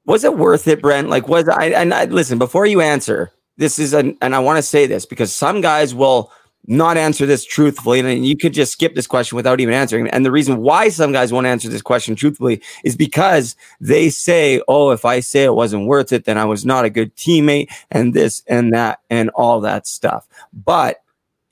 was 0.05 0.23
it 0.23 0.37
worth 0.37 0.67
it, 0.67 0.81
Brent? 0.81 1.09
Like, 1.09 1.27
was 1.27 1.49
I? 1.49 1.65
And 1.65 1.93
I, 1.93 2.05
listen 2.05 2.37
before 2.37 2.65
you 2.65 2.79
answer 2.79 3.33
this 3.57 3.79
is 3.79 3.93
an, 3.93 4.17
and 4.21 4.35
I 4.35 4.39
want 4.39 4.57
to 4.57 4.63
say 4.63 4.85
this 4.85 5.05
because 5.05 5.33
some 5.33 5.61
guys 5.61 5.95
will 5.95 6.31
not 6.67 6.97
answer 6.97 7.25
this 7.25 7.45
truthfully, 7.45 7.99
and 7.99 8.25
you 8.25 8.37
could 8.37 8.53
just 8.53 8.73
skip 8.73 8.95
this 8.95 9.07
question 9.07 9.35
without 9.35 9.59
even 9.59 9.73
answering. 9.73 10.07
And 10.09 10.25
the 10.25 10.31
reason 10.31 10.57
why 10.57 10.89
some 10.89 11.11
guys 11.11 11.31
won't 11.31 11.47
answer 11.47 11.69
this 11.69 11.81
question 11.81 12.15
truthfully 12.15 12.61
is 12.83 12.95
because 12.95 13.55
they 13.79 14.09
say, 14.09 14.61
"Oh, 14.67 14.91
if 14.91 15.05
I 15.05 15.19
say 15.19 15.43
it 15.43 15.55
wasn't 15.55 15.87
worth 15.87 16.11
it, 16.11 16.25
then 16.25 16.37
I 16.37 16.45
was 16.45 16.65
not 16.65 16.85
a 16.85 16.89
good 16.89 17.15
teammate," 17.15 17.69
and 17.91 18.13
this 18.13 18.43
and 18.47 18.73
that 18.73 18.99
and 19.09 19.29
all 19.31 19.61
that 19.61 19.87
stuff. 19.87 20.27
But 20.53 21.01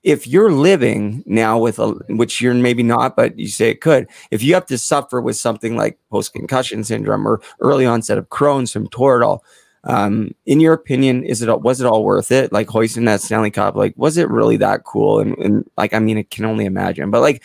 if 0.03 0.27
you're 0.27 0.51
living 0.51 1.23
now 1.25 1.57
with 1.57 1.79
a, 1.79 1.89
which 2.09 2.41
you're 2.41 2.53
maybe 2.53 2.83
not, 2.83 3.15
but 3.15 3.39
you 3.39 3.47
say 3.47 3.69
it 3.69 3.81
could, 3.81 4.07
if 4.31 4.43
you 4.43 4.53
have 4.53 4.65
to 4.65 4.77
suffer 4.77 5.21
with 5.21 5.37
something 5.37 5.77
like 5.77 5.97
post 6.11 6.33
concussion 6.33 6.83
syndrome 6.83 7.25
or 7.27 7.41
early 7.61 7.85
onset 7.85 8.17
of 8.17 8.29
Crohn's 8.29 8.71
from 8.71 8.87
Toradol, 8.89 9.39
um, 9.85 10.33
in 10.45 10.59
your 10.59 10.73
opinion, 10.73 11.23
is 11.23 11.41
it 11.41 11.61
was 11.61 11.81
it 11.81 11.87
all 11.87 12.03
worth 12.03 12.31
it? 12.31 12.53
Like 12.53 12.69
hoisting 12.69 13.05
that 13.05 13.21
Stanley 13.21 13.51
Cup, 13.51 13.75
like 13.75 13.93
was 13.97 14.17
it 14.17 14.29
really 14.29 14.57
that 14.57 14.83
cool? 14.83 15.19
And, 15.19 15.37
and 15.37 15.69
like, 15.77 15.93
I 15.93 15.99
mean, 15.99 16.17
I 16.17 16.23
can 16.23 16.45
only 16.45 16.65
imagine. 16.65 17.11
But 17.11 17.21
like, 17.21 17.43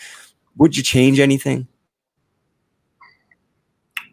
would 0.57 0.77
you 0.77 0.83
change 0.83 1.19
anything? 1.19 1.67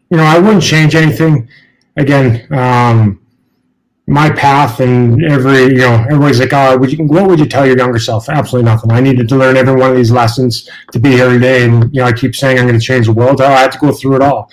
You 0.09 0.17
know, 0.17 0.23
I 0.23 0.39
wouldn't 0.39 0.63
change 0.63 0.95
anything. 0.95 1.49
Again, 1.95 2.51
um, 2.53 3.21
my 4.07 4.29
path 4.29 4.79
and 4.79 5.23
every 5.25 5.63
you 5.63 5.79
know 5.79 6.05
everybody's 6.09 6.39
like, 6.39 6.53
oh, 6.53 6.77
would 6.77 6.91
you, 6.91 7.05
what 7.05 7.27
would 7.27 7.39
you 7.39 7.45
tell 7.45 7.65
your 7.65 7.77
younger 7.77 7.99
self? 7.99 8.29
Absolutely 8.29 8.69
nothing. 8.69 8.91
I 8.91 9.01
needed 9.01 9.27
to 9.29 9.35
learn 9.35 9.57
every 9.57 9.75
one 9.75 9.91
of 9.91 9.97
these 9.97 10.11
lessons 10.11 10.69
to 10.91 10.99
be 10.99 11.11
here 11.11 11.29
today. 11.29 11.65
And 11.65 11.93
you 11.93 12.01
know, 12.01 12.07
I 12.07 12.13
keep 12.13 12.35
saying 12.35 12.57
I'm 12.57 12.67
going 12.67 12.79
to 12.79 12.85
change 12.85 13.05
the 13.05 13.13
world. 13.13 13.41
Oh, 13.41 13.45
I 13.45 13.61
had 13.61 13.71
to 13.73 13.79
go 13.79 13.91
through 13.91 14.15
it 14.15 14.21
all. 14.21 14.51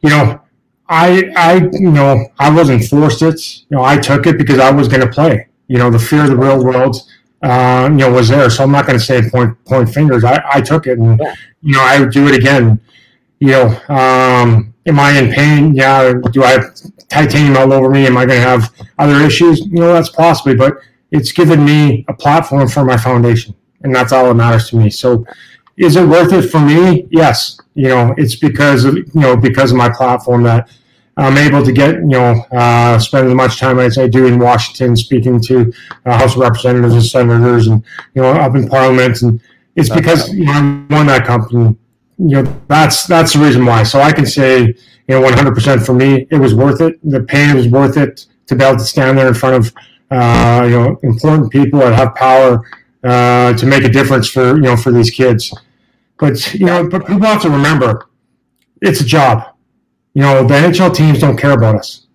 You 0.00 0.10
know, 0.10 0.40
I, 0.88 1.30
I, 1.36 1.68
you 1.72 1.90
know, 1.90 2.26
I 2.38 2.54
wasn't 2.54 2.84
forced 2.84 3.22
it. 3.22 3.40
You 3.68 3.76
know, 3.76 3.84
I 3.84 3.98
took 3.98 4.26
it 4.26 4.38
because 4.38 4.58
I 4.58 4.70
was 4.70 4.88
going 4.88 5.02
to 5.02 5.08
play. 5.08 5.48
You 5.66 5.78
know, 5.78 5.90
the 5.90 5.98
fear 5.98 6.22
of 6.22 6.30
the 6.30 6.36
real 6.36 6.64
world, 6.64 6.96
uh, 7.42 7.88
you 7.90 7.96
know, 7.96 8.10
was 8.10 8.28
there. 8.28 8.48
So 8.48 8.64
I'm 8.64 8.72
not 8.72 8.86
going 8.86 8.98
to 8.98 9.04
say 9.04 9.28
point 9.28 9.62
point 9.66 9.92
fingers. 9.92 10.24
I, 10.24 10.42
I 10.50 10.60
took 10.60 10.86
it, 10.86 10.98
and 10.98 11.20
yeah. 11.20 11.34
you 11.60 11.74
know, 11.74 11.82
I 11.82 12.00
would 12.00 12.10
do 12.10 12.26
it 12.26 12.34
again. 12.34 12.80
You 13.38 13.48
know, 13.48 13.66
um, 13.88 14.74
am 14.86 14.98
I 14.98 15.18
in 15.18 15.30
pain? 15.30 15.74
Yeah. 15.74 16.14
Do 16.32 16.42
I 16.42 16.52
have 16.52 16.74
titanium 17.08 17.56
all 17.58 17.72
over 17.72 17.90
me? 17.90 18.06
Am 18.06 18.16
I 18.16 18.24
going 18.24 18.40
to 18.40 18.48
have 18.48 18.72
other 18.98 19.20
issues? 19.20 19.60
You 19.60 19.80
know, 19.80 19.92
that's 19.92 20.08
possibly, 20.08 20.54
but 20.54 20.78
it's 21.10 21.32
given 21.32 21.64
me 21.64 22.04
a 22.08 22.14
platform 22.14 22.66
for 22.66 22.84
my 22.84 22.96
foundation, 22.96 23.54
and 23.82 23.94
that's 23.94 24.12
all 24.12 24.26
that 24.28 24.34
matters 24.34 24.70
to 24.70 24.76
me. 24.76 24.88
So, 24.88 25.26
is 25.76 25.96
it 25.96 26.08
worth 26.08 26.32
it 26.32 26.48
for 26.48 26.60
me? 26.60 27.06
Yes. 27.10 27.58
You 27.74 27.88
know, 27.88 28.14
it's 28.16 28.34
because 28.34 28.84
of 28.84 28.96
you 28.96 29.06
know 29.14 29.36
because 29.36 29.70
of 29.70 29.76
my 29.76 29.88
platform 29.88 30.42
that 30.42 30.68
I'm 31.18 31.36
able 31.36 31.64
to 31.64 31.72
get, 31.72 31.96
you 31.96 32.06
know, 32.06 32.44
uh, 32.52 32.96
spend 33.00 33.26
as 33.26 33.34
much 33.34 33.58
time 33.58 33.80
as 33.80 33.98
I 33.98 34.06
do 34.06 34.26
in 34.26 34.38
Washington 34.38 34.94
speaking 34.94 35.40
to 35.42 35.72
uh, 36.06 36.16
House 36.16 36.34
of 36.34 36.42
Representatives 36.42 36.94
and 36.94 37.04
senators 37.04 37.66
and, 37.66 37.84
you 38.14 38.22
know, 38.22 38.30
up 38.30 38.54
in 38.54 38.68
Parliament. 38.68 39.20
And 39.22 39.40
it's 39.74 39.88
because 39.88 40.32
you 40.32 40.44
know, 40.44 40.52
I 40.52 40.94
won 40.94 41.08
that 41.08 41.26
company. 41.26 41.76
You 42.18 42.42
know, 42.42 42.62
that's 42.68 43.06
that's 43.06 43.32
the 43.32 43.40
reason 43.40 43.66
why. 43.66 43.82
So 43.82 44.00
I 44.00 44.12
can 44.12 44.26
say, 44.26 44.60
you 44.60 44.74
know, 45.08 45.22
100% 45.22 45.84
for 45.84 45.92
me, 45.92 46.28
it 46.30 46.36
was 46.36 46.54
worth 46.54 46.80
it. 46.80 46.98
The 47.02 47.22
pain 47.24 47.56
was 47.56 47.66
worth 47.66 47.96
it 47.96 48.26
to 48.46 48.54
be 48.54 48.64
able 48.64 48.78
to 48.78 48.84
stand 48.84 49.18
there 49.18 49.26
in 49.26 49.34
front 49.34 49.56
of, 49.56 49.74
uh, 50.12 50.62
you 50.64 50.70
know, 50.70 51.00
important 51.02 51.50
people 51.50 51.80
that 51.80 51.94
have 51.94 52.14
power 52.14 52.64
uh, 53.02 53.54
to 53.54 53.66
make 53.66 53.82
a 53.82 53.88
difference 53.88 54.28
for, 54.28 54.54
you 54.54 54.62
know, 54.62 54.76
for 54.76 54.92
these 54.92 55.10
kids. 55.10 55.52
But, 56.16 56.54
you 56.54 56.66
know, 56.66 56.88
but 56.88 57.06
people 57.06 57.26
have 57.26 57.42
to 57.42 57.50
remember, 57.50 58.08
it's 58.80 59.00
a 59.00 59.04
job 59.04 59.54
you 60.18 60.24
know, 60.24 60.44
the 60.44 60.54
NHL 60.54 60.96
teams 60.96 61.20
don't 61.20 61.36
care 61.36 61.52
about 61.52 61.76
us. 61.76 62.08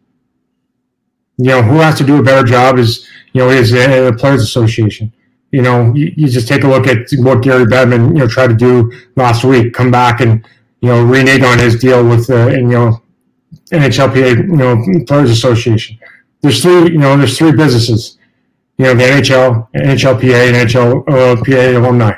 You 1.38 1.46
know, 1.46 1.62
who 1.62 1.76
has 1.76 1.98
to 2.00 2.04
do 2.04 2.18
a 2.20 2.22
better 2.22 2.46
job 2.46 2.78
is, 2.78 3.08
you 3.32 3.40
know, 3.40 3.50
is 3.50 3.72
uh, 3.72 4.12
the 4.12 4.18
Players 4.20 4.42
Association. 4.42 5.14
You 5.52 5.62
know, 5.62 5.94
you, 5.96 6.12
you 6.18 6.28
just 6.28 6.50
take 6.50 6.66
a 6.66 6.68
look 6.68 6.86
at 6.86 7.08
what 7.20 7.42
Gary 7.44 7.64
Bettman, 7.64 8.10
you 8.10 8.16
know, 8.16 8.28
tried 8.28 8.48
to 8.48 8.56
do 8.56 8.92
last 9.16 9.46
week, 9.46 9.74
come 9.74 9.90
back 9.90 10.20
and, 10.20 10.46
you 10.82 10.90
know, 10.90 11.02
renege 11.02 11.44
on 11.44 11.58
his 11.58 11.80
deal 11.80 12.06
with 12.06 12.28
the, 12.28 12.50
and, 12.50 12.70
you 12.70 12.78
know, 12.78 13.02
NHLPA, 13.72 14.36
you 14.36 14.58
know, 14.58 15.06
Players 15.06 15.32
Association. 15.32 15.98
There's 16.42 16.62
three, 16.62 16.92
you 16.92 16.98
know, 16.98 17.16
there's 17.16 17.38
three 17.38 17.54
businesses. 17.54 18.18
You 18.80 18.84
know, 18.84 18.96
the 18.96 19.04
NHL, 19.04 19.72
NHLPA, 19.76 20.50
and 20.50 20.70
NHLPA 20.70 21.78
alumni. 21.78 22.16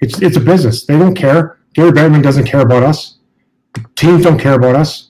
It's 0.00 0.22
it's 0.22 0.38
a 0.38 0.40
business. 0.40 0.86
They 0.86 0.98
don't 0.98 1.14
care. 1.14 1.58
Gary 1.74 1.90
Bettman 1.90 2.22
doesn't 2.22 2.46
care 2.46 2.60
about 2.60 2.82
us. 2.82 3.18
Teams 3.94 4.22
don't 4.22 4.38
care 4.38 4.54
about 4.54 4.74
us 4.74 5.07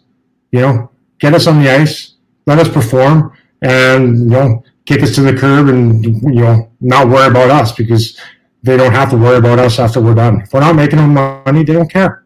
you 0.53 0.61
know, 0.61 0.91
get 1.19 1.35
us 1.35 1.47
on 1.47 1.63
the 1.63 1.71
ice, 1.71 2.15
let 2.47 2.59
us 2.59 2.69
perform, 2.69 3.33
and 3.63 4.19
you 4.19 4.27
know, 4.27 4.65
kick 4.87 5.03
us 5.03 5.15
to 5.15 5.21
the 5.23 5.35
curb, 5.35 5.69
and 5.69 6.05
you 6.05 6.41
know, 6.41 6.71
not 6.81 7.09
worry 7.09 7.29
about 7.29 7.51
us 7.51 7.73
because 7.73 8.19
they 8.63 8.77
don't 8.77 8.93
have 8.93 9.11
to 9.11 9.17
worry 9.17 9.37
about 9.37 9.59
us 9.59 9.79
after 9.79 10.01
we're 10.01 10.15
done. 10.15 10.41
If 10.43 10.53
we're 10.53 10.61
not 10.61 10.75
making 10.75 10.99
them 10.99 11.15
money, 11.15 11.65
they 11.65 11.73
don't 11.73 11.91
care. 11.91 12.25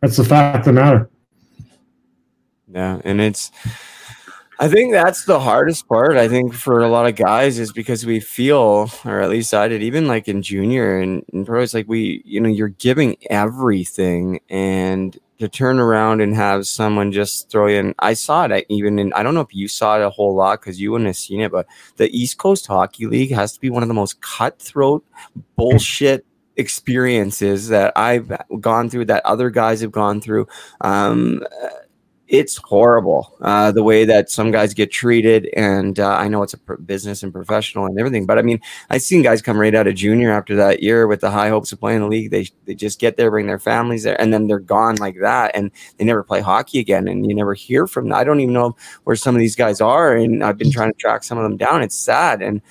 That's 0.00 0.16
the 0.16 0.24
fact 0.24 0.58
of 0.58 0.64
the 0.74 0.80
matter. 0.80 1.10
Yeah, 2.68 3.00
and 3.04 3.20
it's. 3.20 3.50
I 4.58 4.68
think 4.68 4.92
that's 4.92 5.24
the 5.24 5.40
hardest 5.40 5.88
part. 5.88 6.16
I 6.16 6.28
think 6.28 6.54
for 6.54 6.80
a 6.80 6.88
lot 6.88 7.06
of 7.06 7.16
guys 7.16 7.58
is 7.58 7.72
because 7.72 8.06
we 8.06 8.20
feel, 8.20 8.88
or 9.04 9.20
at 9.20 9.28
least 9.28 9.52
I 9.52 9.66
did, 9.66 9.82
even 9.82 10.06
like 10.06 10.28
in 10.28 10.42
junior 10.42 11.00
and, 11.00 11.24
and 11.32 11.44
pro, 11.44 11.60
it's 11.60 11.74
like 11.74 11.88
we, 11.88 12.22
you 12.24 12.40
know, 12.40 12.48
you're 12.48 12.68
giving 12.68 13.16
everything, 13.30 14.40
and 14.48 15.18
to 15.38 15.48
turn 15.48 15.78
around 15.78 16.20
and 16.20 16.34
have 16.34 16.66
someone 16.66 17.10
just 17.12 17.50
throw 17.50 17.66
in. 17.66 17.94
I 17.98 18.14
saw 18.14 18.44
it 18.44 18.66
even 18.68 18.98
in, 18.98 19.12
I 19.14 19.22
don't 19.22 19.34
know 19.34 19.40
if 19.40 19.54
you 19.54 19.68
saw 19.68 19.96
it 19.96 20.02
a 20.02 20.10
whole 20.10 20.34
lot 20.34 20.60
because 20.60 20.80
you 20.80 20.92
wouldn't 20.92 21.08
have 21.08 21.16
seen 21.16 21.40
it, 21.40 21.50
but 21.50 21.66
the 21.96 22.08
East 22.16 22.38
Coast 22.38 22.66
Hockey 22.66 23.06
League 23.06 23.32
has 23.32 23.52
to 23.52 23.60
be 23.60 23.70
one 23.70 23.82
of 23.82 23.88
the 23.88 23.94
most 23.94 24.20
cutthroat 24.20 25.04
bullshit 25.56 26.24
experiences 26.56 27.68
that 27.68 27.92
I've 27.96 28.30
gone 28.60 28.88
through, 28.88 29.06
that 29.06 29.26
other 29.26 29.50
guys 29.50 29.80
have 29.80 29.90
gone 29.90 30.20
through. 30.20 30.46
Um, 30.80 31.42
it's 32.26 32.56
horrible 32.56 33.36
uh, 33.42 33.70
the 33.70 33.82
way 33.82 34.04
that 34.06 34.30
some 34.30 34.50
guys 34.50 34.72
get 34.72 34.90
treated. 34.90 35.48
And 35.56 36.00
uh, 36.00 36.08
I 36.08 36.28
know 36.28 36.42
it's 36.42 36.54
a 36.54 36.58
pr- 36.58 36.74
business 36.76 37.22
and 37.22 37.32
professional 37.32 37.84
and 37.84 37.98
everything, 37.98 38.24
but 38.24 38.38
I 38.38 38.42
mean, 38.42 38.60
I've 38.88 39.02
seen 39.02 39.22
guys 39.22 39.42
come 39.42 39.58
right 39.58 39.74
out 39.74 39.86
of 39.86 39.94
junior 39.94 40.30
after 40.32 40.56
that 40.56 40.82
year 40.82 41.06
with 41.06 41.20
the 41.20 41.30
high 41.30 41.50
hopes 41.50 41.72
of 41.72 41.80
playing 41.80 42.00
the 42.00 42.08
league. 42.08 42.30
They 42.30 42.48
they 42.64 42.74
just 42.74 42.98
get 42.98 43.16
there, 43.16 43.30
bring 43.30 43.46
their 43.46 43.58
families 43.58 44.04
there, 44.04 44.20
and 44.20 44.32
then 44.32 44.46
they're 44.46 44.58
gone 44.58 44.96
like 44.96 45.16
that, 45.20 45.52
and 45.54 45.70
they 45.98 46.04
never 46.04 46.22
play 46.22 46.40
hockey 46.40 46.78
again, 46.78 47.08
and 47.08 47.28
you 47.28 47.34
never 47.34 47.54
hear 47.54 47.86
from 47.86 48.08
them. 48.08 48.18
I 48.18 48.24
don't 48.24 48.40
even 48.40 48.54
know 48.54 48.74
where 49.04 49.16
some 49.16 49.34
of 49.34 49.40
these 49.40 49.56
guys 49.56 49.80
are, 49.80 50.16
and 50.16 50.42
I've 50.42 50.58
been 50.58 50.72
trying 50.72 50.92
to 50.92 50.98
track 50.98 51.24
some 51.24 51.38
of 51.38 51.44
them 51.44 51.58
down. 51.58 51.82
It's 51.82 51.96
sad, 51.96 52.40
and 52.40 52.62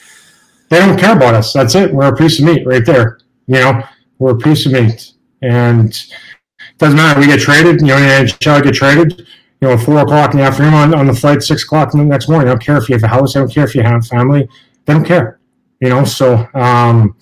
they 0.70 0.80
don't 0.80 1.00
care 1.00 1.16
about 1.16 1.36
us. 1.36 1.54
That's 1.54 1.76
it. 1.76 1.94
We're 1.94 2.12
a 2.12 2.16
piece 2.16 2.40
of 2.40 2.46
meat 2.46 2.66
right 2.66 2.86
there. 2.86 3.20
You 3.46 3.56
know, 3.56 3.84
we're 4.18 4.32
a 4.32 4.38
piece 4.38 4.66
of 4.66 4.72
meat, 4.72 5.14
and 5.44 5.90
it 5.92 6.78
doesn't 6.80 6.98
matter. 6.98 7.20
We 7.20 7.28
get 7.28 7.40
traded. 7.40 7.82
You 7.82 7.88
know, 7.88 7.98
NHL 7.98 8.64
get 8.64 8.74
traded 8.74 9.28
you 9.64 9.70
know, 9.70 9.78
four 9.78 10.00
o'clock 10.00 10.34
in 10.34 10.40
the 10.40 10.44
afternoon 10.44 10.74
on, 10.74 10.94
on 10.94 11.08
the 11.08 11.14
flight, 11.14 11.42
six 11.42 11.64
o'clock 11.64 11.94
in 11.94 12.00
the 12.02 12.06
next 12.06 12.28
morning. 12.28 12.50
I 12.50 12.52
don't 12.52 12.62
care 12.62 12.76
if 12.76 12.90
you 12.90 12.96
have 12.96 13.04
a 13.04 13.08
house. 13.08 13.34
I 13.34 13.40
don't 13.40 13.50
care 13.50 13.64
if 13.64 13.74
you 13.74 13.82
have 13.82 14.06
family. 14.06 14.46
They 14.84 14.94
don't 14.94 15.06
care. 15.06 15.40
You 15.80 15.88
know, 15.88 16.04
so 16.04 16.50
um, 16.54 17.16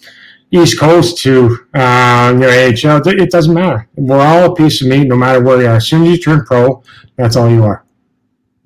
East 0.49 0.79
Coast 0.79 1.19
to 1.19 1.55
uh, 1.75 2.31
you 2.33 2.39
know, 2.39 2.95
AHL, 2.95 3.07
it 3.07 3.29
doesn't 3.29 3.53
matter. 3.53 3.87
We're 3.95 4.19
all 4.19 4.51
a 4.51 4.55
piece 4.55 4.81
of 4.81 4.87
meat, 4.87 5.07
no 5.07 5.15
matter 5.15 5.39
where 5.39 5.61
you 5.61 5.67
are. 5.67 5.75
As 5.75 5.87
soon 5.87 6.01
as 6.01 6.09
you 6.09 6.17
turn 6.17 6.43
pro, 6.43 6.81
that's 7.15 7.35
all 7.35 7.47
you 7.47 7.63
are. 7.63 7.85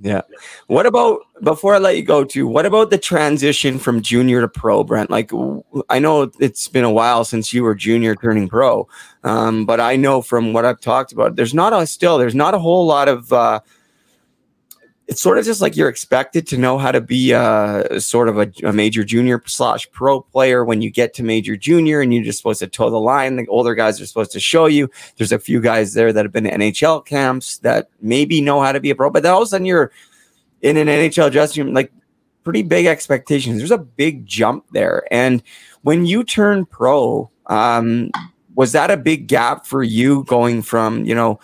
Yeah. 0.05 0.21
What 0.67 0.85
about 0.85 1.21
before 1.41 1.73
I 1.73 1.79
let 1.79 1.95
you 1.97 2.03
go 2.03 2.23
to 2.25 2.45
what 2.45 2.67
about 2.67 2.91
the 2.91 2.97
transition 2.99 3.79
from 3.79 4.03
junior 4.03 4.39
to 4.41 4.47
pro, 4.47 4.83
Brent? 4.83 5.09
Like 5.09 5.31
I 5.89 5.97
know 5.97 6.31
it's 6.39 6.67
been 6.67 6.83
a 6.83 6.91
while 6.91 7.25
since 7.25 7.51
you 7.51 7.63
were 7.63 7.73
junior 7.73 8.13
turning 8.13 8.47
pro, 8.47 8.87
um, 9.23 9.65
but 9.65 9.79
I 9.79 9.95
know 9.95 10.21
from 10.21 10.53
what 10.53 10.63
I've 10.63 10.79
talked 10.79 11.11
about, 11.11 11.37
there's 11.37 11.55
not 11.55 11.73
a 11.73 11.87
still 11.87 12.19
there's 12.19 12.35
not 12.35 12.53
a 12.53 12.59
whole 12.59 12.85
lot 12.85 13.07
of. 13.07 13.33
Uh, 13.33 13.61
it's 15.07 15.21
sort 15.21 15.37
of 15.37 15.45
just 15.45 15.61
like 15.61 15.75
you're 15.75 15.89
expected 15.89 16.47
to 16.47 16.57
know 16.57 16.77
how 16.79 16.91
to 16.91 16.99
be 16.99 17.31
a 17.31 17.99
sort 17.99 18.27
of 18.27 18.39
a, 18.39 18.51
a, 18.63 18.73
major 18.73 19.03
junior 19.03 19.41
slash 19.45 19.89
pro 19.91 20.21
player 20.21 20.65
when 20.65 20.81
you 20.81 20.89
get 20.89 21.13
to 21.13 21.23
major 21.23 21.55
junior 21.55 22.01
and 22.01 22.11
you're 22.11 22.23
just 22.23 22.39
supposed 22.39 22.59
to 22.59 22.67
toe 22.67 22.89
the 22.89 22.99
line. 22.99 23.35
The 23.35 23.45
older 23.47 23.75
guys 23.75 24.01
are 24.01 24.05
supposed 24.07 24.31
to 24.31 24.39
show 24.39 24.65
you. 24.65 24.89
There's 25.17 25.31
a 25.31 25.37
few 25.37 25.61
guys 25.61 25.93
there 25.93 26.11
that 26.11 26.25
have 26.25 26.31
been 26.31 26.45
NHL 26.45 27.05
camps 27.05 27.59
that 27.59 27.89
maybe 28.01 28.41
know 28.41 28.61
how 28.61 28.71
to 28.71 28.79
be 28.79 28.89
a 28.89 28.95
pro, 28.95 29.11
but 29.11 29.21
then 29.21 29.31
all 29.31 29.43
of 29.43 29.45
a 29.45 29.49
sudden 29.49 29.67
you're 29.67 29.91
in 30.61 30.75
an 30.77 30.87
NHL 30.87 31.31
dressing 31.31 31.65
room, 31.65 31.73
like 31.75 31.91
pretty 32.43 32.63
big 32.63 32.87
expectations. 32.87 33.57
There's 33.57 33.71
a 33.71 33.77
big 33.77 34.25
jump 34.25 34.65
there. 34.71 35.03
And 35.11 35.43
when 35.83 36.07
you 36.07 36.23
turn 36.23 36.65
pro, 36.65 37.29
um, 37.45 38.09
was 38.55 38.71
that 38.71 38.89
a 38.89 38.97
big 38.97 39.27
gap 39.27 39.67
for 39.67 39.83
you 39.83 40.23
going 40.23 40.63
from, 40.63 41.05
you 41.05 41.13
know, 41.13 41.39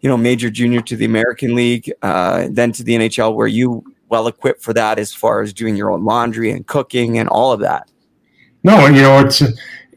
you 0.00 0.08
know, 0.08 0.16
major 0.16 0.50
junior 0.50 0.80
to 0.82 0.96
the 0.96 1.04
American 1.04 1.54
League, 1.54 1.92
uh, 2.02 2.48
then 2.50 2.72
to 2.72 2.82
the 2.82 2.94
NHL, 2.94 3.34
where 3.34 3.46
you 3.46 3.84
well 4.08 4.26
equipped 4.26 4.62
for 4.62 4.72
that 4.72 4.98
as 4.98 5.12
far 5.12 5.42
as 5.42 5.52
doing 5.52 5.76
your 5.76 5.90
own 5.90 6.04
laundry 6.04 6.50
and 6.50 6.66
cooking 6.66 7.18
and 7.18 7.28
all 7.28 7.52
of 7.52 7.60
that? 7.60 7.90
No, 8.64 8.86
you 8.86 9.02
know, 9.02 9.20
it's 9.20 9.42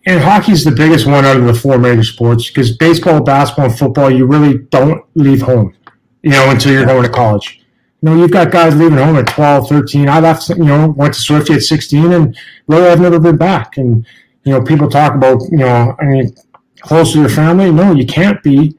and 0.06 0.20
hockey's 0.20 0.64
the 0.64 0.72
biggest 0.72 1.06
one 1.06 1.26
out 1.26 1.38
of 1.38 1.46
the 1.46 1.54
four 1.54 1.78
major 1.78 2.04
sports 2.04 2.48
because 2.48 2.76
baseball, 2.78 3.22
basketball, 3.22 3.66
and 3.66 3.78
football, 3.78 4.10
you 4.10 4.26
really 4.26 4.58
don't 4.58 5.04
leave 5.16 5.42
home, 5.42 5.76
you 6.24 6.32
know, 6.32 6.50
until 6.50 6.74
you're 6.74 6.86
going 6.86 7.04
to 7.04 7.10
college. 7.10 7.60
You 8.02 8.10
know, 8.10 8.16
you've 8.16 8.32
got 8.32 8.52
guys 8.52 8.76
leaving 8.76 8.98
home 8.98 9.16
at 9.18 9.28
12, 9.28 9.70
13. 9.70 10.10
I 10.10 10.20
left, 10.20 10.50
you 10.50 10.66
know, 10.66 10.90
went 10.90 11.14
to 11.14 11.20
Swifty 11.20 11.54
at 11.54 11.62
16 11.62 12.12
and 12.14 12.36
really 12.68 12.88
I've 12.88 13.00
never 13.00 13.20
been 13.20 13.38
back. 13.38 13.78
And, 13.78 14.04
you 14.44 14.52
know, 14.52 14.64
people 14.64 14.90
talk 14.90 15.14
about, 15.14 15.40
you 15.52 15.58
know, 15.58 15.96
I 16.00 16.06
mean, 16.06 16.36
close 16.80 17.14
to 17.14 17.20
your 17.20 17.30
family. 17.30 17.72
No, 17.72 17.94
you 17.94 18.08
can't 18.08 18.42
be 18.42 18.76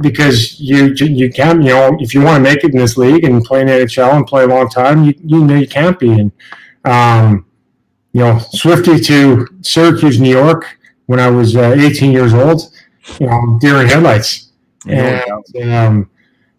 because 0.00 0.60
you 0.60 0.94
you 0.94 1.30
can 1.30 1.62
you 1.62 1.70
know 1.70 1.96
if 2.00 2.14
you 2.14 2.22
want 2.22 2.36
to 2.36 2.50
make 2.50 2.62
it 2.64 2.72
in 2.72 2.78
this 2.78 2.96
league 2.96 3.24
and 3.24 3.44
play 3.44 3.62
in 3.62 3.68
NHL 3.68 4.14
and 4.14 4.26
play 4.26 4.44
a 4.44 4.46
long 4.46 4.68
time 4.68 5.04
you 5.04 5.14
you 5.24 5.44
know 5.44 5.56
you 5.56 5.66
can't 5.66 5.98
be 5.98 6.12
and 6.12 6.32
um, 6.84 7.46
you 8.12 8.20
know 8.20 8.38
Swifty 8.52 8.98
to 9.00 9.46
Syracuse 9.62 10.20
New 10.20 10.30
York 10.30 10.78
when 11.06 11.18
I 11.18 11.28
was 11.28 11.56
uh, 11.56 11.74
18 11.78 12.12
years 12.12 12.32
old 12.32 12.62
you 13.18 13.26
know 13.26 13.58
deer 13.60 13.80
in 13.80 13.88
headlights 13.88 14.52
and 14.86 15.72
um, 15.72 16.10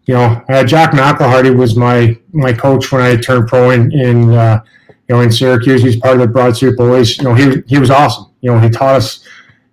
you 0.04 0.14
know 0.14 0.42
uh, 0.48 0.64
Jack 0.64 0.92
McIlhargey 0.92 1.56
was 1.56 1.76
my 1.76 2.16
my 2.32 2.52
coach 2.52 2.92
when 2.92 3.00
I 3.00 3.16
turned 3.16 3.48
pro 3.48 3.70
in 3.70 3.90
in 3.92 4.30
uh, 4.30 4.62
you 5.08 5.14
know 5.14 5.20
in 5.22 5.32
Syracuse. 5.32 5.82
He's 5.82 5.96
part 5.96 6.14
of 6.14 6.20
the 6.20 6.28
Broad 6.28 6.56
Street 6.56 6.76
Boys. 6.76 7.16
You 7.16 7.24
know 7.24 7.34
he 7.34 7.62
he 7.66 7.78
was 7.78 7.90
awesome. 7.90 8.26
You 8.42 8.52
know 8.52 8.58
he 8.60 8.68
taught 8.68 8.96
us 8.96 9.26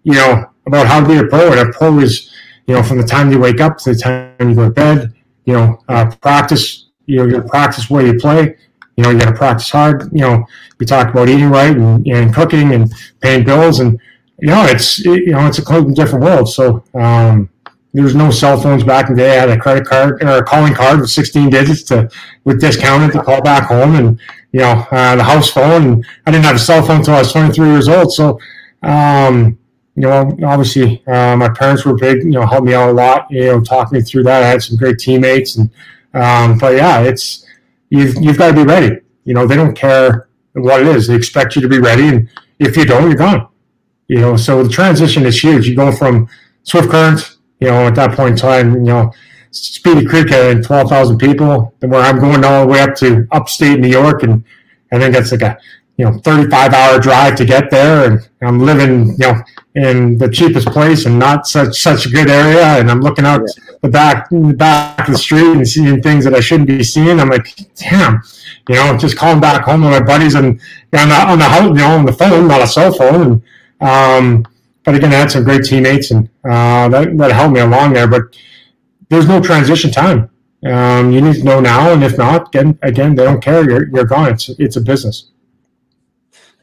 you 0.04 0.14
know 0.14 0.50
about 0.66 0.88
how 0.88 1.02
to 1.02 1.08
be 1.08 1.18
a 1.18 1.26
pro 1.26 1.52
and 1.52 1.70
a 1.70 1.74
pro 1.74 2.00
is 2.00 2.32
you 2.68 2.76
know, 2.76 2.84
from 2.84 2.98
the 2.98 3.08
time 3.08 3.32
you 3.32 3.40
wake 3.40 3.62
up 3.62 3.78
to 3.80 3.94
the 3.94 4.00
time 4.00 4.50
you 4.50 4.56
go 4.56 4.66
to 4.66 4.70
bed, 4.70 5.14
you 5.46 5.54
know, 5.54 5.82
uh, 5.88 6.14
practice, 6.22 6.90
you 7.06 7.18
know, 7.18 7.26
you 7.26 7.42
practice 7.42 7.90
where 7.90 8.06
you 8.06 8.20
play. 8.20 8.56
You 8.98 9.04
know, 9.04 9.12
you 9.12 9.20
got 9.20 9.30
to 9.30 9.36
practice 9.36 9.70
hard. 9.70 10.10
You 10.12 10.22
know, 10.22 10.46
we 10.80 10.86
talk 10.86 11.10
about 11.10 11.30
eating 11.30 11.50
right 11.50 11.76
and, 11.76 12.06
and 12.08 12.34
cooking 12.34 12.74
and 12.74 12.92
paying 13.22 13.46
bills, 13.46 13.80
and 13.80 14.00
you 14.40 14.48
know, 14.48 14.66
it's 14.66 15.00
it, 15.06 15.24
you 15.24 15.32
know, 15.32 15.48
it's 15.48 15.60
a 15.60 15.64
completely 15.64 15.94
different 15.94 16.26
world. 16.26 16.50
So 16.50 16.84
um, 16.96 17.50
there 17.94 18.04
was 18.04 18.16
no 18.16 18.32
cell 18.32 18.60
phones 18.60 18.84
back 18.84 19.10
in 19.10 19.16
the 19.16 19.22
day. 19.22 19.38
I 19.38 19.42
had 19.42 19.50
a 19.50 19.60
credit 19.60 19.86
card 19.86 20.22
or 20.24 20.38
a 20.38 20.44
calling 20.44 20.74
card 20.74 21.00
with 21.00 21.10
16 21.12 21.50
digits 21.52 21.84
to 21.84 22.10
with 22.44 22.60
discounted 22.60 23.14
to 23.14 23.24
call 23.24 23.42
back 23.42 23.66
home, 23.66 23.96
and 23.96 24.20
you 24.52 24.62
know, 24.62 24.86
uh, 24.92 25.16
the 25.16 25.24
house 25.24 25.52
phone. 25.52 25.84
And 25.84 26.06
I 26.26 26.32
didn't 26.32 26.46
have 26.46 26.56
a 26.56 26.60
cell 26.60 26.84
phone 26.84 26.98
until 26.98 27.16
I 27.16 27.20
was 27.20 27.32
23 27.32 27.68
years 27.70 27.88
old. 27.88 28.12
So 28.12 28.40
um, 28.82 29.58
you 29.98 30.04
know, 30.04 30.38
obviously 30.46 31.04
uh, 31.08 31.36
my 31.36 31.50
parents 31.50 31.84
were 31.84 31.96
big, 31.96 32.22
you 32.22 32.30
know, 32.30 32.46
helped 32.46 32.68
me 32.68 32.76
out 32.76 32.90
a 32.90 32.94
lot, 32.94 33.26
you 33.32 33.46
know, 33.46 33.60
talked 33.60 33.92
me 33.92 34.00
through 34.00 34.22
that. 34.24 34.44
I 34.44 34.48
had 34.48 34.62
some 34.62 34.78
great 34.78 35.00
teammates 35.00 35.56
and, 35.56 35.72
um, 36.14 36.60
but 36.60 36.76
yeah, 36.76 37.02
it's, 37.02 37.48
you've, 37.90 38.16
you've 38.22 38.38
got 38.38 38.50
to 38.50 38.54
be 38.54 38.64
ready. 38.64 39.00
You 39.24 39.34
know, 39.34 39.48
they 39.48 39.56
don't 39.56 39.74
care 39.74 40.30
what 40.54 40.82
it 40.82 40.88
is. 40.88 41.08
They 41.08 41.16
expect 41.16 41.56
you 41.56 41.64
to 41.64 41.68
be 41.68 41.80
ready. 41.80 42.10
And 42.10 42.30
if 42.60 42.78
you 42.78 42.86
don't, 42.86 43.08
you're 43.10 43.18
gone, 43.18 43.48
you 44.08 44.20
know, 44.20 44.38
so 44.38 44.62
the 44.62 44.70
transition 44.70 45.26
is 45.26 45.44
huge. 45.44 45.68
You 45.68 45.76
go 45.76 45.92
from 45.92 46.30
Swift 46.62 46.92
Current, 46.92 47.38
you 47.60 47.68
know, 47.68 47.88
at 47.88 47.96
that 47.96 48.16
point 48.16 48.34
in 48.34 48.38
time, 48.38 48.76
you 48.76 48.82
know, 48.82 49.12
Speedy 49.50 50.06
Creek 50.06 50.32
and 50.32 50.64
12,000 50.64 51.18
people, 51.18 51.74
and 51.82 51.90
where 51.90 52.02
I'm 52.02 52.20
going 52.20 52.46
all 52.46 52.68
the 52.68 52.72
way 52.72 52.82
up 52.82 52.94
to 52.98 53.28
upstate 53.32 53.80
New 53.80 53.88
York 53.88 54.22
and, 54.22 54.44
I 54.90 55.00
think 55.00 55.14
that's 55.14 55.32
like 55.34 55.42
a, 55.42 55.58
you 55.98 56.06
know, 56.06 56.20
35 56.20 56.74
hour 56.74 57.00
drive 57.00 57.36
to 57.36 57.46
get 57.46 57.72
there. 57.72 58.10
And 58.10 58.30
I'm 58.42 58.60
living, 58.60 59.10
you 59.10 59.18
know, 59.18 59.42
in 59.74 60.18
the 60.18 60.30
cheapest 60.30 60.68
place 60.68 61.06
and 61.06 61.18
not 61.18 61.48
such 61.48 61.80
such 61.80 62.06
a 62.06 62.10
good 62.10 62.30
area. 62.30 62.80
And 62.80 62.90
I'm 62.90 63.02
looking 63.02 63.26
out 63.26 63.42
yeah. 63.42 63.76
the 63.82 63.90
back 63.90 64.30
the 64.30 64.54
back 64.54 65.08
of 65.08 65.14
the 65.14 65.18
street 65.18 65.52
and 65.52 65.68
seeing 65.68 66.02
things 66.02 66.24
that 66.24 66.36
I 66.36 66.40
shouldn't 66.40 66.68
be 66.68 66.84
seeing. 66.84 67.20
I'm 67.20 67.30
like, 67.30 67.48
damn, 67.76 68.22
you 68.70 68.76
know, 68.76 68.96
just 68.98 69.18
calling 69.18 69.42
back 69.42 69.64
home 69.64 69.82
to 69.82 69.90
my 69.90 70.02
buddies 70.02 70.36
and 70.36 70.62
on 70.94 71.10
the 71.10 71.16
on 71.16 71.40
the 71.40 71.68
you 71.68 71.74
know 71.74 71.98
on 71.98 72.06
the 72.06 72.14
phone, 72.14 72.48
not 72.48 72.62
a 72.62 72.68
cell 72.68 72.94
phone. 72.94 73.44
And 73.82 73.88
um, 73.90 74.48
but 74.84 74.96
again, 74.96 75.12
I 75.12 75.18
had 75.18 75.32
some 75.32 75.44
great 75.44 75.64
teammates 75.66 76.12
and 76.12 76.30
uh, 76.46 76.90
that 76.90 77.18
that 77.18 77.32
helped 77.32 77.56
me 77.56 77.62
along 77.62 77.94
there. 77.94 78.08
But 78.08 78.38
there's 79.10 79.28
no 79.28 79.42
transition 79.42 79.90
time. 79.90 80.30
Um, 80.64 81.12
you 81.12 81.22
need 81.22 81.36
to 81.36 81.44
know 81.44 81.60
now, 81.60 81.94
and 81.94 82.04
if 82.04 82.18
not, 82.18 82.48
again, 82.48 82.78
again, 82.82 83.16
they 83.16 83.24
don't 83.24 83.42
care. 83.42 83.64
You're 83.68 83.88
you're 83.90 84.06
gone. 84.06 84.34
It's 84.34 84.50
it's 84.60 84.76
a 84.76 84.82
business. 84.82 85.32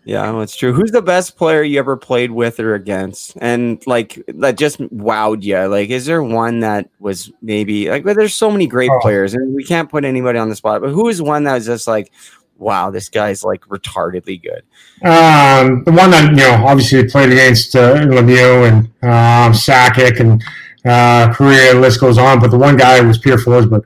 Yeah, 0.04 0.30
that's 0.32 0.54
true. 0.54 0.74
Who's 0.74 0.90
the 0.90 1.00
best 1.00 1.36
player 1.36 1.62
you 1.62 1.78
ever 1.78 1.96
played 1.96 2.30
with 2.30 2.60
or 2.60 2.74
against? 2.74 3.36
And 3.40 3.84
like 3.86 4.22
that 4.28 4.58
just 4.58 4.78
wowed 4.78 5.42
you. 5.42 5.58
Like, 5.66 5.88
is 5.88 6.04
there 6.04 6.22
one 6.22 6.60
that 6.60 6.90
was 6.98 7.32
maybe 7.40 7.88
like 7.88 8.04
there's 8.04 8.34
so 8.34 8.50
many 8.50 8.66
great 8.66 8.90
oh. 8.90 9.00
players 9.00 9.32
and 9.32 9.54
we 9.54 9.64
can't 9.64 9.90
put 9.90 10.04
anybody 10.04 10.38
on 10.38 10.50
the 10.50 10.56
spot, 10.56 10.82
but 10.82 10.90
who 10.90 11.08
is 11.08 11.22
one 11.22 11.44
that 11.44 11.54
was 11.54 11.66
just 11.66 11.86
like, 11.86 12.12
wow, 12.58 12.90
this 12.90 13.08
guy's 13.08 13.42
like 13.42 13.62
retardedly 13.62 14.42
good? 14.42 14.62
Um, 15.08 15.84
the 15.84 15.92
one 15.92 16.10
that, 16.10 16.30
you 16.30 16.36
know, 16.36 16.64
obviously 16.66 17.06
played 17.08 17.32
against 17.32 17.74
uh, 17.74 17.94
Lemieux 17.94 18.68
and 18.68 18.86
um, 19.02 19.52
Sakic 19.52 20.20
and 20.20 20.42
uh, 20.84 21.32
Kariya, 21.32 21.72
the 21.72 21.80
list 21.80 22.00
goes 22.00 22.18
on, 22.18 22.40
but 22.40 22.50
the 22.50 22.58
one 22.58 22.76
guy 22.76 23.00
was 23.00 23.16
Peter 23.16 23.38
Forsberg, 23.38 23.84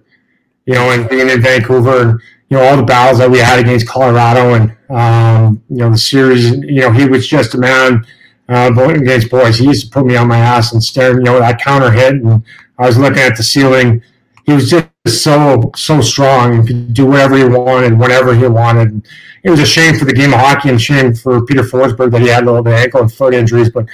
you 0.66 0.74
know, 0.74 0.90
and 0.90 1.08
being 1.08 1.28
in 1.28 1.40
Vancouver 1.40 2.02
and 2.02 2.20
you 2.48 2.56
know 2.56 2.62
all 2.64 2.76
the 2.76 2.82
battles 2.82 3.18
that 3.18 3.30
we 3.30 3.38
had 3.38 3.58
against 3.58 3.86
Colorado 3.86 4.54
and 4.54 4.76
um, 4.90 5.62
you 5.68 5.76
know 5.76 5.90
the 5.90 5.98
series. 5.98 6.50
You 6.50 6.82
know 6.82 6.92
he 6.92 7.06
was 7.06 7.26
just 7.28 7.54
a 7.54 7.58
man 7.58 8.06
uh, 8.48 8.70
against 8.74 9.30
boys. 9.30 9.58
He 9.58 9.66
used 9.66 9.86
to 9.86 9.90
put 9.90 10.06
me 10.06 10.16
on 10.16 10.28
my 10.28 10.38
ass 10.38 10.72
and 10.72 10.82
stare. 10.82 11.12
You 11.12 11.24
know 11.24 11.38
that 11.38 11.60
counter 11.60 11.90
hit, 11.90 12.14
and 12.14 12.42
I 12.78 12.86
was 12.86 12.98
looking 12.98 13.22
at 13.22 13.36
the 13.36 13.42
ceiling. 13.42 14.02
He 14.46 14.52
was 14.54 14.70
just 14.70 14.88
so 15.06 15.70
so 15.76 16.00
strong 16.00 16.54
and 16.54 16.66
could 16.66 16.94
do 16.94 17.06
whatever 17.06 17.36
he 17.36 17.44
wanted 17.44 17.98
whenever 17.98 18.34
he 18.34 18.46
wanted. 18.46 19.06
It 19.44 19.50
was 19.50 19.60
a 19.60 19.66
shame 19.66 19.96
for 19.96 20.04
the 20.04 20.12
game 20.12 20.32
of 20.32 20.40
hockey 20.40 20.70
and 20.70 20.80
shame 20.80 21.14
for 21.14 21.44
Peter 21.44 21.62
Forsberg 21.62 22.10
that 22.12 22.22
he 22.22 22.28
had 22.28 22.44
a 22.44 22.46
little 22.46 22.62
bit 22.62 22.72
of 22.72 22.78
ankle 22.78 23.00
and 23.02 23.12
foot 23.12 23.34
injuries. 23.34 23.70
But 23.70 23.86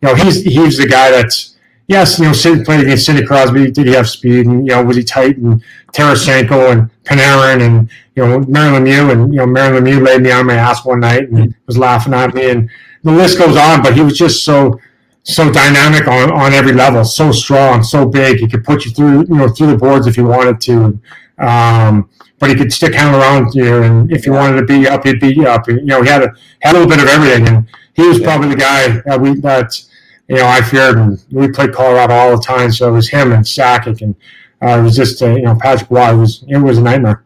you 0.00 0.08
know 0.08 0.14
he's 0.14 0.42
he's 0.42 0.78
the 0.78 0.86
guy 0.86 1.10
that's 1.10 1.49
yes, 1.90 2.20
you 2.20 2.24
know, 2.24 2.32
Sid 2.32 2.64
played 2.64 2.80
against 2.80 3.04
Sidney 3.04 3.26
Crosby. 3.26 3.70
Did 3.70 3.88
he 3.88 3.92
have 3.94 4.08
speed? 4.08 4.46
And 4.46 4.66
you 4.66 4.74
know, 4.74 4.84
was 4.84 4.96
he 4.96 5.02
tight? 5.02 5.36
And 5.36 5.62
Tarasenko 5.92 6.70
and 6.72 6.90
Panarin 7.04 7.60
and 7.66 7.90
you 8.14 8.24
know, 8.24 8.40
Mario 8.40 8.78
Lemieux 8.78 9.12
and 9.12 9.34
you 9.34 9.40
know, 9.40 9.46
Mario 9.46 9.80
Lemieux 9.80 10.04
laid 10.04 10.22
me 10.22 10.30
on 10.30 10.46
my 10.46 10.54
ass 10.54 10.84
one 10.84 11.00
night 11.00 11.28
and 11.28 11.54
was 11.66 11.76
laughing 11.76 12.14
at 12.14 12.32
me, 12.32 12.48
and 12.50 12.70
the 13.02 13.12
list 13.12 13.38
goes 13.38 13.56
on. 13.56 13.82
But 13.82 13.94
he 13.94 14.02
was 14.02 14.16
just 14.16 14.44
so 14.44 14.80
so 15.24 15.52
dynamic 15.52 16.08
on, 16.08 16.32
on 16.32 16.54
every 16.54 16.72
level, 16.72 17.04
so 17.04 17.30
strong, 17.30 17.82
so 17.82 18.06
big. 18.06 18.38
He 18.38 18.48
could 18.48 18.64
put 18.64 18.86
you 18.86 18.90
through, 18.92 19.26
you 19.28 19.34
know, 19.34 19.48
through 19.48 19.66
the 19.66 19.76
boards 19.76 20.06
if 20.06 20.14
he 20.14 20.22
wanted 20.22 20.60
to. 20.62 20.98
Um, 21.38 22.08
but 22.38 22.48
he 22.48 22.56
could 22.56 22.72
stick 22.72 22.94
hand 22.94 23.14
around 23.14 23.54
you, 23.54 23.82
and 23.82 24.10
if 24.10 24.24
you 24.24 24.32
wanted 24.32 24.60
to 24.60 24.66
be 24.66 24.88
up, 24.88 25.04
he'd 25.04 25.20
be 25.20 25.44
up. 25.44 25.68
You 25.68 25.84
know, 25.84 26.02
he 26.02 26.08
had 26.08 26.22
a 26.22 26.32
had 26.60 26.74
a 26.74 26.78
little 26.78 26.88
bit 26.88 27.00
of 27.02 27.08
everything, 27.08 27.48
and 27.48 27.68
he 27.94 28.06
was 28.06 28.20
probably 28.20 28.48
the 28.48 28.56
guy 28.56 29.02
that 29.04 29.20
we 29.20 29.34
that 29.40 29.74
you 30.30 30.36
know 30.36 30.46
I 30.46 30.62
feared. 30.62 30.96
And 30.96 31.22
we 31.30 31.48
played 31.48 31.72
Colorado 31.72 32.14
all 32.14 32.36
the 32.36 32.42
time, 32.42 32.70
so 32.70 32.88
it 32.88 32.92
was 32.92 33.08
him 33.08 33.32
and 33.32 33.44
Sakic, 33.44 34.00
and 34.00 34.14
uh, 34.62 34.78
it 34.78 34.82
was 34.82 34.96
just 34.96 35.20
uh, 35.20 35.34
you 35.34 35.42
know 35.42 35.56
Patrick 35.60 35.90
Roy 35.90 36.16
was 36.16 36.44
it 36.48 36.58
was 36.58 36.78
a 36.78 36.82
nightmare. 36.82 37.24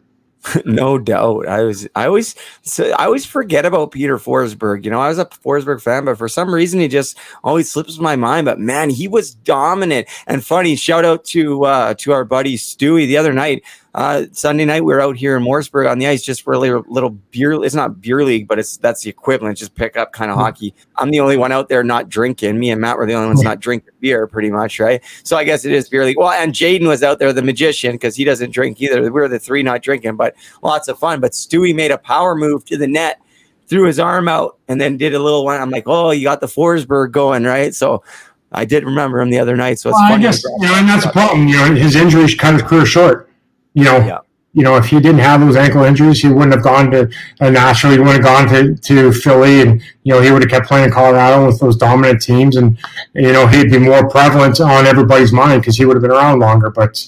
no 0.64 0.98
doubt. 0.98 1.47
I 1.47 1.62
was 1.62 1.86
I 1.94 2.06
always 2.06 2.35
so 2.62 2.90
I 2.93 3.05
always 3.05 3.24
forget 3.24 3.64
about 3.64 3.90
Peter 3.90 4.18
Forsberg. 4.18 4.85
You 4.85 4.90
know, 4.90 5.01
I 5.01 5.09
was 5.09 5.18
a 5.18 5.26
Forsberg 5.26 5.82
fan, 5.82 6.05
but 6.05 6.18
for 6.18 6.28
some 6.28 6.52
reason 6.52 6.81
he 6.81 6.89
just 6.89 7.18
always 7.43 7.70
slips 7.70 7.98
my 7.98 8.16
mind. 8.16 8.47
But 8.47 8.59
man, 8.59 8.90
he 8.90 9.09
was 9.09 9.35
dominant 9.35 10.09
and 10.26 10.44
funny. 10.44 10.76
Shout 10.76 11.05
out 11.05 11.24
to 11.26 11.64
uh 11.64 11.94
to 11.94 12.12
our 12.12 12.24
buddy 12.24 12.56
Stewie 12.56 13.06
the 13.06 13.16
other 13.16 13.32
night. 13.32 13.64
Uh, 13.95 14.25
Sunday 14.33 14.65
night 14.65 14.85
we 14.85 14.93
were 14.93 15.01
out 15.01 15.16
here 15.16 15.37
in 15.37 15.43
Morrisburg 15.45 15.87
on 15.87 16.01
the 16.01 16.09
ice 16.09 16.21
just 16.23 16.43
for 16.43 16.53
a 16.53 16.59
little, 16.59 16.85
little 16.89 17.11
beer. 17.11 17.53
It's 17.53 17.77
not 17.77 18.01
beer 18.01 18.25
league, 18.25 18.49
but 18.49 18.59
it's 18.59 18.77
that's 18.77 19.05
the 19.05 19.11
equivalent. 19.11 19.57
Just 19.57 19.77
pick 19.77 19.97
up 19.97 20.12
kind 20.12 20.33
of 20.33 20.37
mm-hmm. 20.37 20.45
hockey. 20.45 20.75
I'm 20.97 21.11
the 21.11 21.21
only 21.21 21.37
one 21.37 21.53
out 21.53 21.69
there 21.69 21.85
not 21.85 22.09
drinking. 22.09 22.59
Me 22.59 22.71
and 22.71 22.81
Matt 22.81 22.99
were 22.99 23.07
the 23.07 23.15
only 23.15 23.29
ones 23.29 23.43
not 23.43 23.61
drinking 23.61 23.93
beer, 24.01 24.27
pretty 24.27 24.51
much, 24.51 24.81
right? 24.81 25.01
So 25.23 25.37
I 25.37 25.45
guess 25.45 25.65
it 25.65 25.73
is 25.73 25.89
beer 25.89 26.05
league. 26.05 26.19
Well, 26.19 26.31
and 26.31 26.53
Jaden 26.53 26.89
was 26.89 27.05
out 27.05 27.21
there, 27.21 27.33
the 27.33 27.43
magician, 27.43 27.93
because 27.93 28.16
he 28.16 28.25
doesn't 28.25 28.51
drink 28.51 28.83
either. 28.83 29.01
We 29.01 29.11
were 29.11 29.29
the 29.29 29.39
three 29.39 29.62
not 29.62 29.83
drinking, 29.83 30.16
but 30.16 30.35
lots 30.62 30.89
of 30.89 30.99
fun. 30.99 31.21
But 31.21 31.31
Stewie 31.31 31.75
made 31.75 31.93
a 31.93 31.99
power 31.99 32.35
move 32.35 32.65
to 32.65 32.77
the 32.77 32.89
net, 32.89 33.21
threw 33.69 33.87
his 33.87 34.01
arm 34.01 34.27
out, 34.27 34.59
and 34.66 34.81
then 34.81 34.97
did 34.97 35.15
a 35.15 35.21
little 35.21 35.45
one. 35.45 35.61
I'm 35.61 35.71
like, 35.71 35.85
oh, 35.87 36.11
you 36.11 36.25
got 36.25 36.41
the 36.41 36.49
Forsberg 36.49 37.12
going, 37.12 37.45
right? 37.45 37.73
So 37.73 38.03
I 38.51 38.65
did 38.65 38.83
remember 38.83 39.21
him 39.21 39.31
the 39.31 39.39
other 39.39 39.55
night. 39.55 39.79
So 39.79 39.91
it's 39.91 39.99
well, 40.01 40.09
funny. 40.09 40.27
I 40.27 40.31
guess, 40.31 40.43
you 40.43 40.66
know, 40.66 40.75
and 40.75 40.89
that's 40.89 41.07
the 41.07 41.12
problem. 41.12 41.47
You 41.47 41.59
know, 41.59 41.75
his 41.77 41.95
injuries 41.95 42.35
cut 42.35 42.55
his 42.55 42.62
career 42.65 42.87
short 42.87 43.31
you 43.74 43.84
know, 43.84 43.98
yeah. 43.98 44.20
you 44.52 44.62
know, 44.62 44.76
if 44.76 44.86
he 44.86 45.01
didn't 45.01 45.18
have 45.18 45.40
those 45.40 45.56
ankle 45.56 45.82
injuries, 45.82 46.20
he 46.20 46.28
wouldn't 46.28 46.55
have 46.55 46.62
gone 46.62 46.90
to 46.92 47.10
uh, 47.40 47.51
Nashville. 47.51 47.90
He 47.90 47.98
wouldn't 47.98 48.24
have 48.24 48.24
gone 48.24 48.48
to, 48.48 48.76
to 48.76 49.12
Philly, 49.12 49.60
and 49.60 49.82
you 50.05 50.14
know, 50.14 50.20
he 50.20 50.30
would 50.30 50.42
have 50.42 50.51
kept 50.51 50.66
playing 50.66 50.86
in 50.86 50.92
Colorado 50.92 51.46
with 51.46 51.60
those 51.60 51.76
dominant 51.76 52.22
teams, 52.22 52.56
and 52.56 52.78
you 53.14 53.32
know, 53.32 53.46
he'd 53.46 53.70
be 53.70 53.78
more 53.78 54.09
prevalent 54.09 54.60
on 54.60 54.86
everybody's 54.86 55.32
mind 55.32 55.60
because 55.60 55.76
he 55.76 55.84
would 55.84 55.96
have 55.96 56.02
been 56.02 56.12
around 56.12 56.38
longer. 56.38 56.70
But 56.70 57.05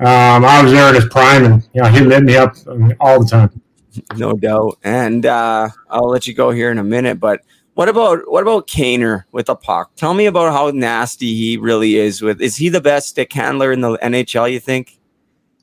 um, 0.00 0.44
I 0.44 0.62
was 0.62 0.72
there 0.72 0.88
in 0.88 0.94
his 0.94 1.06
prime, 1.06 1.44
and 1.44 1.68
you 1.74 1.82
know, 1.82 1.88
he 1.88 2.00
lit 2.00 2.22
me 2.22 2.36
up 2.36 2.54
all 3.00 3.22
the 3.22 3.28
time. 3.28 3.60
No 4.16 4.32
doubt, 4.32 4.78
and 4.84 5.26
uh, 5.26 5.68
I'll 5.90 6.08
let 6.08 6.26
you 6.26 6.34
go 6.34 6.50
here 6.50 6.70
in 6.70 6.78
a 6.78 6.84
minute, 6.84 7.20
but. 7.20 7.40
What 7.76 7.88
about 7.88 8.30
what 8.30 8.42
about 8.42 8.68
Kaner 8.68 9.24
with 9.32 9.46
the 9.46 9.56
puck? 9.56 9.96
Tell 9.96 10.14
me 10.14 10.26
about 10.26 10.52
how 10.52 10.70
nasty 10.70 11.34
he 11.34 11.56
really 11.56 11.96
is 11.96 12.22
with. 12.22 12.40
Is 12.40 12.54
he 12.54 12.68
the 12.68 12.80
best 12.80 13.08
stick 13.08 13.32
handler 13.32 13.72
in 13.72 13.80
the 13.80 13.98
NHL? 13.98 14.52
You 14.52 14.60
think? 14.60 14.96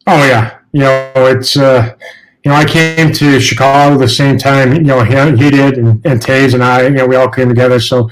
Oh 0.07 0.25
yeah, 0.25 0.59
you 0.71 0.81
know 0.81 1.11
it's 1.15 1.57
uh, 1.57 1.95
you 2.43 2.51
know 2.51 2.55
I 2.55 2.65
came 2.65 3.11
to 3.13 3.39
Chicago 3.39 3.97
the 3.97 4.07
same 4.07 4.37
time. 4.37 4.73
You 4.73 4.81
know 4.81 5.03
he, 5.03 5.13
he 5.43 5.51
did, 5.51 5.77
and, 5.77 6.05
and 6.05 6.19
Toews 6.19 6.53
and 6.53 6.63
I. 6.63 6.83
You 6.83 6.89
know 6.91 7.07
we 7.07 7.15
all 7.15 7.29
came 7.29 7.49
together. 7.49 7.79
So 7.79 8.09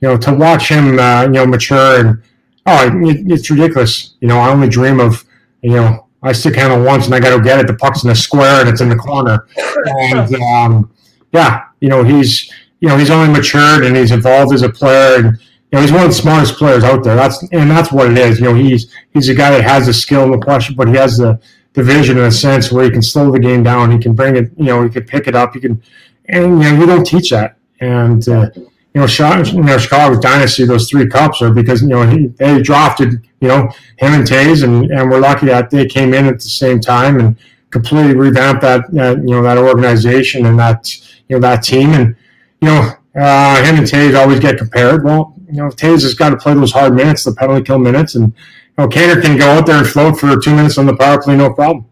you 0.00 0.08
know 0.08 0.16
to 0.18 0.34
watch 0.34 0.68
him, 0.68 0.98
uh, 0.98 1.24
you 1.24 1.30
know 1.30 1.46
mature 1.46 2.00
and 2.00 2.22
oh, 2.66 2.86
it, 3.08 3.30
it's 3.30 3.50
ridiculous. 3.50 4.14
You 4.20 4.28
know 4.28 4.38
I 4.38 4.50
only 4.50 4.68
dream 4.68 5.00
of 5.00 5.24
you 5.62 5.72
know 5.72 6.06
I 6.22 6.32
stick 6.32 6.54
handle 6.54 6.84
once 6.84 7.06
and 7.06 7.14
I 7.14 7.20
got 7.20 7.36
to 7.36 7.42
get 7.42 7.58
it. 7.58 7.66
The 7.66 7.74
puck's 7.74 8.04
in 8.04 8.08
the 8.08 8.14
square 8.14 8.60
and 8.60 8.68
it's 8.68 8.80
in 8.80 8.88
the 8.88 8.96
corner. 8.96 9.46
And 9.86 10.34
um, 10.36 10.92
yeah, 11.32 11.64
you 11.80 11.88
know 11.88 12.04
he's 12.04 12.52
you 12.80 12.88
know 12.88 12.96
he's 12.96 13.10
only 13.10 13.32
matured 13.32 13.84
and 13.84 13.96
he's 13.96 14.12
evolved 14.12 14.54
as 14.54 14.62
a 14.62 14.68
player 14.68 15.16
and 15.16 15.38
you 15.72 15.78
know, 15.78 15.82
he's 15.82 15.92
one 15.92 16.02
of 16.02 16.08
the 16.08 16.14
smartest 16.14 16.56
players 16.56 16.84
out 16.84 17.02
there. 17.02 17.16
That's 17.16 17.42
and 17.50 17.70
that's 17.70 17.90
what 17.90 18.10
it 18.10 18.18
is. 18.18 18.38
You 18.38 18.44
know, 18.44 18.54
he's 18.54 18.94
he's 19.14 19.30
a 19.30 19.34
guy 19.34 19.50
that 19.52 19.64
has 19.64 19.86
the 19.86 19.94
skill 19.94 20.24
and 20.24 20.34
the 20.34 20.44
pressure, 20.44 20.74
but 20.76 20.86
he 20.86 20.94
has 20.96 21.16
the, 21.16 21.40
the 21.72 21.82
vision 21.82 22.18
in 22.18 22.24
a 22.24 22.30
sense 22.30 22.70
where 22.70 22.84
he 22.84 22.90
can 22.90 23.00
slow 23.00 23.30
the 23.30 23.40
game 23.40 23.62
down. 23.62 23.90
He 23.90 23.98
can 23.98 24.14
bring 24.14 24.36
it. 24.36 24.50
You 24.58 24.66
know, 24.66 24.82
he 24.82 24.90
can 24.90 25.04
pick 25.04 25.28
it 25.28 25.34
up. 25.34 25.54
He 25.54 25.60
can, 25.60 25.82
and 26.28 26.62
you 26.62 26.70
know, 26.70 26.78
you 26.78 26.84
don't 26.84 27.06
teach 27.06 27.30
that. 27.30 27.56
And 27.80 28.28
uh, 28.28 28.50
you 28.54 29.00
know, 29.00 29.06
Chicago, 29.06 29.48
you 29.50 29.62
know, 29.62 30.20
Dynasty, 30.20 30.66
those 30.66 30.90
three 30.90 31.06
cups 31.06 31.40
are 31.40 31.50
because 31.50 31.80
you 31.80 31.88
know 31.88 32.06
he, 32.06 32.26
they 32.26 32.60
drafted 32.60 33.26
you 33.40 33.48
know 33.48 33.62
him 33.96 34.12
and 34.12 34.24
Toews, 34.24 34.64
and 34.64 34.90
and 34.90 35.10
we're 35.10 35.20
lucky 35.20 35.46
that 35.46 35.70
they 35.70 35.86
came 35.86 36.12
in 36.12 36.26
at 36.26 36.34
the 36.34 36.50
same 36.50 36.80
time 36.80 37.18
and 37.18 37.34
completely 37.70 38.14
revamped 38.14 38.60
that 38.60 38.84
uh, 38.98 39.18
you 39.22 39.30
know 39.30 39.42
that 39.42 39.56
organization 39.56 40.44
and 40.44 40.58
that 40.58 40.94
you 41.28 41.36
know 41.36 41.40
that 41.40 41.62
team 41.62 41.92
and 41.92 42.14
you 42.60 42.68
know 42.68 42.92
uh, 43.14 43.62
him 43.64 43.76
and 43.76 43.86
Toews 43.86 44.18
always 44.18 44.40
get 44.40 44.58
compared. 44.58 45.04
Well, 45.04 45.34
you 45.46 45.58
know, 45.62 45.68
Toews 45.68 46.02
has 46.02 46.14
got 46.14 46.30
to 46.30 46.36
play 46.36 46.54
those 46.54 46.72
hard 46.72 46.94
minutes, 46.94 47.24
the 47.24 47.32
penalty 47.32 47.62
kill 47.64 47.78
minutes, 47.78 48.14
and 48.14 48.32
you 48.32 48.74
know, 48.78 48.88
Kaner 48.88 49.20
can 49.20 49.36
go 49.36 49.50
out 49.50 49.66
there 49.66 49.76
and 49.76 49.86
float 49.86 50.18
for 50.18 50.38
two 50.38 50.54
minutes 50.54 50.78
on 50.78 50.86
the 50.86 50.96
power 50.96 51.20
play, 51.20 51.36
no 51.36 51.52
problem. 51.52 51.86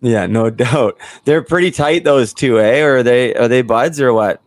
Yeah, 0.00 0.26
no 0.26 0.50
doubt. 0.64 0.98
They're 1.24 1.42
pretty 1.42 1.70
tight, 1.70 2.04
those 2.04 2.34
two, 2.34 2.60
eh? 2.60 2.80
Or 2.82 2.98
are 2.98 3.02
they 3.02 3.34
are 3.34 3.48
they 3.48 3.62
buds 3.62 4.00
or 4.00 4.12
what? 4.12 4.42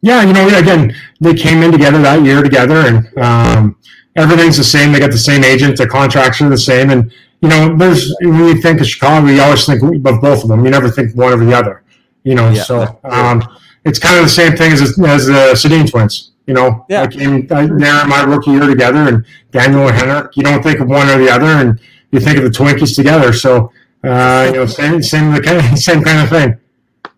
Yeah, 0.00 0.24
you 0.24 0.32
know, 0.32 0.48
again, 0.48 0.96
they 1.20 1.34
came 1.34 1.62
in 1.62 1.70
together 1.70 2.02
that 2.02 2.24
year 2.24 2.42
together, 2.42 2.74
and 2.74 3.18
um, 3.18 3.76
everything's 4.16 4.56
the 4.56 4.64
same. 4.64 4.90
They 4.90 4.98
got 4.98 5.12
the 5.12 5.18
same 5.18 5.44
agent, 5.44 5.76
the 5.76 5.86
contracts 5.86 6.40
are 6.40 6.48
the 6.48 6.58
same, 6.58 6.90
and 6.90 7.12
you 7.40 7.48
know, 7.48 7.76
there's 7.76 8.12
when 8.20 8.34
you 8.34 8.60
think 8.60 8.80
of 8.80 8.86
Chicago, 8.88 9.28
you 9.28 9.40
always 9.40 9.64
think 9.64 9.80
of 9.80 10.20
both 10.20 10.42
of 10.42 10.48
them. 10.48 10.64
You 10.64 10.72
never 10.72 10.90
think 10.90 11.14
one 11.14 11.32
over 11.32 11.44
the 11.44 11.54
other. 11.54 11.84
You 12.24 12.34
know, 12.34 12.50
yeah, 12.50 12.62
so 12.62 13.00
um, 13.04 13.42
it's 13.84 13.98
kind 13.98 14.18
of 14.18 14.24
the 14.24 14.30
same 14.30 14.56
thing 14.56 14.72
as 14.72 14.80
as 14.82 15.26
the 15.26 15.52
Sedin 15.54 15.90
twins. 15.90 16.32
You 16.46 16.54
know, 16.54 16.84
yeah. 16.88 17.02
I 17.02 17.06
came 17.06 17.46
there 17.46 18.02
in 18.02 18.08
my 18.08 18.22
rookie 18.22 18.50
year 18.50 18.66
together, 18.66 18.98
and 18.98 19.24
Daniel 19.52 19.86
and 19.86 19.96
Henrik. 19.96 20.36
You 20.36 20.42
don't 20.42 20.62
think 20.62 20.80
of 20.80 20.88
one 20.88 21.08
or 21.08 21.18
the 21.18 21.30
other, 21.30 21.46
and 21.46 21.78
you 22.10 22.20
think 22.20 22.36
of 22.38 22.44
the 22.44 22.50
Twinkies 22.50 22.96
together. 22.96 23.32
So, 23.32 23.72
uh, 24.02 24.50
you 24.50 24.58
know, 24.58 24.66
same 24.66 25.02
same 25.02 25.34
same 25.76 26.02
kind 26.02 26.20
of 26.20 26.28
thing. 26.28 26.58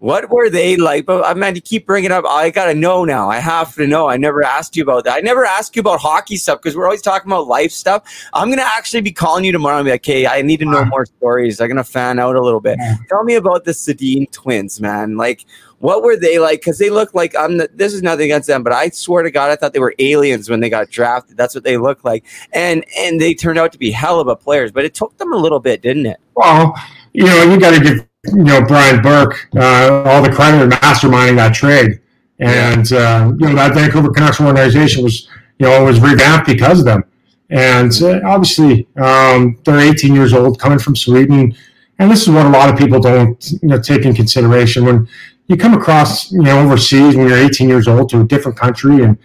What 0.05 0.29
were 0.29 0.51
they 0.51 0.77
like? 0.77 1.07
But 1.07 1.25
I'm 1.25 1.39
mean, 1.39 1.55
you 1.55 1.63
keep 1.63 1.87
bringing 1.87 2.13
up. 2.13 2.27
I 2.27 2.51
gotta 2.51 2.75
know 2.75 3.07
now. 3.07 3.31
I 3.31 3.39
have 3.39 3.75
to 3.77 3.87
know. 3.87 4.07
I 4.07 4.19
never 4.19 4.45
asked 4.45 4.77
you 4.77 4.83
about 4.83 5.05
that. 5.05 5.17
I 5.17 5.21
never 5.21 5.47
asked 5.47 5.75
you 5.77 5.81
about 5.81 5.99
hockey 6.01 6.37
stuff 6.37 6.61
because 6.61 6.77
we're 6.77 6.85
always 6.85 7.01
talking 7.01 7.31
about 7.31 7.47
life 7.47 7.73
stuff. 7.73 8.03
I'm 8.35 8.51
gonna 8.51 8.63
actually 8.63 9.01
be 9.01 9.13
calling 9.13 9.45
you 9.45 9.53
tomorrow 9.53 9.79
and 9.79 9.87
be 9.87 9.93
like, 9.93 10.05
"Hey, 10.05 10.27
I 10.27 10.43
need 10.43 10.59
to 10.59 10.67
know 10.67 10.85
more 10.85 11.07
stories. 11.07 11.59
I'm 11.59 11.69
gonna 11.69 11.85
fan 11.85 12.19
out 12.19 12.37
a 12.37 12.43
little 12.43 12.61
bit. 12.61 12.79
Tell 13.09 13.25
me 13.25 13.35
about 13.35 13.65
the 13.65 13.71
Sedin 13.71 14.31
twins, 14.31 14.79
man. 14.79 15.17
Like, 15.17 15.47
what 15.79 16.03
were 16.03 16.17
they 16.17 16.39
like? 16.39 16.61
Because 16.61 16.77
they 16.77 16.91
look 16.91 17.15
like 17.15 17.35
I'm. 17.35 17.57
The, 17.57 17.71
this 17.73 17.95
is 17.95 18.03
nothing 18.03 18.25
against 18.25 18.47
them, 18.47 18.63
but 18.63 18.75
I 18.75 18.91
swear 18.91 19.23
to 19.23 19.31
God, 19.31 19.51
I 19.51 19.57
thought 19.57 19.73
they 19.73 19.81
were 19.81 19.95
aliens 19.99 20.51
when 20.51 20.61
they 20.61 20.69
got 20.69 20.91
drafted. 20.91 21.39
That's 21.39 21.55
what 21.55 21.65
they 21.65 21.79
looked 21.79 22.05
like, 22.05 22.25
and 22.53 22.85
and 22.99 23.21
they 23.21 23.33
turned 23.33 23.59
out 23.59 23.73
to 23.73 23.79
be 23.79 23.91
hell 23.91 24.21
of 24.21 24.29
a 24.29 24.37
players. 24.37 24.71
But 24.71 24.85
it 24.85 24.93
took 24.93 25.17
them 25.17 25.33
a 25.33 25.37
little 25.37 25.61
bit, 25.61 25.81
didn't 25.81 26.05
it? 26.05 26.21
Well, 26.35 26.75
you 27.15 27.25
know, 27.25 27.45
you 27.45 27.59
got 27.59 27.79
to 27.79 27.83
give 27.83 28.07
you 28.27 28.45
know 28.45 28.65
Brian 28.65 29.03
Burke 29.03 29.49
uh, 29.57 30.03
all 30.05 30.23
the 30.23 30.31
credit 30.31 30.63
in 30.63 30.71
masterminding 30.71 31.37
that 31.37 31.55
trade, 31.55 32.01
and 32.39 32.93
uh, 32.93 33.33
you 33.39 33.49
know 33.49 33.55
that 33.55 33.75
Vancouver 33.75 34.11
Canucks 34.11 34.41
organization 34.41 35.03
was 35.03 35.29
you 35.59 35.67
know 35.67 35.85
was 35.85 36.01
revamped 36.01 36.47
because 36.47 36.81
of 36.81 36.85
them. 36.85 37.05
And 37.51 37.93
uh, 38.03 38.21
obviously, 38.25 38.89
um, 38.97 39.59
they're 39.65 39.79
18 39.79 40.15
years 40.15 40.33
old, 40.33 40.59
coming 40.59 40.79
from 40.79 40.97
Sweden, 40.97 41.55
and 41.99 42.11
this 42.11 42.23
is 42.23 42.31
what 42.31 42.47
a 42.47 42.49
lot 42.49 42.71
of 42.71 42.79
people 42.79 43.01
don't 43.01 43.53
you 43.63 43.69
know 43.69 43.81
take 43.81 44.05
in 44.05 44.15
consideration 44.15 44.85
when 44.85 45.09
you 45.47 45.57
come 45.57 45.75
across, 45.75 46.33
you 46.33 46.43
know, 46.43 46.61
overseas 46.61 47.17
when 47.17 47.29
you're 47.29 47.39
18 47.39 47.69
years 47.69 47.87
old 47.87 48.09
to 48.11 48.21
a 48.21 48.25
different 48.25 48.57
country, 48.57 49.03
and, 49.03 49.19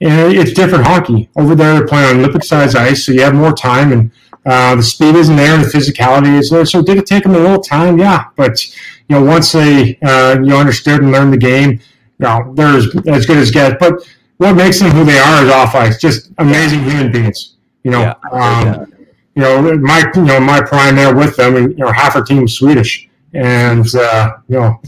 and 0.00 0.32
it's 0.32 0.52
different 0.52 0.86
hockey. 0.86 1.28
Over 1.36 1.54
there, 1.54 1.74
they're 1.74 1.86
playing 1.86 2.16
on 2.16 2.18
Olympic-sized 2.20 2.76
ice, 2.76 3.04
so 3.04 3.12
you 3.12 3.20
have 3.22 3.34
more 3.34 3.52
time, 3.52 3.92
and 3.92 4.10
uh, 4.46 4.76
the 4.76 4.82
speed 4.82 5.16
isn't 5.16 5.36
there, 5.36 5.54
and 5.56 5.64
the 5.64 5.68
physicality 5.68 6.38
is 6.38 6.50
there. 6.50 6.64
So 6.64 6.82
did 6.82 6.98
it 6.98 7.06
take 7.06 7.24
them 7.24 7.34
a 7.34 7.38
little 7.38 7.60
time? 7.60 7.98
Yeah, 7.98 8.26
but 8.36 8.64
you 9.08 9.16
know, 9.16 9.22
once 9.22 9.52
they 9.52 9.98
uh, 10.02 10.38
you 10.42 10.54
understood 10.54 11.02
and 11.02 11.10
learned 11.10 11.32
the 11.32 11.38
game, 11.38 11.72
you 11.72 11.80
know, 12.20 12.52
they're 12.54 12.76
as, 12.76 12.86
as 13.08 13.26
good 13.26 13.38
as 13.38 13.50
get. 13.50 13.78
But 13.78 14.06
what 14.38 14.54
makes 14.54 14.78
them 14.78 14.90
who 14.92 15.04
they 15.04 15.18
are 15.18 15.44
is 15.44 15.50
off 15.50 15.74
ice, 15.74 16.00
just 16.00 16.30
amazing 16.38 16.84
human 16.84 17.10
beings. 17.10 17.56
You 17.82 17.90
know, 17.90 18.00
yeah, 18.00 18.14
um, 18.32 18.92
you 19.34 19.42
know, 19.42 19.76
my 19.78 20.10
you 20.14 20.22
know 20.22 20.40
my 20.40 20.60
prime 20.62 20.96
there 20.96 21.14
with 21.14 21.36
them, 21.36 21.56
and 21.56 21.70
you 21.72 21.84
know, 21.84 21.90
half 21.90 22.14
our 22.14 22.22
team 22.22 22.42
was 22.42 22.54
Swedish, 22.54 23.08
and 23.34 23.92
uh, 23.94 24.36
you 24.48 24.60
know 24.60 24.80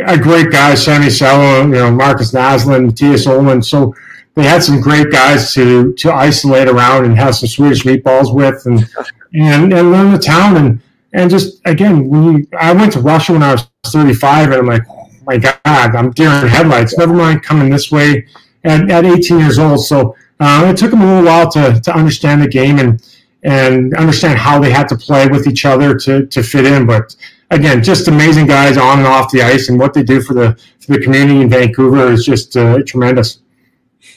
a 0.00 0.18
great 0.18 0.50
guys, 0.50 0.84
Sami 0.84 1.10
Salo, 1.10 1.62
you 1.62 1.72
know, 1.72 1.90
Markus 1.90 2.32
Naslund, 2.32 2.90
Mattias 2.90 3.26
Ohlund. 3.26 3.64
So 3.64 3.94
they 4.36 4.44
had 4.44 4.62
some 4.62 4.80
great 4.80 5.10
guys 5.10 5.52
to 5.54 5.92
to 5.94 6.12
isolate 6.12 6.68
around 6.68 7.06
and 7.06 7.16
have 7.16 7.34
some 7.34 7.48
Swedish 7.48 7.82
meatballs 7.82 8.32
with 8.32 8.64
and 8.66 8.88
and, 9.32 9.72
and 9.72 9.90
learn 9.90 10.12
the 10.12 10.18
town. 10.18 10.56
And 10.56 10.80
and 11.14 11.30
just 11.30 11.60
again 11.64 12.12
you 12.12 12.46
I 12.58 12.72
went 12.72 12.92
to 12.92 13.00
Russia 13.00 13.32
when 13.32 13.42
I 13.42 13.52
was 13.52 13.66
35 13.86 14.50
and 14.50 14.54
I'm 14.54 14.66
like 14.66 14.82
oh 14.88 15.08
my 15.26 15.38
god 15.38 15.58
I'm 15.66 16.10
deer 16.12 16.30
in 16.30 16.48
headlights. 16.48 16.96
Never 16.96 17.14
mind 17.14 17.42
coming 17.42 17.70
this 17.70 17.90
way 17.90 18.26
at, 18.64 18.90
at 18.90 19.06
18 19.06 19.38
years 19.38 19.58
old. 19.58 19.84
So 19.84 20.14
uh, 20.38 20.66
it 20.68 20.76
took 20.76 20.90
them 20.90 21.00
a 21.00 21.06
little 21.06 21.24
while 21.24 21.50
to 21.52 21.80
to 21.80 21.96
understand 21.96 22.42
the 22.42 22.48
game 22.48 22.78
and 22.78 23.02
and 23.42 23.94
understand 23.94 24.38
how 24.38 24.58
they 24.58 24.70
had 24.70 24.88
to 24.88 24.96
play 24.96 25.28
with 25.28 25.46
each 25.46 25.64
other 25.64 25.94
to 25.94 26.26
to 26.26 26.42
fit 26.42 26.66
in. 26.66 26.84
But 26.84 27.16
again, 27.50 27.82
just 27.82 28.06
amazing 28.08 28.46
guys 28.46 28.76
on 28.76 28.98
and 28.98 29.06
off 29.06 29.30
the 29.30 29.40
ice, 29.40 29.70
and 29.70 29.78
what 29.78 29.94
they 29.94 30.02
do 30.02 30.20
for 30.20 30.34
the 30.34 30.60
for 30.80 30.92
the 30.92 31.00
community 31.00 31.40
in 31.40 31.48
Vancouver 31.48 32.12
is 32.12 32.24
just 32.26 32.54
uh, 32.56 32.82
tremendous. 32.82 33.40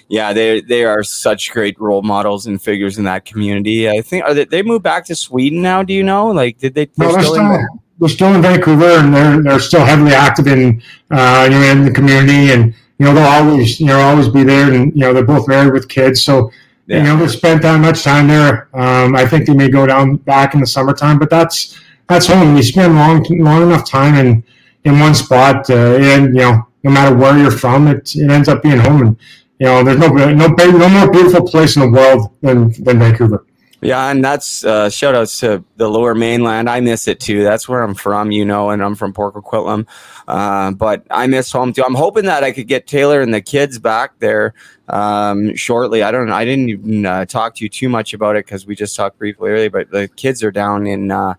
Yeah, 0.09 0.33
they 0.33 0.59
they 0.61 0.83
are 0.83 1.03
such 1.03 1.51
great 1.51 1.79
role 1.79 2.01
models 2.01 2.47
and 2.47 2.61
figures 2.61 2.97
in 2.97 3.03
that 3.05 3.25
community. 3.25 3.87
I 3.89 4.01
think 4.01 4.25
are 4.25 4.33
they, 4.33 4.45
they 4.45 4.63
moved 4.63 4.83
back 4.83 5.05
to 5.05 5.15
Sweden 5.15 5.61
now. 5.61 5.83
Do 5.83 5.93
you 5.93 6.03
know? 6.03 6.27
Like, 6.27 6.57
did 6.57 6.73
they? 6.73 6.89
No, 6.97 7.11
they're 7.13 7.21
still 7.21 7.35
in- 7.35 7.67
they're 7.99 8.09
still 8.09 8.33
in 8.33 8.41
Vancouver, 8.41 8.85
and 8.99 9.13
they're 9.13 9.41
they're 9.43 9.59
still 9.59 9.85
heavily 9.85 10.13
active 10.13 10.47
in 10.47 10.81
uh, 11.11 11.43
you 11.49 11.51
know 11.51 11.61
in 11.71 11.85
the 11.85 11.91
community, 11.91 12.51
and 12.51 12.73
you 12.97 13.05
know 13.05 13.13
they'll 13.13 13.23
always 13.23 13.79
you 13.79 13.85
know 13.87 13.99
always 13.99 14.27
be 14.29 14.43
there, 14.43 14.71
and 14.73 14.93
you 14.93 15.01
know 15.01 15.13
they're 15.13 15.23
both 15.25 15.47
married 15.47 15.73
with 15.73 15.87
kids, 15.89 16.23
so 16.23 16.49
you 16.87 16.95
Yeah. 16.97 17.03
know 17.03 17.17
they 17.17 17.27
spent 17.27 17.61
that 17.61 17.79
much 17.79 18.01
time 18.03 18.27
there. 18.27 18.67
Um, 18.73 19.15
I 19.15 19.27
think 19.27 19.45
they 19.45 19.53
may 19.53 19.69
go 19.69 19.85
down 19.85 20.15
back 20.15 20.53
in 20.55 20.59
the 20.61 20.65
summertime, 20.67 21.19
but 21.19 21.29
that's 21.29 21.77
that's 22.07 22.25
home. 22.25 22.55
You 22.55 22.63
spend 22.63 22.95
long 22.95 23.23
long 23.29 23.61
enough 23.63 23.87
time 23.87 24.15
in 24.15 24.43
in 24.85 24.97
one 24.97 25.13
spot, 25.13 25.69
uh, 25.69 25.97
and 25.99 26.27
you 26.33 26.41
know 26.41 26.65
no 26.83 26.91
matter 26.91 27.13
where 27.15 27.37
you're 27.37 27.51
from, 27.51 27.87
it 27.87 28.15
it 28.15 28.31
ends 28.31 28.47
up 28.47 28.63
being 28.63 28.79
home, 28.79 29.01
and 29.01 29.17
you 29.59 29.65
know 29.67 29.83
there's 29.83 29.99
no 29.99 30.07
no 30.07 30.47
no 30.47 30.89
more 30.89 31.11
beautiful 31.11 31.45
place 31.45 31.75
in 31.75 31.81
the 31.81 31.89
world 31.89 32.31
than 32.41 32.71
than 32.83 32.99
Vancouver. 32.99 33.45
Yeah, 33.81 34.11
and 34.11 34.23
that's 34.23 34.65
uh, 34.65 34.89
shout 34.89 35.15
outs 35.15 35.39
to 35.39 35.63
the 35.77 35.87
lower 35.87 36.13
mainland. 36.13 36.69
I 36.69 36.81
miss 36.81 37.07
it 37.07 37.21
too. 37.21 37.43
That's 37.43 37.69
where 37.69 37.81
I'm 37.81 37.95
from, 37.95 38.29
you 38.29 38.43
know, 38.43 38.71
and 38.71 38.83
I'm 38.83 38.93
from 38.93 39.13
Port 39.13 39.35
Coquitlam. 39.35 39.87
Uh, 40.27 40.71
but 40.71 41.05
I 41.09 41.27
miss 41.27 41.49
home 41.49 41.71
too. 41.71 41.85
I'm 41.85 41.95
hoping 41.95 42.25
that 42.25 42.43
I 42.43 42.51
could 42.51 42.67
get 42.67 42.87
Taylor 42.87 43.21
and 43.21 43.33
the 43.33 43.41
kids 43.41 43.79
back 43.79 44.19
there 44.19 44.53
um, 44.89 45.55
shortly. 45.55 46.03
I 46.03 46.11
don't. 46.11 46.27
Know. 46.27 46.33
I 46.33 46.43
didn't 46.43 46.69
even 46.69 47.05
uh, 47.05 47.25
talk 47.25 47.55
to 47.55 47.63
you 47.63 47.69
too 47.69 47.87
much 47.87 48.13
about 48.13 48.35
it 48.35 48.45
because 48.45 48.65
we 48.65 48.75
just 48.75 48.97
talked 48.97 49.17
briefly 49.17 49.49
earlier. 49.49 49.69
But 49.69 49.91
the 49.91 50.09
kids 50.09 50.43
are 50.43 50.51
down 50.51 50.85
in 50.85 51.09
uh, 51.09 51.35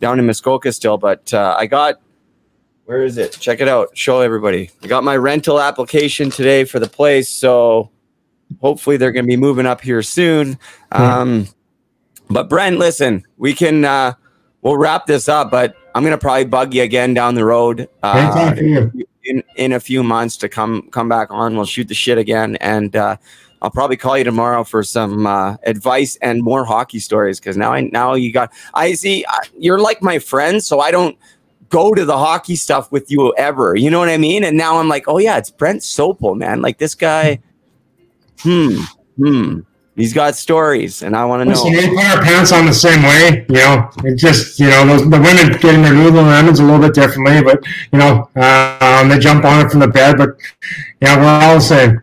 down 0.00 0.18
in 0.18 0.26
Muskoka 0.26 0.72
still. 0.72 0.98
But 0.98 1.32
uh, 1.32 1.56
I 1.58 1.66
got. 1.66 2.00
Where 2.88 3.04
is 3.04 3.18
it? 3.18 3.32
Check 3.38 3.60
it 3.60 3.68
out. 3.68 3.90
Show 3.92 4.22
everybody. 4.22 4.70
I 4.82 4.86
got 4.86 5.04
my 5.04 5.14
rental 5.14 5.60
application 5.60 6.30
today 6.30 6.64
for 6.64 6.78
the 6.78 6.88
place, 6.88 7.28
so 7.28 7.90
hopefully 8.62 8.96
they're 8.96 9.12
going 9.12 9.26
to 9.26 9.28
be 9.28 9.36
moving 9.36 9.66
up 9.66 9.82
here 9.82 10.00
soon. 10.00 10.58
Um, 10.92 11.48
but 12.30 12.48
Brent, 12.48 12.78
listen, 12.78 13.26
we 13.36 13.52
can 13.52 13.84
uh, 13.84 14.14
we'll 14.62 14.78
wrap 14.78 15.04
this 15.04 15.28
up, 15.28 15.50
but 15.50 15.76
I'm 15.94 16.02
gonna 16.02 16.16
probably 16.16 16.46
bug 16.46 16.72
you 16.72 16.82
again 16.82 17.12
down 17.12 17.34
the 17.34 17.44
road 17.44 17.90
uh, 18.02 18.54
in 18.56 19.42
in 19.56 19.72
a 19.72 19.80
few 19.80 20.02
months 20.02 20.38
to 20.38 20.48
come 20.48 20.88
come 20.90 21.10
back 21.10 21.30
on. 21.30 21.56
We'll 21.56 21.66
shoot 21.66 21.88
the 21.88 21.94
shit 21.94 22.16
again, 22.16 22.56
and 22.56 22.96
uh, 22.96 23.18
I'll 23.60 23.70
probably 23.70 23.98
call 23.98 24.16
you 24.16 24.24
tomorrow 24.24 24.64
for 24.64 24.82
some 24.82 25.26
uh, 25.26 25.56
advice 25.64 26.16
and 26.22 26.42
more 26.42 26.64
hockey 26.64 27.00
stories 27.00 27.38
because 27.38 27.58
now 27.58 27.70
I 27.70 27.82
now 27.82 28.14
you 28.14 28.32
got 28.32 28.50
I 28.72 28.94
see 28.94 29.26
you're 29.58 29.78
like 29.78 30.02
my 30.02 30.18
friend, 30.18 30.64
so 30.64 30.80
I 30.80 30.90
don't 30.90 31.18
go 31.68 31.94
to 31.94 32.04
the 32.04 32.16
hockey 32.16 32.56
stuff 32.56 32.90
with 32.92 33.10
you 33.10 33.34
ever. 33.36 33.74
You 33.76 33.90
know 33.90 33.98
what 33.98 34.08
I 34.08 34.16
mean? 34.16 34.44
And 34.44 34.56
now 34.56 34.78
I'm 34.78 34.88
like, 34.88 35.08
oh 35.08 35.18
yeah, 35.18 35.38
it's 35.38 35.50
Brent 35.50 35.80
Sopel, 35.80 36.36
man. 36.36 36.62
Like 36.62 36.78
this 36.78 36.94
guy. 36.94 37.40
Hmm. 38.40 38.82
Hmm. 39.16 39.60
He's 39.98 40.14
got 40.14 40.36
stories, 40.36 41.02
and 41.02 41.16
I 41.16 41.24
want 41.24 41.42
to 41.42 41.48
Listen, 41.48 41.72
know. 41.72 41.80
we 41.80 41.88
put 41.88 42.04
our 42.04 42.22
pants 42.22 42.52
on 42.52 42.66
the 42.66 42.72
same 42.72 43.02
way, 43.02 43.44
you 43.48 43.56
know. 43.56 43.90
It 44.04 44.14
just, 44.14 44.60
you 44.60 44.68
know, 44.68 44.86
those, 44.86 45.02
the 45.02 45.18
women 45.18 45.60
getting 45.60 45.82
their 45.82 45.92
Lululemons 45.92 46.60
a 46.60 46.62
little 46.62 46.78
bit 46.78 46.94
differently, 46.94 47.42
but 47.42 47.64
you 47.92 47.98
know, 47.98 48.30
um, 48.36 49.08
they 49.08 49.18
jump 49.18 49.44
on 49.44 49.66
it 49.66 49.72
from 49.72 49.80
the 49.80 49.88
bed. 49.88 50.16
But 50.16 50.36
yeah, 51.02 51.18
we're 51.18 51.46
all 51.48 51.56
the 51.56 51.60
same. 51.60 52.00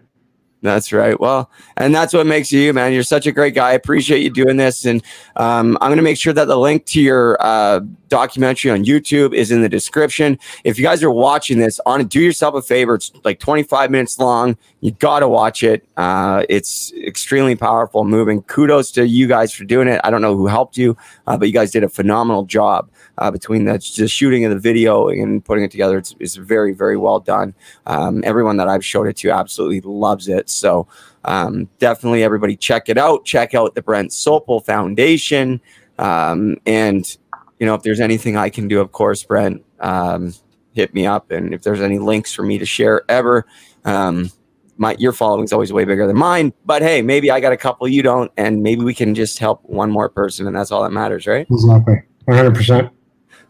That's 0.65 0.91
right. 0.91 1.19
Well, 1.19 1.51
and 1.77 1.93
that's 1.93 2.11
what 2.11 2.25
makes 2.25 2.51
you, 2.51 2.73
man. 2.73 2.91
You're 2.91 3.03
such 3.03 3.27
a 3.27 3.31
great 3.31 3.53
guy. 3.53 3.69
I 3.69 3.73
appreciate 3.73 4.23
you 4.23 4.31
doing 4.31 4.57
this. 4.57 4.83
And 4.83 5.03
um, 5.35 5.77
I'm 5.79 5.89
going 5.89 5.97
to 5.97 6.03
make 6.03 6.17
sure 6.17 6.33
that 6.33 6.45
the 6.45 6.57
link 6.57 6.85
to 6.87 6.99
your 6.99 7.37
uh, 7.39 7.81
documentary 8.07 8.71
on 8.71 8.83
YouTube 8.83 9.35
is 9.35 9.51
in 9.51 9.61
the 9.61 9.69
description. 9.69 10.39
If 10.63 10.79
you 10.79 10.83
guys 10.83 11.03
are 11.03 11.11
watching 11.11 11.59
this, 11.59 11.79
on 11.85 12.05
do 12.07 12.19
yourself 12.19 12.55
a 12.55 12.63
favor. 12.63 12.95
It's 12.95 13.11
like 13.23 13.39
25 13.39 13.91
minutes 13.91 14.17
long. 14.17 14.57
You 14.81 14.91
got 14.91 15.19
to 15.19 15.27
watch 15.27 15.63
it. 15.63 15.87
Uh, 15.97 16.45
it's 16.49 16.91
extremely 16.93 17.55
powerful, 17.55 18.03
moving. 18.03 18.41
Kudos 18.43 18.91
to 18.91 19.07
you 19.07 19.27
guys 19.27 19.53
for 19.53 19.65
doing 19.65 19.87
it. 19.87 20.01
I 20.03 20.09
don't 20.09 20.21
know 20.21 20.35
who 20.35 20.47
helped 20.47 20.77
you, 20.77 20.97
uh, 21.27 21.37
but 21.37 21.47
you 21.47 21.53
guys 21.53 21.71
did 21.71 21.83
a 21.83 21.89
phenomenal 21.89 22.43
job 22.43 22.89
uh, 23.17 23.31
between 23.31 23.65
the, 23.65 23.73
the 23.97 24.07
shooting 24.07 24.45
of 24.45 24.51
the 24.51 24.59
video 24.59 25.09
and 25.09 25.43
putting 25.43 25.63
it 25.63 25.71
together. 25.71 25.97
It's, 25.97 26.15
it's 26.19 26.35
very, 26.35 26.73
very 26.73 26.97
well 26.97 27.19
done. 27.19 27.53
Um, 27.85 28.23
everyone 28.25 28.57
that 28.57 28.67
I've 28.67 28.85
showed 28.85 29.07
it 29.07 29.17
to 29.17 29.31
absolutely 29.31 29.81
loves 29.81 30.27
it. 30.27 30.49
So 30.55 30.87
um, 31.23 31.69
definitely, 31.79 32.23
everybody 32.23 32.55
check 32.55 32.89
it 32.89 32.97
out. 32.97 33.25
Check 33.25 33.53
out 33.53 33.75
the 33.75 33.81
Brent 33.81 34.11
Sopel 34.11 34.63
Foundation. 34.65 35.61
Um, 35.97 36.57
and, 36.65 37.17
you 37.59 37.65
know, 37.65 37.73
if 37.73 37.83
there's 37.83 37.99
anything 37.99 38.37
I 38.37 38.49
can 38.49 38.67
do, 38.67 38.81
of 38.81 38.91
course, 38.91 39.23
Brent, 39.23 39.63
um, 39.79 40.33
hit 40.73 40.93
me 40.93 41.05
up. 41.05 41.31
And 41.31 41.53
if 41.53 41.63
there's 41.63 41.81
any 41.81 41.99
links 41.99 42.33
for 42.33 42.43
me 42.43 42.57
to 42.57 42.65
share 42.65 43.03
ever, 43.09 43.45
um, 43.85 44.31
my 44.77 44.95
your 44.99 45.13
following 45.13 45.45
is 45.45 45.53
always 45.53 45.71
way 45.71 45.85
bigger 45.85 46.05
than 46.05 46.17
mine. 46.17 46.53
But 46.65 46.81
hey, 46.81 47.01
maybe 47.01 47.31
I 47.31 47.39
got 47.39 47.53
a 47.53 47.57
couple 47.57 47.87
you 47.87 48.03
don't, 48.03 48.31
and 48.37 48.61
maybe 48.61 48.83
we 48.83 48.93
can 48.93 49.15
just 49.15 49.39
help 49.39 49.63
one 49.63 49.89
more 49.89 50.09
person, 50.09 50.47
and 50.47 50.55
that's 50.55 50.71
all 50.71 50.83
that 50.83 50.91
matters, 50.91 51.27
right? 51.27 51.47
Exactly, 51.49 52.01
100. 52.25 52.55
percent 52.55 52.91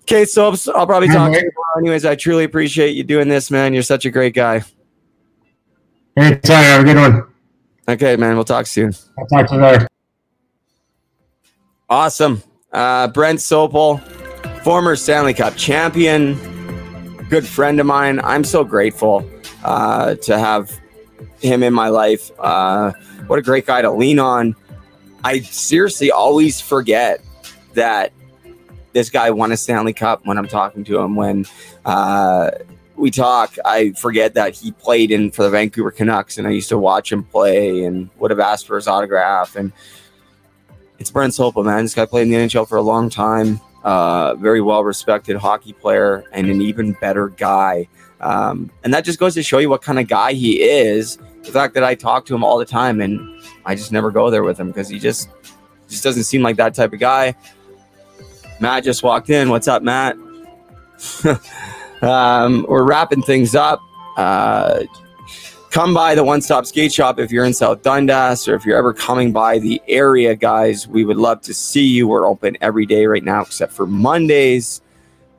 Okay, 0.04 0.24
so 0.26 0.56
I'll 0.76 0.86
probably 0.86 1.08
talk 1.08 1.32
to 1.32 1.38
you 1.38 1.50
tomorrow. 1.50 1.80
Anyways, 1.80 2.06
I 2.06 2.14
truly 2.14 2.44
appreciate 2.44 2.92
you 2.92 3.04
doing 3.04 3.28
this, 3.28 3.50
man. 3.50 3.74
You're 3.74 3.82
such 3.82 4.06
a 4.06 4.12
great 4.12 4.36
guy. 4.36 4.64
Anytime, 6.18 6.64
have 6.64 6.82
a 6.82 6.84
good 6.86 6.96
one. 6.96 7.24
Okay, 7.88 8.16
man. 8.16 8.36
We'll 8.36 8.46
talk 8.46 8.68
soon. 8.68 8.94
I'll 9.18 9.28
talk 9.28 9.48
to 9.50 9.56
you 9.56 9.62
later. 9.62 9.88
Awesome. 11.90 12.42
Uh, 12.72 13.08
Brent 13.10 13.40
Sopel, 13.40 14.02
former 14.64 14.96
Stanley 14.96 15.34
Cup 15.34 15.56
champion, 15.56 16.36
good 17.30 17.46
friend 17.46 17.80
of 17.80 17.86
mine. 17.86 18.20
I'm 18.24 18.44
so 18.44 18.64
grateful 18.64 19.30
uh, 19.64 20.16
to 20.16 20.38
have 20.40 20.72
him 21.42 21.64
in 21.64 21.74
my 21.74 21.90
life. 21.90 22.32
Uh, 22.40 22.92
what 23.28 23.40
a 23.40 23.42
great 23.42 23.66
guy 23.66 23.82
to 23.82 23.92
lean 23.92 24.20
on. 24.20 24.56
I 25.24 25.42
seriously 25.42 26.12
always 26.12 26.62
forget 26.62 27.24
that 27.74 28.14
this 28.94 29.10
guy 29.10 29.32
won 29.32 29.52
a 29.52 29.58
Stanley 29.58 29.94
Cup 29.94 30.26
when 30.26 30.38
I'm 30.38 30.48
talking 30.48 30.84
to 30.86 31.00
him. 31.00 31.16
When 31.16 31.46
uh, 31.84 32.52
we 32.98 33.12
talk, 33.12 33.56
I 33.66 33.92
forget 33.92 34.34
that 34.36 34.56
he 34.56 34.72
played 34.72 35.12
in 35.12 35.32
for 35.32 35.44
the 35.44 35.50
Vancouver 35.50 35.92
Canucks, 35.92 36.38
and 36.38 36.48
I 36.48 36.52
used 36.52 36.70
to 36.70 36.78
watch 36.78 37.12
him 37.12 37.24
play 37.24 37.84
and 37.84 38.10
would 38.18 38.32
have 38.32 38.40
asked 38.40 38.68
for 38.68 38.76
his 38.76 38.88
autograph. 38.88 39.56
And 39.56 39.72
it's 41.00 41.12
Brent 41.12 41.34
Sopel, 41.34 41.66
man. 41.66 41.84
This 41.84 41.94
guy 41.94 42.06
played 42.06 42.24
in 42.24 42.30
the 42.30 42.38
NHL 42.38 42.68
for 42.68 42.78
a 42.78 42.82
long 42.82 43.10
time. 43.10 43.60
Uh, 43.84 44.36
very 44.36 44.62
well 44.62 44.84
respected 44.84 45.38
hockey 45.38 45.74
player 45.74 46.24
and 46.32 46.50
an 46.50 46.62
even 46.62 46.94
better 46.94 47.30
guy. 47.30 47.88
Um, 48.22 48.72
and 48.84 48.94
that 48.94 49.06
just 49.06 49.20
goes 49.20 49.36
to 49.36 49.44
show 49.44 49.60
you 49.60 49.70
what 49.70 49.82
kind 49.82 50.00
of 50.00 50.08
guy 50.08 50.34
he 50.34 50.64
is. 50.64 51.18
The 51.44 51.52
fact 51.52 51.76
that 51.76 51.84
I 51.84 51.94
talk 51.94 52.26
to 52.26 52.36
him 52.36 52.44
all 52.44 52.58
the 52.58 52.66
time 52.66 53.02
and 53.02 53.40
I 53.66 53.76
just 53.76 53.92
never 53.92 54.10
go 54.10 54.32
there 54.32 54.44
with 54.44 54.60
him 54.60 54.68
because 54.68 54.90
he 54.90 54.98
just 54.98 55.30
just 55.88 56.04
doesn't 56.04 56.24
seem 56.24 56.42
like 56.42 56.56
that 56.56 56.74
type 56.74 56.94
of 56.94 57.00
guy. 57.00 57.36
Matt 58.60 58.84
just 58.84 59.04
walked 59.04 59.30
in. 59.30 59.50
What's 59.50 59.68
up, 59.68 59.84
Matt? 59.84 60.18
um, 62.06 62.66
we're 62.70 62.84
wrapping 62.84 63.22
things 63.22 63.56
up. 63.56 63.82
Uh, 64.18 64.84
come 65.72 65.94
by 65.94 66.16
the 66.16 66.24
one 66.24 66.42
stop 66.42 66.66
skate 66.66 66.94
shop 66.94 67.20
if 67.20 67.32
you're 67.32 67.44
in 67.46 67.54
South 67.54 67.82
Dundas 67.82 68.48
or 68.48 68.56
if 68.56 68.66
you're 68.66 68.78
ever 68.78 68.94
coming 68.94 69.32
by 69.32 69.60
the 69.60 69.82
area, 69.88 70.36
guys. 70.36 70.88
We 70.88 71.04
would 71.04 71.18
love 71.18 71.42
to 71.42 71.54
see 71.54 71.86
you. 71.86 72.08
We're 72.08 72.26
open 72.26 72.58
every 72.62 72.86
day 72.86 73.06
right 73.08 73.24
now 73.24 73.42
except 73.42 73.74
for 73.74 73.86
Mondays. 73.86 74.82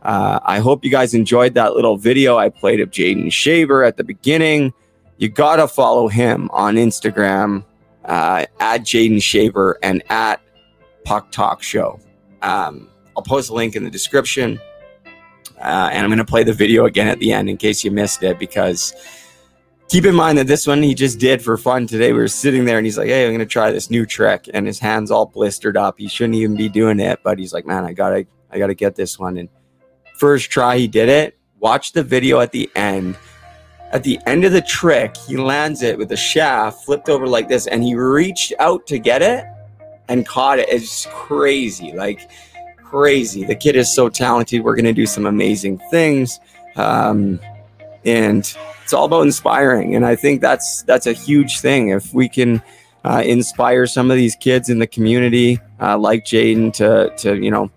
Uh, 0.03 0.39
I 0.45 0.59
hope 0.61 0.85
you 0.85 0.91
guys 0.91 1.15
enjoyed 1.15 1.55
that 1.55 1.75
little 1.75 1.97
video 1.97 2.37
I 2.37 2.49
played 2.49 2.81
of 2.81 2.91
Jaden 2.91 3.33
Shaver 3.33 3.83
at 3.83 3.97
the 3.97 4.05
beginning. 4.05 4.73
You 5.17 5.29
got 5.29 5.57
to 5.57 5.67
follow 5.67 6.07
him 6.07 6.51
on 6.53 6.77
Instagram 6.77 7.65
uh, 8.05 8.45
at 8.61 8.83
Jaden 8.83 9.23
Shaver 9.23 9.79
and 9.83 10.03
at 10.11 10.41
Puck 11.05 11.33
Talk 11.33 11.63
Show. 11.63 11.99
Um, 12.43 12.89
I'll 13.17 13.23
post 13.23 13.51
a 13.51 13.55
link 13.55 13.75
in 13.75 13.85
the 13.85 13.91
description. 13.91 14.61
Uh, 15.59 15.91
and 15.93 16.05
I'm 16.05 16.09
going 16.09 16.19
to 16.19 16.25
play 16.25 16.45
the 16.45 16.53
video 16.53 16.87
again 16.87 17.09
at 17.09 17.19
the 17.19 17.33
end 17.33 17.49
in 17.49 17.57
case 17.57 17.85
you 17.85 17.91
missed 17.91 18.23
it 18.23 18.39
because 18.39 18.95
keep 19.89 20.05
in 20.05 20.15
mind 20.15 20.39
that 20.39 20.47
this 20.47 20.67
one 20.67 20.83
he 20.83 20.95
just 20.95 21.19
did 21.19 21.43
for 21.43 21.57
fun 21.57 21.87
today. 21.87 22.13
We 22.13 22.19
were 22.19 22.29
sitting 22.29 22.65
there 22.65 22.79
and 22.79 22.87
he's 22.87 22.99
like, 22.99 23.09
Hey, 23.09 23.25
I'm 23.25 23.31
going 23.31 23.39
to 23.41 23.47
try 23.47 23.71
this 23.71 23.91
new 23.91 24.07
trick. 24.07 24.49
And 24.53 24.67
his 24.67 24.79
hands 24.79 25.11
all 25.11 25.27
blistered 25.27 25.77
up. 25.77 25.99
He 25.99 26.09
shouldn't 26.09 26.37
even 26.37 26.57
be 26.57 26.69
doing 26.69 27.01
it. 27.01 27.21
But 27.23 27.39
he's 27.39 27.53
like, 27.53 27.67
Man, 27.67 27.85
I 27.85 27.93
got 27.93 28.11
to, 28.11 28.27
I 28.51 28.59
got 28.59 28.69
to 28.69 28.75
get 28.75 28.97
this 28.97 29.19
one. 29.19 29.37
And 29.39 29.49
first 30.17 30.51
try, 30.51 30.79
he 30.79 30.89
did 30.89 31.09
it. 31.09 31.39
Watch 31.59 31.93
the 31.93 32.03
video 32.03 32.41
at 32.41 32.53
the 32.53 32.71
end. 32.75 33.17
At 33.93 34.03
the 34.03 34.19
end 34.27 34.45
of 34.45 34.53
the 34.53 34.61
trick, 34.61 35.17
he 35.17 35.37
lands 35.37 35.83
it 35.83 35.97
with 35.97 36.09
the 36.09 36.17
shaft 36.17 36.85
flipped 36.85 37.09
over 37.09 37.27
like 37.27 37.49
this 37.49 37.67
and 37.67 37.83
he 37.83 37.95
reached 37.95 38.53
out 38.59 38.87
to 38.89 38.99
get 38.99 39.23
it 39.23 39.45
and 40.09 40.27
caught 40.27 40.59
it. 40.59 40.69
It's 40.69 41.07
crazy. 41.11 41.93
Like, 41.93 42.29
crazy. 42.97 43.45
The 43.45 43.55
kid 43.55 43.77
is 43.77 43.93
so 43.93 44.09
talented. 44.09 44.65
We're 44.65 44.75
going 44.75 44.87
to 44.87 44.93
do 44.95 45.05
some 45.05 45.27
amazing 45.27 45.79
things. 45.91 46.41
Um, 46.77 47.39
and 48.07 48.57
it's 48.83 48.93
all 48.95 49.05
about 49.05 49.23
inspiring. 49.23 49.95
And 49.95 50.07
I 50.07 50.17
think 50.17 50.41
that's 50.41 50.83
that's 50.83 51.07
a 51.07 51.13
huge 51.13 51.61
thing. 51.61 51.91
If 51.91 52.15
we 52.15 52.27
can 52.27 52.63
uh, 53.05 53.23
inspire 53.25 53.87
some 53.87 54.11
of 54.11 54.17
these 54.17 54.35
kids 54.37 54.71
in 54.71 54.79
the 54.79 54.87
community, 54.87 55.59
uh, 55.79 55.99
like 55.99 56.25
Jaden, 56.25 56.73
to 56.75 57.13
to 57.19 57.37
you 57.37 57.51
know 57.51 57.71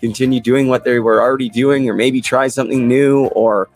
continue 0.00 0.40
doing 0.40 0.66
what 0.66 0.82
they 0.82 0.98
were 0.98 1.20
already 1.20 1.48
doing, 1.48 1.88
or 1.88 1.94
maybe 1.94 2.20
try 2.20 2.48
something 2.48 2.88
new, 2.88 3.26
or 3.26 3.68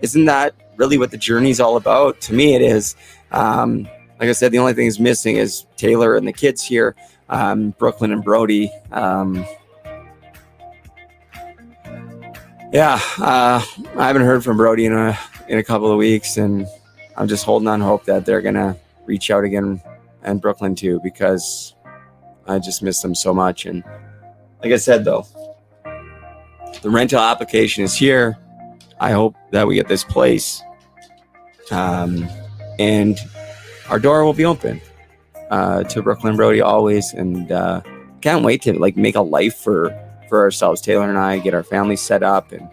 isn't 0.00 0.24
that 0.24 0.54
really 0.76 0.96
what 0.96 1.10
the 1.10 1.18
journey's 1.18 1.60
all 1.60 1.76
about? 1.76 2.20
To 2.22 2.32
me, 2.32 2.54
it 2.54 2.62
is. 2.62 2.96
Um, 3.30 3.86
like 4.18 4.30
I 4.30 4.32
said, 4.32 4.52
the 4.52 4.58
only 4.58 4.72
thing 4.72 4.86
is 4.86 4.98
missing 4.98 5.36
is 5.36 5.66
Taylor 5.76 6.16
and 6.16 6.26
the 6.26 6.32
kids 6.32 6.62
here, 6.62 6.96
um, 7.28 7.74
Brooklyn 7.78 8.10
and 8.12 8.24
Brody. 8.24 8.72
Um, 8.92 9.44
yeah, 12.72 13.00
uh, 13.18 13.64
I 13.96 14.06
haven't 14.06 14.22
heard 14.22 14.44
from 14.44 14.56
Brody 14.56 14.86
in 14.86 14.92
a 14.92 15.18
in 15.48 15.58
a 15.58 15.62
couple 15.62 15.90
of 15.90 15.98
weeks, 15.98 16.36
and 16.36 16.66
I'm 17.16 17.28
just 17.28 17.44
holding 17.44 17.68
on 17.68 17.80
hope 17.80 18.04
that 18.04 18.26
they're 18.26 18.40
gonna 18.40 18.76
reach 19.04 19.30
out 19.30 19.44
again, 19.44 19.80
and 20.22 20.40
Brooklyn 20.40 20.74
too, 20.74 21.00
because 21.02 21.74
I 22.46 22.58
just 22.58 22.82
miss 22.82 23.00
them 23.00 23.14
so 23.14 23.32
much. 23.32 23.66
And 23.66 23.84
like 24.62 24.72
I 24.72 24.76
said, 24.76 25.04
though, 25.04 25.26
the 26.82 26.90
rental 26.90 27.20
application 27.20 27.84
is 27.84 27.94
here. 27.94 28.36
I 28.98 29.12
hope 29.12 29.36
that 29.52 29.66
we 29.66 29.74
get 29.76 29.88
this 29.88 30.04
place, 30.04 30.62
um, 31.70 32.28
and 32.78 33.18
our 33.88 33.98
door 33.98 34.24
will 34.24 34.34
be 34.34 34.44
open 34.44 34.80
uh, 35.50 35.84
to 35.84 36.02
Brooklyn 36.02 36.36
Brody 36.36 36.60
always, 36.60 37.12
and 37.12 37.52
uh, 37.52 37.80
can't 38.20 38.44
wait 38.44 38.62
to 38.62 38.72
like 38.78 38.96
make 38.96 39.14
a 39.14 39.20
life 39.20 39.54
for 39.54 39.90
for 40.28 40.40
ourselves. 40.40 40.80
Taylor 40.80 41.08
and 41.08 41.18
I 41.18 41.38
get 41.38 41.54
our 41.54 41.62
family 41.62 41.96
set 41.96 42.22
up, 42.22 42.52
and 42.52 42.68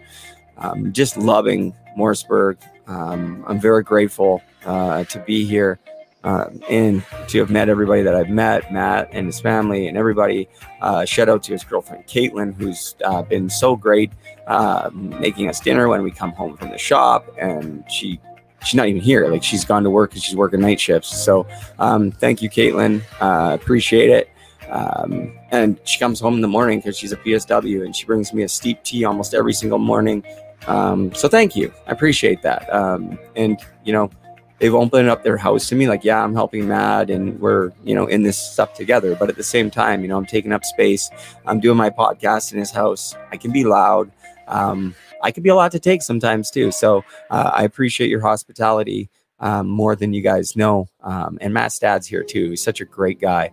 um, 0.58 0.92
just 0.92 1.16
loving 1.16 1.74
Morrisburg. 1.96 2.58
Um, 2.86 3.44
I'm 3.46 3.60
very 3.60 3.82
grateful 3.82 4.42
uh, 4.64 5.04
to 5.04 5.18
be 5.20 5.44
here 5.44 5.78
um, 6.24 6.60
and 6.68 7.04
to 7.28 7.38
have 7.38 7.50
met 7.50 7.68
everybody 7.68 8.02
that 8.02 8.14
I've 8.14 8.30
met, 8.30 8.72
Matt 8.72 9.10
and 9.12 9.26
his 9.26 9.40
family, 9.40 9.86
and 9.86 9.96
everybody. 9.96 10.48
Uh, 10.80 11.04
shout 11.04 11.28
out 11.28 11.42
to 11.44 11.52
his 11.52 11.62
girlfriend 11.64 12.06
Caitlin, 12.06 12.54
who's 12.54 12.96
uh, 13.04 13.22
been 13.22 13.48
so 13.50 13.76
great 13.76 14.10
uh, 14.46 14.90
making 14.92 15.48
us 15.48 15.60
dinner 15.60 15.88
when 15.88 16.02
we 16.02 16.10
come 16.10 16.32
home 16.32 16.56
from 16.56 16.70
the 16.70 16.78
shop, 16.78 17.26
and 17.38 17.84
she 17.90 18.18
she's 18.64 18.74
not 18.74 18.88
even 18.88 19.02
here. 19.02 19.28
Like 19.28 19.42
she's 19.42 19.64
gone 19.64 19.82
to 19.84 19.90
work 19.90 20.10
because 20.10 20.24
she's 20.24 20.36
working 20.36 20.60
night 20.60 20.80
shifts. 20.80 21.16
So 21.24 21.46
um, 21.78 22.10
thank 22.10 22.42
you, 22.42 22.48
Caitlin. 22.48 23.02
Uh, 23.20 23.54
appreciate 23.54 24.10
it. 24.10 24.30
Um, 24.70 25.32
and 25.50 25.78
she 25.84 25.98
comes 25.98 26.20
home 26.20 26.34
in 26.34 26.40
the 26.40 26.48
morning 26.48 26.78
because 26.78 26.96
she's 26.96 27.12
a 27.12 27.16
PSW 27.16 27.84
and 27.84 27.94
she 27.94 28.06
brings 28.06 28.32
me 28.32 28.42
a 28.42 28.48
steep 28.48 28.82
tea 28.82 29.04
almost 29.04 29.34
every 29.34 29.52
single 29.52 29.78
morning. 29.78 30.24
Um, 30.66 31.12
so 31.14 31.28
thank 31.28 31.56
you. 31.56 31.72
I 31.86 31.92
appreciate 31.92 32.42
that. 32.42 32.72
Um, 32.72 33.18
and 33.36 33.58
you 33.84 33.92
know, 33.92 34.10
they've 34.58 34.74
opened 34.74 35.08
up 35.08 35.22
their 35.22 35.36
house 35.36 35.68
to 35.68 35.74
me. 35.74 35.88
Like, 35.88 36.04
yeah, 36.04 36.22
I'm 36.22 36.34
helping 36.34 36.68
Matt 36.68 37.10
and 37.10 37.38
we're, 37.40 37.72
you 37.84 37.94
know, 37.94 38.06
in 38.06 38.22
this 38.22 38.38
stuff 38.38 38.74
together. 38.74 39.14
But 39.14 39.28
at 39.28 39.36
the 39.36 39.42
same 39.42 39.70
time, 39.70 40.02
you 40.02 40.08
know, 40.08 40.16
I'm 40.16 40.26
taking 40.26 40.52
up 40.52 40.64
space. 40.64 41.10
I'm 41.46 41.60
doing 41.60 41.76
my 41.76 41.90
podcast 41.90 42.52
in 42.52 42.58
his 42.58 42.70
house. 42.70 43.14
I 43.30 43.36
can 43.36 43.52
be 43.52 43.64
loud. 43.64 44.10
Um, 44.48 44.94
I 45.22 45.30
can 45.30 45.42
be 45.42 45.48
a 45.48 45.54
lot 45.54 45.72
to 45.72 45.80
take 45.80 46.02
sometimes 46.02 46.50
too. 46.50 46.70
So 46.70 47.04
uh, 47.30 47.50
I 47.52 47.64
appreciate 47.64 48.10
your 48.10 48.20
hospitality 48.20 49.08
um, 49.40 49.68
more 49.68 49.96
than 49.96 50.12
you 50.12 50.22
guys 50.22 50.56
know. 50.56 50.88
Um, 51.02 51.38
and 51.40 51.52
Matt's 51.52 51.78
dad's 51.78 52.06
here 52.06 52.22
too. 52.22 52.50
He's 52.50 52.62
such 52.62 52.80
a 52.80 52.84
great 52.84 53.20
guy. 53.20 53.52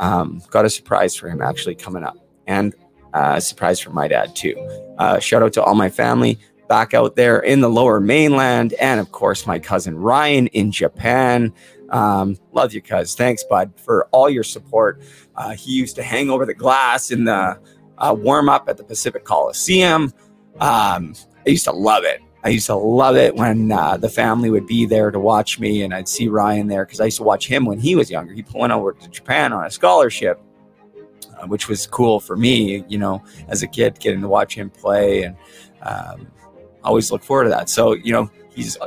Um, 0.00 0.42
got 0.50 0.64
a 0.64 0.70
surprise 0.70 1.14
for 1.14 1.28
him 1.28 1.40
actually 1.40 1.76
coming 1.76 2.02
up, 2.02 2.16
and 2.46 2.74
uh, 3.14 3.34
a 3.36 3.40
surprise 3.40 3.78
for 3.78 3.90
my 3.90 4.08
dad 4.08 4.34
too. 4.34 4.56
Uh, 4.98 5.18
shout 5.20 5.42
out 5.42 5.52
to 5.52 5.62
all 5.62 5.74
my 5.74 5.88
family 5.88 6.38
back 6.68 6.94
out 6.94 7.16
there 7.16 7.40
in 7.40 7.60
the 7.60 7.68
lower 7.68 8.00
mainland, 8.00 8.72
and 8.74 8.98
of 8.98 9.12
course 9.12 9.46
my 9.46 9.58
cousin 9.58 9.96
Ryan 9.96 10.46
in 10.48 10.72
Japan. 10.72 11.52
Um, 11.90 12.36
love 12.52 12.72
you, 12.72 12.80
cuz. 12.80 13.14
Thanks, 13.14 13.44
bud, 13.44 13.72
for 13.76 14.06
all 14.12 14.30
your 14.30 14.44
support. 14.44 15.02
Uh, 15.36 15.50
he 15.50 15.72
used 15.72 15.96
to 15.96 16.02
hang 16.02 16.30
over 16.30 16.46
the 16.46 16.54
glass 16.54 17.10
in 17.10 17.24
the 17.24 17.58
uh, 17.98 18.14
warm 18.18 18.48
up 18.48 18.68
at 18.68 18.76
the 18.76 18.84
Pacific 18.84 19.24
Coliseum. 19.24 20.12
Um, 20.60 21.14
I 21.46 21.50
used 21.50 21.64
to 21.64 21.72
love 21.72 22.04
it. 22.04 22.20
I 22.42 22.48
used 22.48 22.66
to 22.66 22.74
love 22.74 23.16
it 23.16 23.36
when 23.36 23.70
uh, 23.70 23.98
the 23.98 24.08
family 24.08 24.50
would 24.50 24.66
be 24.66 24.86
there 24.86 25.10
to 25.10 25.20
watch 25.20 25.58
me, 25.58 25.82
and 25.82 25.92
I'd 25.92 26.08
see 26.08 26.28
Ryan 26.28 26.68
there 26.68 26.86
because 26.86 27.00
I 27.00 27.06
used 27.06 27.18
to 27.18 27.22
watch 27.22 27.46
him 27.46 27.66
when 27.66 27.78
he 27.78 27.94
was 27.94 28.10
younger. 28.10 28.32
He 28.32 28.44
went 28.54 28.72
over 28.72 28.92
to 28.92 29.08
Japan 29.08 29.52
on 29.52 29.64
a 29.66 29.70
scholarship, 29.70 30.40
uh, 31.38 31.46
which 31.46 31.68
was 31.68 31.86
cool 31.86 32.18
for 32.18 32.36
me, 32.36 32.82
you 32.88 32.96
know, 32.96 33.22
as 33.48 33.62
a 33.62 33.66
kid, 33.66 34.00
getting 34.00 34.22
to 34.22 34.28
watch 34.28 34.54
him 34.54 34.70
play, 34.70 35.24
and 35.24 35.36
um, 35.82 36.28
always 36.82 37.12
look 37.12 37.22
forward 37.22 37.44
to 37.44 37.50
that. 37.50 37.68
So, 37.68 37.92
you 37.92 38.12
know, 38.12 38.30
he's 38.54 38.78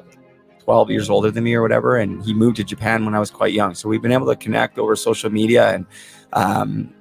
12 0.64 0.90
years 0.90 1.10
older 1.10 1.30
than 1.30 1.44
me 1.44 1.54
or 1.54 1.62
whatever, 1.62 1.98
and 1.98 2.24
he 2.26 2.34
moved 2.34 2.58
to 2.58 2.64
Japan 2.64 3.06
when 3.06 3.14
I 3.14 3.20
was 3.20 3.30
quite 3.30 3.54
young. 3.54 3.76
So 3.76 3.88
we've 3.88 4.02
been 4.02 4.12
able 4.12 4.28
to 4.28 4.36
connect 4.36 4.80
over 4.80 4.96
social 4.96 5.30
media, 5.30 5.74
and 5.74 5.86
um, 6.34 6.94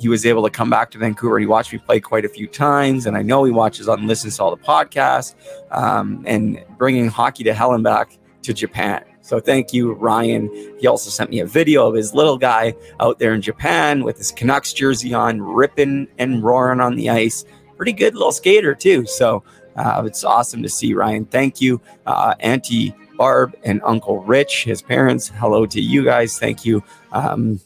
he 0.00 0.08
was 0.08 0.24
able 0.24 0.42
to 0.42 0.50
come 0.50 0.70
back 0.70 0.90
to 0.92 0.98
Vancouver. 0.98 1.38
He 1.38 1.46
watched 1.46 1.72
me 1.72 1.78
play 1.78 2.00
quite 2.00 2.24
a 2.24 2.28
few 2.28 2.46
times, 2.46 3.04
and 3.04 3.16
I 3.16 3.22
know 3.22 3.44
he 3.44 3.52
watches 3.52 3.86
and 3.86 4.08
listens 4.08 4.38
to 4.38 4.42
all 4.42 4.56
the 4.56 4.62
podcasts 4.62 5.34
um, 5.70 6.24
and 6.26 6.64
bringing 6.78 7.08
hockey 7.08 7.44
to 7.44 7.52
hell 7.52 7.74
and 7.74 7.84
back 7.84 8.18
to 8.42 8.54
Japan. 8.54 9.04
So 9.20 9.38
thank 9.38 9.74
you, 9.74 9.92
Ryan. 9.92 10.48
He 10.80 10.86
also 10.86 11.10
sent 11.10 11.28
me 11.28 11.40
a 11.40 11.46
video 11.46 11.86
of 11.86 11.94
his 11.94 12.14
little 12.14 12.38
guy 12.38 12.74
out 12.98 13.18
there 13.18 13.34
in 13.34 13.42
Japan 13.42 14.02
with 14.02 14.16
his 14.16 14.32
Canucks 14.32 14.72
jersey 14.72 15.12
on, 15.12 15.42
ripping 15.42 16.08
and 16.18 16.42
roaring 16.42 16.80
on 16.80 16.96
the 16.96 17.10
ice. 17.10 17.44
Pretty 17.76 17.92
good 17.92 18.14
little 18.14 18.32
skater 18.32 18.74
too. 18.74 19.04
So 19.06 19.44
uh, 19.76 20.02
it's 20.06 20.24
awesome 20.24 20.62
to 20.62 20.68
see 20.70 20.94
Ryan. 20.94 21.26
Thank 21.26 21.60
you, 21.60 21.80
uh, 22.06 22.34
Auntie 22.40 22.94
Barb 23.18 23.54
and 23.64 23.82
Uncle 23.84 24.20
Rich, 24.24 24.64
his 24.64 24.80
parents. 24.80 25.28
Hello 25.28 25.66
to 25.66 25.80
you 25.80 26.02
guys. 26.02 26.38
Thank 26.38 26.64
you. 26.64 26.82
Um, 27.12 27.60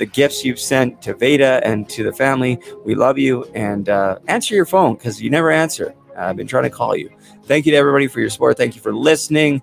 the 0.00 0.06
gifts 0.06 0.44
you've 0.46 0.58
sent 0.58 1.02
to 1.02 1.14
Veda 1.14 1.60
and 1.62 1.86
to 1.90 2.02
the 2.02 2.12
family. 2.12 2.58
We 2.86 2.94
love 2.94 3.18
you 3.18 3.44
and 3.54 3.88
uh, 3.88 4.18
answer 4.28 4.54
your 4.54 4.64
phone 4.64 4.94
because 4.94 5.20
you 5.20 5.28
never 5.28 5.50
answer. 5.50 5.94
I've 6.16 6.36
been 6.36 6.46
trying 6.46 6.64
to 6.64 6.70
call 6.70 6.96
you. 6.96 7.10
Thank 7.44 7.66
you 7.66 7.72
to 7.72 7.76
everybody 7.76 8.06
for 8.06 8.18
your 8.20 8.30
support. 8.30 8.56
Thank 8.56 8.74
you 8.74 8.80
for 8.80 8.94
listening. 8.94 9.60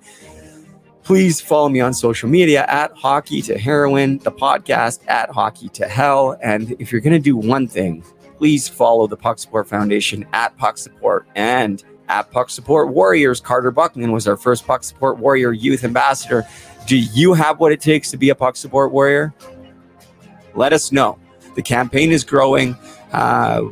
Please 1.01 1.41
follow 1.41 1.69
me 1.69 1.79
on 1.79 1.91
social 1.91 2.29
media 2.29 2.65
at 2.67 2.91
Hockey 2.95 3.41
to 3.43 3.57
Heroin, 3.57 4.19
the 4.19 4.31
podcast 4.31 4.99
at 5.07 5.31
Hockey 5.31 5.69
to 5.69 5.87
Hell. 5.87 6.37
And 6.43 6.75
if 6.79 6.91
you're 6.91 7.01
going 7.01 7.13
to 7.13 7.19
do 7.19 7.35
one 7.35 7.67
thing, 7.67 8.03
please 8.37 8.67
follow 8.67 9.07
the 9.07 9.17
Puck 9.17 9.39
Support 9.39 9.67
Foundation 9.67 10.23
at 10.33 10.55
Puck 10.57 10.77
Support 10.77 11.27
and 11.35 11.83
at 12.09 12.29
Puck 12.29 12.51
Support 12.51 12.89
Warriors. 12.89 13.41
Carter 13.41 13.71
Buckman 13.71 14.11
was 14.11 14.27
our 14.27 14.37
first 14.37 14.67
Puck 14.67 14.83
Support 14.83 15.17
Warrior 15.17 15.51
youth 15.51 15.83
ambassador. 15.83 16.45
Do 16.85 16.97
you 16.97 17.33
have 17.33 17.59
what 17.59 17.71
it 17.71 17.81
takes 17.81 18.11
to 18.11 18.17
be 18.17 18.29
a 18.29 18.35
Puck 18.35 18.55
Support 18.55 18.91
Warrior? 18.91 19.33
Let 20.57 20.73
us 20.73 20.91
know. 20.91 21.17
The 21.55 21.61
campaign 21.61 22.11
is 22.11 22.23
growing. 22.23 22.75
Uh, 23.13 23.63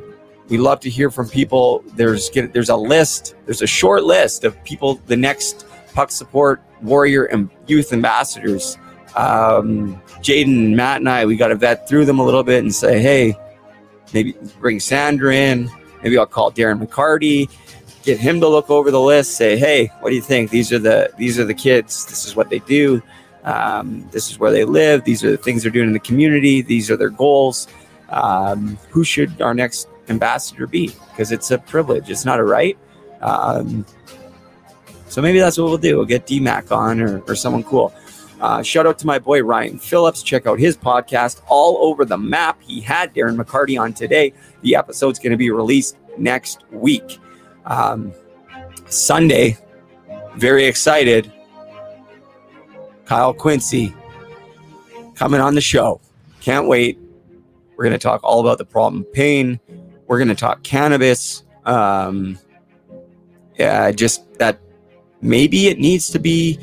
we 0.48 0.58
love 0.58 0.80
to 0.82 0.90
hear 0.90 1.10
from 1.10 1.28
people. 1.28 1.84
There's 1.96 2.30
there's 2.30 2.70
a 2.70 2.76
list. 2.76 3.36
There's 3.46 3.62
a 3.62 3.68
short 3.68 4.04
list 4.04 4.44
of 4.44 4.62
people. 4.64 4.96
The 5.08 5.18
next 5.18 5.66
puck 5.94 6.12
support 6.12 6.62
warrior 6.82 7.26
and 7.26 7.50
youth 7.68 7.92
ambassadors. 7.92 8.78
Um, 9.16 10.02
Jaden, 10.22 10.76
Matt, 10.76 10.98
and 10.98 11.10
I. 11.10 11.26
We 11.26 11.36
got 11.36 11.48
to 11.48 11.56
vet 11.56 11.88
through 11.88 12.06
them 12.06 12.20
a 12.20 12.24
little 12.24 12.44
bit 12.44 12.64
and 12.64 12.74
say, 12.74 13.00
hey, 13.00 13.38
maybe 14.14 14.36
bring 14.60 14.80
Sandra 14.80 15.34
in. 15.34 15.70
Maybe 16.04 16.18
I'll 16.18 16.28
call 16.28 16.52
Darren 16.52 16.86
McCarty, 16.86 17.50
get 18.04 18.20
him 18.20 18.40
to 18.40 18.48
look 18.48 18.70
over 18.70 18.92
the 18.92 19.02
list. 19.02 19.38
Say, 19.38 19.58
hey, 19.58 19.88
what 20.02 20.12
do 20.12 20.16
you 20.16 20.22
think? 20.22 20.52
These 20.52 20.72
are 20.72 20.78
the 20.78 21.12
these 21.18 21.40
are 21.40 21.46
the 21.46 21.54
kids. 21.54 22.06
This 22.06 22.26
is 22.26 22.36
what 22.36 22.50
they 22.50 22.60
do. 22.60 23.02
Um, 23.46 24.08
this 24.12 24.30
is 24.30 24.40
where 24.40 24.52
they 24.52 24.66
live. 24.66 25.04
These 25.04 25.24
are 25.24 25.32
the 25.32 25.38
things 25.38 25.64
they're 25.64 25.72
doing 25.72 25.88
in 25.88 25.94
the 25.94 26.00
community. 26.00 26.62
These 26.62 26.92
are 26.92 26.98
their 26.98 27.12
goals. 27.12 27.68
Um, 28.10 28.78
who 28.90 29.04
should 29.04 29.42
our 29.42 29.54
next 29.54 29.88
ambassador 30.10 30.68
be? 30.68 30.88
Because 31.12 31.32
it's 31.32 31.52
a 31.52 31.58
privilege. 31.60 32.10
It's 32.10 32.26
not 32.26 32.40
a 32.40 32.44
right. 32.44 32.78
Um, 33.22 33.86
so 35.08 35.22
maybe 35.22 35.40
that's 35.40 35.58
what 35.58 35.66
we'll 35.66 35.78
do. 35.78 35.98
We'll 35.98 36.06
get 36.06 36.26
DMAC 36.26 36.72
on 36.72 37.00
or, 37.00 37.22
or 37.22 37.36
someone 37.36 37.64
cool. 37.64 37.94
Uh, 38.42 38.62
shout 38.62 38.86
out 38.86 39.00
to 39.00 39.08
my 39.08 39.18
boy 39.18 39.42
Ryan 39.44 39.80
Phillips. 39.80 40.22
Check 40.22 40.46
out 40.46 40.60
his 40.60 40.76
podcast, 40.76 41.42
All 41.48 41.78
Over 41.78 42.04
the 42.04 42.18
Map. 42.18 42.62
He 42.62 42.82
had 42.82 43.14
Darren 43.14 43.42
McCarty 43.42 43.80
on 43.80 43.94
today. 43.94 44.34
The 44.62 44.76
episode's 44.76 45.20
going 45.20 45.32
to 45.32 45.38
be 45.38 45.52
released 45.52 45.98
next 46.18 46.64
week. 46.72 47.20
Um, 47.66 48.12
Sunday, 48.88 49.58
very 50.36 50.66
excited. 50.66 51.32
Kyle 53.06 53.34
Quincey 53.34 53.94
coming 55.16 55.40
on 55.40 55.56
the 55.56 55.62
show. 55.62 56.02
Can't 56.42 56.68
wait. 56.68 57.00
We're 57.76 57.86
going 57.86 57.98
to 57.98 58.04
talk 58.04 58.22
all 58.24 58.40
about 58.40 58.58
the 58.58 58.66
problem 58.66 59.04
pain. 59.06 59.60
We're 60.08 60.18
going 60.18 60.30
to 60.30 60.36
talk 60.36 60.64
cannabis. 60.64 61.44
Um, 61.66 62.38
yeah, 63.58 63.92
just 63.92 64.34
that 64.40 64.60
maybe 65.22 65.68
it 65.68 65.80
needs 65.80 66.10
to 66.12 66.20
be 66.20 66.60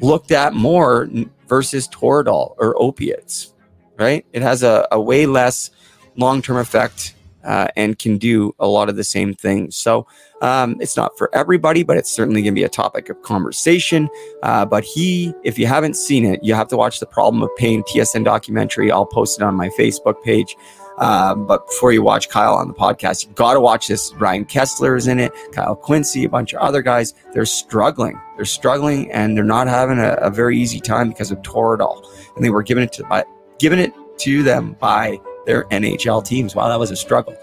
looked 0.00 0.32
at 0.32 0.54
more 0.54 1.08
versus 1.48 1.88
Toradol 1.88 2.54
or 2.58 2.80
opiates, 2.80 3.54
right? 3.98 4.24
It 4.32 4.42
has 4.42 4.62
a, 4.62 4.86
a 4.90 5.00
way 5.00 5.26
less 5.26 5.70
long 6.16 6.42
term 6.42 6.56
effect 6.56 7.14
uh, 7.44 7.68
and 7.76 7.98
can 7.98 8.18
do 8.18 8.54
a 8.58 8.66
lot 8.66 8.88
of 8.88 8.96
the 8.96 9.04
same 9.04 9.34
things. 9.34 9.76
So 9.76 10.06
um, 10.42 10.76
it's 10.80 10.96
not 10.96 11.16
for 11.16 11.34
everybody, 11.34 11.82
but 11.82 11.96
it's 11.96 12.10
certainly 12.10 12.42
going 12.42 12.54
to 12.54 12.60
be 12.60 12.64
a 12.64 12.68
topic 12.68 13.08
of 13.08 13.22
conversation. 13.22 14.08
Uh, 14.42 14.64
but 14.64 14.84
he, 14.84 15.32
if 15.42 15.58
you 15.58 15.66
haven't 15.66 15.94
seen 15.94 16.24
it, 16.24 16.42
you 16.42 16.54
have 16.54 16.68
to 16.68 16.76
watch 16.76 17.00
the 17.00 17.06
Problem 17.06 17.42
of 17.42 17.50
Pain 17.56 17.82
TSN 17.84 18.24
documentary. 18.24 18.90
I'll 18.90 19.06
post 19.06 19.40
it 19.40 19.44
on 19.44 19.54
my 19.54 19.68
Facebook 19.70 20.22
page. 20.22 20.56
Um, 20.98 21.46
but 21.46 21.66
before 21.66 21.92
you 21.92 22.02
watch 22.02 22.28
Kyle 22.28 22.54
on 22.54 22.68
the 22.68 22.74
podcast, 22.74 23.26
you 23.26 23.32
got 23.32 23.54
to 23.54 23.60
watch 23.60 23.88
this. 23.88 24.14
Ryan 24.14 24.44
Kesler 24.44 24.96
is 24.96 25.08
in 25.08 25.18
it, 25.18 25.32
Kyle 25.52 25.74
Quincey, 25.74 26.24
a 26.24 26.28
bunch 26.28 26.52
of 26.52 26.60
other 26.60 26.82
guys. 26.82 27.14
They're 27.32 27.46
struggling. 27.46 28.20
They're 28.36 28.44
struggling, 28.44 29.10
and 29.10 29.36
they're 29.36 29.44
not 29.44 29.66
having 29.66 29.98
a, 29.98 30.12
a 30.14 30.30
very 30.30 30.56
easy 30.56 30.80
time 30.80 31.08
because 31.08 31.32
of 31.32 31.38
Toradol. 31.42 32.06
And 32.36 32.44
they 32.44 32.50
were 32.50 32.62
given 32.62 32.84
it 32.84 32.92
to 32.92 33.04
by 33.04 33.24
given 33.58 33.78
it 33.78 33.92
to 34.18 34.42
them 34.42 34.76
by 34.78 35.18
their 35.46 35.64
NHL 35.64 36.24
teams. 36.24 36.54
Wow, 36.54 36.68
that 36.68 36.78
was 36.78 36.90
a 36.90 36.96
struggle. 36.96 37.36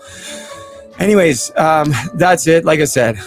Anyways, 0.99 1.52
um, 1.57 1.94
that's 2.15 2.48
it. 2.48 2.65
Like 2.65 2.80
I 2.80 2.86
said, 2.86 3.18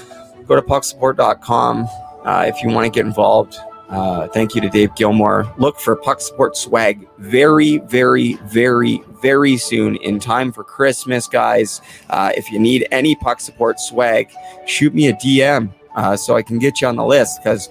go 0.47 0.55
to 0.55 0.63
pucksupport.com 0.63 1.89
uh, 2.25 2.45
if 2.47 2.63
you 2.63 2.71
want 2.71 2.85
to 2.87 2.91
get 2.91 3.07
involved. 3.07 3.57
Uh, 3.89 4.27
thank 4.29 4.55
you 4.55 4.61
to 4.61 4.69
Dave 4.69 4.95
Gilmore. 4.97 5.53
Look 5.59 5.79
for 5.79 5.95
Puck 5.95 6.21
Support 6.21 6.57
swag 6.57 7.07
very, 7.19 7.79
very, 7.79 8.35
very, 8.45 9.03
very 9.23 9.57
soon 9.57 9.97
in 9.97 10.19
time 10.19 10.53
for 10.53 10.65
Christmas, 10.65 11.29
guys. 11.29 11.81
Uh, 12.11 12.33
if 12.35 12.51
you 12.51 12.59
need 12.59 12.89
any 12.91 13.15
Puck 13.15 13.41
Support 13.41 13.79
swag, 13.79 14.31
shoot 14.67 14.95
me 14.95 15.09
a 15.09 15.13
DM 15.15 15.73
uh, 15.97 16.17
so 16.17 16.35
I 16.35 16.43
can 16.43 16.59
get 16.59 16.81
you 16.81 16.89
on 16.89 16.97
the 16.97 17.05
list 17.05 17.41
because 17.43 17.69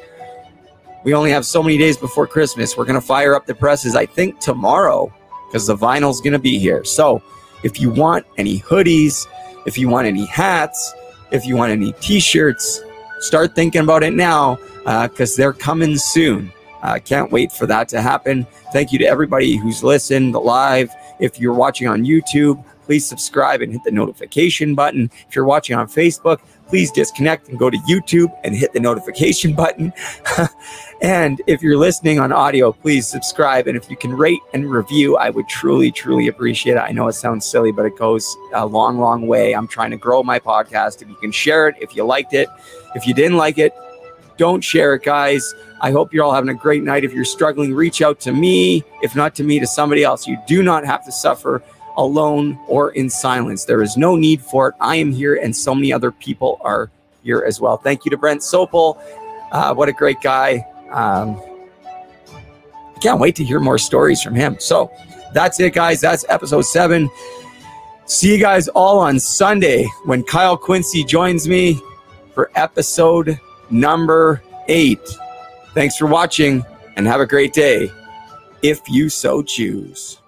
we 1.04 1.14
only 1.14 1.32
have 1.32 1.46
so 1.46 1.62
many 1.64 1.78
days 1.78 1.98
before 1.98 2.28
Christmas. 2.28 2.78
We're 2.78 2.86
going 2.86 3.00
to 3.00 3.06
fire 3.06 3.36
up 3.36 3.46
the 3.46 3.56
presses, 3.56 3.96
I 3.96 4.06
think, 4.06 4.40
tomorrow 4.40 5.14
because 5.54 5.68
the 5.68 5.78
vinyl's 5.78 6.20
going 6.20 6.34
to 6.34 6.40
be 6.40 6.58
here. 6.58 6.84
So 6.84 7.22
if 7.62 7.80
you 7.80 7.92
want 7.92 8.26
any 8.40 8.60
hoodies, 8.60 9.28
if 9.68 9.78
you 9.78 9.88
want 9.88 10.08
any 10.08 10.26
hats, 10.26 10.92
if 11.32 11.46
you 11.46 11.56
want 11.56 11.72
any 11.72 11.92
t 12.02 12.20
shirts, 12.20 12.82
start 13.20 13.54
thinking 13.54 13.82
about 13.82 14.02
it 14.02 14.14
now 14.14 14.56
because 15.04 15.34
uh, 15.34 15.38
they're 15.38 15.54
coming 15.54 15.96
soon. 15.96 16.52
I 16.82 16.96
uh, 16.96 17.00
can't 17.00 17.32
wait 17.32 17.52
for 17.52 17.68
that 17.68 17.88
to 17.90 18.02
happen. 18.02 18.48
Thank 18.74 18.92
you 18.92 18.98
to 19.00 19.06
everybody 19.06 19.56
who's 19.56 19.84
listened 19.84 20.34
live. 20.34 20.90
If 21.20 21.40
you're 21.40 21.54
watching 21.54 21.88
on 21.88 22.04
YouTube, 22.04 22.62
please 22.82 23.06
subscribe 23.06 23.62
and 23.62 23.72
hit 23.72 23.84
the 23.86 23.92
notification 23.92 24.74
button. 24.74 25.10
If 25.30 25.36
you're 25.36 25.46
watching 25.46 25.78
on 25.78 25.88
Facebook, 25.88 26.40
please 26.74 26.90
disconnect 26.90 27.50
and 27.50 27.60
go 27.60 27.70
to 27.70 27.78
YouTube 27.88 28.36
and 28.44 28.56
hit 28.56 28.74
the 28.74 28.80
notification 28.80 29.54
button. 29.54 29.94
and 31.04 31.40
if 31.46 31.62
you're 31.62 31.78
listening 31.78 32.20
on 32.20 32.32
audio, 32.32 32.72
please 32.72 33.08
subscribe. 33.08 33.68
And 33.68 33.78
if 33.78 33.92
you 33.92 33.96
can 33.96 34.12
rate 34.12 34.40
and 34.56 34.68
review, 34.72 35.16
I 35.16 35.30
would 35.30 35.48
truly, 35.48 35.92
truly 35.92 36.30
appreciate 36.30 36.74
it. 36.74 36.80
I 36.80 36.90
know 36.90 37.08
it 37.08 37.14
sounds 37.14 37.46
silly, 37.46 37.72
but 37.72 37.86
it 37.86 37.96
goes 37.96 38.36
a 38.56 38.66
long, 38.66 38.98
long 38.98 39.28
way. 39.28 39.54
I'm 39.54 39.68
trying 39.68 39.92
to 39.92 39.98
grow 39.98 40.24
my 40.24 40.40
podcast. 40.40 41.04
If 41.04 41.10
you 41.10 41.16
can 41.18 41.32
share 41.32 41.68
it, 41.68 41.76
if 41.80 41.96
you 41.96 42.06
liked 42.06 42.34
it, 42.34 42.50
if 42.96 43.06
you 43.06 43.14
didn't 43.14 43.38
like 43.38 43.60
it, 43.60 43.72
don't 44.38 44.64
share 44.64 44.96
it, 44.96 45.04
guys. 45.04 45.54
I 45.80 45.92
hope 45.92 46.12
you're 46.12 46.24
all 46.24 46.34
having 46.34 46.50
a 46.50 46.56
great 46.56 46.82
night. 46.82 47.04
If 47.04 47.14
you're 47.14 47.24
struggling, 47.24 47.76
reach 47.76 48.02
out 48.02 48.20
to 48.22 48.32
me. 48.32 48.84
If 49.04 49.16
not 49.16 49.36
to 49.36 49.44
me, 49.44 49.60
to 49.60 49.68
somebody 49.68 50.04
else. 50.04 50.26
You 50.26 50.40
do 50.48 50.64
not 50.64 50.88
have 50.88 51.06
to 51.06 51.12
suffer 51.12 51.62
alone 51.98 52.60
or 52.68 52.92
in 52.92 53.10
silence. 53.10 53.66
There 53.66 53.82
is 53.82 53.98
no 53.98 54.16
need 54.16 54.42
for 54.42 54.70
it. 54.70 54.76
I 54.80 54.96
am 54.98 55.12
here, 55.12 55.36
and 55.36 55.56
so 55.56 55.74
many 55.76 55.92
other 55.94 56.12
people 56.12 56.60
are 56.62 56.90
here 57.24 57.44
as 57.46 57.60
well. 57.60 57.78
Thank 57.78 58.06
you 58.06 58.12
to 58.12 58.18
Brent 58.18 58.42
Sopel. 58.42 59.00
Uh, 59.52 59.74
what 59.74 59.90
a 59.90 59.94
great 59.94 60.22
guy. 60.22 60.66
Um, 60.92 61.42
I 62.96 63.00
can't 63.00 63.20
wait 63.20 63.36
to 63.38 63.44
hear 63.44 63.60
more 63.60 63.78
stories 63.78 64.22
from 64.22 64.36
him. 64.36 64.58
So 64.60 64.92
that's 65.34 65.60
it, 65.60 65.74
guys. 65.74 66.02
That's 66.02 66.26
episode 66.30 66.64
seven. 66.64 67.10
See 68.06 68.34
you 68.34 68.40
guys 68.40 68.68
all 68.70 69.00
on 69.00 69.20
Sunday 69.20 69.88
when 70.06 70.24
Kyle 70.24 70.58
Quincey 70.58 71.04
joins 71.04 71.48
me 71.48 71.80
for 72.34 72.52
episode 72.56 73.40
number 73.70 74.42
eight. 74.68 75.00
Thanks 75.74 75.98
for 75.98 76.08
watching 76.08 76.66
and 76.96 77.08
have 77.08 77.22
a 77.22 77.26
great 77.26 77.54
day 77.54 77.92
if 78.62 78.82
you 78.90 79.10
so 79.10 79.42
choose. 79.42 80.23